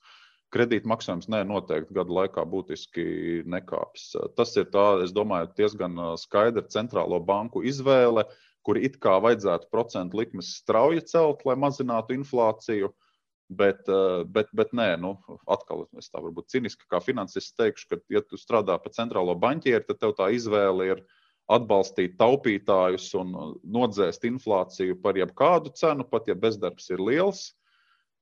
Kredīta 0.54 0.88
maksājums 0.88 1.28
nē, 1.28 1.44
noteikti 1.44 1.94
gadu 1.94 2.16
laikā 2.16 2.46
būtiski 2.48 3.44
nekāps. 3.44 4.14
Tas 4.38 4.56
ir 4.56 4.70
tā, 4.72 5.04
es 5.04 5.12
domāju, 5.12 5.52
diezgan 5.58 5.98
eh, 6.00 6.12
skaidra 6.22 6.64
centrālo 6.70 7.20
banku 7.20 7.66
izvēle, 7.66 8.26
kur 8.66 8.78
it 8.78 8.98
kā 8.98 9.20
vajadzētu 9.22 9.70
procentu 9.70 10.18
likmes 10.18 10.56
strauji 10.62 11.04
celt, 11.06 11.44
lai 11.46 11.54
mazinātu 11.60 12.16
inflāciju. 12.18 12.90
Uh, 12.90 13.05
Bet, 13.50 13.86
eh, 13.90 14.24
bet, 14.26 14.48
bet 14.58 14.72
nē, 14.74 14.96
nu, 14.98 15.12
atkal 15.46 15.84
es 16.00 16.10
tā 16.10 16.18
varbūt 16.18 16.50
ciniski 16.50 16.88
kā 16.90 16.98
finansists 17.04 17.54
teikšu, 17.54 17.92
ka, 17.92 18.00
ja 18.10 18.24
tu 18.26 18.40
strādā 18.42 18.78
pa 18.82 18.90
centrālo 18.90 19.36
banķieru, 19.38 19.86
tad 19.86 20.00
tev 20.02 20.16
tā 20.18 20.32
izvēle 20.34 20.88
ir 20.90 21.04
atbalstīt 21.46 22.16
taupītājus 22.18 23.12
un 23.20 23.36
nodzēst 23.62 24.26
inflāciju 24.26 24.98
par 25.04 25.20
jebkādu 25.22 25.76
cenu, 25.78 26.08
pat 26.10 26.26
ja 26.26 26.34
bezdarbs 26.34 26.90
ir 26.90 27.06
liels, 27.06 27.44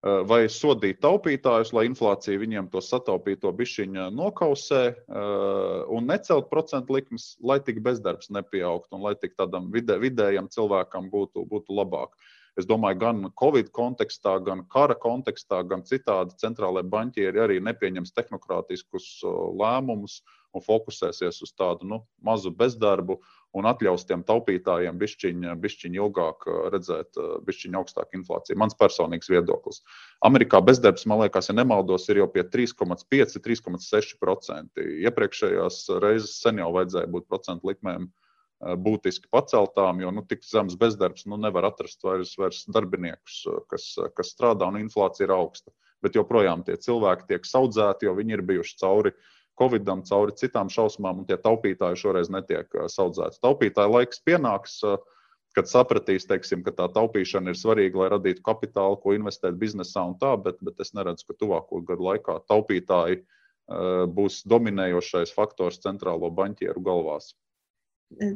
eh, 0.04 0.20
vai 0.28 0.42
sodīt 0.52 1.00
taupītājus, 1.00 1.72
lai 1.72 1.88
inflācija 1.88 2.44
viņiem 2.44 2.68
to 2.76 2.84
sataupīto 2.84 3.56
bišķiņu 3.56 4.12
nokausē 4.12 4.84
eh, 4.92 5.80
un 5.88 6.12
necelt 6.12 6.52
procentu 6.52 7.00
likmes, 7.00 7.38
lai 7.40 7.62
tik 7.64 7.80
bezdarbs 7.80 8.28
nepieaugtu 8.28 9.00
un 9.00 9.08
lai 9.08 9.16
tik 9.16 9.40
tādam 9.40 9.72
vidē, 9.72 10.02
vidējam 10.04 10.52
cilvēkam 10.52 11.08
būtu, 11.08 11.48
būtu 11.48 11.80
labāk. 11.80 12.12
Es 12.60 12.68
domāju, 12.70 13.00
gan 13.02 13.22
Covid 13.40 13.72
kontekstā, 13.74 14.36
gan 14.46 14.62
kara 14.70 14.94
kontekstā, 14.94 15.64
gan 15.66 15.82
citādi 15.90 16.38
centrālajie 16.38 16.90
banķieri 16.92 17.42
arī 17.42 17.60
nepieņems 17.66 18.14
tehnokrātiskus 18.14 19.08
lēmumus 19.58 20.20
un 20.54 20.62
fokusēsies 20.62 21.42
uz 21.42 21.54
tādu 21.58 21.88
nu, 21.90 22.00
mazu 22.22 22.52
bezdarbu 22.54 23.18
un 23.58 23.68
atļaus 23.70 24.06
tiem 24.10 24.22
taupītājiem 24.26 25.00
bišķiņ, 25.02 25.48
bišķiņ 25.64 25.98
ilgāk 25.98 26.46
redzēt 26.74 27.18
bišķiņ 27.48 27.78
augstāku 27.80 28.20
inflāciju. 28.20 28.58
Mans 28.62 28.78
personīgs 28.78 29.30
viedoklis. 29.34 29.82
Amerikā 30.26 30.62
bezdarbs, 30.66 31.08
man 31.10 31.24
liekas, 31.24 31.50
ja 31.50 31.58
nemaldos, 31.58 32.06
ir 32.10 32.22
jau 32.22 32.30
pie 32.34 32.46
3,5, 32.54 33.40
3,6%. 33.48 34.86
Iepriekšējās 35.08 35.86
reizes 36.06 36.38
sen 36.42 36.62
jau 36.62 36.70
vajadzēja 36.78 37.10
būt 37.18 37.30
procentu 37.30 37.74
likmēm 37.74 38.10
būtiski 38.64 39.28
paceltām, 39.34 40.00
jo 40.04 40.12
nu, 40.16 40.24
tik 40.28 40.44
zems 40.48 40.76
bezdarbs 40.80 41.26
nu, 41.28 41.38
nevar 41.42 41.68
atrast 41.68 42.04
vairs, 42.06 42.34
vairs 42.40 42.64
darbiniekus, 42.72 43.44
eh, 43.48 43.62
kas, 43.70 43.88
eh, 43.98 44.10
kas 44.16 44.34
strādā, 44.34 44.68
un 44.68 44.80
inflācija 44.80 45.28
ir 45.28 45.36
augsta. 45.36 45.72
Bet 46.04 46.16
joprojām 46.16 46.66
tie 46.66 46.76
cilvēki 46.76 47.28
tiek 47.28 47.42
audzēti, 47.44 48.08
jo 48.08 48.16
viņi 48.16 48.38
ir 48.38 48.42
bijuši 48.42 48.78
cauri 48.80 49.14
Covidam, 49.60 50.02
cauri 50.02 50.34
citām 50.34 50.68
šausmām, 50.68 51.20
un 51.20 51.26
tie 51.26 51.38
taupītāji 51.38 52.00
šoreiz 52.02 52.30
netiek 52.30 52.68
audzēti. 52.74 53.38
Taupītāja 53.40 53.92
laiks 53.92 54.20
pienāks, 54.26 54.80
kad 55.54 55.70
sapratīs, 55.70 56.26
teiksim, 56.26 56.64
ka 56.64 56.72
tā 56.72 56.88
taupīšana 56.90 57.54
ir 57.54 57.60
svarīga, 57.60 57.96
lai 58.02 58.10
radītu 58.16 58.42
kapitālu, 58.42 58.98
ko 59.00 59.14
investēt 59.14 59.54
biznesā 59.62 60.08
un 60.10 60.18
tā, 60.18 60.34
bet, 60.42 60.58
bet 60.60 60.82
es 60.82 60.96
neredzu, 60.98 61.28
ka 61.28 61.38
tuvāko 61.38 61.86
gadu 61.86 62.02
laikā 62.02 62.40
taupītāji 62.50 63.22
būs 64.10 64.42
dominējošais 64.50 65.32
faktors 65.32 65.80
centrālo 65.86 66.34
banķieru 66.34 66.82
galvās. 66.82 67.36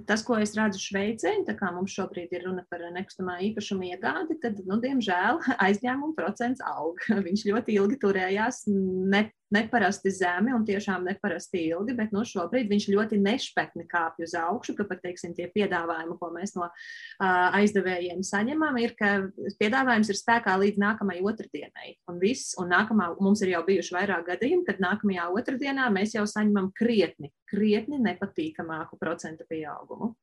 Tas, 0.10 0.24
ko 0.26 0.38
es 0.42 0.54
redzu 0.58 0.82
Šveicē, 0.82 1.34
tā 1.48 1.56
kā 1.58 1.70
mums 1.74 1.94
šobrīd 1.96 2.34
ir 2.36 2.46
runa 2.48 2.64
par 2.72 2.84
nekustamā 2.96 3.38
īpašuma 3.50 3.92
iegādi, 3.92 4.38
tad, 4.44 4.60
nu, 4.70 4.80
diemžēl, 4.84 5.42
aizņēmuma 5.68 6.16
procents 6.18 6.64
aug. 6.66 7.02
Viņš 7.28 7.48
ļoti 7.50 7.78
ilgi 7.78 8.00
turējās 8.04 8.66
ne, 8.72 9.28
neparasti 9.54 10.12
zemi 10.12 10.54
un 10.56 10.66
tiešām 10.68 11.06
neparasti 11.08 11.64
ilgi, 11.72 11.96
bet 11.98 12.14
nu, 12.16 12.24
šobrīd 12.28 12.70
viņš 12.72 12.88
ļoti 12.94 13.20
nešpekni 13.22 13.88
kāpj 13.90 14.26
uz 14.28 14.36
augšu, 14.40 14.76
ka 14.78 14.88
pat 14.90 15.02
teiksim, 15.06 15.36
tie 15.38 15.48
piedāvājumi, 15.54 16.18
ko 16.20 16.32
mēs 16.36 16.56
no 16.58 16.68
uh, 16.68 17.58
aizdevējiem 17.58 18.24
saņemam, 18.28 18.80
ir, 18.84 18.96
ka 19.00 19.14
piedāvājums 19.62 20.12
ir 20.12 20.20
spēkā 20.20 20.58
līdz 20.64 20.82
nākamajai 20.84 21.24
otrdienai. 21.32 21.96
Un 22.12 22.20
viss, 22.22 22.56
un 22.60 22.72
nākamā, 22.74 23.14
mums 23.24 23.44
ir 23.46 23.56
jau 23.56 23.64
bijuši 23.68 23.96
vairāk 23.96 24.28
gadījumi, 24.34 24.66
kad 24.68 24.84
nākamajā 24.84 25.30
otrdienā 25.40 25.88
mēs 25.96 26.18
jau 26.18 26.26
saņemam 26.28 26.72
krietni, 26.76 27.32
krietni 27.48 28.00
nepatīkamāku 28.04 29.00
procentu 29.00 29.48
pieaugumu. 29.48 30.14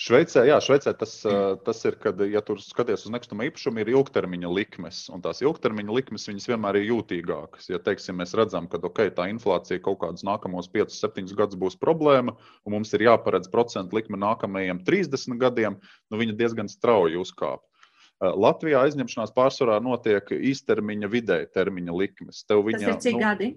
Šveicē, 0.00 0.46
jā, 0.48 0.56
Šveicē 0.60 0.92
tas, 0.96 1.18
tas 1.64 1.78
ir, 1.88 1.96
kad, 2.00 2.20
ja 2.28 2.42
tur 2.44 2.60
skaties 2.60 3.06
uz 3.06 3.12
nekustamo 3.12 3.46
īpašumu, 3.48 3.80
ir 3.80 3.92
ilgtermiņa 3.94 4.50
likmes, 4.52 5.02
un 5.12 5.24
tās 5.24 5.42
ilgtermiņa 5.44 5.96
likmes 5.96 6.28
vienmēr 6.28 6.80
ir 6.80 6.90
jūtīgākas. 6.90 7.70
Ja, 7.72 7.80
teiksim, 7.82 8.18
mēs 8.20 8.34
redzam, 8.36 8.45
ka 8.52 8.80
okay, 8.86 9.10
tā 9.14 9.28
inflācija 9.32 9.82
kaut 9.82 10.00
kādus 10.02 10.24
nākamos 10.26 10.68
5, 10.72 10.94
7 10.94 11.34
gadus 11.38 11.58
būs 11.58 11.78
problēma, 11.80 12.36
un 12.64 12.76
mums 12.76 12.92
ir 12.94 13.06
jāparedz 13.08 13.50
procentu 13.52 13.98
likme 13.98 14.20
nākamajiem 14.20 14.84
30 14.86 15.40
gadiem, 15.40 15.80
nu 16.10 16.20
viņa 16.20 16.36
diezgan 16.38 16.70
strauji 16.70 17.18
uzkāpa. 17.20 17.64
Latvijā 18.16 18.80
aizņemšanās 18.86 19.34
pārsvarā 19.36 19.76
notiek 19.84 20.30
īstermiņa, 20.32 21.08
vidēja 21.12 21.50
termiņa 21.52 21.96
likmes. 21.96 22.44
Tev 22.48 22.62
viņa, 22.64 22.78
Tas 22.80 22.94
ir 22.94 23.00
cik 23.04 23.18
nu, 23.18 23.20
gadi? 23.20 23.48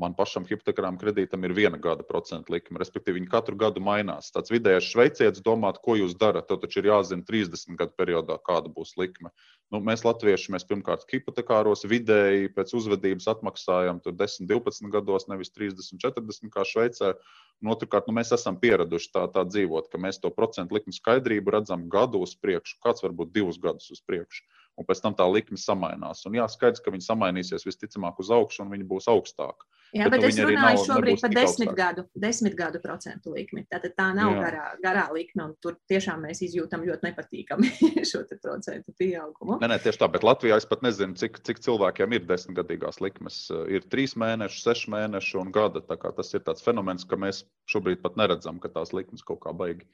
Man 0.00 0.14
pašam 0.16 0.46
hipotekārām 0.48 0.96
kredītam 1.00 1.44
ir 1.44 1.52
viena 1.56 1.78
gada 1.80 2.04
procentu 2.06 2.54
likme. 2.54 2.78
Respektīvi, 2.80 3.18
viņi 3.18 3.30
katru 3.30 3.56
gadu 3.60 3.82
mainās. 3.84 4.30
Tāds 4.32 4.52
vidējais 4.52 4.88
šveicietis 4.88 5.44
domā, 5.44 5.72
ko 5.76 5.96
jūs 5.98 6.16
darat. 6.20 6.48
Tev 6.48 6.62
taču 6.62 6.80
ir 6.80 6.88
jāzina 6.88 7.26
30 7.28 7.76
gadu 7.80 7.92
periodā, 8.00 8.38
kāda 8.46 8.72
būs 8.72 8.94
likme. 9.00 9.32
Nu, 9.70 9.82
mēs, 9.84 10.02
latvieši, 10.06 10.54
mēs 10.54 10.64
pirmkārt 10.66 11.04
hipotekāros 11.12 11.84
vidēji 11.90 12.50
pēc 12.56 12.72
uzvedības 12.80 13.28
atmaksājam 13.34 14.00
10, 14.06 14.48
12 14.50 14.90
gados, 14.94 15.28
nevis 15.30 15.52
30, 15.52 16.00
40 16.00 16.54
kā 16.54 16.64
Šveicē. 16.66 17.12
Un 17.60 17.74
otrkārt, 17.74 18.08
nu, 18.08 18.16
mēs 18.16 18.32
esam 18.32 18.56
pieraduši 18.58 19.12
tā, 19.12 19.26
tā 19.34 19.44
dzīvot, 19.44 19.92
ka 19.92 20.00
mēs 20.00 20.18
to 20.22 20.32
procentu 20.32 20.78
likmu 20.78 20.96
skaidrību 20.96 21.52
redzam 21.58 21.90
gadu 21.92 22.24
uz 22.24 22.32
priekšu, 22.40 22.80
kāds 22.80 23.04
varbūt 23.04 23.36
divus 23.36 23.60
gadus 23.60 23.92
uz 23.92 24.00
priekšu 24.00 24.48
un 24.80 24.88
pēc 24.88 25.02
tam 25.04 25.16
tā 25.16 25.26
likme 25.28 25.60
samainās. 25.60 26.24
Un 26.28 26.38
jā, 26.38 26.46
skaidrs, 26.48 26.80
ka 26.84 26.92
viņi 26.94 27.04
samainīsies 27.04 27.66
visticamāk 27.68 28.20
uz 28.22 28.32
augšu, 28.32 28.64
un 28.64 28.72
viņi 28.72 28.88
būs 28.88 29.08
augstāki. 29.12 29.68
Jā, 29.90 30.06
bet, 30.06 30.20
bet 30.20 30.22
nu, 30.22 30.28
es 30.28 30.36
runāju 30.38 30.76
nav, 30.78 30.84
šobrīd 30.86 31.20
par 31.20 31.32
desmit 31.34 31.70
gadu, 31.74 32.04
desmit 32.22 32.54
gadu 32.58 32.80
procentu 32.82 33.32
likmi. 33.34 33.64
Tātad 33.70 33.96
tā 33.98 34.06
nav 34.14 34.36
jā. 34.36 34.42
garā, 34.44 34.66
garā 34.84 35.06
likme, 35.14 35.48
un 35.48 35.54
tur 35.62 35.76
tiešām 35.90 36.22
mēs 36.28 36.44
izjūtam 36.46 36.84
ļoti 36.86 37.08
nepatīkami 37.08 37.72
šo 38.10 38.22
procentu 38.30 38.94
pieaugumu. 38.98 39.58
Nē, 39.62 39.72
nē, 39.72 39.80
tieši 39.82 40.02
tā, 40.04 40.10
bet 40.14 40.26
Latvijā 40.26 40.60
es 40.62 40.68
pat 40.70 40.84
nezinu, 40.86 41.18
cik, 41.18 41.42
cik 41.46 41.62
cilvēkiem 41.66 42.14
ir 42.14 42.28
desmitgadīgās 42.28 43.02
likmes. 43.02 43.40
Ir 43.66 43.88
trīs 43.90 44.14
mēneši, 44.20 44.62
seši 44.68 44.94
mēneši 44.94 45.40
un 45.42 45.50
gada. 45.54 45.82
Tas 45.90 46.30
ir 46.38 46.46
tāds 46.46 46.62
fenomens, 46.62 47.04
ka 47.08 47.18
mēs 47.18 47.42
šobrīd 47.70 48.04
pat 48.04 48.14
neredzam, 48.20 48.62
ka 48.62 48.70
tās 48.70 48.94
likmes 48.94 49.26
kaut 49.26 49.42
kā 49.42 49.54
baigi 49.56 49.88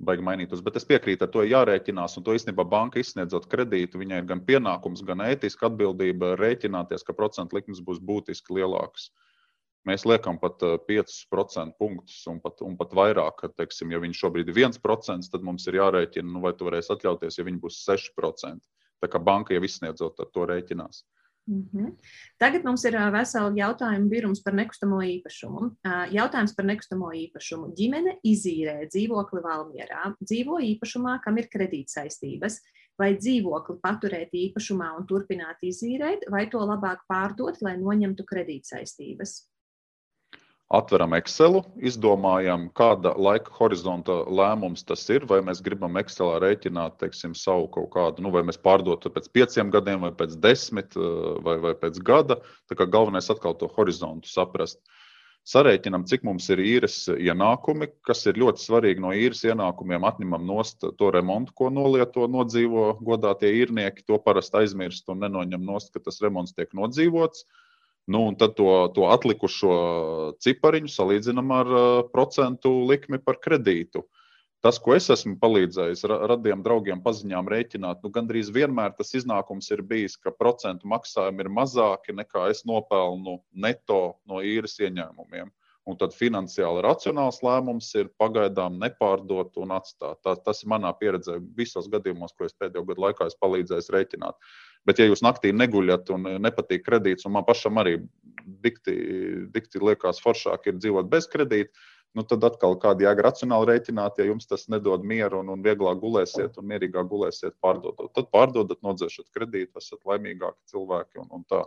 baigi 0.00 0.24
mainītos. 0.24 0.62
Bet 0.64 0.78
es 0.80 0.86
piekrītu, 0.88 1.26
ar 1.26 1.32
to 1.34 1.44
jārēķinās. 1.46 2.16
Un 2.18 2.26
to 2.26 2.34
īstenībā 2.36 2.64
banka 2.68 3.00
izsniedzot 3.00 3.48
kredītu, 3.52 4.00
viņai 4.00 4.22
ir 4.22 4.28
gan 4.30 4.42
pienākums, 4.46 5.04
gan 5.06 5.24
ētiska 5.26 5.68
atbildība 5.68 6.34
rēķināties, 6.40 7.04
ka 7.06 7.16
procentu 7.16 7.58
likmes 7.58 7.82
būs 7.84 8.00
būtiski 8.10 8.56
lielākas. 8.58 9.10
Mēs 9.88 10.04
liekam 10.04 10.36
pat 10.40 10.60
5% 10.60 11.62
eh, 11.62 11.70
punktus 11.80 12.18
un 12.28 12.40
pat, 12.44 12.60
un 12.64 12.76
pat 12.80 12.92
vairāk. 12.96 13.38
Kad, 13.44 13.56
teiksim, 13.60 13.94
ja 13.94 14.00
viņš 14.02 14.24
šobrīd 14.24 14.52
ir 14.52 14.60
1%, 14.66 15.30
tad 15.32 15.46
mums 15.46 15.64
ir 15.70 15.80
jārēķina, 15.80 16.28
nu, 16.28 16.42
vai 16.44 16.52
tu 16.56 16.68
varēsi 16.68 16.92
atļauties, 16.96 17.40
ja 17.40 17.46
viņi 17.48 17.62
būs 17.62 17.80
6%. 17.88 18.60
Tā 19.00 19.08
kā 19.08 19.20
banka 19.24 19.56
jau 19.56 19.64
izsniedzot 19.64 20.20
to 20.20 20.46
rēķinās. 20.50 21.04
Mm 21.50 21.68
-hmm. 21.72 21.94
Tagad 22.38 22.64
mums 22.64 22.84
ir 22.84 22.94
vesela 23.12 23.50
jautājuma 23.50 24.08
birums 24.08 24.42
par 24.42 24.54
nekustamo 24.54 25.00
īpašumu. 25.02 25.70
Jautājums 26.14 26.54
par 26.56 26.64
nekustamo 26.64 27.10
īpašumu. 27.10 27.74
Ģimene 27.74 28.18
izīrē 28.22 28.86
dzīvokli 28.86 29.42
Valmjerā, 29.42 30.14
dzīvo 30.22 30.60
īpašumā, 30.60 31.18
kam 31.24 31.38
ir 31.38 31.48
kredītsaistības, 31.54 32.60
vai 32.98 33.16
dzīvokli 33.16 33.80
paturēt 33.82 34.30
īpašumā 34.32 34.96
un 34.98 35.06
turpināt 35.06 35.58
izīrēt, 35.62 36.30
vai 36.30 36.46
to 36.46 36.58
labāk 36.58 37.02
pārdot, 37.08 37.62
lai 37.62 37.76
noņemtu 37.76 38.24
kredītsaistības 38.24 39.49
atveram 40.70 41.16
Excelu, 41.18 41.64
izdomājam, 41.82 42.68
kāda 42.78 43.10
laika 43.18 43.50
horizonta 43.56 44.20
lēmums 44.30 44.84
tas 44.86 45.02
ir, 45.10 45.26
vai 45.26 45.40
mēs 45.42 45.62
gribam 45.66 45.98
Excelā 45.98 46.38
rēķināt 46.44 47.00
teiksim, 47.02 47.34
savu 47.34 47.66
kaut 47.74 47.90
kādu, 47.96 48.22
nu, 48.22 48.30
vai 48.34 48.44
mēs 48.46 48.60
pārdotu 48.62 49.10
pēc 49.10 49.26
pieciem 49.34 49.72
gadiem, 49.74 50.06
vai 50.06 50.12
pēc 50.14 50.36
desmit, 50.38 50.94
eh, 50.94 51.20
vai, 51.42 51.58
vai 51.64 51.74
pēc 51.74 51.98
gada. 52.06 52.38
Tā 52.70 52.78
kā 52.78 52.86
galvenais 52.86 53.30
atkal 53.34 53.58
to 53.58 53.70
horizontu 53.74 54.30
saprast. 54.30 54.78
Sarēķinam, 55.50 56.04
cik 56.06 56.22
mums 56.22 56.46
ir 56.52 56.60
īres 56.60 57.08
ienākumi, 57.08 57.88
kas 58.06 58.20
ir 58.28 58.38
ļoti 58.38 58.60
svarīgi 58.60 59.00
no 59.02 59.10
īres 59.16 59.40
ienākumiem. 59.48 60.04
Atņemam 60.06 60.44
nost 60.46 60.84
to 60.84 61.08
remontu, 61.10 61.54
ko 61.56 61.70
nolieto, 61.72 62.28
nodzīvo 62.28 63.00
godātie 63.00 63.48
īrnieki. 63.62 64.04
To 64.06 64.20
parasti 64.22 64.60
aizmirst 64.60 65.08
un 65.08 65.24
nenoņem 65.24 65.64
nost, 65.64 65.94
ka 65.96 66.04
tas 66.04 66.20
remonts 66.22 66.52
tiek 66.54 66.76
nodzīvots. 66.76 67.42
Uh, 67.48 67.69
Nu, 68.10 68.24
un 68.26 68.34
tad 68.34 68.56
to, 68.58 68.70
to 68.94 69.06
atlikušo 69.12 69.74
cipariņu 70.42 70.90
salīdzinām 70.90 71.52
ar 71.54 71.68
uh, 71.70 71.84
procentu 72.10 72.72
likmi 72.88 73.20
par 73.22 73.38
kredītu. 73.44 74.02
Tas, 74.60 74.76
ko 74.82 74.92
es 74.92 75.06
esmu 75.14 75.38
palīdzējis 75.40 76.02
radiem 76.28 76.60
draugiem 76.64 77.00
paziņām 77.04 77.46
rēķināt, 77.48 78.02
nu, 78.04 78.10
gandrīz 78.12 78.50
vienmēr 78.52 78.92
tas 78.98 79.14
iznākums 79.16 79.70
ir 79.72 79.80
bijis, 79.92 80.18
ka 80.20 80.34
procentu 80.36 80.90
maksājumi 80.90 81.46
ir 81.46 81.52
mazāki 81.60 82.16
nekā 82.18 82.50
es 82.52 82.66
nopelnu 82.68 83.38
neto 83.66 84.02
no 84.28 84.42
īres 84.44 84.76
ieņēmumiem. 84.82 85.48
Un 85.88 85.96
tad 86.02 86.12
finansiāli 86.12 86.82
racionāls 86.84 87.40
lēmums 87.46 87.88
ir 87.96 88.10
pagaidām 88.20 88.76
nepārdot 88.82 89.56
un 89.62 89.72
atstāt. 89.78 90.20
Tā, 90.26 90.34
tas 90.44 90.60
ir 90.60 90.68
manā 90.74 90.90
pieredzē 90.98 91.38
visos 91.56 91.88
gadījumos, 91.94 92.34
ko 92.36 92.44
es 92.50 92.58
pēdējo 92.58 92.84
gadu 92.90 93.06
laikā 93.06 93.30
esmu 93.30 93.46
palīdzējis 93.46 93.88
rēķināt. 93.96 94.52
Bet, 94.88 95.00
ja 95.00 95.06
jūs 95.06 95.20
naktī 95.24 95.52
neguļat 95.52 96.10
un 96.14 96.26
nepatīk 96.40 96.86
kredīts, 96.86 97.26
un 97.28 97.34
man 97.36 97.44
pašam 97.44 97.80
arī 97.82 97.98
dikti, 98.64 98.94
dikti 99.52 99.82
liekas 99.82 100.22
foršāk 100.24 100.70
ir 100.70 100.78
dzīvot 100.80 101.10
bez 101.10 101.28
kredīta, 101.30 101.74
nu 102.16 102.24
tad 102.26 102.44
atkal 102.48 102.74
kāda 102.80 103.06
jēga 103.06 103.26
racionāli 103.28 103.68
rēķināt, 103.70 104.18
ja 104.18 104.26
jums 104.30 104.48
tas 104.50 104.66
nedod 104.72 105.04
mieru 105.06 105.42
un, 105.44 105.52
un 105.54 105.64
vieglāk 105.64 106.00
gulēsiet 106.00 106.56
un 106.58 106.66
mierīgāk 106.72 107.10
gulēsiet 107.10 107.54
pārdodot. 107.62 108.10
Tad 108.16 108.30
pārdodat, 108.34 108.80
nodzēšat 108.86 109.28
kredītu, 109.36 109.78
esat 109.78 110.00
laimīgāki 110.08 110.72
cilvēki 110.72 111.22
un, 111.22 111.28
un 111.38 111.44
tā. 111.50 111.62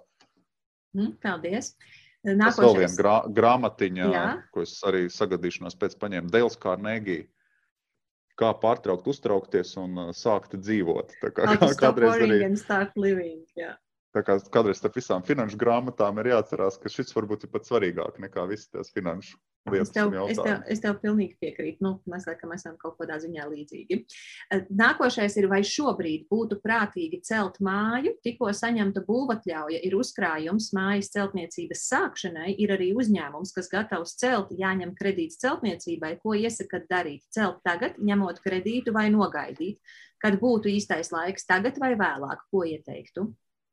Mm, 0.98 1.14
paldies! 1.24 1.76
Nākošais. 2.24 2.56
Tas 2.56 2.60
vēl 2.64 2.78
viena 2.80 2.96
grā, 2.96 3.16
grāmatiņa, 3.36 4.10
Jā. 4.14 4.28
ko 4.56 4.64
es 4.64 4.78
arī 4.88 5.06
sagadīšanos 5.12 5.76
pēc 5.80 5.98
paņēmu 6.00 6.32
Dēls 6.32 6.56
Kārnēgī. 6.62 7.18
Kā 8.40 8.50
pārtraukt 8.58 9.08
uztraukties 9.12 9.76
un 9.78 10.08
uh, 10.08 10.12
sākt 10.18 10.56
dzīvot. 10.58 11.18
Tā 11.22 11.30
kā, 11.36 11.48
kā 11.62 11.70
kādreiz 11.84 12.18
arī. 12.18 12.40
Yeah. 13.60 13.78
Tā 14.14 14.22
kā 14.26 14.38
kādreiz 14.54 14.80
starp 14.82 14.98
visām 14.98 15.26
finanšu 15.26 15.58
grāmatām 15.62 16.22
ir 16.22 16.34
jāatcerās, 16.34 16.80
ka 16.82 16.90
šis 16.90 17.14
varbūt 17.18 17.46
ir 17.46 17.54
pat 17.54 17.70
svarīgāk 17.70 18.20
nekā 18.22 18.46
visas 18.50 18.70
tās 18.74 18.94
finanšu 18.94 19.38
Es 19.72 19.94
tev, 19.96 20.12
es, 20.28 20.36
tev, 20.36 20.58
es 20.68 20.82
tev 20.84 20.98
pilnīgi 21.00 21.38
piekrītu. 21.40 21.80
Nu, 21.86 21.94
mēs 22.12 22.26
laikam 22.28 22.52
esam 22.52 22.76
kaut 22.80 22.98
kādā 23.00 23.16
ziņā 23.24 23.46
līdzīgi. 23.48 23.98
Eh, 24.52 24.66
nākošais 24.68 25.38
ir, 25.40 25.48
vai 25.52 25.62
šobrīd 25.64 26.26
būtu 26.32 26.58
prātīgi 26.64 27.22
celt 27.24 27.62
māju, 27.64 28.12
tikko 28.28 28.52
saņemta 28.52 29.06
būvatļauja, 29.08 29.80
ir 29.88 29.96
uzkrājums 29.96 30.74
mājas 30.76 31.14
celtniecības 31.16 31.86
sākšanai, 31.94 32.50
ir 32.60 32.76
arī 32.76 32.92
uzņēmums, 33.00 33.54
kas 33.56 33.72
gatavs 33.72 34.18
celt, 34.20 34.52
jāņem 34.60 34.92
kredīts 35.00 35.40
celtniecībai. 35.44 36.18
Ko 36.20 36.36
iesakat 36.36 36.90
darīt? 36.92 37.24
Celt 37.32 37.64
tagad, 37.64 37.96
ņemot 38.04 38.44
kredītu 38.44 38.92
vai 38.96 39.08
nogaidīt? 39.16 39.80
Kad 40.24 40.42
būtu 40.44 40.72
īstais 40.76 41.12
laiks, 41.16 41.48
tagad 41.48 41.80
vai 41.80 41.96
vēlāk? 42.00 42.44
Ko 42.52 42.68
ieteiktu? 42.68 43.32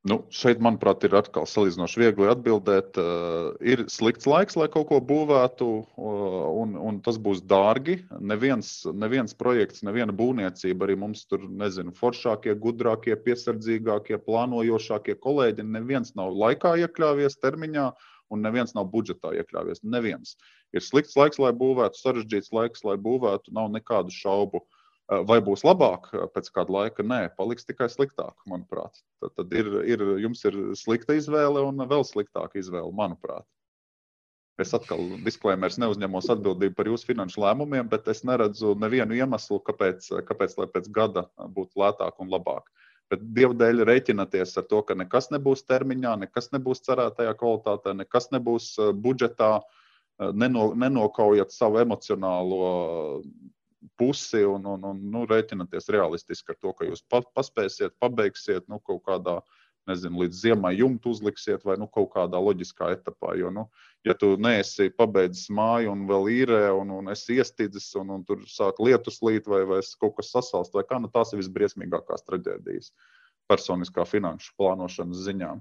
Nu, 0.09 0.23
šeit, 0.33 0.63
manuprāt, 0.65 1.03
ir 1.05 1.13
atkal 1.19 1.45
salīdzinoši 1.45 2.01
viegli 2.01 2.29
atbildēt. 2.33 2.97
Uh, 2.97 3.51
ir 3.61 3.83
slikts 3.93 4.25
laiks, 4.31 4.57
lai 4.57 4.71
kaut 4.73 4.87
ko 4.89 5.01
būvētu, 5.05 5.67
uh, 5.85 6.47
un, 6.57 6.73
un 6.81 7.03
tas 7.05 7.19
būs 7.21 7.43
dārgi. 7.45 7.99
Neviens, 8.33 8.71
neviens 8.97 9.37
projekts, 9.37 9.85
neviena 9.85 10.15
būvniecība, 10.17 10.89
arī 10.89 10.97
mums 11.03 11.27
tur, 11.29 11.45
nezinu, 11.45 11.93
foršākie, 11.99 12.57
gudrākie, 12.65 13.13
piesardzīgākie, 13.27 14.17
plānojošākie 14.25 15.19
kolēģi, 15.21 15.69
neviens 15.69 16.17
nav 16.17 16.33
laikā 16.47 16.79
iekļāvies 16.87 17.37
termiņā, 17.45 17.91
un 18.33 18.45
neviens 18.49 18.73
nav 18.79 18.89
budžetā 18.95 19.37
iekļāvies. 19.37 19.85
Neviens. 19.85 20.39
Ir 20.73 20.87
slikts 20.87 21.19
laiks, 21.21 21.37
lai 21.45 21.53
būvētu, 21.53 22.01
sarežģīts 22.01 22.55
laiks, 22.57 22.89
lai 22.89 22.97
būvētu, 22.97 23.53
nav 23.53 23.69
nekādu 23.77 24.17
šaubu. 24.17 24.65
Uh, 24.65 24.80
Vai 25.11 25.41
būs 25.43 25.65
labāk 25.67 26.05
pēc 26.35 26.53
kāda 26.55 26.71
laika? 26.71 27.03
Nē, 27.03 27.33
paliks 27.35 27.67
tikai 27.67 27.89
sliktāk, 27.91 28.37
manuprāt. 28.47 29.01
Tad, 29.19 29.33
tad 29.41 29.57
ir, 29.59 29.71
ir, 29.83 30.05
jums 30.23 30.45
ir 30.47 30.59
slikta 30.79 31.17
izvēle 31.19 31.65
un 31.67 31.83
vēl 31.91 32.07
sliktāka 32.07 32.61
izvēle, 32.61 32.93
manuprāt. 32.95 33.47
Es 34.61 34.75
atkal 34.77 35.01
disklēmēs 35.25 35.81
neuzņemos 35.81 36.29
atbildību 36.35 36.77
par 36.77 36.91
jūsu 36.93 37.09
finanšu 37.09 37.43
lēmumiem, 37.43 37.89
bet 37.91 38.07
es 38.13 38.23
neredzu 38.29 38.77
nevienu 38.79 39.17
iemeslu, 39.17 39.59
kāpēc, 39.67 40.07
kāpēc 40.29 40.57
lai 40.61 40.69
pēc 40.71 40.91
gada 40.95 41.27
būtu 41.57 41.81
lētāk 41.81 42.21
un 42.23 42.31
labāk. 42.31 42.69
Bet 43.11 43.25
dievu 43.35 43.57
dēļ 43.59 43.83
rēķināties 43.89 44.55
ar 44.61 44.67
to, 44.71 44.85
ka 44.87 44.95
nekas 44.95 45.33
nebūs 45.35 45.65
termiņā, 45.67 46.13
nekas 46.27 46.53
nebūs 46.55 46.85
cerētajā 46.87 47.33
kvalitātē, 47.41 47.97
nekas 47.99 48.31
nebūs 48.31 48.77
budžetā, 49.03 49.57
neno, 50.39 50.71
nenokaujat 50.79 51.51
savu 51.57 51.81
emocionālo 51.83 52.61
pusi 54.01 54.43
un, 54.45 54.67
un, 54.69 54.85
un 54.93 55.01
nu, 55.13 55.25
rēķināties 55.29 55.89
realistiski 55.95 56.55
ar 56.55 56.59
to, 56.61 56.75
ka 56.77 56.89
jūs 56.89 57.03
paspēsiet, 57.09 57.97
pabeigsiet 58.03 58.69
nu, 58.69 58.81
kaut 58.85 59.03
kādā 59.09 59.41
nezinu, 59.89 60.21
līdz 60.23 60.43
ziemai 60.45 60.75
jumtu 60.77 61.13
uzliksiet 61.15 61.65
vai 61.67 61.77
nu, 61.81 61.89
kaut 61.91 62.11
kādā 62.15 62.41
loģiskā 62.41 62.91
etapā. 62.97 63.35
Jo, 63.41 63.51
nu, 63.55 63.67
ja 64.07 64.15
tu 64.19 64.35
neesi 64.41 64.91
pabeidzis 64.95 65.49
māju 65.57 65.95
un 65.95 66.05
vēl 66.11 66.29
īrē, 66.35 66.61
un, 66.77 66.93
un 67.01 67.13
esi 67.15 67.39
iestidzis, 67.41 67.89
un, 68.01 68.13
un 68.19 68.27
tur 68.29 68.45
sāk 68.51 68.81
lietus 68.83 69.21
līt, 69.25 69.49
vai, 69.51 69.63
vai 69.69 69.81
kaut 70.03 70.19
kas 70.19 70.33
sasalst, 70.35 70.77
vai 70.77 70.85
kā, 70.87 71.01
nu, 71.03 71.11
tās 71.13 71.33
ir 71.33 71.43
visbriesmīgākās 71.43 72.27
traģēdijas 72.29 72.93
personiskā 73.51 74.07
finanšu 74.07 74.55
plānošanas 74.61 75.25
ziņā. 75.27 75.55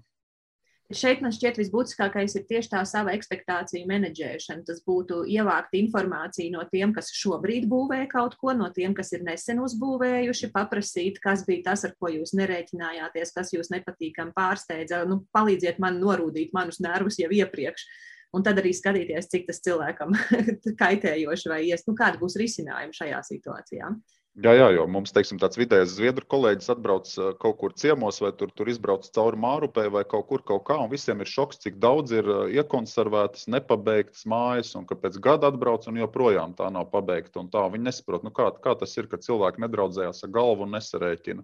Šeit 0.90 1.20
man 1.22 1.30
šķiet, 1.30 1.60
visbūtiskākais 1.62 2.34
ir 2.40 2.48
tieši 2.50 2.72
tā 2.72 2.80
sava 2.90 3.12
expectāciju 3.14 3.86
menedžēšana. 3.92 4.64
Tas 4.66 4.80
būtu 4.82 5.20
ievākt 5.30 5.76
informāciju 5.78 6.56
no 6.56 6.64
tiem, 6.72 6.96
kas 6.96 7.12
šobrīd 7.14 7.68
būvē 7.70 8.00
kaut 8.10 8.34
ko, 8.42 8.56
no 8.58 8.72
tiem, 8.74 8.96
kas 8.98 9.14
ir 9.14 9.22
nesen 9.28 9.62
uzbūvējuši, 9.62 10.50
paprasīt, 10.56 11.22
kas 11.22 11.46
bija 11.46 11.68
tas, 11.70 11.86
ar 11.86 11.94
ko 12.02 12.10
jūs 12.10 12.34
nerēķinājāties, 12.40 13.36
kas 13.38 13.54
jūs 13.54 13.70
nepatīkami 13.76 14.34
pārsteidza. 14.34 15.04
Nu, 15.06 15.22
palīdziet 15.36 15.78
man 15.78 16.02
norūdīt 16.02 16.58
manus 16.58 16.82
nervus 16.82 17.22
jau 17.22 17.30
iepriekš. 17.30 17.86
Un 18.34 18.42
tad 18.46 18.58
arī 18.62 18.74
skatīties, 18.74 19.30
cik 19.30 19.46
tas 19.46 19.62
cilvēkam 19.66 20.18
kaitējoši 20.82 21.54
vai 21.54 21.64
ies, 21.70 21.86
nu, 21.86 21.94
kāda 21.98 22.18
būs 22.18 22.38
risinājuma 22.42 22.98
šajā 22.98 23.22
situācijā. 23.30 23.94
Jā, 24.38 24.52
jā, 24.54 24.68
jo 24.72 24.84
mums, 24.88 25.12
teiksim, 25.12 25.40
tāds 25.42 25.58
vidējais 25.60 25.96
zviedru 25.98 26.24
kolēģis 26.32 26.70
atbrauc 26.72 27.10
kaut 27.42 27.58
kur 27.60 27.74
ciemos, 27.82 28.22
vai 28.24 28.30
tur, 28.38 28.52
tur 28.56 28.70
izbrauc 28.72 29.08
cauri 29.18 29.40
Mārupē, 29.42 29.88
vai 29.92 30.04
kaut 30.08 30.28
kur 30.30 30.44
kaut 30.46 30.64
kā, 30.70 30.78
un 30.80 30.92
visiem 30.92 31.20
ir 31.20 31.28
šoks, 31.28 31.60
cik 31.66 31.80
daudz 31.84 32.14
ir 32.16 32.30
iekonservētas, 32.62 33.50
nepabeigtas 33.52 34.24
mājas, 34.30 34.72
un 34.80 34.86
ka 34.88 34.96
pēc 35.02 35.18
gada 35.26 35.50
atbrauc 35.52 35.90
un 35.92 36.00
joprojām 36.00 36.54
tā 36.56 36.70
nav 36.72 36.88
pabeigta. 36.94 37.44
Tā 37.52 37.66
viņi 37.74 37.90
nesaprot, 37.90 38.24
nu 38.24 38.32
kā, 38.32 38.52
kā 38.64 38.78
tas 38.80 38.96
ir, 39.02 39.10
ka 39.12 39.20
cilvēki 39.20 39.66
nedraudzējās 39.66 40.24
ar 40.24 40.34
galvu 40.38 40.70
un 40.70 40.78
nesarēķina. 40.78 41.44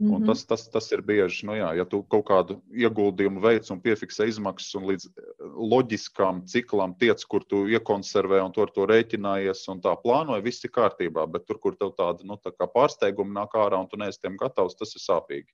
Mm 0.00 0.10
-hmm. 0.10 0.14
Un 0.14 0.24
tas, 0.26 0.44
tas, 0.46 0.68
tas 0.70 0.92
ir 0.92 1.02
bieži, 1.02 1.46
nu 1.46 1.54
jā, 1.54 1.68
ja 1.76 1.84
tu 1.84 2.02
kaut 2.02 2.24
kādu 2.26 2.56
ieguldījumu 2.74 3.40
veic 3.40 3.70
un 3.70 3.80
piefiksē 3.80 4.26
izmaksas 4.26 4.74
un 4.74 4.88
līdz 4.90 5.06
eh, 5.06 5.12
loģiskām 5.72 6.42
ciklam 6.50 6.96
tiec, 6.98 7.24
kur 7.24 7.44
tu 7.44 7.68
iekonservē 7.70 8.42
un 8.42 8.52
to 8.52 8.62
ar 8.62 8.72
to 8.74 8.86
rēķinājies 8.90 9.68
un 9.70 9.80
tā 9.80 9.94
plānoji, 10.02 10.42
viss 10.42 10.64
ir 10.64 10.70
kārtībā. 10.70 11.30
Bet 11.30 11.46
tur, 11.46 11.58
kur 11.58 11.76
tev 11.76 11.94
tāda 11.94 12.26
nu, 12.26 12.34
tā 12.42 12.66
pārsteiguma 12.66 13.40
nāk 13.40 13.54
ārā 13.54 13.78
un 13.80 13.88
tu 13.88 13.96
neesi 13.96 14.20
tiem 14.20 14.36
gatavs, 14.36 14.74
tas 14.74 14.96
ir 14.96 15.02
sāpīgi. 15.06 15.50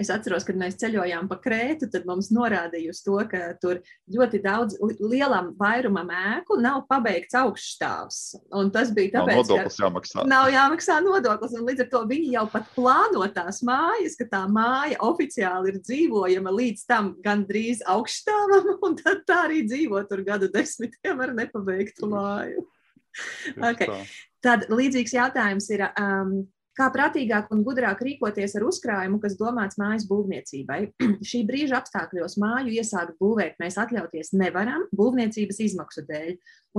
Es 0.00 0.08
atceros, 0.12 0.44
kad 0.46 0.56
mēs 0.58 0.78
ceļojām 0.80 1.28
pa 1.30 1.36
Krētu, 1.42 1.88
tad 1.92 2.06
mums 2.08 2.30
norādīja 2.34 2.92
uz 2.94 3.02
to, 3.04 3.18
ka 3.28 3.52
tur 3.60 3.80
ļoti 4.12 4.40
daudz, 4.44 4.78
lielam 5.00 5.52
vairumam 5.58 6.08
ēku 6.12 6.56
nav 6.62 6.86
pabeigts 6.88 7.36
augšstāvs. 7.38 8.20
Un 8.58 8.72
tas 8.74 8.92
bija 8.94 9.18
tāpēc, 9.18 9.36
nav 9.36 9.42
nodoklis 9.42 9.76
ka 9.78 9.86
jāmaksā. 9.86 10.24
nav 10.30 10.48
jāmaksā 10.52 10.98
nodoklis. 11.04 11.56
Un 11.58 11.68
līdz 11.68 11.84
ar 11.84 11.90
to 11.92 12.02
viņi 12.10 12.32
jau 12.38 12.46
pat 12.54 12.70
plāno 12.76 13.28
tās 13.36 13.60
mājas, 13.68 14.16
ka 14.20 14.28
tā 14.32 14.42
māja 14.52 14.98
oficiāli 15.04 15.74
ir 15.74 15.82
dzīvojama 15.82 16.56
līdz 16.56 16.86
tam 16.88 17.12
gandrīz 17.24 17.84
augšstāvam, 17.92 18.72
un 18.88 18.98
tad 19.00 19.26
tā 19.28 19.44
arī 19.50 19.62
dzīvo 19.68 20.02
tur 20.08 20.24
gadu 20.26 20.48
desmitiem 20.52 21.20
ar 21.20 21.36
nepabeigtu 21.36 22.08
māju. 22.10 22.66
okay. 23.70 24.02
Tad 24.42 24.66
līdzīgs 24.72 25.14
jautājums 25.14 25.68
ir. 25.74 25.86
Um, 26.00 26.42
Kā 26.72 26.86
prātīgāk 26.88 27.50
un 27.52 27.60
gudrāk 27.66 27.98
rīkoties 28.00 28.54
ar 28.56 28.64
uzkrājumu, 28.64 29.18
kas 29.20 29.34
domāts 29.36 29.76
mājas 29.80 30.06
būvniecībai? 30.08 30.78
Šī 31.28 31.42
brīža 31.48 31.82
apstākļos 31.82 32.38
māju 32.40 32.72
iesākt 32.72 33.18
būvēt 33.20 33.58
mēs 33.60 33.76
atļauties 33.82 34.32
nevaram 34.40 34.86
būvniecības 34.96 35.60
izmaksu 35.66 36.06
dēļ, 36.08 36.30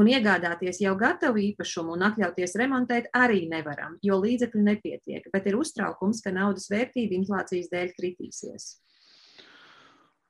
un 0.01 0.09
iegādāties 0.09 0.81
jau 0.81 0.95
gatavu 0.97 1.43
īpašumu 1.51 1.93
un 1.93 2.07
atļauties 2.09 2.57
remontēt 2.63 3.11
arī 3.13 3.45
nevaram, 3.51 3.99
jo 4.01 4.17
līdzekļu 4.23 4.65
nepietiek, 4.71 5.29
bet 5.33 5.51
ir 5.51 5.59
uztraukums, 5.61 6.25
ka 6.25 6.33
naudas 6.33 6.71
vērtība 6.73 7.19
inflācijas 7.19 7.69
dēļ 7.69 7.93
kritīsies. 7.99 8.71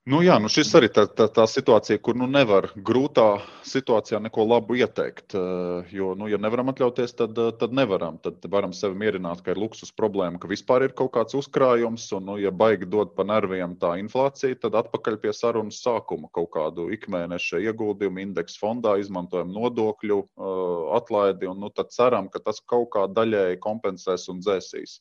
Nu, 0.04 0.18
jā, 0.20 0.34
nu 0.36 0.50
šis 0.52 0.68
arī 0.76 0.90
tā, 0.92 1.06
tā, 1.08 1.30
tā 1.32 1.46
situācija, 1.48 1.96
kur 2.04 2.18
nu 2.20 2.26
nevar 2.28 2.66
grūtā 2.76 3.38
situācijā 3.64 4.20
neko 4.26 4.44
labu 4.50 4.76
ieteikt. 4.76 5.32
Eh, 5.40 5.94
jo, 5.96 6.10
nu, 6.20 6.28
ja 6.28 6.36
nevaram 6.44 6.68
atļauties, 6.74 7.14
tad, 7.22 7.40
eh, 7.40 7.54
tad 7.62 7.72
nevaram. 7.72 8.18
Tad 8.26 8.44
varam 8.52 8.74
sevi 8.76 9.00
mierināt, 9.00 9.40
ka 9.46 9.54
ir 9.54 9.62
luksus 9.64 9.94
problēma, 9.96 10.42
ka 10.44 10.50
vispār 10.52 10.90
ir 10.90 10.96
kaut 10.98 11.14
kāds 11.16 11.38
uzkrājums. 11.40 12.10
Un, 12.18 12.28
nu, 12.28 12.36
ja 12.44 12.52
baigi 12.52 12.90
dod 12.98 13.14
pa 13.16 13.24
nerviem 13.24 13.78
tā 13.80 13.94
inflācija, 14.02 14.60
tad 14.66 14.76
atpakaļ 14.82 15.22
pie 15.24 15.32
sarunas 15.32 15.80
sākuma 15.86 16.28
kaut 16.36 16.52
kādu 16.58 16.90
ikmēneša 16.98 17.64
ieguldījumu 17.70 18.26
indeksu 18.26 18.60
fondā, 18.60 18.98
izmantojam 19.00 19.56
nodokļu 19.56 20.20
eh, 20.20 20.52
atlaidi. 21.00 21.48
Un, 21.48 21.64
nu, 21.64 21.72
ceram, 21.96 22.28
ka 22.28 22.44
tas 22.44 22.60
kaut 22.60 22.92
kā 22.98 23.08
daļēji 23.08 23.64
kompensēs 23.64 24.28
un 24.36 24.44
dzēsīs 24.44 25.00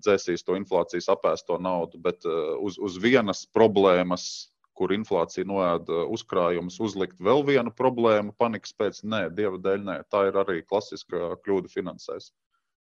dzēsīs 0.00 0.44
to 0.46 0.56
inflācijas 0.58 1.10
apēsto 1.12 1.58
naudu, 1.60 2.00
bet 2.02 2.24
uh, 2.28 2.54
uz, 2.60 2.78
uz 2.78 2.96
vienas 3.02 3.44
problēmas, 3.54 4.52
kur 4.78 4.94
inflācija 4.94 5.46
noēda 5.48 6.02
uh, 6.02 6.12
uzkrājumus, 6.14 6.78
uzlikt 6.84 7.20
vēl 7.20 7.44
vienu 7.48 7.72
problēmu, 7.76 8.34
panikas 8.38 8.72
pēc, 8.76 9.02
nē, 9.04 9.26
dieva 9.36 9.60
dēļ, 9.60 9.84
nē. 9.88 9.98
Tā 10.12 10.26
ir 10.30 10.38
arī 10.44 10.62
klasiska 10.64 11.36
kļūda 11.44 11.72
finansēs. 11.72 12.32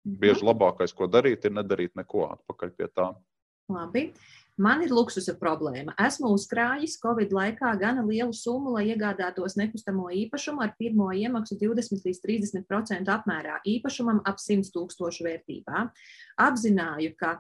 Mhm. 0.06 0.18
Bieži 0.22 0.46
labākais, 0.46 0.94
ko 0.94 1.10
darīt, 1.10 1.46
ir 1.46 1.56
nedarīt 1.58 1.96
neko 1.98 2.30
atpakaļ 2.36 2.74
pie 2.78 2.90
tā. 2.94 3.12
Labi. 3.74 4.10
Man 4.56 4.86
ir 4.86 4.92
luksusa 4.96 5.34
problēma. 5.36 5.92
Esmu 6.00 6.30
uzkrājis 6.32 6.96
Covid 7.02 7.34
laikā 7.36 7.74
gana 7.80 8.06
lielu 8.08 8.32
summu, 8.32 8.72
lai 8.78 8.86
iegādātos 8.94 9.58
nekustamo 9.60 10.08
īpašumu 10.16 10.64
ar 10.64 10.72
pirmo 10.80 11.10
iemaksu 11.12 11.58
20 11.60 12.08
līdz 12.08 12.22
30% 12.24 13.12
apmērā 13.18 13.58
īpašumam 13.68 14.22
ap 14.24 14.40
100 14.40 14.72
tūkstošu 14.72 15.28
vērtībā. 15.28 15.82
Apzināju, 16.48 17.18
ka 17.20 17.34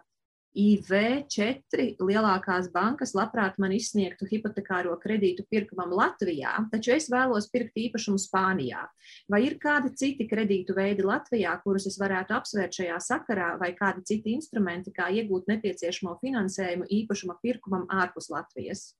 IV4 0.55 1.99
lielākās 1.99 2.69
bankas 2.73 3.13
labprāt 3.17 3.59
man 3.61 3.73
izsniegtu 3.75 4.27
hipotekāro 4.29 4.95
kredītu 5.03 5.45
pirkumam 5.51 5.93
Latvijā, 5.95 6.55
taču 6.71 6.95
es 6.95 7.09
vēlos 7.11 7.49
pirkt 7.51 7.77
īpašumu 7.85 8.21
Spānijā. 8.21 8.85
Vai 9.31 9.43
ir 9.45 9.59
kādi 9.61 9.93
citi 9.99 10.27
kredītu 10.31 10.77
veidi 10.77 11.05
Latvijā, 11.05 11.57
kurus 11.63 11.89
es 11.91 11.99
varētu 12.01 12.37
apsvērt 12.39 12.79
šajā 12.79 12.99
sakarā, 13.03 13.53
vai 13.61 13.73
kādi 13.77 14.05
citi 14.07 14.35
instrumenti, 14.35 14.95
kā 14.95 15.11
iegūt 15.11 15.51
nepieciešamo 15.51 16.17
finansējumu 16.23 16.87
īpašuma 17.01 17.39
pirkumam 17.43 17.89
ārpus 17.91 18.31
Latvijas? 18.33 18.93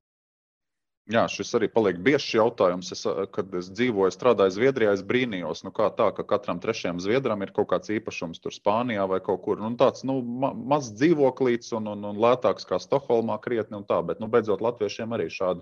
Jā, 1.06 1.28
šis 1.30 1.52
arī 1.54 1.68
paliek 1.70 2.00
biežs 2.02 2.32
jautājums. 2.34 2.88
Es, 2.96 3.04
kad 3.34 3.52
es 3.54 3.68
dzīvoju, 3.70 4.10
strādāju 4.14 4.56
Zviedrijā, 4.56 4.96
es 4.98 5.04
brīnījos, 5.06 5.62
nu 5.68 5.70
kā 5.76 5.92
tā, 5.94 6.08
ka 6.18 6.24
katram 6.26 6.58
trešajam 6.64 6.98
zviedram 7.04 7.44
ir 7.46 7.52
kaut 7.54 7.68
kāds 7.70 7.92
īpašums 7.94 8.42
tur 8.42 8.56
Spānijā 8.56 9.04
vai 9.12 9.20
kaut 9.22 9.44
kur. 9.46 9.60
Nu, 9.62 9.70
tāds 9.78 10.02
nu, 10.02 10.18
ma 10.26 10.50
mazs 10.74 10.96
dzīvoklīts 10.98 11.76
un, 11.78 11.92
un, 11.94 12.08
un 12.10 12.22
lētāks 12.24 12.66
kā 12.66 12.80
Stokholmā 12.82 13.38
krietni 13.44 13.78
un 13.78 13.86
tā, 13.86 14.00
bet 14.08 14.24
nu, 14.24 14.32
beidzot 14.34 14.64
latviešiem 14.66 15.14
arī 15.14 15.28
šādi 15.30 15.62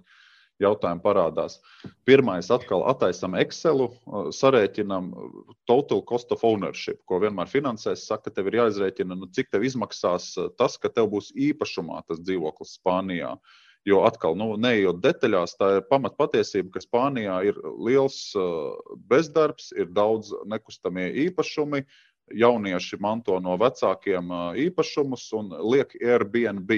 jautājumi 0.64 1.04
parādās. 1.04 1.58
Pirmais, 2.08 2.48
atkal 2.54 2.86
attaisam 2.88 3.36
Excelu, 3.36 3.90
sarēķinam 4.38 5.10
total 5.68 6.06
cost 6.08 6.32
of 6.32 6.46
ownership, 6.48 7.02
ko 7.10 7.20
vienmēr 7.20 7.52
finansēs. 7.52 8.06
Saka, 8.08 8.32
tev 8.32 8.48
ir 8.48 8.62
jāizrēķina, 8.62 9.20
nu, 9.20 9.28
cik 9.28 9.52
tev 9.52 9.68
izmaksās 9.68 10.30
tas, 10.56 10.80
ka 10.80 10.94
tev 10.94 11.12
būs 11.18 11.34
īpašumā 11.50 12.06
tas 12.08 12.24
dzīvoklis 12.24 12.78
Spānijā. 12.80 13.34
Uh, 13.36 13.60
Jo 13.84 14.06
atkal, 14.08 14.38
nu, 14.40 14.54
neejot 14.56 15.02
detaļās, 15.04 15.58
tā 15.60 15.70
ir 15.78 15.86
pamatpatiesība, 15.90 16.72
ka 16.76 16.82
Spānijā 16.86 17.42
ir 17.50 17.58
liels 17.84 18.20
uh, 18.40 18.72
bezdarbs, 19.12 19.74
ir 19.76 19.90
daudz 19.92 20.32
nekustamie 20.48 21.10
īpašumi, 21.26 21.84
jaunieši 22.40 23.00
manto 23.04 23.36
no 23.44 23.58
vecākiem 23.60 24.32
uh, 24.32 24.46
īpašumus 24.68 25.26
un 25.36 25.52
liek 25.74 25.98
Airbnb. 26.00 26.72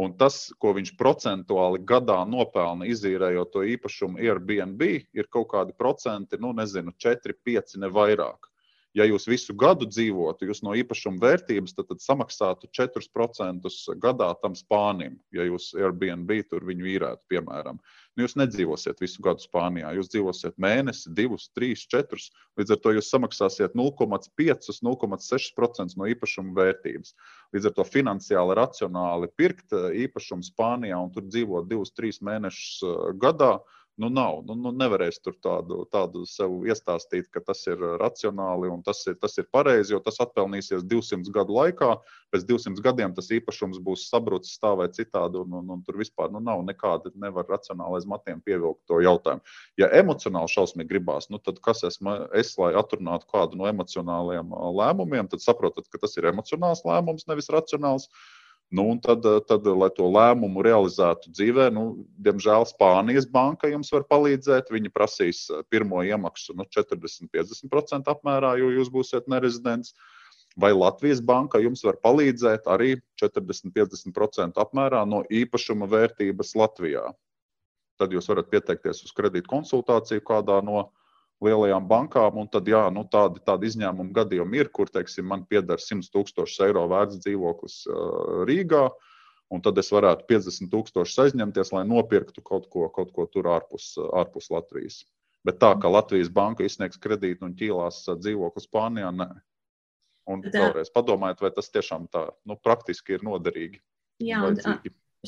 Un 0.00 0.16
tas, 0.18 0.48
ko 0.58 0.72
viņš 0.74 0.94
procentuāli 0.98 1.84
gadā 1.86 2.16
nopelna 2.26 2.88
izīrējot 2.88 3.52
to 3.52 3.66
īpašumu 3.76 4.18
Airbnb, 4.24 4.82
ir 5.12 5.28
kaut 5.30 5.52
kādi 5.52 5.76
procenti, 5.76 6.40
nu, 6.40 6.56
nezinu, 6.56 6.96
4, 7.04 7.36
5, 7.52 7.76
ne 7.84 7.92
vairāk 7.92 8.48
ja 8.94 9.06
jūs 9.08 9.26
visu 9.28 9.54
gadu 9.58 9.88
dzīvotu, 9.90 10.46
jūs 10.48 10.62
no 10.64 10.74
īpašuma 10.78 11.18
vērtības 11.22 11.74
tad, 11.74 11.88
tad 11.90 12.02
samaksātu 12.02 12.70
4% 12.78 13.98
gadā 14.02 14.30
tam 14.42 14.54
spānim, 14.58 15.18
ja 15.34 15.46
jūs 15.48 15.72
Airbnb 15.78 16.30
tur 16.50 16.66
viņu 16.68 16.88
īrētu, 16.94 17.22
piemēram. 17.32 17.80
Nu, 18.14 18.22
jūs 18.22 18.36
nedzīvosiet 18.38 19.02
visu 19.02 19.22
gadu 19.26 19.42
Spānijā, 19.42 19.90
jūs 19.96 20.12
dzīvosiet 20.12 20.54
mēnesi, 20.62 21.10
divus, 21.18 21.48
trīs, 21.56 21.82
četrus. 21.90 22.28
Līdz 22.60 22.76
ar 22.76 22.82
to 22.84 22.92
jūs 22.94 23.10
samaksāsiet 23.10 23.74
0,5, 23.74 24.70
0,6% 24.86 25.98
no 25.98 26.10
īpašuma 26.12 26.54
vērtības. 26.54 27.16
Līdz 27.56 27.70
ar 27.70 27.74
to 27.74 27.86
finansiāli 27.88 28.58
racionāli 28.60 29.32
pirkt 29.34 29.74
īpašumu 29.74 30.46
Spānijā 30.46 31.00
un 31.02 31.10
tur 31.14 31.26
dzīvot 31.26 31.66
divus, 31.70 31.90
trīs 31.98 32.22
mēnešus 32.22 33.18
gadā 33.18 33.56
Nu, 33.96 34.08
nav. 34.10 34.40
Nu, 34.42 34.56
nu, 34.58 34.72
nevarēs 34.74 35.20
tur 35.22 35.36
tādu, 35.38 35.84
tādu 35.86 36.24
sev 36.26 36.64
iestāstīt, 36.66 37.28
ka 37.30 37.38
tas 37.46 37.60
ir 37.70 37.78
racionāli 38.00 38.66
un 38.66 38.82
tas 38.82 39.04
ir, 39.06 39.14
tas 39.22 39.38
ir 39.38 39.46
pareizi, 39.54 39.92
jo 39.94 40.00
tas 40.02 40.18
atpelnīsies 40.24 40.82
200 40.90 41.30
gadu 41.36 41.54
laikā. 41.54 41.92
Pēc 42.34 42.46
200 42.48 42.82
gadiem 42.82 43.14
tas 43.14 43.30
īpašums 43.38 43.78
būs 43.86 44.08
sabrucis 44.10 44.58
tā 44.58 44.72
vai 44.80 44.88
citādi, 44.90 45.38
un, 45.38 45.54
un, 45.60 45.70
un 45.76 45.86
tur 45.86 46.00
vispār 46.02 46.34
nu, 46.34 46.42
nav 46.42 46.64
nekāda, 46.66 47.14
nevar 47.22 47.46
racionāli 47.54 48.00
aiz 48.00 48.10
matiem 48.10 48.42
pievilkt 48.42 48.82
to 48.90 48.98
jautājumu. 49.04 49.46
Ja 49.78 49.92
emocionāli 50.02 50.50
šausmīgi 50.56 50.90
gribās, 50.90 51.30
nu, 51.30 51.38
tad 51.38 51.62
kas 51.62 51.86
esmu 51.86 52.18
es, 52.34 52.56
lai 52.58 52.74
atrunātu 52.80 53.30
kādu 53.30 53.62
no 53.62 53.70
emocionāliem 53.70 54.50
lēmumiem, 54.74 55.30
tad 55.30 55.46
saprotat, 55.46 55.86
ka 55.86 56.02
tas 56.02 56.18
ir 56.18 56.32
emocionāls 56.34 56.82
lēmums, 56.82 57.30
nevis 57.30 57.52
racionāls. 57.54 58.10
Nu, 58.74 58.98
tad, 59.02 59.22
eh, 59.26 59.38
tad, 59.46 59.66
lai 59.70 59.88
to 59.94 60.08
lēmumu 60.10 60.62
realizētu 60.66 61.30
dzīvē, 61.30 61.68
nu, 61.74 61.84
diemžēl 62.26 62.64
Spānijas 62.66 63.28
banka 63.30 63.70
jums 63.70 63.92
var 63.94 64.02
palīdzēt. 64.10 64.72
Viņi 64.74 64.90
prasīs 64.90 65.44
eh, 65.50 65.62
pirmo 65.70 66.02
iemaksu 66.02 66.56
nu, 66.58 66.66
40-50% 66.74 68.10
apmērā, 68.10 68.56
jo 68.58 68.72
jūs 68.74 68.90
būsiet 68.90 69.30
nerezidents. 69.30 69.94
Vai 70.58 70.72
Latvijas 70.74 71.22
banka 71.22 71.60
jums 71.62 71.84
var 71.86 72.00
palīdzēt 72.02 72.66
arī 72.70 72.96
40-50% 73.22 74.58
apmērā 74.66 75.04
no 75.06 75.22
īpašuma 75.30 75.86
vērtības 75.94 76.54
Latvijā? 76.58 77.06
Tad 77.98 78.14
jūs 78.14 78.26
varat 78.30 78.50
pieteikties 78.50 79.04
uz 79.06 79.14
kredītu 79.14 79.50
konsultāciju 79.54 80.22
kādā 80.26 80.58
no 80.66 80.88
lielajām 81.42 81.88
bankām. 81.88 82.38
Tad, 82.52 82.68
jā, 82.70 82.84
nu, 82.94 83.04
tādi, 83.10 83.42
tādi 83.46 83.70
izņēmumi 83.70 84.14
gadījumi 84.14 84.62
ir, 84.62 84.70
kur 84.74 84.90
teiksim, 84.92 85.26
man 85.30 85.44
pieder 85.48 85.82
100 85.82 86.12
tūkstoši 86.14 86.68
eiro 86.68 86.86
vērts 86.92 87.20
dzīvoklis 87.24 87.80
uh, 87.88 88.44
Rīgā. 88.48 88.86
Un 89.52 89.60
tad 89.62 89.78
es 89.78 89.90
varētu 89.92 90.24
50 90.30 90.70
tūkstošus 90.72 91.20
aizņemties, 91.26 91.70
lai 91.74 91.84
nopirktu 91.86 92.42
kaut 92.42 92.64
ko, 92.72 92.88
kaut 92.92 93.12
ko 93.14 93.26
tur 93.30 93.50
ārpus, 93.52 93.92
ārpus 94.16 94.48
Latvijas. 94.50 95.02
Bet 95.44 95.60
tā, 95.60 95.74
ka 95.80 95.90
Latvijas 95.92 96.30
banka 96.32 96.64
izsniegs 96.64 96.98
kredītu 97.00 97.44
un 97.44 97.52
ķīlās 97.58 98.06
dzīvokli 98.08 98.64
Spānijā, 98.64 99.12
nē. 99.12 99.28
Un 100.32 100.40
tā. 100.46 100.56
vēlreiz 100.56 100.88
padomājiet, 100.92 101.42
vai 101.44 101.50
tas 101.52 101.68
tiešām 101.68 102.08
tā 102.12 102.30
nu, 102.48 102.56
praktiski 102.56 103.18
ir 103.18 103.26
noderīgi. 103.26 103.82
Jā, 104.24 104.40
un, 104.48 104.56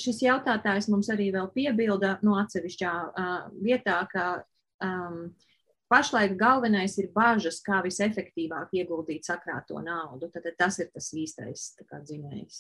šis 0.01 0.23
jautātājs 0.24 0.89
mums 0.89 1.11
arī 1.12 1.28
vēl 1.35 1.51
piebilda 1.53 2.16
no 2.24 2.39
atsevišķā 2.41 2.93
uh, 3.05 3.35
vietā, 3.61 3.99
ka 4.09 4.27
um, 4.85 5.27
Pašlaik 5.93 6.35
galvenais 6.39 6.97
ir 6.99 7.13
bažas, 7.15 7.61
kā 7.63 7.79
visefektīvāk 7.85 8.75
ieguldīt 8.75 9.29
sakrāto 9.29 9.79
naudu. 9.85 10.27
Tad 10.35 10.49
tas 10.59 10.81
ir 10.83 10.91
tas 10.91 11.13
īstais 11.15 11.69
dzinējs. 11.79 12.59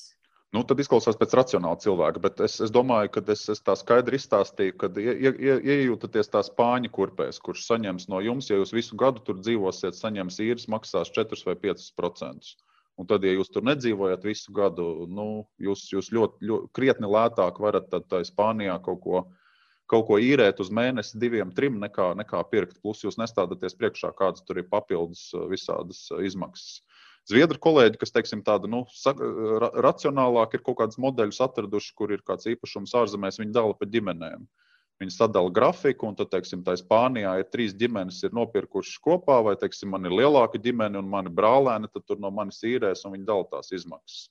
Nu, 0.54 0.62
tad 0.62 0.78
izklausās 0.80 1.18
pēc 1.18 1.34
racionāla 1.34 1.76
cilvēka, 1.82 2.20
bet 2.22 2.38
es, 2.46 2.60
es 2.62 2.70
domāju, 2.72 3.10
ka 3.16 3.22
es, 3.34 3.42
es 3.52 3.60
tā 3.66 3.74
skaidri 3.76 4.16
izstāstīju, 4.20 4.76
ka 4.78 4.88
ie, 5.02 5.14
ie, 5.34 5.56
iejūtaties 5.74 6.30
tā 6.32 6.40
spāņu 6.46 6.92
kurpēs, 6.94 7.40
kurš 7.42 7.64
saņems 7.66 8.06
no 8.12 8.22
jums, 8.24 8.48
ja 8.48 8.60
jūs 8.60 8.72
visu 8.76 8.96
gadu 8.96 9.24
tur 9.26 9.40
dzīvosiet, 9.42 9.98
saņems 9.98 10.38
īres, 10.46 10.68
maksās 10.70 11.10
4 11.18 11.42
vai 11.48 11.56
5 11.66 11.90
procentus. 11.98 12.54
Un 12.96 13.10
tad, 13.10 13.26
ja 13.26 13.34
jūs 13.34 13.50
tur 13.52 13.66
nedzīvojat 13.66 14.22
visu 14.24 14.54
gadu, 14.56 14.86
nu, 15.12 15.26
jūs, 15.60 15.82
jūs 15.92 16.08
ļoti, 16.14 16.46
ļoti 16.48 16.70
krietni 16.78 17.10
lētāk 17.10 17.58
varat 17.60 17.90
tad, 17.92 18.06
tā 18.08 18.22
Spānijā 18.24 18.78
kaut 18.86 19.02
ko 19.02 19.18
izdarīt 19.20 19.42
kaut 19.90 20.06
ko 20.08 20.18
īrēt 20.22 20.60
uz 20.62 20.70
mēnesi, 20.74 21.18
diviem, 21.22 21.52
trim, 21.54 21.78
nekā, 21.82 22.12
nekā 22.18 22.42
pirkt. 22.50 22.80
Plus 22.82 23.04
jūs 23.04 23.18
nestādaties 23.20 23.76
priekšā, 23.78 24.12
kādas 24.18 24.44
tur 24.46 24.60
ir 24.60 24.68
papildus 24.70 25.28
uh, 25.34 25.46
visādas 25.50 26.06
uh, 26.12 26.22
izmaksas. 26.26 26.80
Zviedru 27.26 27.58
kolēģi, 27.58 27.98
kas 27.98 28.14
teiksim, 28.14 28.44
tāda 28.46 28.68
nu, 28.70 28.84
ra 29.62 29.72
racionālāk 29.88 30.54
ir 30.54 30.62
kaut 30.66 30.78
kādas 30.78 30.98
modeļus 31.02 31.40
atraduši, 31.48 31.94
kur 31.98 32.12
ir 32.14 32.22
kāds 32.22 32.46
īpašums 32.52 32.94
ārzemēs, 33.00 33.40
viņi 33.42 33.54
dala 33.56 33.74
pa 33.74 33.88
ģimenēm. 33.90 34.44
Viņi 35.02 35.12
sadala 35.12 35.50
grafiku, 35.52 36.06
un 36.08 36.14
tad, 36.16 36.30
teiksim, 36.32 36.62
tā 36.64 36.76
Spānijā 36.78 37.34
ir 37.40 37.50
trīs 37.50 37.74
ģimenes, 37.76 38.22
ir 38.24 38.36
nopirkušas 38.36 39.02
kopā, 39.02 39.40
vai, 39.44 39.56
teiksim, 39.60 39.90
man 39.92 40.06
ir 40.08 40.14
lielāka 40.14 40.60
ģimene 40.62 41.02
un 41.02 41.10
mani 41.12 41.32
brālēni, 41.34 41.90
tad 41.92 42.06
tur 42.06 42.22
no 42.22 42.30
manis 42.32 42.62
īrēs, 42.64 43.02
un 43.04 43.16
viņi 43.18 43.28
dala 43.28 43.44
tās 43.50 43.74
izmaksas. 43.76 44.30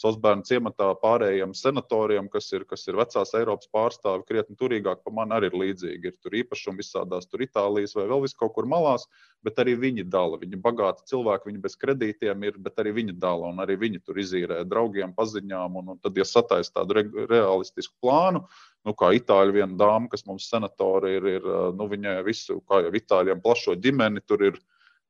Sosbērnu 0.00 0.46
ciematā 0.48 0.86
pārējiem 1.02 1.50
senatoriem, 1.56 2.30
kas 2.32 2.46
ir, 2.56 2.62
kas 2.68 2.86
ir 2.88 2.96
vecās 2.96 3.34
Eiropas 3.36 3.68
pārstāvi, 3.74 4.24
krietni 4.28 4.56
turīgāk 4.56 5.02
par 5.04 5.12
mani 5.18 5.36
arī 5.36 5.50
ir 5.50 5.58
līdzīgi. 5.60 6.12
Ir 6.12 6.16
tur 6.24 6.36
īpašumi 6.40 6.80
visādās, 6.80 7.28
tur 7.28 7.44
Itālijas 7.44 7.92
vai 7.98 8.06
vēl 8.08 8.24
vis 8.24 8.36
kaut 8.38 8.54
kur 8.56 8.68
malās, 8.70 9.04
bet 9.44 9.60
arī 9.60 9.74
viņi 9.82 10.06
dala. 10.08 10.40
Viņi 10.40 10.60
bagāti 10.64 11.04
cilvēki, 11.12 11.50
viņi 11.50 11.62
bez 11.66 11.76
kredītiem 11.82 12.48
ir, 12.48 12.56
bet 12.64 12.80
arī 12.80 12.94
viņi 12.96 13.18
dala 13.20 13.52
un 13.52 13.60
arī 13.60 13.76
viņi 13.82 14.00
tur 14.06 14.22
izīrē 14.24 14.62
draugiem, 14.70 15.12
paziņām. 15.16 15.76
Un, 15.82 15.92
un 15.94 16.00
tad, 16.00 16.16
ja 16.16 16.24
sataisa 16.24 16.78
tādu 16.80 16.96
re, 16.96 17.04
realistisku 17.28 17.98
plānu, 18.00 18.46
nu, 18.88 18.96
kā 18.96 19.12
itāļu 19.20 19.58
viena 19.60 19.76
dāma, 19.84 20.08
kas 20.08 20.24
mums 20.24 20.48
senatori 20.48 21.18
ir, 21.18 21.32
ir 21.36 21.54
nu, 21.76 21.92
viņai 21.92 22.20
visu, 22.24 22.62
kā 22.64 22.86
jau 22.86 22.96
itāļiem 22.96 23.44
plašo 23.44 23.76
ģimeni, 23.76 24.24
tur 24.24 24.48
ir 24.48 24.62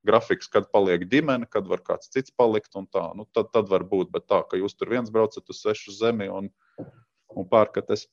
grafiks, 0.06 0.48
kad 0.52 0.70
paliek 0.72 1.05
ģimene, 1.10 1.48
kad 1.51 1.68
var 1.68 1.82
kāds 1.86 2.12
cits 2.12 2.32
palikt. 2.36 2.72
Nu, 2.74 3.27
tad, 3.35 3.51
tad 3.55 3.68
var 3.68 3.85
būt, 3.89 4.12
bet 4.14 4.28
tā, 4.31 4.43
ka 4.48 4.60
jūs 4.60 4.77
tur 4.78 4.93
viens 4.93 5.12
braucat 5.12 5.44
uz 5.52 5.60
svešu 5.62 5.94
zemi 5.97 6.31
un, 6.32 6.51
un 7.36 7.48
pērkat, 7.51 7.93
es 7.97 8.06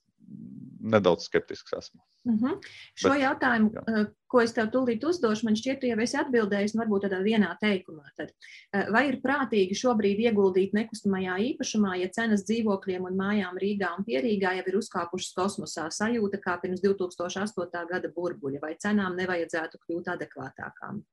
nedaudz 0.88 1.28
skeptisks 1.28 1.74
esmu. 1.74 2.02
Uh 2.26 2.34
mhm. 2.34 2.46
-huh. 2.46 2.58
Šo 2.96 3.10
bet, 3.10 3.22
jautājumu, 3.22 3.72
jā. 3.74 3.82
Eh, 3.88 4.06
ko 4.28 4.42
es 4.42 4.54
tev 4.54 4.68
tūlīt 4.68 5.04
uzdošu, 5.08 5.46
man 5.46 5.56
šķiet, 5.56 5.80
tu 5.80 5.88
jau 5.88 6.00
esi 6.04 6.18
atbildējis, 6.18 6.76
varbūt 6.76 7.04
tādā 7.06 7.20
vienā 7.24 7.56
teikumā. 7.62 8.04
Tad, 8.18 8.30
eh, 8.74 8.86
vai 8.92 9.08
ir 9.08 9.22
prātīgi 9.22 9.76
šobrīd 9.84 10.20
ieguldīt 10.20 10.74
nekustamajā 10.74 11.36
īpašumā, 11.50 11.96
ja 12.02 12.08
cenas 12.08 12.44
dzīvokļiem 12.44 13.04
un 13.10 13.18
mājām 13.18 13.56
Rīgā 13.64 13.98
un 13.98 14.04
Pierīgā 14.04 14.56
jau 14.58 14.68
ir 14.68 14.78
uzkāpušas 14.82 15.34
kosmosā 15.40 15.88
sajūta 15.88 16.38
kā 16.46 16.60
pirms 16.62 16.82
2008. 16.82 17.88
gada 17.90 18.10
burbuļa, 18.10 18.60
vai 18.62 18.76
cenām 18.76 19.16
nevajadzētu 19.16 19.78
kļūt 19.88 20.06
adekvātākām? 20.16 21.04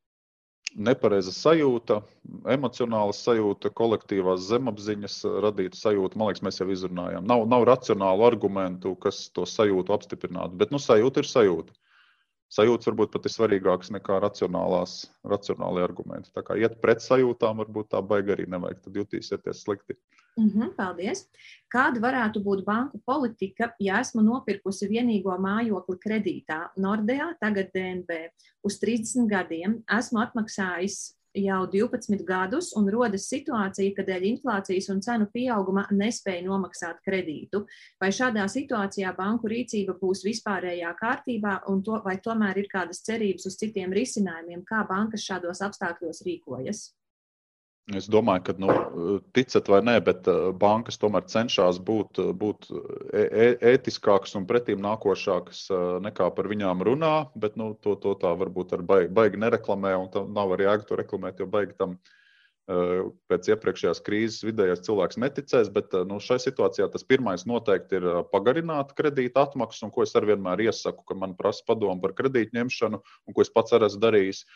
Nepareiza 0.75 1.33
sajūta, 1.35 2.01
emocionāla 2.51 3.15
sajūta, 3.17 3.71
kolektīvās 3.79 4.49
zemapziņas 4.49 5.21
radīta 5.45 5.79
sajūta. 5.79 6.19
Man 6.19 6.31
liekas, 6.31 6.45
mēs 6.47 6.61
jau 6.61 6.69
izrunājām. 6.73 7.27
Nav, 7.31 7.47
nav 7.51 7.67
racionālu 7.69 8.27
argumentu, 8.27 8.95
kas 9.01 9.29
to 9.35 9.47
sajūtu 9.49 9.95
apstiprinātu, 9.95 10.59
bet 10.61 10.75
nu, 10.75 10.81
sajūta 10.83 11.23
ir 11.23 11.31
sajūta. 11.31 11.77
Sajūtas 12.55 12.91
varbūt 12.91 13.15
pat 13.15 13.25
ir 13.27 13.33
svarīgākas 13.35 13.91
nekā 13.95 14.19
racionāli 14.23 15.83
argumenti. 15.83 16.31
Tā 16.35 16.45
kā 16.47 16.59
iet 16.61 16.77
pret 16.83 17.03
sajūtām, 17.03 17.63
varbūt 17.65 17.91
tā 17.95 18.03
baigā 18.05 18.37
arī 18.37 18.47
nevajag, 18.51 18.85
tad 18.85 19.01
jutīsieties 19.01 19.65
slikti. 19.65 19.97
Mm 20.37 20.51
-hmm, 20.51 20.75
paldies. 20.75 21.29
Kāda 21.71 22.01
varētu 22.03 22.43
būt 22.43 22.65
banku 22.65 22.99
politika, 23.07 23.71
ja 23.79 24.01
esmu 24.01 24.23
nopirkusi 24.23 24.89
vienīgo 24.91 25.37
mājokli 25.39 25.99
kredītā 26.07 26.71
Nordea, 26.77 27.37
tagad 27.41 27.71
DNB, 27.75 28.11
uz 28.63 28.79
30 28.81 29.29
gadiem, 29.31 29.83
esmu 29.99 30.19
atmaksājis 30.21 31.15
jau 31.35 31.67
12 31.71 32.25
gadus, 32.25 32.73
un 32.77 32.89
rodas 32.91 33.29
situācija, 33.29 33.95
ka 33.97 34.03
dēļ 34.07 34.27
inflācijas 34.29 34.89
un 34.95 35.01
cenu 35.03 35.27
pieauguma 35.35 35.87
nespēja 35.91 36.47
nomaksāt 36.47 37.03
kredītu. 37.07 37.65
Vai 38.01 38.11
šādā 38.15 38.47
situācijā 38.49 39.15
banku 39.17 39.51
rīcība 39.51 39.99
būs 40.01 40.25
vispārējā 40.25 40.95
kārtībā, 41.01 41.61
to, 41.85 42.03
vai 42.05 42.17
tomēr 42.19 42.59
ir 42.59 42.69
kādas 42.73 43.03
cerības 43.07 43.47
uz 43.47 43.57
citiem 43.57 43.93
risinājumiem, 43.93 44.63
kā 44.65 44.87
bankas 44.89 45.27
šādos 45.27 45.63
apstākļos 45.63 46.23
rīkojas? 46.27 46.95
Es 47.93 48.07
domāju, 48.09 48.41
ka, 48.47 48.53
nu, 48.57 48.75
ticat 49.37 49.67
vai 49.69 49.83
nē, 49.85 49.99
bet 50.07 50.29
eh, 50.33 50.47
bankas 50.57 50.97
tomēr 51.03 51.27
cenšas 51.29 51.77
būt, 51.85 52.17
būt 52.41 52.71
e, 52.73 53.25
e 53.29 53.49
ētiskākas 53.75 54.39
un 54.39 54.47
pretīm 54.49 54.81
nākošākas 54.81 55.61
eh, 55.69 55.83
nekā 56.07 56.31
par 56.33 56.49
viņām 56.49 56.81
runā. 56.89 57.13
Bet 57.37 57.59
nu, 57.61 57.75
to, 57.85 57.99
to 58.01 58.15
tā 58.23 58.33
varbūt 58.41 58.73
ar 58.79 58.87
baigi, 58.89 59.13
baigi 59.13 59.43
nereklamē, 59.45 59.93
un 60.01 60.09
tam 60.15 60.33
nav 60.33 60.57
arī 60.57 60.65
jēga 60.65 60.89
to 60.89 61.01
reklamēt, 61.03 61.45
jo 61.45 61.51
baigi 61.53 61.77
tam 61.77 61.99
eh, 62.73 63.05
pēc 63.29 63.53
iepriekšējās 63.53 64.01
krīzes 64.09 64.49
vidējais 64.49 64.87
cilvēks 64.89 65.21
neticēs. 65.21 65.69
Bet 65.77 65.93
nu, 66.09 66.23
šai 66.25 66.41
situācijā 66.41 66.89
tas 66.89 67.05
pirmais 67.05 67.45
noteikti 67.45 68.01
ir 68.01 68.09
pagarināt 68.33 68.97
kredīta 68.97 69.45
atmaksu, 69.45 69.85
un 69.85 69.93
ko 69.93 70.09
es 70.09 70.17
arī 70.17 70.33
vienmēr 70.33 70.71
iesaku, 70.71 71.05
ka 71.05 71.21
man 71.21 71.37
prasa 71.37 71.69
padomu 71.69 72.01
par 72.01 72.17
kredītu 72.17 72.57
ņemšanu, 72.63 73.05
un 73.29 73.37
ko 73.37 73.45
es 73.45 73.53
pats 73.53 73.77
arī 73.77 73.93
esmu 73.93 74.07
darījis 74.09 74.47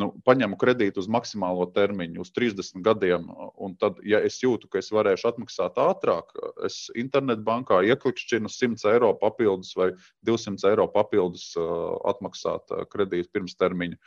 nu, 0.00 0.10
paņemu 0.26 0.58
kredītu 0.58 1.02
uz 1.02 1.08
maksimālo 1.10 1.66
termiņu, 1.74 2.24
uz 2.24 2.32
30 2.34 2.82
gadiem, 2.84 3.28
un 3.62 3.76
tad, 3.78 4.00
ja 4.06 4.20
es 4.26 4.40
jūtu, 4.42 4.68
ka 4.70 4.80
es 4.80 4.90
varēšu 4.94 5.30
atmaksāt 5.30 5.78
ātrāk, 5.80 6.34
es 6.66 6.88
internetbankā 6.98 7.80
ieklikšķinu 7.92 8.50
100 8.50 8.90
eiro 8.94 9.12
papildus 9.20 9.74
vai 9.78 9.92
200 10.26 10.70
eiro 10.72 10.88
papildus 10.90 11.52
uh, 11.60 11.94
atmaksāt 12.10 12.74
uh, 12.74 12.84
kredītu 12.90 13.30
pirms 13.34 13.56
termiņa. 13.60 14.00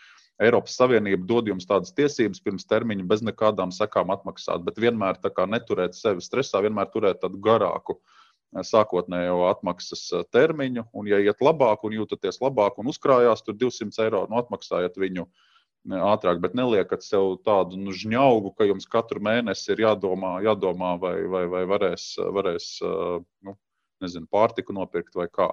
Eiropas 0.43 0.75
Savienība 0.77 1.25
dod 1.25 1.47
jums 1.49 1.65
tādas 1.65 1.95
tiesības 1.97 2.43
pirms 2.45 2.67
termiņa 2.69 3.07
bez 3.09 3.23
nekādām 3.25 3.71
sekām 3.73 4.11
atmaksāt, 4.13 4.61
bet 4.67 4.77
vienmēr 4.77 5.17
neturēt 5.49 5.97
sevi 5.97 6.21
stresā, 6.21 6.61
vienmēr 6.61 6.91
turēt 6.93 7.23
tādu 7.23 7.39
garāku 7.41 7.97
uh, 7.97 8.61
sākotnējo 8.61 9.47
atmaksas 9.55 10.09
termiņu, 10.35 10.89
un, 10.93 11.07
ja 11.07 11.23
iet 11.23 11.41
labāk 11.41 11.87
un 11.87 11.95
jūtaties 12.01 12.43
labāk 12.43 12.77
un 12.77 12.91
uzkrājās 12.91 13.47
tur 13.47 13.55
200 13.55 14.03
eiro, 14.03 14.27
nu, 14.29 14.37
atmaksājiet 14.43 14.99
viņu 14.99 15.25
uh, 15.25 15.45
ātrāk, 15.85 16.41
bet 16.43 16.55
neliekat 16.57 17.03
sev 17.03 17.37
tādu 17.45 17.77
nu, 17.79 17.93
žņaugu, 17.95 18.53
ka 18.57 18.67
jums 18.67 18.87
katru 18.91 19.21
mēnesi 19.23 19.71
ir 19.71 19.85
jādomā, 19.85 20.37
jādomā 20.43 20.97
vai, 20.99 21.15
vai, 21.31 21.45
vai 21.47 21.63
varēs, 21.69 22.15
varēs 22.19 22.69
nu, 22.83 23.55
nezinu, 24.03 24.27
pārtiku 24.31 24.75
nopirkt 24.75 25.15
vai 25.15 25.27
kā. 25.27 25.51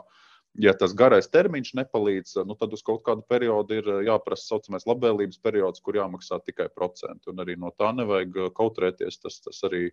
ja 0.59 0.75
tas 0.79 0.95
garais 0.95 1.27
termiņš 1.29 1.73
nepalīdz, 1.75 2.37
nu, 2.47 2.55
tad 2.59 2.75
uz 2.75 2.83
kaut 2.87 3.03
kādu 3.07 3.25
periodu 3.29 3.79
ir 3.81 3.89
jāprasa 4.07 4.47
tā 4.47 4.55
saucamais 4.55 4.87
labvēlības 4.87 5.41
periods, 5.43 5.81
kur 5.81 5.99
jāmaksā 5.99 6.41
tikai 6.45 6.69
procenti. 6.75 7.31
Un 7.31 7.43
arī 7.43 7.57
no 7.59 7.73
tā 7.79 7.91
nevajag 7.95 8.55
kautrēties. 8.55 9.19
Tas, 9.23 9.41
tas 9.43 9.63
arī 9.67 9.89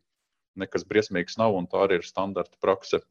nekas 0.59 0.85
briesmīgs 0.85 1.37
nav, 1.41 1.55
un 1.57 1.67
tā 1.71 1.85
arī 1.87 2.01
ir 2.01 2.05
standarta 2.05 2.57
prakse. 2.61 3.01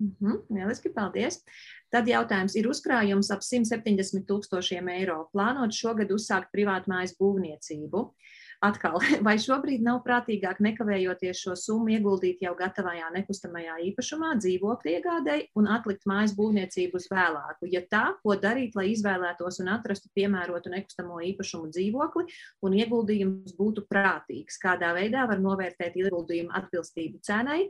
Mm 0.00 0.16
-hmm, 0.20 0.38
lieliski, 0.56 0.88
paldies. 0.88 1.42
Tad 1.90 2.08
jautājums 2.08 2.54
ir 2.56 2.68
uzkrājums 2.70 3.30
ap 3.34 3.42
170 3.42 4.24
tūkstošiem 4.26 4.88
eiro. 4.88 5.28
Plānot 5.32 5.72
šogad 5.76 6.10
uzsākt 6.10 6.48
privātu 6.52 6.90
mājas 6.90 7.16
būvniecību. 7.18 8.14
Atkal, 8.60 8.98
vai 9.26 9.38
šobrīd 9.40 9.80
nav 9.80 10.02
prātīgāk 10.04 10.58
nekavējoties 10.60 11.38
šo 11.46 11.54
summu 11.56 11.94
ieguldīt 11.94 12.42
jau 12.44 12.52
gatavajā 12.58 13.08
nekustamajā 13.14 13.78
īpašumā, 13.88 14.34
dzīvokļu 14.42 14.92
iegādēji 14.98 15.46
un 15.56 15.70
atlikt 15.72 16.04
mājas 16.10 16.34
būvniecību 16.36 17.00
uz 17.00 17.08
vēlāku? 17.08 17.70
Ja 17.72 17.80
tā, 17.88 18.02
ko 18.20 18.36
darīt, 18.36 18.76
lai 18.76 18.90
izvēlētos 18.92 19.62
un 19.64 19.72
atrastu 19.72 20.12
piemērotu 20.18 20.74
nekustamo 20.74 21.22
īpašumu 21.30 21.72
dzīvokli 21.72 22.28
un 22.68 22.78
ieguldījums 22.82 23.56
būtu 23.56 23.88
prātīgs? 23.88 24.60
Kādā 24.60 24.92
veidā 24.98 25.24
var 25.30 25.40
novērtēt 25.40 25.96
ieguldījumu 26.04 26.52
atbilstību 26.60 27.24
cenai 27.24 27.62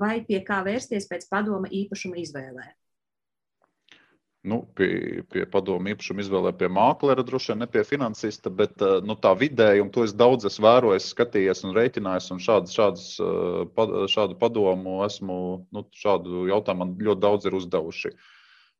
vai 0.00 0.22
pie 0.24 0.40
kā 0.48 0.62
vērsties 0.64 1.12
pēc 1.12 1.28
padoma 1.28 1.68
īpašuma 1.68 2.24
izvēlē? 2.24 2.70
Nu, 4.48 4.58
pie, 4.78 5.22
pie 5.32 5.44
padomu 5.50 5.92
īpašuma 5.92 6.22
izvēlē 6.24 6.52
pie 6.58 6.70
mākslinieka, 6.72 7.24
droši 7.28 7.52
vien 7.52 7.62
ne 7.62 7.68
pie 7.70 7.84
finansista, 7.86 8.50
bet 8.60 8.82
eh, 8.84 8.98
nu, 9.06 9.16
tā 9.20 9.34
vidēji, 9.38 9.82
un 9.84 9.92
to 9.94 10.06
es 10.06 10.14
daudz 10.16 10.48
esmu 10.48 10.66
vērojis, 10.66 11.10
skatījies 11.14 11.64
un 11.68 11.76
rēķinājis, 11.76 12.30
un 12.34 12.42
šādu, 12.44 12.72
šādus, 12.74 13.06
eh, 13.20 14.08
šādu 14.14 14.38
padomu 14.40 15.02
esmu, 15.06 15.38
nu, 15.74 15.84
šādu 16.02 16.48
jautājumu 16.52 16.84
man 16.84 16.96
ļoti 17.10 17.24
daudz 17.26 17.48
ir 17.48 17.58
uzdevuši. 17.60 18.14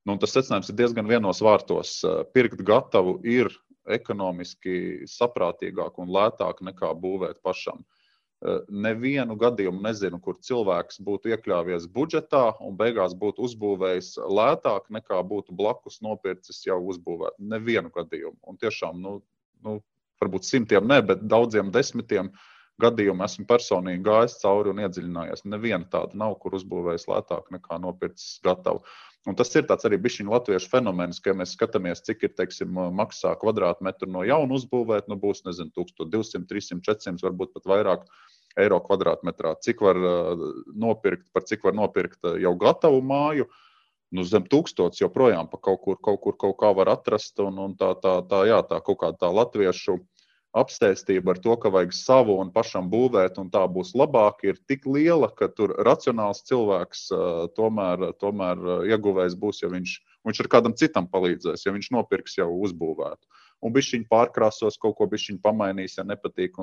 Nu, 0.09 0.17
tas 0.23 0.33
secinājums 0.35 0.73
ir 0.73 0.79
diezgan 0.81 1.11
vienos 1.11 1.45
vārtos. 1.45 1.99
Eh, 2.09 2.25
pirkt 2.35 2.65
gatavu 2.67 3.19
ir 3.29 3.53
ekonomiski 3.89 5.07
saprātīgāk 5.09 6.01
un 6.03 6.11
lētāk 6.13 6.65
nekā 6.65 6.93
būvēt 7.01 7.41
pašam. 7.45 7.81
Uh, 7.81 7.98
nevienu 8.69 9.35
gadījumu 9.39 9.83
nezinu, 9.83 10.21
kur 10.23 10.37
cilvēks 10.47 11.01
būtu 11.03 11.33
iekļāvies 11.35 11.89
budžetā 11.91 12.45
un 12.63 12.77
beigās 12.79 13.17
būtu 13.19 13.43
uzbūvējis 13.49 14.13
lētāk 14.31 14.87
nekā 14.95 15.23
būtu 15.27 15.57
blakus 15.59 15.99
nopircis 16.05 16.63
jau 16.67 16.79
uzbūvēt. 16.93 17.39
Nevienu 17.39 17.91
gadījumu. 17.95 18.39
Un 18.47 18.61
tiešām, 18.61 19.01
nu, 19.03 19.19
nu, 19.67 19.81
varbūt 20.23 20.47
simtiem, 20.47 20.87
ne, 20.87 21.01
bet 21.03 21.27
daudziem 21.27 21.73
desmitiem 21.75 22.31
gadījumu 22.79 23.27
esmu 23.27 23.47
personīgi 23.51 24.05
gājis 24.07 24.39
cauri 24.43 24.71
un 24.71 24.85
iedziļinājies. 24.85 25.43
Neviena 25.51 25.83
tāda 25.91 26.15
nav, 26.19 26.37
kur 26.39 26.55
uzbūvējis 26.59 27.09
lētāk 27.11 27.51
nekā 27.57 27.81
nopircis 27.83 28.39
gatavu. 28.47 28.85
Un 29.29 29.37
tas 29.37 29.51
ir 29.59 29.67
arī 29.69 29.99
bijis 30.01 30.23
latviešu 30.25 30.71
fenomens, 30.73 31.19
ka 31.21 31.35
mēs 31.37 31.53
skatāmies, 31.53 32.01
cik 32.07 32.23
ir 32.25 32.33
teiksim, 32.39 32.73
maksā 32.97 33.35
kvadrātmetru 33.37 34.09
no 34.09 34.23
jauna 34.25 34.57
uzbūvēt. 34.57 35.11
Nu, 35.11 35.19
būs 35.21 35.45
nezinu, 35.45 35.69
1200, 35.77 36.47
300, 36.49 36.81
400, 36.87 37.27
varbūt 37.27 37.53
pat 37.59 37.69
vairāk 37.69 38.07
eiro 38.59 38.79
kvadrātmetrā. 38.87 39.53
Cik 39.65 39.83
var 39.85 40.01
uh, 40.01 40.47
nopirkt, 40.73 41.29
par 41.37 41.45
cik 41.45 41.67
var 41.69 41.77
nopirkt 41.77 42.25
uh, 42.25 42.39
jau 42.41 42.55
gatavu 42.57 43.03
māju. 43.05 43.51
Nu, 44.17 44.25
zem 44.25 44.47
tūkstotis 44.49 45.03
joprojām 45.03 45.51
pa 45.53 45.61
kaut 45.61 45.83
kur, 45.85 45.99
kaut 46.01 46.23
kur 46.25 46.39
kaut 46.41 46.57
kā 46.63 46.73
var 46.79 46.89
atrast. 46.95 47.37
Un, 47.45 47.61
un 47.67 47.77
tā, 47.77 47.93
tā, 48.01 48.19
tā, 48.31 48.47
jā, 48.49 48.63
tā 48.65 48.81
kaut 48.85 49.03
kāda 49.03 49.27
tā 49.27 49.29
latviešu 49.29 49.99
apsēstība 50.57 51.35
ar 51.35 51.41
to, 51.45 51.55
ka 51.61 51.71
vajag 51.73 51.93
savu 51.93 52.39
un 52.41 52.51
pašam 52.53 52.89
būvēt, 52.93 53.37
un 53.41 53.51
tā 53.53 53.65
būs 53.69 53.93
labāk, 53.99 54.45
ir 54.49 54.61
tik 54.71 54.87
liela, 54.89 55.29
ka 55.29 55.51
tur 55.53 55.75
racionāls 55.85 56.45
cilvēks 56.49 57.09
tomēr, 57.59 58.09
tomēr 58.23 58.63
ieguvējs 58.89 59.37
būs, 59.41 59.63
ja 59.63 59.73
viņš, 59.73 59.99
viņš 60.29 60.41
ar 60.45 60.51
kādam 60.55 60.77
citam 60.79 61.09
palīdzēs, 61.11 61.67
ja 61.67 61.75
viņš 61.75 61.93
nopirks 61.97 62.39
jau 62.41 62.49
uzbūvētu. 62.65 63.29
Un 63.63 63.75
viņš 63.75 63.93
viņu 63.97 64.09
pārkrāsos, 64.11 64.79
kaut 64.81 64.97
ko 64.99 65.09
viņš 65.11 65.37
pamainīs, 65.43 65.99
ja 65.99 66.07
nepatīk. 66.07 66.57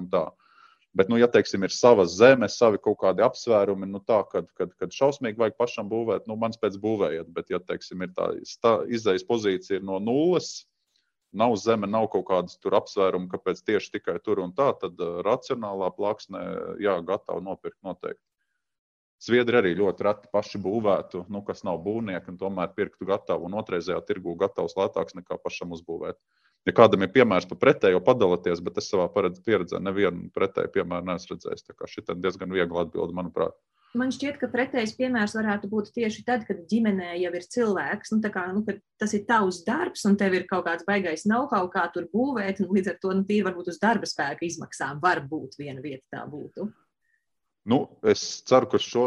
Bet, 0.95 1.09
nu, 1.11 1.17
ja 1.19 1.27
teiksim, 1.27 1.65
ir 1.67 1.73
savas 1.75 2.13
zemes, 2.15 2.55
savi 2.55 2.79
kaut 2.79 3.01
kādi 3.01 3.23
apsvērumi, 3.25 3.89
nu, 3.91 3.99
tā, 3.99 4.21
kad, 4.31 4.47
kad, 4.55 4.71
kad 4.79 4.93
šausmīgi 4.95 5.41
vajag 5.41 5.57
pašam 5.59 5.89
būvēt, 5.91 6.23
nu, 6.29 6.37
mans 6.39 6.55
pēc 6.61 6.77
būvējiet. 6.79 7.33
Bet, 7.35 7.51
ja 7.51 7.59
teiksim, 7.59 8.05
ir 8.05 8.13
tā, 8.15 8.29
tā 8.63 8.77
izējas 8.87 9.27
pozīcija 9.27 9.83
no 9.83 9.99
nulles, 9.99 10.63
nav 11.37 11.55
zeme, 11.61 11.89
nav 11.91 12.07
kaut 12.13 12.27
kādas 12.29 12.59
tur 12.61 12.77
apsvērumi, 12.79 13.29
kāpēc 13.31 13.61
tieši 13.67 13.97
tikai 13.97 14.15
tur 14.23 14.41
un 14.43 14.53
tā, 14.57 14.71
tad 14.81 14.99
uh, 15.03 15.19
racionālā 15.25 15.91
plāksnē, 15.97 16.45
jā, 16.83 16.95
gatavi 17.07 17.45
nopirkt 17.45 17.81
noteikti. 17.85 18.23
Zviedri 19.25 19.57
arī 19.57 19.71
ļoti 19.79 20.03
reti 20.05 20.29
paši 20.33 20.59
būvētu, 20.61 21.25
nu, 21.31 21.41
kas 21.47 21.63
nav 21.65 21.79
būvnieki, 21.85 22.33
un 22.33 22.39
tomēr 22.39 22.73
pirktu 22.75 23.07
gatavu 23.09 23.47
un 23.47 23.55
otrreizējā 23.61 24.01
tirgu 24.05 24.35
gatavs 24.41 24.75
lētāks 24.77 25.15
nekā 25.17 25.39
pašam 25.41 25.71
uzbūvēt. 25.75 26.19
Ja 26.65 26.73
kādam 26.73 27.05
ir 27.05 27.11
piemērs 27.13 27.45
par 27.49 27.59
pretējo, 27.61 28.01
padalieties, 28.03 28.61
bet 28.65 28.79
es 28.81 28.89
savā 28.89 29.05
pieredzē 29.13 29.79
nevienu 29.79 30.31
pretēju 30.35 30.73
piemēru 30.73 31.07
neesmu 31.11 31.35
redzējis. 31.35 31.65
Tā 31.67 31.75
kā 31.77 31.89
šī 31.89 32.03
ir 32.03 32.21
diezgan 32.23 32.53
viegla 32.53 32.85
atbilde, 32.85 33.13
manuprāt. 33.17 33.57
Man 33.95 34.11
šķiet, 34.11 34.37
ka 34.41 34.49
pretējs 34.51 34.93
piemērs 34.97 35.33
varētu 35.37 35.69
būt 35.71 35.93
tieši 35.95 36.25
tad, 36.27 36.43
kad 36.47 36.65
ģimenē 36.67 37.13
jau 37.21 37.31
ir 37.37 37.45
cilvēks. 37.55 38.11
Nu, 38.11 38.31
kā, 38.33 38.43
nu, 38.51 38.63
tas 38.99 39.13
ir 39.15 39.23
tavs 39.29 39.61
darbs, 39.67 40.03
un 40.09 40.17
tev 40.19 40.35
ir 40.35 40.47
kaut 40.49 40.65
kāds 40.67 40.83
baigais 40.87 41.23
know-how, 41.23 41.69
kā 41.71 41.85
tur 41.93 42.09
būvēt. 42.11 42.59
Līdz 42.65 42.91
ar 42.91 42.97
to 42.99 43.13
nu, 43.15 43.23
tīri 43.27 43.47
varbūt 43.47 43.71
uz 43.71 43.79
darba 43.79 44.09
spēka 44.09 44.43
izmaksām 44.47 44.99
var 45.03 45.23
būt 45.29 45.55
viena 45.61 45.79
vieta 45.83 46.03
tā 46.17 46.25
būtu. 46.27 46.67
Nu, 47.65 47.79
es 48.05 48.21
ceru, 48.45 48.67
ka 48.69 48.77
šo 48.77 49.03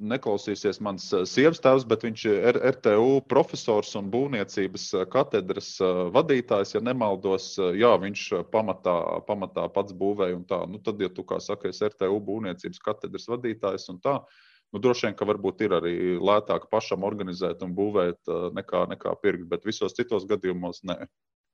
neklausīsies 0.00 0.78
mans 0.80 1.10
eh, 1.12 1.26
sievas 1.28 1.60
tēvs, 1.60 1.84
bet 1.90 2.06
viņš 2.06 2.22
ir 2.30 2.58
RTU 2.70 3.18
profesors 3.28 3.90
un 4.00 4.08
būvniecības 4.14 4.86
eh, 4.96 5.04
katedras 5.12 5.74
eh, 5.84 6.00
vadītājs. 6.14 6.72
Ja 6.72 6.80
nemaldos, 6.86 7.50
jā, 7.76 7.90
viņš 8.00 8.22
pamatā, 8.54 8.96
pamatā 9.28 9.66
pats 9.74 9.92
būvēja 10.00 10.38
un 10.38 10.48
tā. 10.48 10.62
Nu, 10.72 10.80
tad, 10.80 11.04
ja 11.04 11.12
tu 11.12 11.26
kā 11.28 11.36
saki, 11.44 11.68
esi 11.68 11.84
RTU 11.90 12.16
būvniecības 12.30 12.80
katedras 12.88 13.28
vadītājs 13.28 13.84
un 13.92 14.00
tā, 14.00 14.16
nu, 14.72 14.80
droši 14.80 15.10
vien, 15.10 15.18
ka 15.20 15.28
varbūt 15.28 15.68
ir 15.68 15.76
arī 15.76 15.94
lētāk 16.16 16.70
pašam 16.72 17.04
organizēt 17.04 17.60
un 17.66 17.76
būvēt 17.76 18.32
nekā, 18.56 18.86
nekā 18.94 19.18
pirkt, 19.20 19.44
bet 19.52 19.68
visos 19.68 19.92
citos 20.00 20.24
gadījumos 20.32 20.80
nē. 20.88 21.02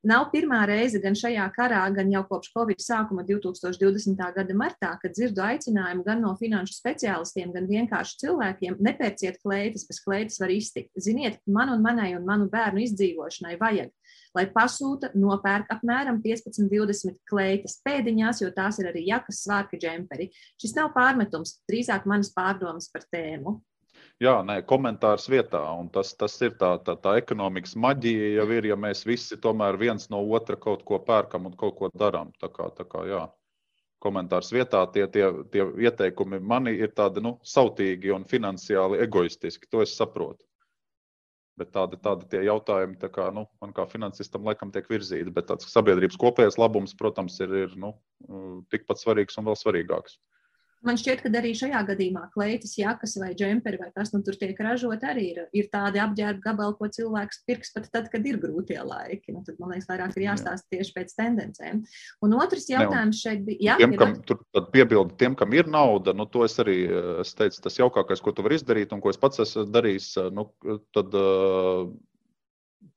Nav 0.05 0.27
pirmā 0.29 0.59
reize 0.69 0.99
gan 1.01 1.15
šajā 1.17 1.47
karā, 1.55 1.81
gan 1.97 2.11
jau 2.13 2.21
kopš 2.29 2.51
Covid 2.53 2.83
sākuma 2.85 3.23
2020. 3.25 4.19
gada 4.37 4.57
martā, 4.61 4.91
kad 5.01 5.15
dzirdu 5.17 5.41
aicinājumu 5.41 6.05
gan 6.05 6.21
no 6.21 6.35
finanšu 6.37 6.77
speciālistiem, 6.77 7.55
gan 7.55 7.65
vienkārši 7.71 8.19
cilvēkiem 8.21 8.77
nepērciet 8.85 9.41
kleitas, 9.41 9.87
bez 9.89 10.03
kleitas 10.05 10.37
var 10.43 10.53
iztikt. 10.53 10.91
Ziniet, 11.01 11.41
man 11.49 11.73
un 11.73 11.81
manai 11.81 12.11
un 12.19 12.29
manu 12.29 12.51
bērnu 12.53 12.85
izdzīvošanai 12.85 13.57
vajag, 13.65 13.95
lai 14.37 14.45
pasūta, 14.53 15.15
nopērk 15.17 15.73
apmēram 15.73 16.21
15-20 16.27 17.23
kleitas 17.31 17.81
pēdiņās, 17.89 18.45
jo 18.45 18.53
tās 18.53 18.85
ir 18.85 18.93
arī 18.93 19.07
jakas, 19.09 19.41
svārki, 19.47 19.81
džemperi. 19.81 20.29
Šis 20.61 20.77
nav 20.77 20.93
pārmetums, 20.93 21.63
drīzāk 21.65 22.05
manas 22.05 22.35
pārdomas 22.37 22.93
par 22.93 23.09
tēmu 23.09 23.63
jā, 24.23 24.35
nē, 24.47 24.61
komentārs 24.69 25.27
vietā. 25.31 25.63
Tas, 25.95 26.15
tas 26.19 26.37
ir 26.43 26.55
tā, 26.61 26.75
tā, 26.87 26.97
tā 27.01 27.17
ekonomikas 27.21 27.75
maģija, 27.81 28.35
jau 28.39 28.47
ir, 28.57 28.69
ja 28.71 28.77
mēs 28.77 29.05
visi 29.09 29.39
tomēr 29.41 29.79
viens 29.81 30.11
no 30.11 30.23
otra 30.37 30.57
kaut 30.61 30.85
ko 30.87 31.01
pērkam 31.03 31.51
un 31.51 31.57
kaut 31.59 31.79
ko 31.79 31.91
darām. 31.95 32.33
Tā 32.41 32.51
kā, 32.53 32.71
tā 32.77 32.87
kā, 32.89 33.05
jā. 33.11 33.27
Komentārs 34.05 34.51
vietā, 34.53 34.83
tie, 34.93 35.07
tie, 35.09 35.31
tie 35.51 35.65
ieteikumi 35.87 36.41
mani 36.41 36.75
ir 36.77 36.93
tādi 36.93 37.23
nu, 37.25 37.39
sautīgi 37.41 38.13
un 38.13 38.27
finansiāli 38.29 39.01
egoistiski. 39.07 39.71
To 39.73 39.81
es 39.81 39.97
saprotu. 39.97 40.45
Bet 41.55 41.71
tādi, 41.71 41.97
tādi 42.03 42.27
tie 42.33 42.41
jautājumi, 42.49 42.97
tā 42.99 43.09
kā, 43.15 43.29
nu, 43.35 43.45
man 43.63 43.73
kā 43.73 43.85
finansistam, 43.87 44.43
laikam 44.45 44.73
tiek 44.75 44.89
virzīti. 44.91 45.31
Bet 45.33 45.47
tāds 45.53 45.69
sabiedrības 45.71 46.19
kopējais 46.19 46.59
labums, 46.59 46.97
protams, 46.99 47.39
ir, 47.45 47.55
ir 47.65 47.77
nu, 47.79 47.93
tikpat 48.75 49.01
svarīgs 49.01 49.39
un 49.39 49.47
vēl 49.49 49.59
svarīgāks. 49.61 50.19
Man 50.85 50.99
šķiet, 51.01 51.23
ka 51.25 51.31
arī 51.39 51.55
šajā 51.57 51.81
gadījumā 51.89 52.27
kleitas, 52.35 52.75
jakas 52.77 53.15
vai 53.21 53.31
džemperi 53.37 53.79
vai 53.81 53.89
kas 53.95 54.13
nu 54.13 54.21
tur 54.25 54.37
tiek 54.37 54.59
ražot, 54.61 55.05
arī 55.09 55.25
ir, 55.33 55.41
ir 55.57 55.69
tādi 55.73 56.01
apģērba 56.03 56.45
gabali, 56.45 56.77
ko 56.77 56.89
cilvēks 56.93 57.41
pirks 57.49 57.73
pat 57.73 57.89
tad, 57.95 58.11
kad 58.13 58.27
ir 58.29 58.37
grūtie 58.43 58.77
laiki. 58.85 59.33
Nu, 59.33 59.41
tad, 59.47 59.57
man 59.63 59.73
liekas, 59.73 59.89
vairāk 59.89 60.13
ir 60.19 60.27
jāstāsta 60.27 60.77
tieši 60.77 60.95
pēc 60.99 61.17
tendencēm. 61.17 61.83
Un 62.27 62.37
otrs 62.37 62.69
jautājums 62.69 63.17
ne, 63.17 63.17
un, 63.17 63.19
šeit 63.23 63.45
bija. 63.49 63.79
Tiem, 63.81 63.97
kam, 64.01 64.17
tur 64.29 64.43
piebildi, 64.75 65.17
tiem, 65.21 65.37
kam 65.41 65.57
ir 65.57 65.71
nauda, 65.73 66.13
nu, 66.17 66.29
to 66.29 66.45
es 66.45 66.59
arī 66.61 66.79
es 67.25 67.33
teicu, 67.39 67.63
tas 67.65 67.81
jaukākais, 67.81 68.21
ko 68.21 68.37
tu 68.37 68.45
vari 68.45 68.61
izdarīt 68.61 68.93
un 68.93 69.01
ko 69.05 69.13
es 69.13 69.21
pats 69.21 69.41
esmu 69.47 69.65
darījis, 69.73 70.11
nu, 70.37 70.51
tad 70.97 71.17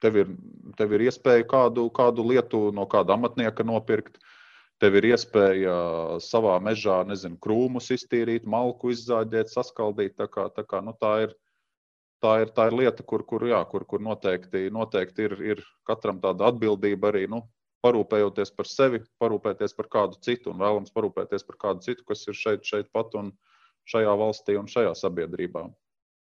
tev 0.03 0.23
ir, 0.26 0.34
tev 0.76 0.97
ir 0.97 1.07
iespēja 1.07 1.47
kādu, 1.47 1.88
kādu 1.95 2.27
lietu 2.27 2.68
no 2.76 2.84
kāda 2.91 3.15
amatnieka 3.15 3.64
nopirkt. 3.64 4.19
Uh, 4.19 4.34
Tev 4.77 4.99
ir 4.99 5.07
iespēja 5.09 5.75
savā 6.21 6.59
mežā, 6.61 6.99
nezinu, 7.09 7.39
krūmus 7.41 7.89
iztīrīt, 7.95 8.45
malku 8.45 8.91
izzāģēt, 8.93 9.49
saskaldīt. 9.49 10.13
Tā, 10.19 10.27
kā, 10.29 10.45
tā, 10.53 10.65
kā, 10.69 10.83
nu, 10.85 10.93
tā, 11.01 11.13
ir, 11.25 11.33
tā, 12.21 12.35
ir, 12.43 12.51
tā 12.53 12.67
ir 12.69 12.77
lieta, 12.83 13.05
kur, 13.09 13.25
kur, 13.25 13.47
jā, 13.49 13.63
kur, 13.71 13.87
kur 13.89 14.03
noteikti, 14.05 14.67
noteikti 14.73 15.25
ir, 15.25 15.37
ir 15.55 15.63
katram 15.89 16.21
tāda 16.21 16.51
atbildība 16.51 17.09
arī 17.09 17.25
nu, 17.31 17.41
parūpējoties 17.85 18.53
par 18.53 18.69
sevi, 18.69 19.01
parūpēties 19.21 19.73
par 19.77 19.89
kādu 19.97 20.21
citu 20.25 20.53
un 20.53 20.61
vēlams 20.61 20.93
parūpēties 20.93 21.45
par 21.47 21.59
kādu 21.65 21.85
citu, 21.89 22.05
kas 22.07 22.27
ir 22.29 22.37
šeit, 22.37 22.65
šeit 22.67 22.93
pat 22.93 23.17
un 23.17 23.33
šajā 23.89 24.13
valstī 24.19 24.57
un 24.61 24.69
šajā 24.69 24.93
sabiedrībā. 24.99 25.65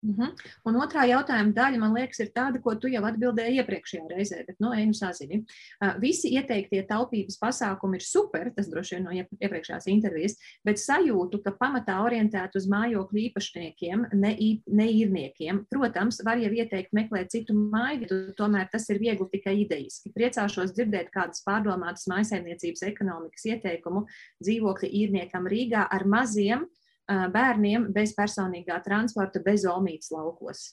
Uh 0.02 0.16
-huh. 0.18 0.30
Un 0.64 0.74
otrā 0.74 1.04
jautājuma 1.06 1.52
daļa, 1.54 1.78
man 1.78 1.94
liekas, 1.94 2.18
ir 2.20 2.30
tāda, 2.34 2.60
ko 2.62 2.74
tu 2.74 2.88
jau 2.88 3.02
atbildēji 3.06 3.60
iepriekšējā 3.62 4.08
reizē, 4.10 4.46
bet, 4.46 4.56
ej, 4.58 4.86
nu, 4.86 4.94
sazini. 4.94 5.44
Uh, 5.84 5.94
visi 6.00 6.32
ieteiktie 6.34 6.82
taupības 6.88 7.38
pasākumi 7.38 7.94
ir 7.94 8.02
super, 8.02 8.50
tas 8.56 8.68
droši 8.68 8.96
vien 8.96 9.04
no 9.04 9.10
iepriekšējās 9.12 9.86
intervijas, 9.86 10.34
bet 10.64 10.78
sajūtu, 10.78 11.42
ka 11.44 11.52
pamatā 11.52 12.00
orientēti 12.02 12.58
uz 12.58 12.66
mājokļu 12.66 13.18
īpašniekiem, 13.28 14.08
ne, 14.12 14.36
ne 14.66 14.86
īrniekiem. 14.90 15.66
Protams, 15.70 16.20
var 16.24 16.36
jau 16.38 16.50
ieteikt 16.50 16.92
meklēt 16.92 17.30
citu 17.30 17.54
māju, 17.54 18.34
tomēr 18.34 18.68
tas 18.72 18.90
ir 18.90 18.98
viegli 18.98 19.28
tikai 19.30 19.60
idejiski. 19.62 20.10
Priecāšos 20.10 20.74
dzirdēt 20.74 21.14
kādas 21.14 21.44
pārdomātas 21.46 22.08
maisaimniecības 22.10 22.82
ekonomikas 22.82 23.44
ieteikumu 23.44 24.06
dzīvokļa 24.42 24.88
īrniekam 24.88 25.46
Rīgā 25.46 25.86
ar 25.90 26.04
maziem 26.04 26.66
bērniem 27.08 27.88
bez 27.92 28.14
personīgā 28.16 28.78
transporta, 28.84 29.42
bez 29.44 29.66
omītas 29.68 30.12
laukos? 30.14 30.72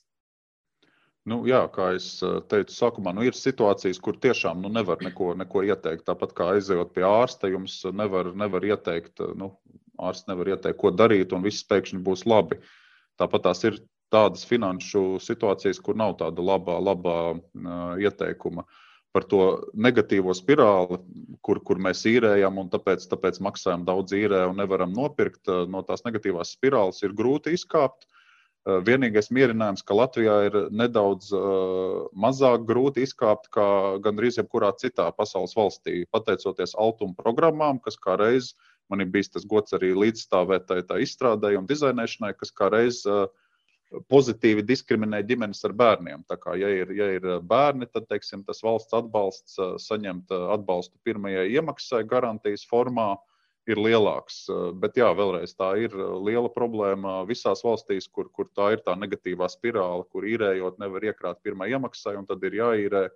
Nu, 1.29 1.43
jā, 1.45 1.61
kā 1.73 1.91
jau 1.93 2.39
teicu, 2.49 2.73
sākumā 2.73 3.11
nu, 3.13 3.25
ir 3.27 3.37
situācijas, 3.37 3.99
kur 4.01 4.17
tiešām 4.17 4.63
nu, 4.63 4.71
nevar 4.73 5.01
neko, 5.03 5.33
neko 5.37 5.65
ieteikt. 5.67 6.05
Tāpat 6.07 6.33
kā 6.37 6.47
aizejot 6.55 6.93
pie 6.95 7.03
ārsta, 7.05 7.51
jums 7.51 7.81
nevar, 7.93 8.31
nevar 8.39 8.65
ieteikt, 8.65 9.21
nu, 9.37 9.51
ārsts 9.99 10.29
nevar 10.31 10.55
ieteikt, 10.55 10.79
ko 10.79 10.93
darīt, 10.95 11.35
un 11.35 11.45
viss 11.45 11.67
pēkšņi 11.69 12.01
būs 12.05 12.25
labi. 12.29 12.61
Tāpat 13.19 13.49
tās 13.49 13.65
ir 13.67 13.81
tādas 14.09 14.47
finanšu 14.47 15.19
situācijas, 15.21 15.81
kur 15.83 15.99
nav 15.99 16.15
tāda 16.21 16.41
labā, 16.41 16.79
labā 16.81 17.17
uh, 17.35 17.99
ieteikuma. 18.01 18.63
Uh, 18.63 18.88
par 19.15 19.25
to 19.29 19.41
negatīvo 19.73 20.33
spirāli, 20.37 20.99
kur, 21.45 21.61
kur 21.65 21.81
mēs 21.81 22.03
īrējam 22.09 22.59
un 22.61 22.69
tāpēc, 22.69 23.07
tāpēc 23.09 23.41
maksājam 23.41 23.85
daudz 23.87 24.13
īrē 24.13 24.45
un 24.51 24.61
nevaram 24.61 24.93
nopirkt 24.93 25.49
eh, 25.49 25.65
no 25.71 25.81
tās 25.87 26.05
negatīvās 26.05 26.53
spirāles, 26.57 27.01
ir 27.03 27.15
grūti 27.17 27.55
izkāpt. 27.57 28.05
Eh, 28.05 28.79
vienīgais 28.85 29.31
mierinājums, 29.33 29.83
ka 29.87 29.97
Latvijā 29.97 30.35
ir 30.49 30.57
nedaudz 30.75 31.31
uh, 31.33 32.09
mazāk 32.13 32.67
grūti 32.69 33.05
izkāpt 33.07 33.49
kā 33.55 33.67
gandrīz 34.03 34.37
jebkurā 34.37 34.73
citā 34.77 35.09
pasaules 35.15 35.55
valstī, 35.57 36.03
pateicoties 36.13 36.75
Altuma 36.77 37.17
programmām, 37.17 37.81
kas 37.81 37.97
kā 37.97 38.19
reiz 38.19 38.53
man 38.89 39.03
ir 39.03 39.09
bijis 39.13 39.29
tas 39.33 39.45
gods 39.45 39.75
arī 39.77 39.93
līdzstāvēt 39.93 40.65
tā, 40.69 40.81
tā 40.85 40.97
izstrādē 41.03 41.53
un 41.59 41.67
dizainēšanai, 41.69 42.33
kas 42.37 42.51
kā 42.55 42.71
reiz 42.73 43.03
uh, 43.09 43.27
pozitīvi 44.11 44.63
diskriminē 44.65 45.21
ģimenes 45.25 45.63
ar 45.65 45.73
bērniem. 45.77 46.23
Tā 46.29 46.37
kā, 46.41 46.53
ja 46.59 46.69
ir, 46.81 46.91
ja 46.93 47.09
ir 47.15 47.25
bērni, 47.45 47.87
tad 47.89 48.05
teiksim, 48.09 48.43
tas 48.45 48.61
valsts 48.65 48.93
atbalsts 48.97 49.57
saņemt 49.85 50.33
atbalstu 50.55 50.99
pirmajai 51.07 51.47
iemaksai 51.55 52.03
garantijas 52.09 52.65
formā 52.69 53.15
ir 53.69 53.81
lielāks. 53.81 54.43
Bet 54.81 54.97
jā, 54.97 55.09
vēlreiz 55.17 55.53
tā 55.57 55.71
ir 55.81 55.93
liela 56.25 56.49
problēma 56.53 57.23
visās 57.29 57.63
valstīs, 57.65 58.07
kur, 58.07 58.29
kur 58.33 58.49
tā 58.57 58.73
ir 58.75 58.83
tā 58.85 58.95
negatīvā 58.97 59.49
spirāli, 59.51 60.05
kur 60.13 60.25
īrējot 60.25 60.79
nevar 60.81 61.09
iekrāt 61.09 61.41
pirmā 61.45 61.69
iemaksai 61.73 62.15
un 62.19 62.29
tad 62.29 62.45
ir 62.45 62.61
jāīrē 62.61 63.07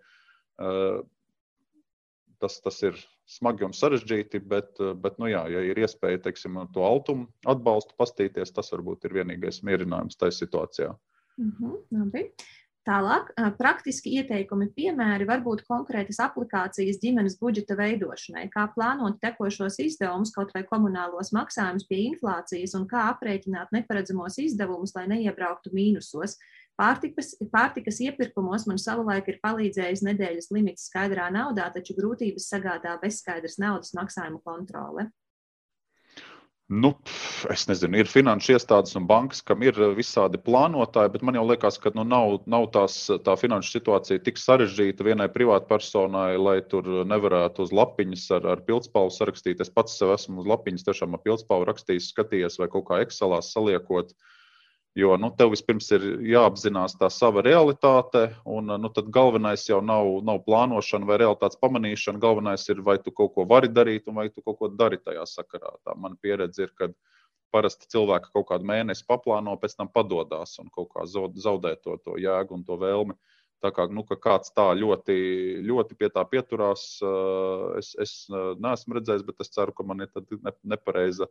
tas, 2.44 2.60
tas 2.64 2.82
ir 2.84 2.99
smagi 3.30 3.65
un 3.68 3.76
sarežģīti, 3.76 4.44
bet, 4.52 4.82
bet 5.03 5.20
nu 5.22 5.32
jā, 5.32 5.45
ja 5.52 5.64
ir 5.64 5.80
iespēja 5.80 6.26
teiksim, 6.28 6.60
to 6.76 6.84
altumu 6.84 7.30
atbalstu 7.49 7.95
pastīties, 7.99 8.52
tas 8.56 8.74
varbūt 8.76 9.07
ir 9.07 9.15
vienīgais 9.22 9.64
mierinājums 9.64 10.20
tajā 10.20 10.36
situācijā. 10.44 10.91
Mm 11.40 11.56
-hmm, 11.56 11.80
labi. 11.99 12.28
Tālāk, 12.84 13.30
praktiski 13.56 14.18
ieteikumi, 14.20 14.65
piemēri, 14.76 15.24
varbūt 15.24 15.61
konkrētas 15.70 16.18
aplikācijas 16.20 16.98
ģimenes 16.99 17.38
budžeta 17.40 17.78
veidošanai, 17.80 18.49
kā 18.52 18.65
plānot 18.74 19.22
tekošos 19.24 19.80
izdevumus, 19.80 20.34
kaut 20.36 20.52
vai 20.52 20.65
komunālos 20.68 21.32
maksājumus 21.32 21.88
pie 21.88 22.02
inflācijas, 22.10 22.76
un 22.76 22.84
kā 22.91 23.06
aprēķināt 23.14 23.72
neparedzamos 23.72 24.36
izdevumus, 24.44 24.91
lai 24.98 25.06
neiebrauktu 25.14 25.72
mīnusos. 25.72 26.36
Pārtikas, 26.74 27.36
pārtikas 27.54 28.00
iepirkumos 28.02 28.64
man 28.66 28.80
savulaik 28.82 29.28
ir 29.30 29.36
palīdzējis 29.44 30.02
nedēļas 30.08 30.50
limits 30.56 30.88
skaidrā 30.90 31.28
naudā, 31.34 31.68
taču 31.76 31.94
grūtības 32.00 32.48
sagādā 32.50 32.95
bezskaidras 33.04 33.60
naudas 33.62 33.94
maksājuma 33.94 34.41
kontrole. 34.41 35.12
Nu, 36.74 36.90
es 37.54 37.68
nezinu, 37.70 38.00
ir 38.02 38.10
finanšu 38.10 38.56
iestādes 38.56 38.95
un 38.98 39.06
bankas, 39.06 39.44
kam 39.45 39.62
ir 39.62 39.78
visādi 39.94 40.40
plānotāji, 40.41 41.12
bet 41.14 41.26
man 41.28 41.38
jau 41.38 41.44
liekas, 41.45 41.78
ka 41.78 41.91
nu, 41.94 42.08
nav, 42.08 42.40
nav 42.50 42.66
tās, 42.74 42.95
tā 43.22 43.36
finanšu 43.38 43.76
situācija 43.76 44.24
tik 44.26 44.41
sarežģīta 44.41 45.06
vienai 45.06 45.28
privātpersonai, 45.30 46.40
lai 46.41 46.58
tur 46.72 46.88
nevarētu 47.06 47.68
uz 47.68 47.76
lapiņas 47.76 48.30
ar, 48.40 48.48
ar 48.56 48.64
pildspalvu 48.66 49.14
sarakstīt. 49.14 49.62
Es 49.62 49.70
pats 49.70 50.00
sev 50.00 50.16
esmu 50.16 50.41
uz 50.41 50.50
lapiņas 50.50 50.88
tiešām 50.90 51.14
ar 51.14 51.22
pildspalvu 51.28 51.70
rakstījis, 51.70 52.10
skatījies 52.16 52.58
vai 52.64 52.72
kaut 52.74 52.90
kā 52.90 53.04
Excelā 53.06 53.44
saliekot. 53.45 54.16
Uh, 54.16 54.32
Jo 54.95 55.15
nu, 55.18 55.32
tev 55.34 55.49
vispirms 55.49 55.88
ir 55.95 56.03
jāapzinās 56.30 56.94
tā 56.99 57.07
sava 57.10 57.41
realitāte, 57.41 58.28
un 58.45 58.68
nu, 58.78 58.91
tad 58.94 59.07
galvenais 59.14 59.64
jau 59.65 59.80
nav, 59.82 60.10
nav 60.22 60.44
plānošana 60.45 61.07
vai 61.10 61.18
realitātes 61.24 61.57
pamanīšana. 61.64 62.22
Galvenais 62.22 62.68
ir, 62.70 62.84
vai 62.86 62.99
tu 63.02 63.10
kaut 63.10 63.34
ko 63.34 63.48
vari 63.49 63.72
darīt, 63.74 64.06
un 64.07 64.22
vai 64.22 64.28
tu 64.30 64.44
kaut 64.45 64.60
ko 64.60 64.70
dari 64.70 65.02
tajā 65.02 65.26
sakarā. 65.32 65.74
Tā 65.82 65.95
mana 65.98 66.20
pieredze 66.22 66.68
ir, 66.68 66.76
ka 66.78 66.91
parasti 67.53 67.90
cilvēki 67.90 68.30
kaut 68.36 68.45
kādu 68.52 68.70
mēnesi 68.70 69.06
paplāno, 69.10 69.56
pēc 69.61 69.74
tam 69.80 69.90
padodas 69.94 70.60
un 70.61 70.70
kaut 70.74 70.91
kā 70.94 71.07
zaudē 71.10 71.74
to, 71.82 71.98
to 72.06 72.20
jēgu 72.22 72.60
un 72.60 72.65
to 72.68 72.78
vēlmi. 72.82 73.18
Tā 73.64 73.72
kā 73.74 73.88
nu, 73.90 74.03
kāds 74.06 74.53
tā 74.53 74.68
ļoti, 74.76 75.18
ļoti 75.65 75.98
pie 75.98 76.11
tā 76.14 76.22
pieturās, 76.30 76.86
es, 77.80 77.94
es 77.98 78.15
neesmu 78.30 78.99
redzējis, 78.99 79.26
bet 79.26 79.41
es 79.41 79.53
ceru, 79.56 79.74
ka 79.74 79.86
man 79.88 80.06
ir 80.06 80.11
nepareiza. 80.68 81.30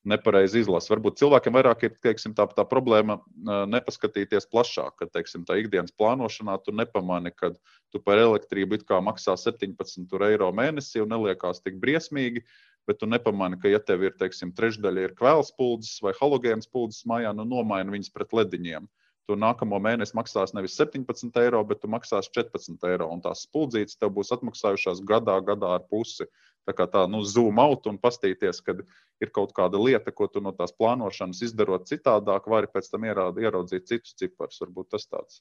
Ne 0.00 0.16
nepareizi 0.16 0.62
izlasa. 0.62 0.94
Varbūt 0.94 1.18
cilvēkiem 1.20 1.56
vairāk 1.58 1.82
ir 1.84 1.96
teiksim, 2.00 2.32
tā, 2.36 2.46
tā 2.56 2.64
problēma 2.64 3.18
nepaskatīties 3.68 4.48
plašāk, 4.48 4.94
ka 4.96 5.08
teiksim, 5.12 5.44
tā 5.44 5.58
ikdienas 5.60 5.92
plānošanā 5.92 6.56
tu 6.64 6.72
nepamani, 6.72 7.32
ka 7.36 7.52
tu 7.92 8.00
par 8.00 8.20
elektrību 8.22 8.80
maksā 9.04 9.36
17 9.36 10.08
eiro 10.30 10.48
mēnesī 10.56 11.02
un 11.04 11.12
neliekās 11.12 11.60
tik 11.60 11.76
briesmīgi. 11.82 12.46
Bet 12.88 12.96
tu 13.02 13.06
nepamani, 13.06 13.58
ka, 13.60 13.68
ja 13.68 13.78
tev 13.78 14.02
ir 14.08 14.14
teiksim, 14.16 14.54
trešdaļa 14.56 15.02
ir 15.04 15.12
kvēls 15.14 15.52
puldzes 15.52 16.00
vai 16.00 16.14
halogēnas 16.16 16.66
puldzes 16.72 17.04
mājā, 17.04 17.34
nu 17.36 17.44
nomaini 17.44 17.92
viņas 17.92 18.10
pret 18.14 18.32
lediņiem. 18.32 18.88
Tu 19.28 19.36
nākamo 19.38 19.78
mēnesi 19.82 20.16
maksās 20.16 20.54
nevis 20.56 20.74
17 20.80 21.36
eiro, 21.42 21.60
bet 21.66 21.82
tu 21.82 21.90
maksās 21.92 22.30
14 22.34 22.86
eiro. 22.88 23.10
Un 23.12 23.22
tās 23.24 23.44
spuldzītes 23.46 23.98
tev 24.00 24.14
būs 24.16 24.32
atmaksājušās 24.36 25.02
gadā, 25.06 25.36
gadā 25.46 25.74
ar 25.76 25.84
pusi. 25.90 26.26
Tā 26.68 26.74
kā 26.76 26.86
tā, 26.90 27.06
nu, 27.10 27.22
zoom 27.24 27.60
out 27.62 27.86
un 27.90 27.98
paskatīties, 28.00 28.60
kad 28.64 28.82
ir 29.22 29.30
kaut 29.34 29.54
kāda 29.56 29.80
lieta, 29.80 30.12
ko 30.12 30.28
tu 30.28 30.42
no 30.44 30.52
tās 30.56 30.74
plānošanas 30.76 31.40
izdarot 31.46 31.88
citādāk, 31.88 32.48
vari 32.50 32.68
pēc 32.72 32.90
tam 32.92 33.06
ieraudzīt 33.08 33.88
citus 33.88 34.16
ciparus. 34.18 34.60
Varbūt 34.64 34.90
tas 34.96 35.08
tāds. 35.08 35.40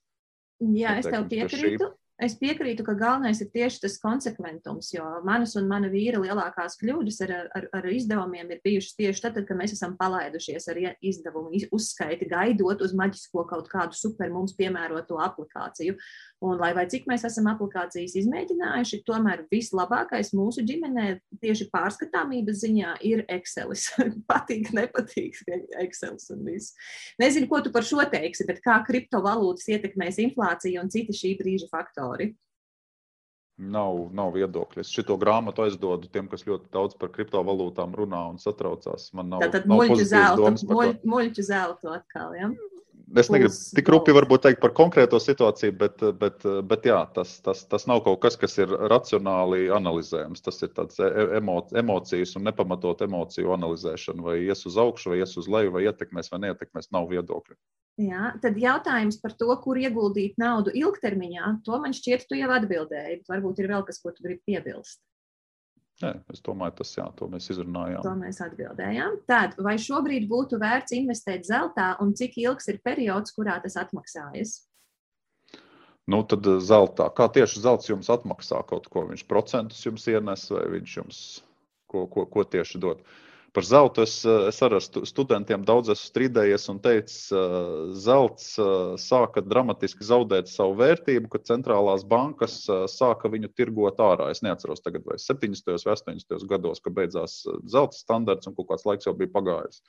Jā, 0.59 0.97
es 0.99 1.07
tev 1.07 1.27
piekrītu. 1.31 1.91
Es 2.19 2.33
piekrītu, 2.35 2.83
ka 2.83 2.97
galvenais 2.99 3.39
ir 3.39 3.47
tieši 3.53 3.79
tas 3.85 3.93
konsekventums, 4.01 4.89
jo 4.91 5.03
manas 5.23 5.53
un 5.55 5.69
mana 5.71 5.87
vīra 5.87 6.19
lielākās 6.19 6.75
kļūdas 6.81 7.19
ar, 7.23 7.31
ar, 7.55 7.67
ar 7.79 7.85
izdevumiem 7.87 8.49
ir 8.51 8.59
bijušas 8.65 8.97
tieši 8.97 9.23
tad, 9.23 9.37
kad 9.47 9.55
mēs 9.55 9.77
esam 9.77 9.93
palaidušies 9.99 10.67
ar 10.67 10.81
izdevumu 10.99 11.61
uzskaiti, 11.71 12.27
gaidot 12.27 12.83
uz 12.83 12.91
maģisko 12.99 13.45
kaut 13.47 13.69
kādu 13.71 13.95
super 13.95 14.33
mums 14.33 14.51
piemēroto 14.57 15.15
aplikāciju. 15.23 15.95
Un, 16.43 16.55
lai 16.59 16.73
vai 16.75 16.85
cik 16.91 17.07
mēs 17.07 17.23
esam 17.27 17.47
aplikācijas 17.51 18.17
izmēģinājuši, 18.19 19.01
tomēr 19.07 19.45
vislabākais 19.51 20.33
mūsu 20.35 20.63
ģimenē 20.67 21.07
tieši 21.39 21.69
pārskatāmības 21.71 22.61
ziņā 22.65 22.97
ir 23.07 23.23
Excel. 23.31 23.71
patīk, 24.31 24.73
nepatīk 24.75 25.39
Excel 25.85 26.19
un 26.35 26.45
viss. 26.47 26.75
Nezinu, 27.19 27.47
ko 27.51 27.63
tu 27.63 27.71
par 27.75 27.87
šo 27.87 28.03
teiksi, 28.11 28.47
bet 28.47 28.59
kā 28.63 28.79
kriptovalūtas 28.87 29.67
ietekmēs 29.71 30.19
inflāciju 30.23 30.83
un 30.83 30.91
citi 30.91 31.15
šī 31.15 31.35
brīža 31.39 31.67
faktori 31.71 32.08
faktori? 32.09 32.31
Nav, 33.59 34.05
nav 34.15 34.31
viedokļa. 34.37 34.85
Es 34.85 34.91
šo 34.95 35.17
grāmatu 35.19 35.65
aizdodu 35.65 36.07
tiem, 36.07 36.29
kas 36.31 36.45
ļoti 36.47 36.69
daudz 36.71 36.95
par 36.95 37.11
kriptovalūtām 37.11 37.91
runā 37.97 38.21
un 38.31 38.37
satraucās. 38.39 39.09
Man 39.11 39.33
nav, 39.33 39.43
Tātad 39.43 39.67
nav 39.67 39.81
muļķu 39.81 40.05
zelta, 40.07 40.51
muļ, 40.69 40.93
muļķu 41.03 41.43
zelta 41.43 41.97
atkal. 41.97 42.37
Ja? 42.39 42.53
Es 43.17 43.27
negribu 43.33 43.55
tik 43.75 43.89
rupi 43.89 44.13
varbūt 44.13 44.43
teikt 44.45 44.61
par 44.61 44.71
konkrēto 44.77 45.17
situāciju, 45.19 45.73
bet, 45.81 46.03
bet, 46.21 46.45
bet 46.69 46.85
jā, 46.85 46.99
tas, 47.15 47.33
tas, 47.43 47.63
tas 47.67 47.87
nav 47.89 48.03
kaut 48.05 48.19
kas, 48.23 48.37
kas 48.39 48.55
ir 48.61 48.71
racionāli 48.91 49.67
analizējams. 49.73 50.43
Tas 50.45 50.61
ir 50.63 50.71
tāds 50.77 51.01
e, 51.01 51.09
emo, 51.39 51.57
emocijas 51.81 52.35
un 52.37 52.45
nepamatot 52.47 53.01
emociju 53.03 53.55
analizēšana. 53.57 54.23
Vai 54.23 54.37
ies 54.45 54.63
uz 54.69 54.77
augšu, 54.79 55.11
vai 55.11 55.23
ies 55.23 55.35
uz 55.41 55.49
leju, 55.51 55.73
vai 55.75 55.87
ietekmēs 55.89 56.31
vai 56.31 56.43
neietekmēs, 56.45 56.91
nav 56.95 57.09
viedokļa. 57.11 57.57
Jā, 57.99 58.29
tad 58.39 58.55
jautājums 58.55 59.17
par 59.19 59.33
to, 59.35 59.49
kur 59.59 59.79
ieguldīt 59.79 60.37
naudu 60.39 60.71
ilgtermiņā, 60.71 61.57
to 61.65 61.79
man 61.83 61.95
šķiet, 61.95 62.29
tu 62.29 62.37
jau 62.39 62.47
atbildēji. 62.55 63.25
Varbūt 63.27 63.59
ir 63.59 63.67
vēl 63.73 63.83
kas, 63.87 63.99
ko 63.99 64.13
tu 64.15 64.23
gribi 64.23 64.39
piebilst. 64.47 65.01
Nē, 65.99 66.13
es 66.31 66.39
domāju, 66.39 66.77
tas 66.77 66.93
jā, 66.95 67.03
to 67.19 67.27
mēs 67.27 67.49
izrunājām. 67.51 67.99
To 68.05 68.13
mēs 68.15 68.39
atbildējām. 68.45 69.19
Tad, 69.27 69.57
vai 69.59 69.75
šobrīd 69.83 70.29
būtu 70.31 70.61
vērts 70.61 70.95
investēt 70.95 71.43
zeltā 71.49 71.91
un 71.99 72.13
cik 72.15 72.37
ilgs 72.39 72.71
ir 72.71 72.79
periods, 72.85 73.35
kurā 73.35 73.57
tas 73.59 73.75
atmaksājas? 73.81 74.61
Nu, 76.09 76.23
tad 76.23 76.47
eh, 76.47 76.61
zeltā. 76.63 77.09
Kā 77.15 77.27
tieši 77.35 77.65
zelts 77.65 77.91
jums 77.91 78.07
atmaksā 78.09 78.63
kaut 78.69 78.87
ko? 78.87 79.09
Viņš 79.11 79.25
procentus 79.27 79.83
jums 79.83 80.07
ienes 80.07 80.47
vai 80.55 80.63
viņš 80.77 80.95
jums 81.01 81.19
ko, 81.91 82.05
ko, 82.07 82.23
ko 82.31 82.47
tieši 82.47 82.79
dod? 82.81 83.03
Par 83.53 83.65
zeltu 83.65 84.03
es, 84.05 84.13
es 84.25 84.59
arī 84.61 84.77
ar 84.77 85.05
studentiem 85.09 85.63
daudz 85.65 85.89
esmu 85.93 86.09
strīdējies 86.11 86.67
un 86.69 86.81
teicis, 86.83 87.29
ka 87.31 87.39
zelts 87.97 88.51
sāka 89.01 89.41
dramatiski 89.41 90.05
zaudēt 90.05 90.51
savu 90.51 90.75
vērtību, 90.81 91.31
kad 91.33 91.47
centrālās 91.49 92.05
bankas 92.09 92.59
sāka 92.93 93.31
viņu 93.31 93.49
tirgot 93.57 94.01
ārā. 94.05 94.29
Es 94.33 94.43
neatceros, 94.45 94.83
tagad, 94.85 95.07
vai 95.09 95.17
70. 95.17 95.71
vai 95.71 95.95
80. 95.95 96.45
gados, 96.51 96.83
kad 96.85 96.93
beidzās 96.99 97.41
zelta 97.65 97.97
standarts 97.97 98.49
un 98.49 98.57
kaut 98.59 98.69
kāds 98.69 98.85
laiks 98.85 99.09
jau 99.09 99.15
bija 99.17 99.33
pagājis. 99.33 99.81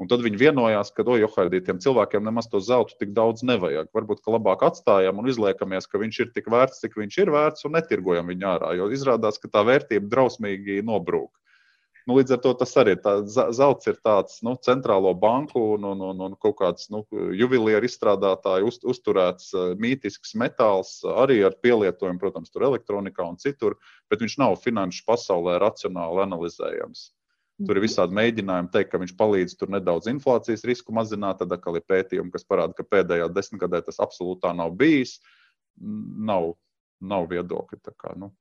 Un 0.00 0.08
tad 0.08 0.22
viņi 0.24 0.38
vienojās, 0.40 0.90
ka, 0.94 1.04
oi, 1.04 1.20
Johaidī, 1.20 1.60
tiem 1.62 1.82
cilvēkiem 1.82 2.24
nemaz 2.26 2.48
to 2.50 2.62
zeltu 2.64 2.96
tik 2.98 3.12
daudz 3.16 3.44
nevajag. 3.46 3.90
Varbūt, 3.94 4.22
ka 4.24 4.32
labāk 4.34 4.64
atstājam 4.66 5.20
un 5.20 5.28
izliekamies, 5.30 5.86
ka 5.90 6.00
viņš 6.00 6.22
ir 6.24 6.32
tik 6.38 6.48
vērts, 6.50 6.80
cik 6.82 6.96
viņš 6.98 7.18
ir 7.22 7.34
vērts, 7.34 7.66
un 7.68 7.76
netirgojam 7.76 8.30
viņu 8.32 8.48
ārā. 8.54 8.72
Jo 8.78 8.88
izrādās, 8.94 9.38
ka 9.42 9.52
tā 9.52 9.66
vērtība 9.68 10.10
drausmīgi 10.10 10.80
nobrūk. 10.88 11.30
Nu, 12.08 12.16
līdz 12.18 12.34
ar 12.34 12.40
to 12.42 12.52
tas 12.58 12.72
arī 12.80 12.96
ir. 12.96 13.22
Zelts 13.30 13.86
ir 13.90 13.98
tāds 14.02 14.40
nu, 14.42 14.56
centrālo 14.66 15.12
banku 15.14 15.60
un, 15.76 15.86
un, 15.92 16.02
un, 16.10 16.22
un 16.26 16.36
kaut 16.42 16.56
kāds 16.58 16.90
nu, 16.90 17.04
juvelieru 17.38 17.86
izstrādātāju 17.86 18.72
uz, 18.72 18.80
uzturēts 18.94 19.52
uh, 19.54 19.72
mītisks 19.78 20.34
metāls, 20.40 20.96
arī 21.06 21.40
ar 21.46 21.54
pielietojumu, 21.62 22.18
protams, 22.22 22.50
tur 22.50 22.66
elektronikā 22.72 23.26
un 23.28 23.38
citur, 23.38 23.78
bet 24.10 24.24
viņš 24.24 24.38
nav 24.42 24.58
finanšu 24.64 25.06
pasaulē 25.06 25.60
racionāli 25.62 26.24
analizējams. 26.26 27.10
Tur 27.62 27.78
ir 27.78 27.84
visādi 27.84 28.16
mēģinājumi 28.16 28.70
teikt, 28.74 28.90
ka 28.90 28.98
viņš 28.98 29.14
palīdz 29.18 29.54
tur 29.60 29.70
nedaudz 29.70 30.08
inflācijas 30.10 30.64
risku 30.66 30.94
mazināt. 30.96 31.38
Tad 31.42 31.52
atkal 31.54 31.78
ir 31.78 31.84
pētījumi, 31.86 32.32
kas 32.34 32.46
parāda, 32.48 32.74
ka 32.74 32.86
pēdējā 32.88 33.28
desmitgadē 33.30 33.82
tas 33.86 34.00
absolūti 34.02 34.50
nav 34.58 34.72
bijis. 34.78 35.18
Nav, 35.78 36.54
nav 36.98 37.28
viedokļi. 37.30 37.78
Kā, 37.94 38.16
nu, 38.18 38.32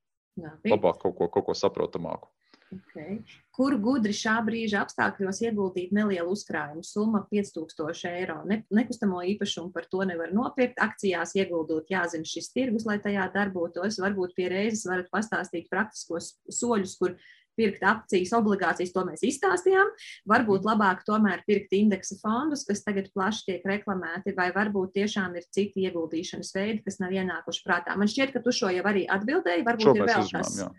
labāk 0.65 1.03
kaut 1.03 1.17
ko, 1.19 1.29
kaut 1.33 1.49
ko 1.49 1.57
saprotamāku. 1.57 2.31
Okay. 2.71 3.17
Kur 3.51 3.75
gudri 3.83 4.13
šā 4.15 4.37
brīža 4.47 4.85
apstākļos 4.85 5.41
ieguldīt 5.43 5.91
nelielu 5.95 6.31
uzkrājumu 6.31 6.85
summu 6.87 7.19
5000 7.27 8.07
eiro? 8.13 8.37
Ne, 8.47 8.61
nekustamo 8.71 9.19
īpašumu 9.33 9.73
par 9.75 9.89
to 9.91 10.05
nevar 10.07 10.31
nopirkt. 10.35 10.79
Akcijās 10.79 11.35
ieguldot, 11.35 11.91
jāzina 11.91 12.27
šis 12.27 12.47
tirgus, 12.55 12.87
lai 12.87 12.95
tajā 13.03 13.27
darbotos. 13.33 13.99
Varbūt 13.99 14.37
pie 14.37 14.47
reizes 14.53 14.87
varat 14.87 15.11
pastāstīt 15.11 15.67
praktiskos 15.71 16.37
soļus, 16.47 16.95
kur 17.01 17.17
pirkt 17.59 17.83
akcijas, 17.83 18.31
obligācijas, 18.37 18.93
to 18.95 19.03
mēs 19.09 19.25
izstāstījām. 19.27 19.91
Varbūt 20.31 20.63
labāk 20.65 21.03
tomēr 21.07 21.43
pirkt 21.47 21.75
indeksa 21.75 22.15
fondus, 22.21 22.63
kas 22.67 22.85
tagad 22.85 23.11
plaši 23.11 23.49
tiek 23.49 23.67
reklamēti, 23.67 24.31
vai 24.37 24.47
varbūt 24.55 24.95
tiešām 24.95 25.35
ir 25.35 25.49
citi 25.51 25.83
ieguldīšanas 25.89 26.53
veidi, 26.55 26.79
kas 26.87 27.01
nav 27.03 27.11
ienākuši 27.19 27.67
prātā. 27.67 27.97
Man 27.99 28.09
šķiet, 28.11 28.31
ka 28.31 28.43
tu 28.45 28.55
šo 28.55 28.71
jau 28.71 28.87
arī 28.87 29.03
atbildēji. 29.11 29.67
Varbūt 29.67 29.91
šo 29.91 29.97
ir 29.99 30.07
vēl 30.07 30.31
kas. 30.31 30.55
Jā. 30.63 30.71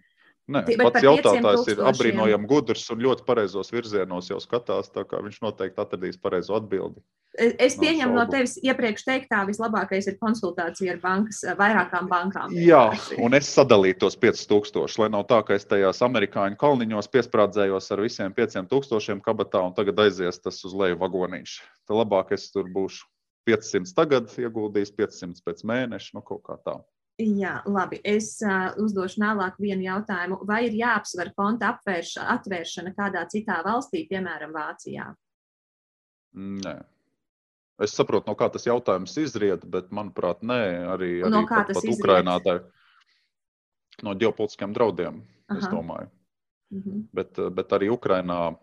Nē, 0.53 0.63
Tie, 0.69 0.77
pats 0.81 1.05
jautājums 1.05 1.73
ir 1.73 1.81
apbrīnojami 1.89 2.49
gudrs 2.51 2.85
un 2.93 3.03
ļoti 3.05 3.25
pareizos 3.27 3.73
virzienos 3.73 4.31
jau 4.31 4.39
skatās. 4.43 4.93
Viņš 4.93 5.43
noteikti 5.45 5.81
atradīs 5.81 6.21
pareizo 6.21 6.57
atbildi. 6.59 7.01
Es 7.33 7.79
pieņemu 7.81 8.13
no, 8.13 8.27
no 8.27 8.29
tevis 8.29 8.59
iepriekš 8.61 9.07
teiktā, 9.07 9.39
vislabākais 9.49 10.05
ir 10.11 10.19
konsultācija 10.21 10.93
ar 10.93 10.99
bankas, 11.01 11.39
vairākām 11.57 12.11
bankām. 12.11 12.53
Jā, 12.53 12.83
un 13.25 13.33
es 13.39 13.49
sadalīju 13.57 14.03
tos 14.03 14.19
5000, 14.21 14.99
lai 15.01 15.09
nav 15.15 15.25
tā, 15.31 15.39
ka 15.49 15.57
es 15.57 15.65
tajās 15.65 16.03
amerikāņu 16.05 16.61
kalniņos 16.61 17.09
piesprādzējos 17.15 17.89
ar 17.97 18.05
visiem 18.05 18.37
5000 18.37 19.25
kabatā 19.25 19.65
un 19.65 19.73
tagad 19.79 20.05
aizies 20.05 20.43
tas 20.45 20.61
uz 20.69 20.77
leju 20.77 21.01
vagonīšu. 21.01 21.65
Tad 21.89 22.03
labāk 22.03 22.37
es 22.37 22.51
tur 22.53 22.69
būšu 22.69 23.09
500 23.49 23.97
tagad, 23.97 24.29
ieguldījis 24.37 24.93
500 25.01 25.41
pēc 25.47 25.65
mēneša, 25.73 26.13
nu 26.19 26.27
kaut 26.27 26.45
kā 26.45 26.61
tā. 26.61 26.77
Jā, 27.21 27.59
labi. 27.69 27.99
Es 28.09 28.39
uh, 28.41 28.73
uzdošu 28.81 29.21
vēlāk 29.21 29.59
vienu 29.61 29.85
jautājumu. 29.85 30.41
Vai 30.49 30.63
ir 30.67 30.79
jāapsver 30.79 31.33
konta 31.37 31.75
apvērš, 31.75 32.17
atvēršana 32.25 32.95
kādā 32.97 33.27
citā 33.31 33.61
valstī, 33.67 34.07
piemēram, 34.09 34.55
Vācijā? 34.57 35.11
Nē. 36.33 36.75
Es 37.83 37.95
saprotu, 37.97 38.31
no 38.31 38.37
kā 38.39 38.49
tas 38.53 38.65
jautājums 38.67 39.15
izriet, 39.21 39.65
bet, 39.69 39.91
manuprāt, 39.95 40.43
nē, 40.47 40.61
arī, 40.95 41.13
arī 41.25 41.33
no 41.33 41.45
pat, 41.49 41.73
pat 41.75 41.89
Ukrainā 41.89 42.37
tā 42.45 42.59
ir 42.59 44.05
no 44.07 44.15
ģeopolitiskiem 44.19 44.75
draudiem, 44.77 45.23
Aha. 45.51 45.59
es 45.59 45.71
domāju. 45.73 46.11
Mm 46.73 46.83
-hmm. 46.83 47.01
bet, 47.13 47.41
bet 47.53 47.73
arī 47.73 47.91
Ukrainā 47.93 48.57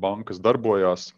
bankas 0.00 0.40
darbojās. 0.40 1.14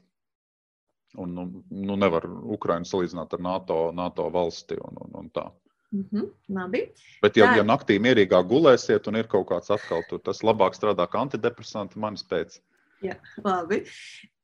Un, 1.17 1.35
nu, 1.35 1.65
nu 1.71 1.97
nevar 1.97 2.27
Ukraiņu 2.27 2.85
salīdzināt 2.85 3.33
ar 3.35 3.41
NATO, 3.41 3.93
NATO 3.93 4.31
valsti 4.31 4.77
un, 4.77 4.97
un, 5.01 5.11
un 5.15 5.31
tā. 5.31 5.51
Mm 5.93 6.05
-hmm, 6.13 6.31
labi. 6.49 6.81
Bet, 7.23 7.37
ja, 7.37 7.55
ja 7.57 7.63
naktī 7.65 7.97
mierīgāk 7.97 8.49
gulēsiet 8.49 9.07
un 9.09 9.17
ir 9.17 9.27
kaut 9.27 9.47
kāds 9.49 9.71
atkal 9.73 10.03
tur, 10.09 10.21
tas 10.21 10.43
labāk 10.45 10.77
strādā 10.77 11.07
kā 11.09 11.23
antidepresanti 11.25 11.99
manis 11.99 12.25
pēc. 12.25 12.61
Jā, 13.03 13.17
labi. 13.45 13.85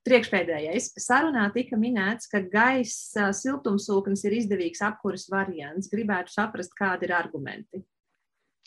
Priekšpēdējais. 0.05 0.91
Sarunā 1.01 1.53
tika 1.53 1.77
minēts, 1.77 2.29
ka 2.29 2.41
gaisa 2.41 3.31
siltumsūknis 3.33 4.25
ir 4.25 4.33
izdevīgs 4.33 4.83
apkuras 4.85 5.31
variants. 5.33 5.89
Gribētu 5.89 6.33
saprast, 6.33 6.73
kādi 6.77 7.09
ir 7.09 7.12
argumenti. 7.12 7.85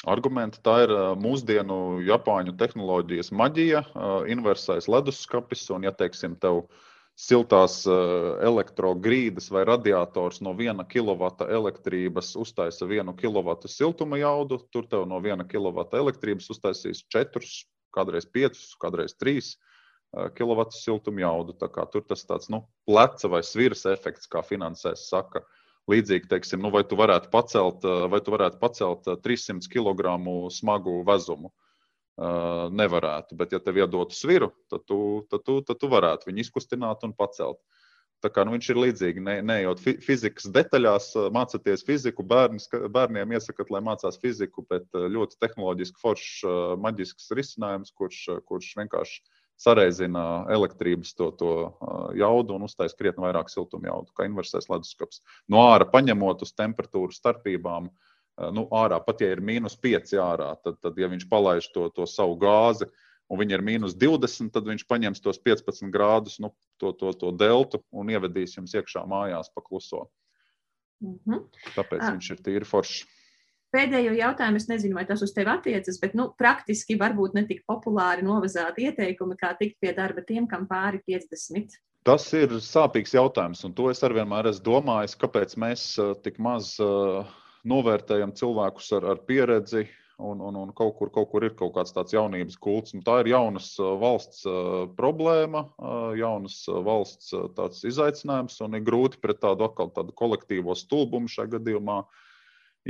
Argumenti 0.06 0.62
tā 0.62 0.84
ir 0.86 0.94
mūsdienu 1.22 2.02
Japāņu 2.06 2.58
tehnoloģijas 2.58 3.32
maģija, 3.32 3.84
inversais 4.28 4.88
leduskapis. 4.88 5.70
Un, 5.70 5.84
ja 5.84 5.91
teiksim, 5.91 6.36
tev 6.36 6.64
ir 6.66 6.88
siltās 7.18 7.80
eh, 7.89 8.27
elektrogrīdas 8.45 9.49
vai 9.53 9.64
radiators 9.68 10.39
no 10.45 10.53
1 10.53 10.85
kW 10.91 11.31
elektrības 11.49 12.35
uztaisa 12.38 12.85
1 12.85 13.15
kW 13.18 13.56
siltuma 13.65 14.19
jaudu, 14.22 14.61
tur 14.72 14.85
tev 14.89 15.07
no 15.10 15.18
1 15.23 15.48
kW 15.49 15.88
elektrības 15.98 16.52
uztaisīs 16.53 17.02
4, 17.14 17.41
kādreiz 17.98 18.30
5, 18.38 18.61
kādreiz 18.81 19.18
3 19.18 19.56
kW 20.38 20.68
siltuma 20.77 21.26
jaudu. 21.26 21.57
Tur 21.57 22.03
tas 22.07 22.23
tāds 22.26 22.52
nu, 22.53 22.64
pleca 22.88 23.30
vai 23.34 23.41
sviras 23.44 23.85
efekts, 23.89 24.30
kā 24.30 24.45
finansēs 24.45 25.10
saka. 25.10 25.44
Līdzīgi, 25.88 26.27
teiksim, 26.27 26.60
nu, 26.60 26.69
vai 26.72 26.84
tu 26.84 26.98
varētu 26.99 27.31
pacelt, 27.31 27.85
vai 28.11 28.19
tu 28.19 28.34
varētu 28.34 28.60
pacelt 28.60 29.07
300 29.23 29.72
kg 29.72 30.18
smagu 30.52 30.98
vezumu. 31.07 31.48
Uh, 31.48 31.66
uh, 32.18 32.68
nevarētu. 32.73 33.38
Bet, 33.38 33.53
ja 33.53 33.61
tev 33.64 33.80
iedotu 33.81 34.15
sviru, 34.18 34.52
tad 34.72 34.85
tu, 34.89 34.99
tad, 35.31 35.44
tu, 35.45 35.60
tad 35.65 35.80
tu 35.81 35.89
varētu 35.91 36.30
viņu 36.30 36.45
izkustināt 36.45 37.06
un 37.07 37.15
pacelt. 37.18 37.61
Tā 38.26 38.31
kā 38.34 38.41
nu, 38.48 38.56
viņš 38.56 38.68
ir 38.73 38.80
līdzīgs, 38.81 39.22
ne, 39.22 39.34
neejot 39.45 39.81
fizikas 40.02 40.48
detaļās, 40.49 41.11
mācāties 41.35 41.84
fiziku. 41.85 42.26
Bērnis, 42.26 42.65
bērniem 42.89 43.35
iesakāt, 43.38 43.69
lai 43.69 43.84
mācās 43.85 44.18
fiziku, 44.18 44.64
bet 44.65 44.89
ļoti 44.98 45.38
tehnoloģiski 45.44 46.02
foršs, 46.02 46.39
maģisks 46.81 47.30
risinājums, 47.38 47.94
kurš, 47.94 48.23
kurš 48.49 48.72
vienkārši 48.80 49.22
sareizina 49.61 50.23
elektrības 50.53 51.14
to, 51.18 51.30
to 51.38 51.53
jaudu 52.18 52.57
un 52.57 52.65
uztaisīs 52.65 52.98
krietni 52.98 53.26
vairāk 53.26 53.53
siltuma 53.53 53.91
jaudu, 53.91 54.10
kā 54.18 54.26
inversēs 54.26 54.69
leduskapis. 54.69 55.22
No 55.49 55.68
ārā 55.69 55.85
paņemot 55.94 56.41
uz 56.45 56.53
temperatūru 56.57 57.14
starpībām, 57.14 57.89
uh, 57.89 58.06
nu, 58.53 58.68
ārā, 58.72 58.99
pat 59.03 59.22
ja 59.22 59.31
ir 59.34 59.41
mīnus 59.41 59.77
5 59.81 60.15
ārā, 60.22 60.53
tad, 60.64 60.80
tad 60.84 60.97
ja 60.99 61.09
viņš 61.11 61.27
palaiž 61.30 61.69
to, 61.73 61.89
to 61.95 62.05
savu 62.09 62.38
gāzi 62.41 62.89
un 63.27 63.41
viņi 63.41 63.57
ir 63.57 63.65
mīnus 63.65 63.95
20, 63.99 64.51
tad 64.55 64.68
viņš 64.69 64.85
paņems 64.88 65.23
tos 65.23 65.39
15 65.43 65.91
grādus, 65.93 66.39
nu, 66.43 66.53
to, 66.81 66.93
to, 66.95 67.11
to 67.19 67.34
deltu 67.35 67.81
un 67.91 68.14
ievedīs 68.14 68.55
jums 68.57 68.76
iekšā 68.77 69.03
mājās 69.09 69.51
pa 69.53 69.64
kluso. 69.65 70.07
Mm 71.03 71.19
-hmm. 71.26 71.45
Tāpēc 71.76 72.01
ah. 72.01 72.14
viņš 72.15 72.31
ir 72.34 72.43
tīri 72.45 72.65
foršs. 72.65 73.05
Pēdējo 73.76 74.14
jautājumu 74.15 74.55
es 74.61 74.69
nezinu, 74.69 74.95
vai 74.95 75.03
tas 75.05 75.22
uz 75.22 75.34
tevi 75.35 75.51
attiecas, 75.51 75.99
bet 75.99 76.14
nu, 76.15 76.30
praktiski 76.38 76.95
varbūt 76.95 77.34
ne 77.35 77.43
tik 77.45 77.65
populāri 77.68 78.23
novazāti 78.23 78.88
ieteikumi, 78.88 79.35
kā 79.35 79.51
tikt 79.59 79.76
pie 79.81 79.91
darba 79.93 80.22
tiem, 80.22 80.47
kam 80.47 80.68
pāri 80.68 81.01
50. 81.03 81.76
Tas 82.03 82.34
ir 82.34 82.47
sāpīgs 82.64 83.14
jautājums, 83.14 83.65
un 83.68 83.73
to 83.73 83.89
es 83.91 83.99
arī 84.03 84.22
vienmēr 84.22 84.47
esmu 84.47 84.64
domājis, 84.64 85.18
kāpēc 85.19 85.57
mēs 85.59 85.99
uh, 85.99 86.15
tik 86.23 86.39
maz 86.39 86.80
uh, 86.80 87.27
novērtējam 87.68 88.34
cilvēkus 88.38 88.91
ar, 88.98 89.07
ar 89.14 89.23
pieredzi, 89.27 89.85
un, 90.18 90.41
un, 90.41 90.56
un 90.56 90.73
kaut, 90.73 90.95
kur, 90.98 91.11
kaut 91.14 91.30
kur 91.31 91.45
ir 91.45 91.53
kaut 91.57 91.76
kāds 91.76 91.94
tāds 91.94 92.15
jaunības 92.15 92.57
kults. 92.61 92.95
Un 92.98 93.03
tā 93.06 93.19
ir 93.22 93.31
jaunas 93.34 93.69
valsts 93.77 94.45
problēma, 94.98 95.68
jaunas 96.18 96.64
valsts 96.88 97.84
izaicinājums, 97.88 98.57
un 98.65 98.80
ir 98.80 98.85
grūti 98.88 99.22
pret 99.22 99.41
tādu 99.44 99.68
atkal 99.68 99.91
tādu 99.94 100.15
kolektīvo 100.18 100.76
stulbumu 100.77 101.30
šajā 101.31 101.57
gadījumā 101.57 102.02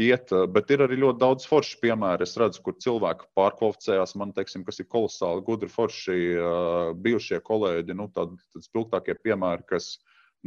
iet. 0.08 0.32
Bet 0.54 0.72
ir 0.72 0.86
arī 0.86 1.00
ļoti 1.02 1.24
daudz 1.24 1.48
foršu 1.50 1.82
piemēru. 1.84 2.24
Es 2.24 2.38
redzu, 2.40 2.64
kur 2.64 2.78
cilvēki 2.80 3.28
pārkvalificējās. 3.38 4.16
Man, 4.20 4.36
teiksim, 4.38 4.64
kas 4.68 4.80
ir 4.80 4.88
kolosāli 4.92 5.44
gudri, 5.48 5.72
forši 5.74 6.20
bijušie 7.04 7.42
kolēģi, 7.44 7.98
nu, 7.98 8.08
tādi 8.16 8.40
spilgtākie 8.70 9.18
piemēri, 9.20 9.68
kas 9.74 9.98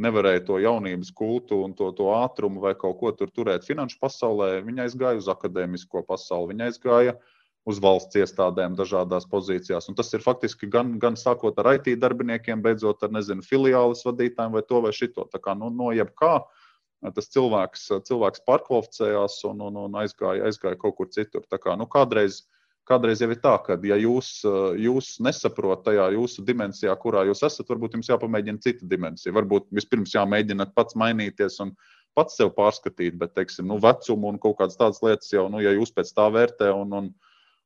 nevarēja 0.01 0.45
to 0.47 0.57
jaunības 0.61 1.11
kultu 1.15 1.61
un 1.65 1.75
to, 1.77 1.91
to 1.97 2.09
ātrumu 2.15 2.63
vai 2.63 2.73
kaut 2.77 2.97
ko 2.99 3.11
tur 3.15 3.29
turēt 3.33 3.67
finanšu 3.67 3.99
pasaulē. 4.01 4.55
Viņa 4.65 4.87
aizgāja 4.87 5.21
uz 5.21 5.29
akadēmisko 5.31 6.03
pasauli, 6.07 6.53
viņa 6.53 6.69
aizgāja 6.71 7.15
uz 7.69 7.77
valsts 7.81 8.17
iestādēm 8.17 8.75
dažādās 8.77 9.27
pozīcijās. 9.29 9.89
Un 9.91 9.97
tas 9.97 10.09
ir 10.17 10.23
faktiski 10.25 10.69
gan, 10.71 10.95
gan 11.01 11.17
sākot 11.19 11.59
ar 11.61 11.75
IT 11.75 11.93
darbiniekiem, 12.01 12.63
beidzot 12.65 13.03
ar 13.05 13.13
nezinu, 13.13 13.45
filiāles 13.45 14.01
vadītājiem 14.07 14.57
vai 14.57 14.63
to 14.65 14.81
vai 14.81 14.93
šito. 14.97 15.27
Tā 15.29 15.41
kā 15.43 15.53
nu, 15.57 15.69
no 15.69 15.91
jebkā 15.93 16.39
tas 17.15 17.29
cilvēks, 17.33 17.87
cilvēks 18.05 18.43
pārkvalificējās 18.45 19.39
un, 19.49 19.61
un, 19.67 19.77
un 19.87 20.01
aizgāja, 20.01 20.45
aizgāja 20.49 20.77
kaut 20.81 20.97
kur 20.99 21.09
citur. 21.13 21.45
Tā 21.49 21.57
kā, 21.61 21.73
nu, 21.77 21.87
kādreiz 21.89 22.43
kādreiz 22.89 23.21
jau 23.21 23.29
ir 23.31 23.39
tā, 23.41 23.53
ka, 23.65 23.77
ja 23.87 23.97
jūs, 23.99 24.41
jūs 24.81 25.13
nesaprotat 25.23 25.85
tajā 25.89 26.07
jūsu 26.15 26.43
dimensijā, 26.47 26.93
kurā 26.99 27.23
jūs 27.29 27.43
esat, 27.47 27.69
varbūt 27.69 27.97
jums 27.97 28.11
jāpamēģina 28.11 28.63
cita 28.63 28.87
dimensija. 28.89 29.33
Varbūt 29.37 29.69
vispirms 29.75 30.15
jāmēģina 30.15 30.71
pats 30.75 30.97
mainīties 30.99 31.59
un 31.65 31.75
pats 32.17 32.37
sev 32.39 32.51
pārskatīt, 32.57 33.17
bet, 33.19 33.35
teiksim, 33.37 33.69
nu, 33.69 33.79
vecumu 33.81 34.33
un 34.33 34.39
kaut 34.41 34.57
kādas 34.59 34.79
tādas 34.79 35.01
lietas 35.05 35.31
jau, 35.31 35.47
nu, 35.51 35.61
ja 35.63 35.73
jūs 35.75 35.93
pēc 35.95 36.11
tā 36.17 36.27
vērtē 36.33 36.71
un, 36.75 36.97
un, 36.97 37.07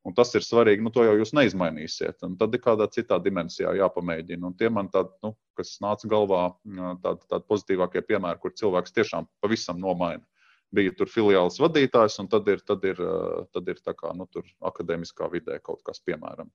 un 0.06 0.18
tas 0.18 0.36
ir 0.38 0.46
svarīgi, 0.46 0.86
nu, 0.86 0.94
to 0.94 1.08
jau 1.08 1.16
jūs 1.18 1.34
neizmainīsiet. 1.38 2.20
Un 2.28 2.38
tad 2.42 2.54
ir 2.54 2.62
kādā 2.62 2.88
citā 2.94 3.18
dimensijā 3.24 3.74
jāpamēģina. 3.80 4.52
Un 4.52 4.60
tie 4.60 4.70
man 4.70 4.92
tādi, 4.94 5.16
nu, 5.26 5.34
kas 5.58 5.78
nāca 5.82 6.12
galvā, 6.12 6.46
tādi, 7.02 7.26
tādi 7.32 7.50
pozitīvākie 7.50 8.06
piemēri, 8.06 8.42
kur 8.44 8.54
cilvēks 8.54 8.94
tiešām 9.00 9.32
pavisam 9.42 9.82
nomaina 9.82 10.22
bija 10.74 10.94
tur 10.98 11.12
filiāls 11.12 11.60
vadītājs, 11.62 12.20
un 12.24 12.30
tad 12.32 12.48
ir, 12.52 12.64
tad 12.66 12.86
ir, 12.88 13.02
tad 13.54 13.74
ir 13.74 13.82
kā, 13.86 14.14
nu, 14.18 14.28
akadēmiskā 14.72 15.30
vidē 15.34 15.60
kaut 15.64 15.84
kas, 15.86 16.02
piemēram. 16.06 16.50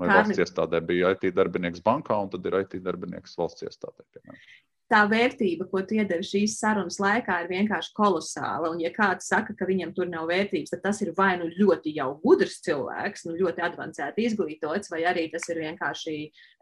Vai 0.00 0.10
valsts 0.10 0.42
iestādē 0.42 0.82
bija 0.84 1.14
IT 1.14 1.30
darbinieks 1.36 1.80
bankā, 1.84 2.18
un 2.20 2.28
tad 2.32 2.44
ir 2.46 2.58
IT 2.58 2.82
darbinieks 2.84 3.38
valsts 3.40 3.64
iestādē. 3.64 4.04
Piemēram 4.12 4.42
tā 4.90 5.04
vērtība, 5.06 5.68
ko 5.70 5.82
tu 5.86 5.96
iedari 5.98 6.26
šīs 6.26 6.56
sarunas 6.58 6.98
laikā, 7.02 7.36
ir 7.44 7.50
vienkārši 7.52 7.92
kolosāla. 7.94 8.72
Un, 8.72 8.80
ja 8.82 8.90
kāds 8.94 9.28
saka, 9.30 9.54
ka 9.56 9.68
viņam 9.68 9.92
tur 9.94 10.10
nav 10.10 10.26
vērtības, 10.30 10.72
tad 10.74 10.82
tas 10.88 11.00
ir 11.04 11.12
vai 11.16 11.36
nu 11.40 11.46
ļoti 11.52 11.94
jau 11.94 12.10
gudrs 12.24 12.58
cilvēks, 12.66 13.26
nu 13.28 13.36
ļoti 13.38 13.64
avansēti 13.68 14.26
izglītots, 14.26 14.90
vai 14.92 15.04
arī 15.10 15.28
tas 15.32 15.46
ir 15.52 15.62
vienkārši 15.62 16.16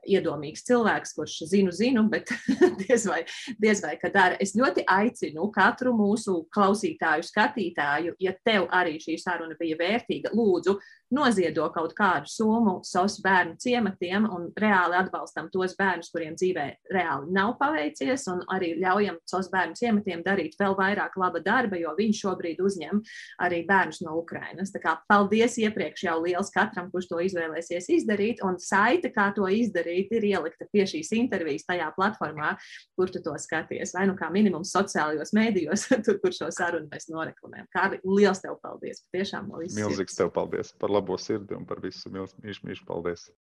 iedomīgs 0.07 0.65
cilvēks, 0.69 1.15
kurš 1.17 1.37
zinu, 1.51 1.73
zinu, 1.75 2.05
bet 2.11 2.31
diez 2.83 3.07
vai, 3.09 3.23
diez 3.61 3.83
vai 3.85 3.97
ka 4.01 4.11
dara. 4.13 4.39
Es 4.43 4.55
ļoti 4.59 4.85
aicinu 4.89 5.49
katru 5.55 5.95
mūsu 5.97 6.43
klausītāju, 6.55 7.27
skatītāju, 7.29 8.15
ja 8.23 8.35
tev 8.47 8.69
arī 8.75 8.99
šī 9.03 9.19
saruna 9.21 9.59
bija 9.59 9.79
vērtīga, 9.81 10.33
lūdzu, 10.37 10.79
noziedo 11.15 11.69
kaut 11.73 11.95
kādu 11.97 12.29
summu 12.29 12.79
savus 12.85 13.19
bērnu 13.25 13.57
ciematiem 13.63 14.27
un 14.29 14.49
reāli 14.61 14.99
atbalstam 14.99 15.49
tos 15.53 15.75
bērnus, 15.79 16.11
kuriem 16.13 16.37
dzīvē 16.37 16.67
reāli 16.93 17.33
nav 17.33 17.55
paveicies, 17.61 18.27
un 18.33 18.43
arī 18.53 18.75
ļaujam 18.83 19.17
savus 19.29 19.49
bērnu 19.53 19.79
ciematiem 19.79 20.25
darīt 20.27 20.59
vēl 20.61 20.77
vairāk 20.79 21.17
laba 21.21 21.41
darba, 21.45 21.81
jo 21.81 21.95
viņi 21.97 22.19
šobrīd 22.21 22.61
uzņem 22.65 23.01
arī 23.45 23.63
bērnus 23.69 24.03
no 24.05 24.19
Ukrainas. 24.21 24.73
Tā 24.75 24.83
kā 24.85 24.99
paldies 25.09 25.57
iepriekš 25.63 26.05
jau 26.11 26.19
liels 26.27 26.53
katram, 26.55 26.91
kurš 26.93 27.09
to 27.11 27.23
izvēlēsies 27.25 27.89
izdarīt, 27.99 28.45
un 28.45 28.61
saite, 28.61 29.13
kā 29.15 29.31
to 29.37 29.49
izdarīt, 29.49 29.88
ir 29.91 30.27
ielikta 30.31 30.69
pie 30.73 30.85
šīs 30.89 31.13
intervijas 31.19 31.67
tajā 31.69 31.89
platformā, 31.97 32.55
kur 32.99 33.13
tu 33.13 33.23
to 33.25 33.35
skaties, 33.41 33.95
vai 33.97 34.07
nu 34.11 34.17
kā 34.19 34.31
minimums 34.35 34.73
sociālajos 34.75 35.35
mēdījos, 35.37 35.89
tur, 36.07 36.21
kur 36.23 36.35
šo 36.35 36.51
sarunu 36.55 36.91
mēs 36.93 37.11
noreklamējam. 37.13 37.69
Kā 37.75 37.89
liels 38.05 38.43
tev 38.45 38.59
paldies! 38.63 39.05
Patiešām 39.09 39.51
no 39.53 39.63
visas. 39.63 39.79
Milzīgs 39.79 40.19
tev 40.19 40.33
paldies 40.35 40.75
par 40.81 40.93
labo 40.95 41.19
sirdi 41.21 41.57
un 41.59 41.69
par 41.69 41.83
visu 41.85 42.13
mīļš, 42.13 42.65
mīļš, 42.65 42.85
paldies! 42.89 43.29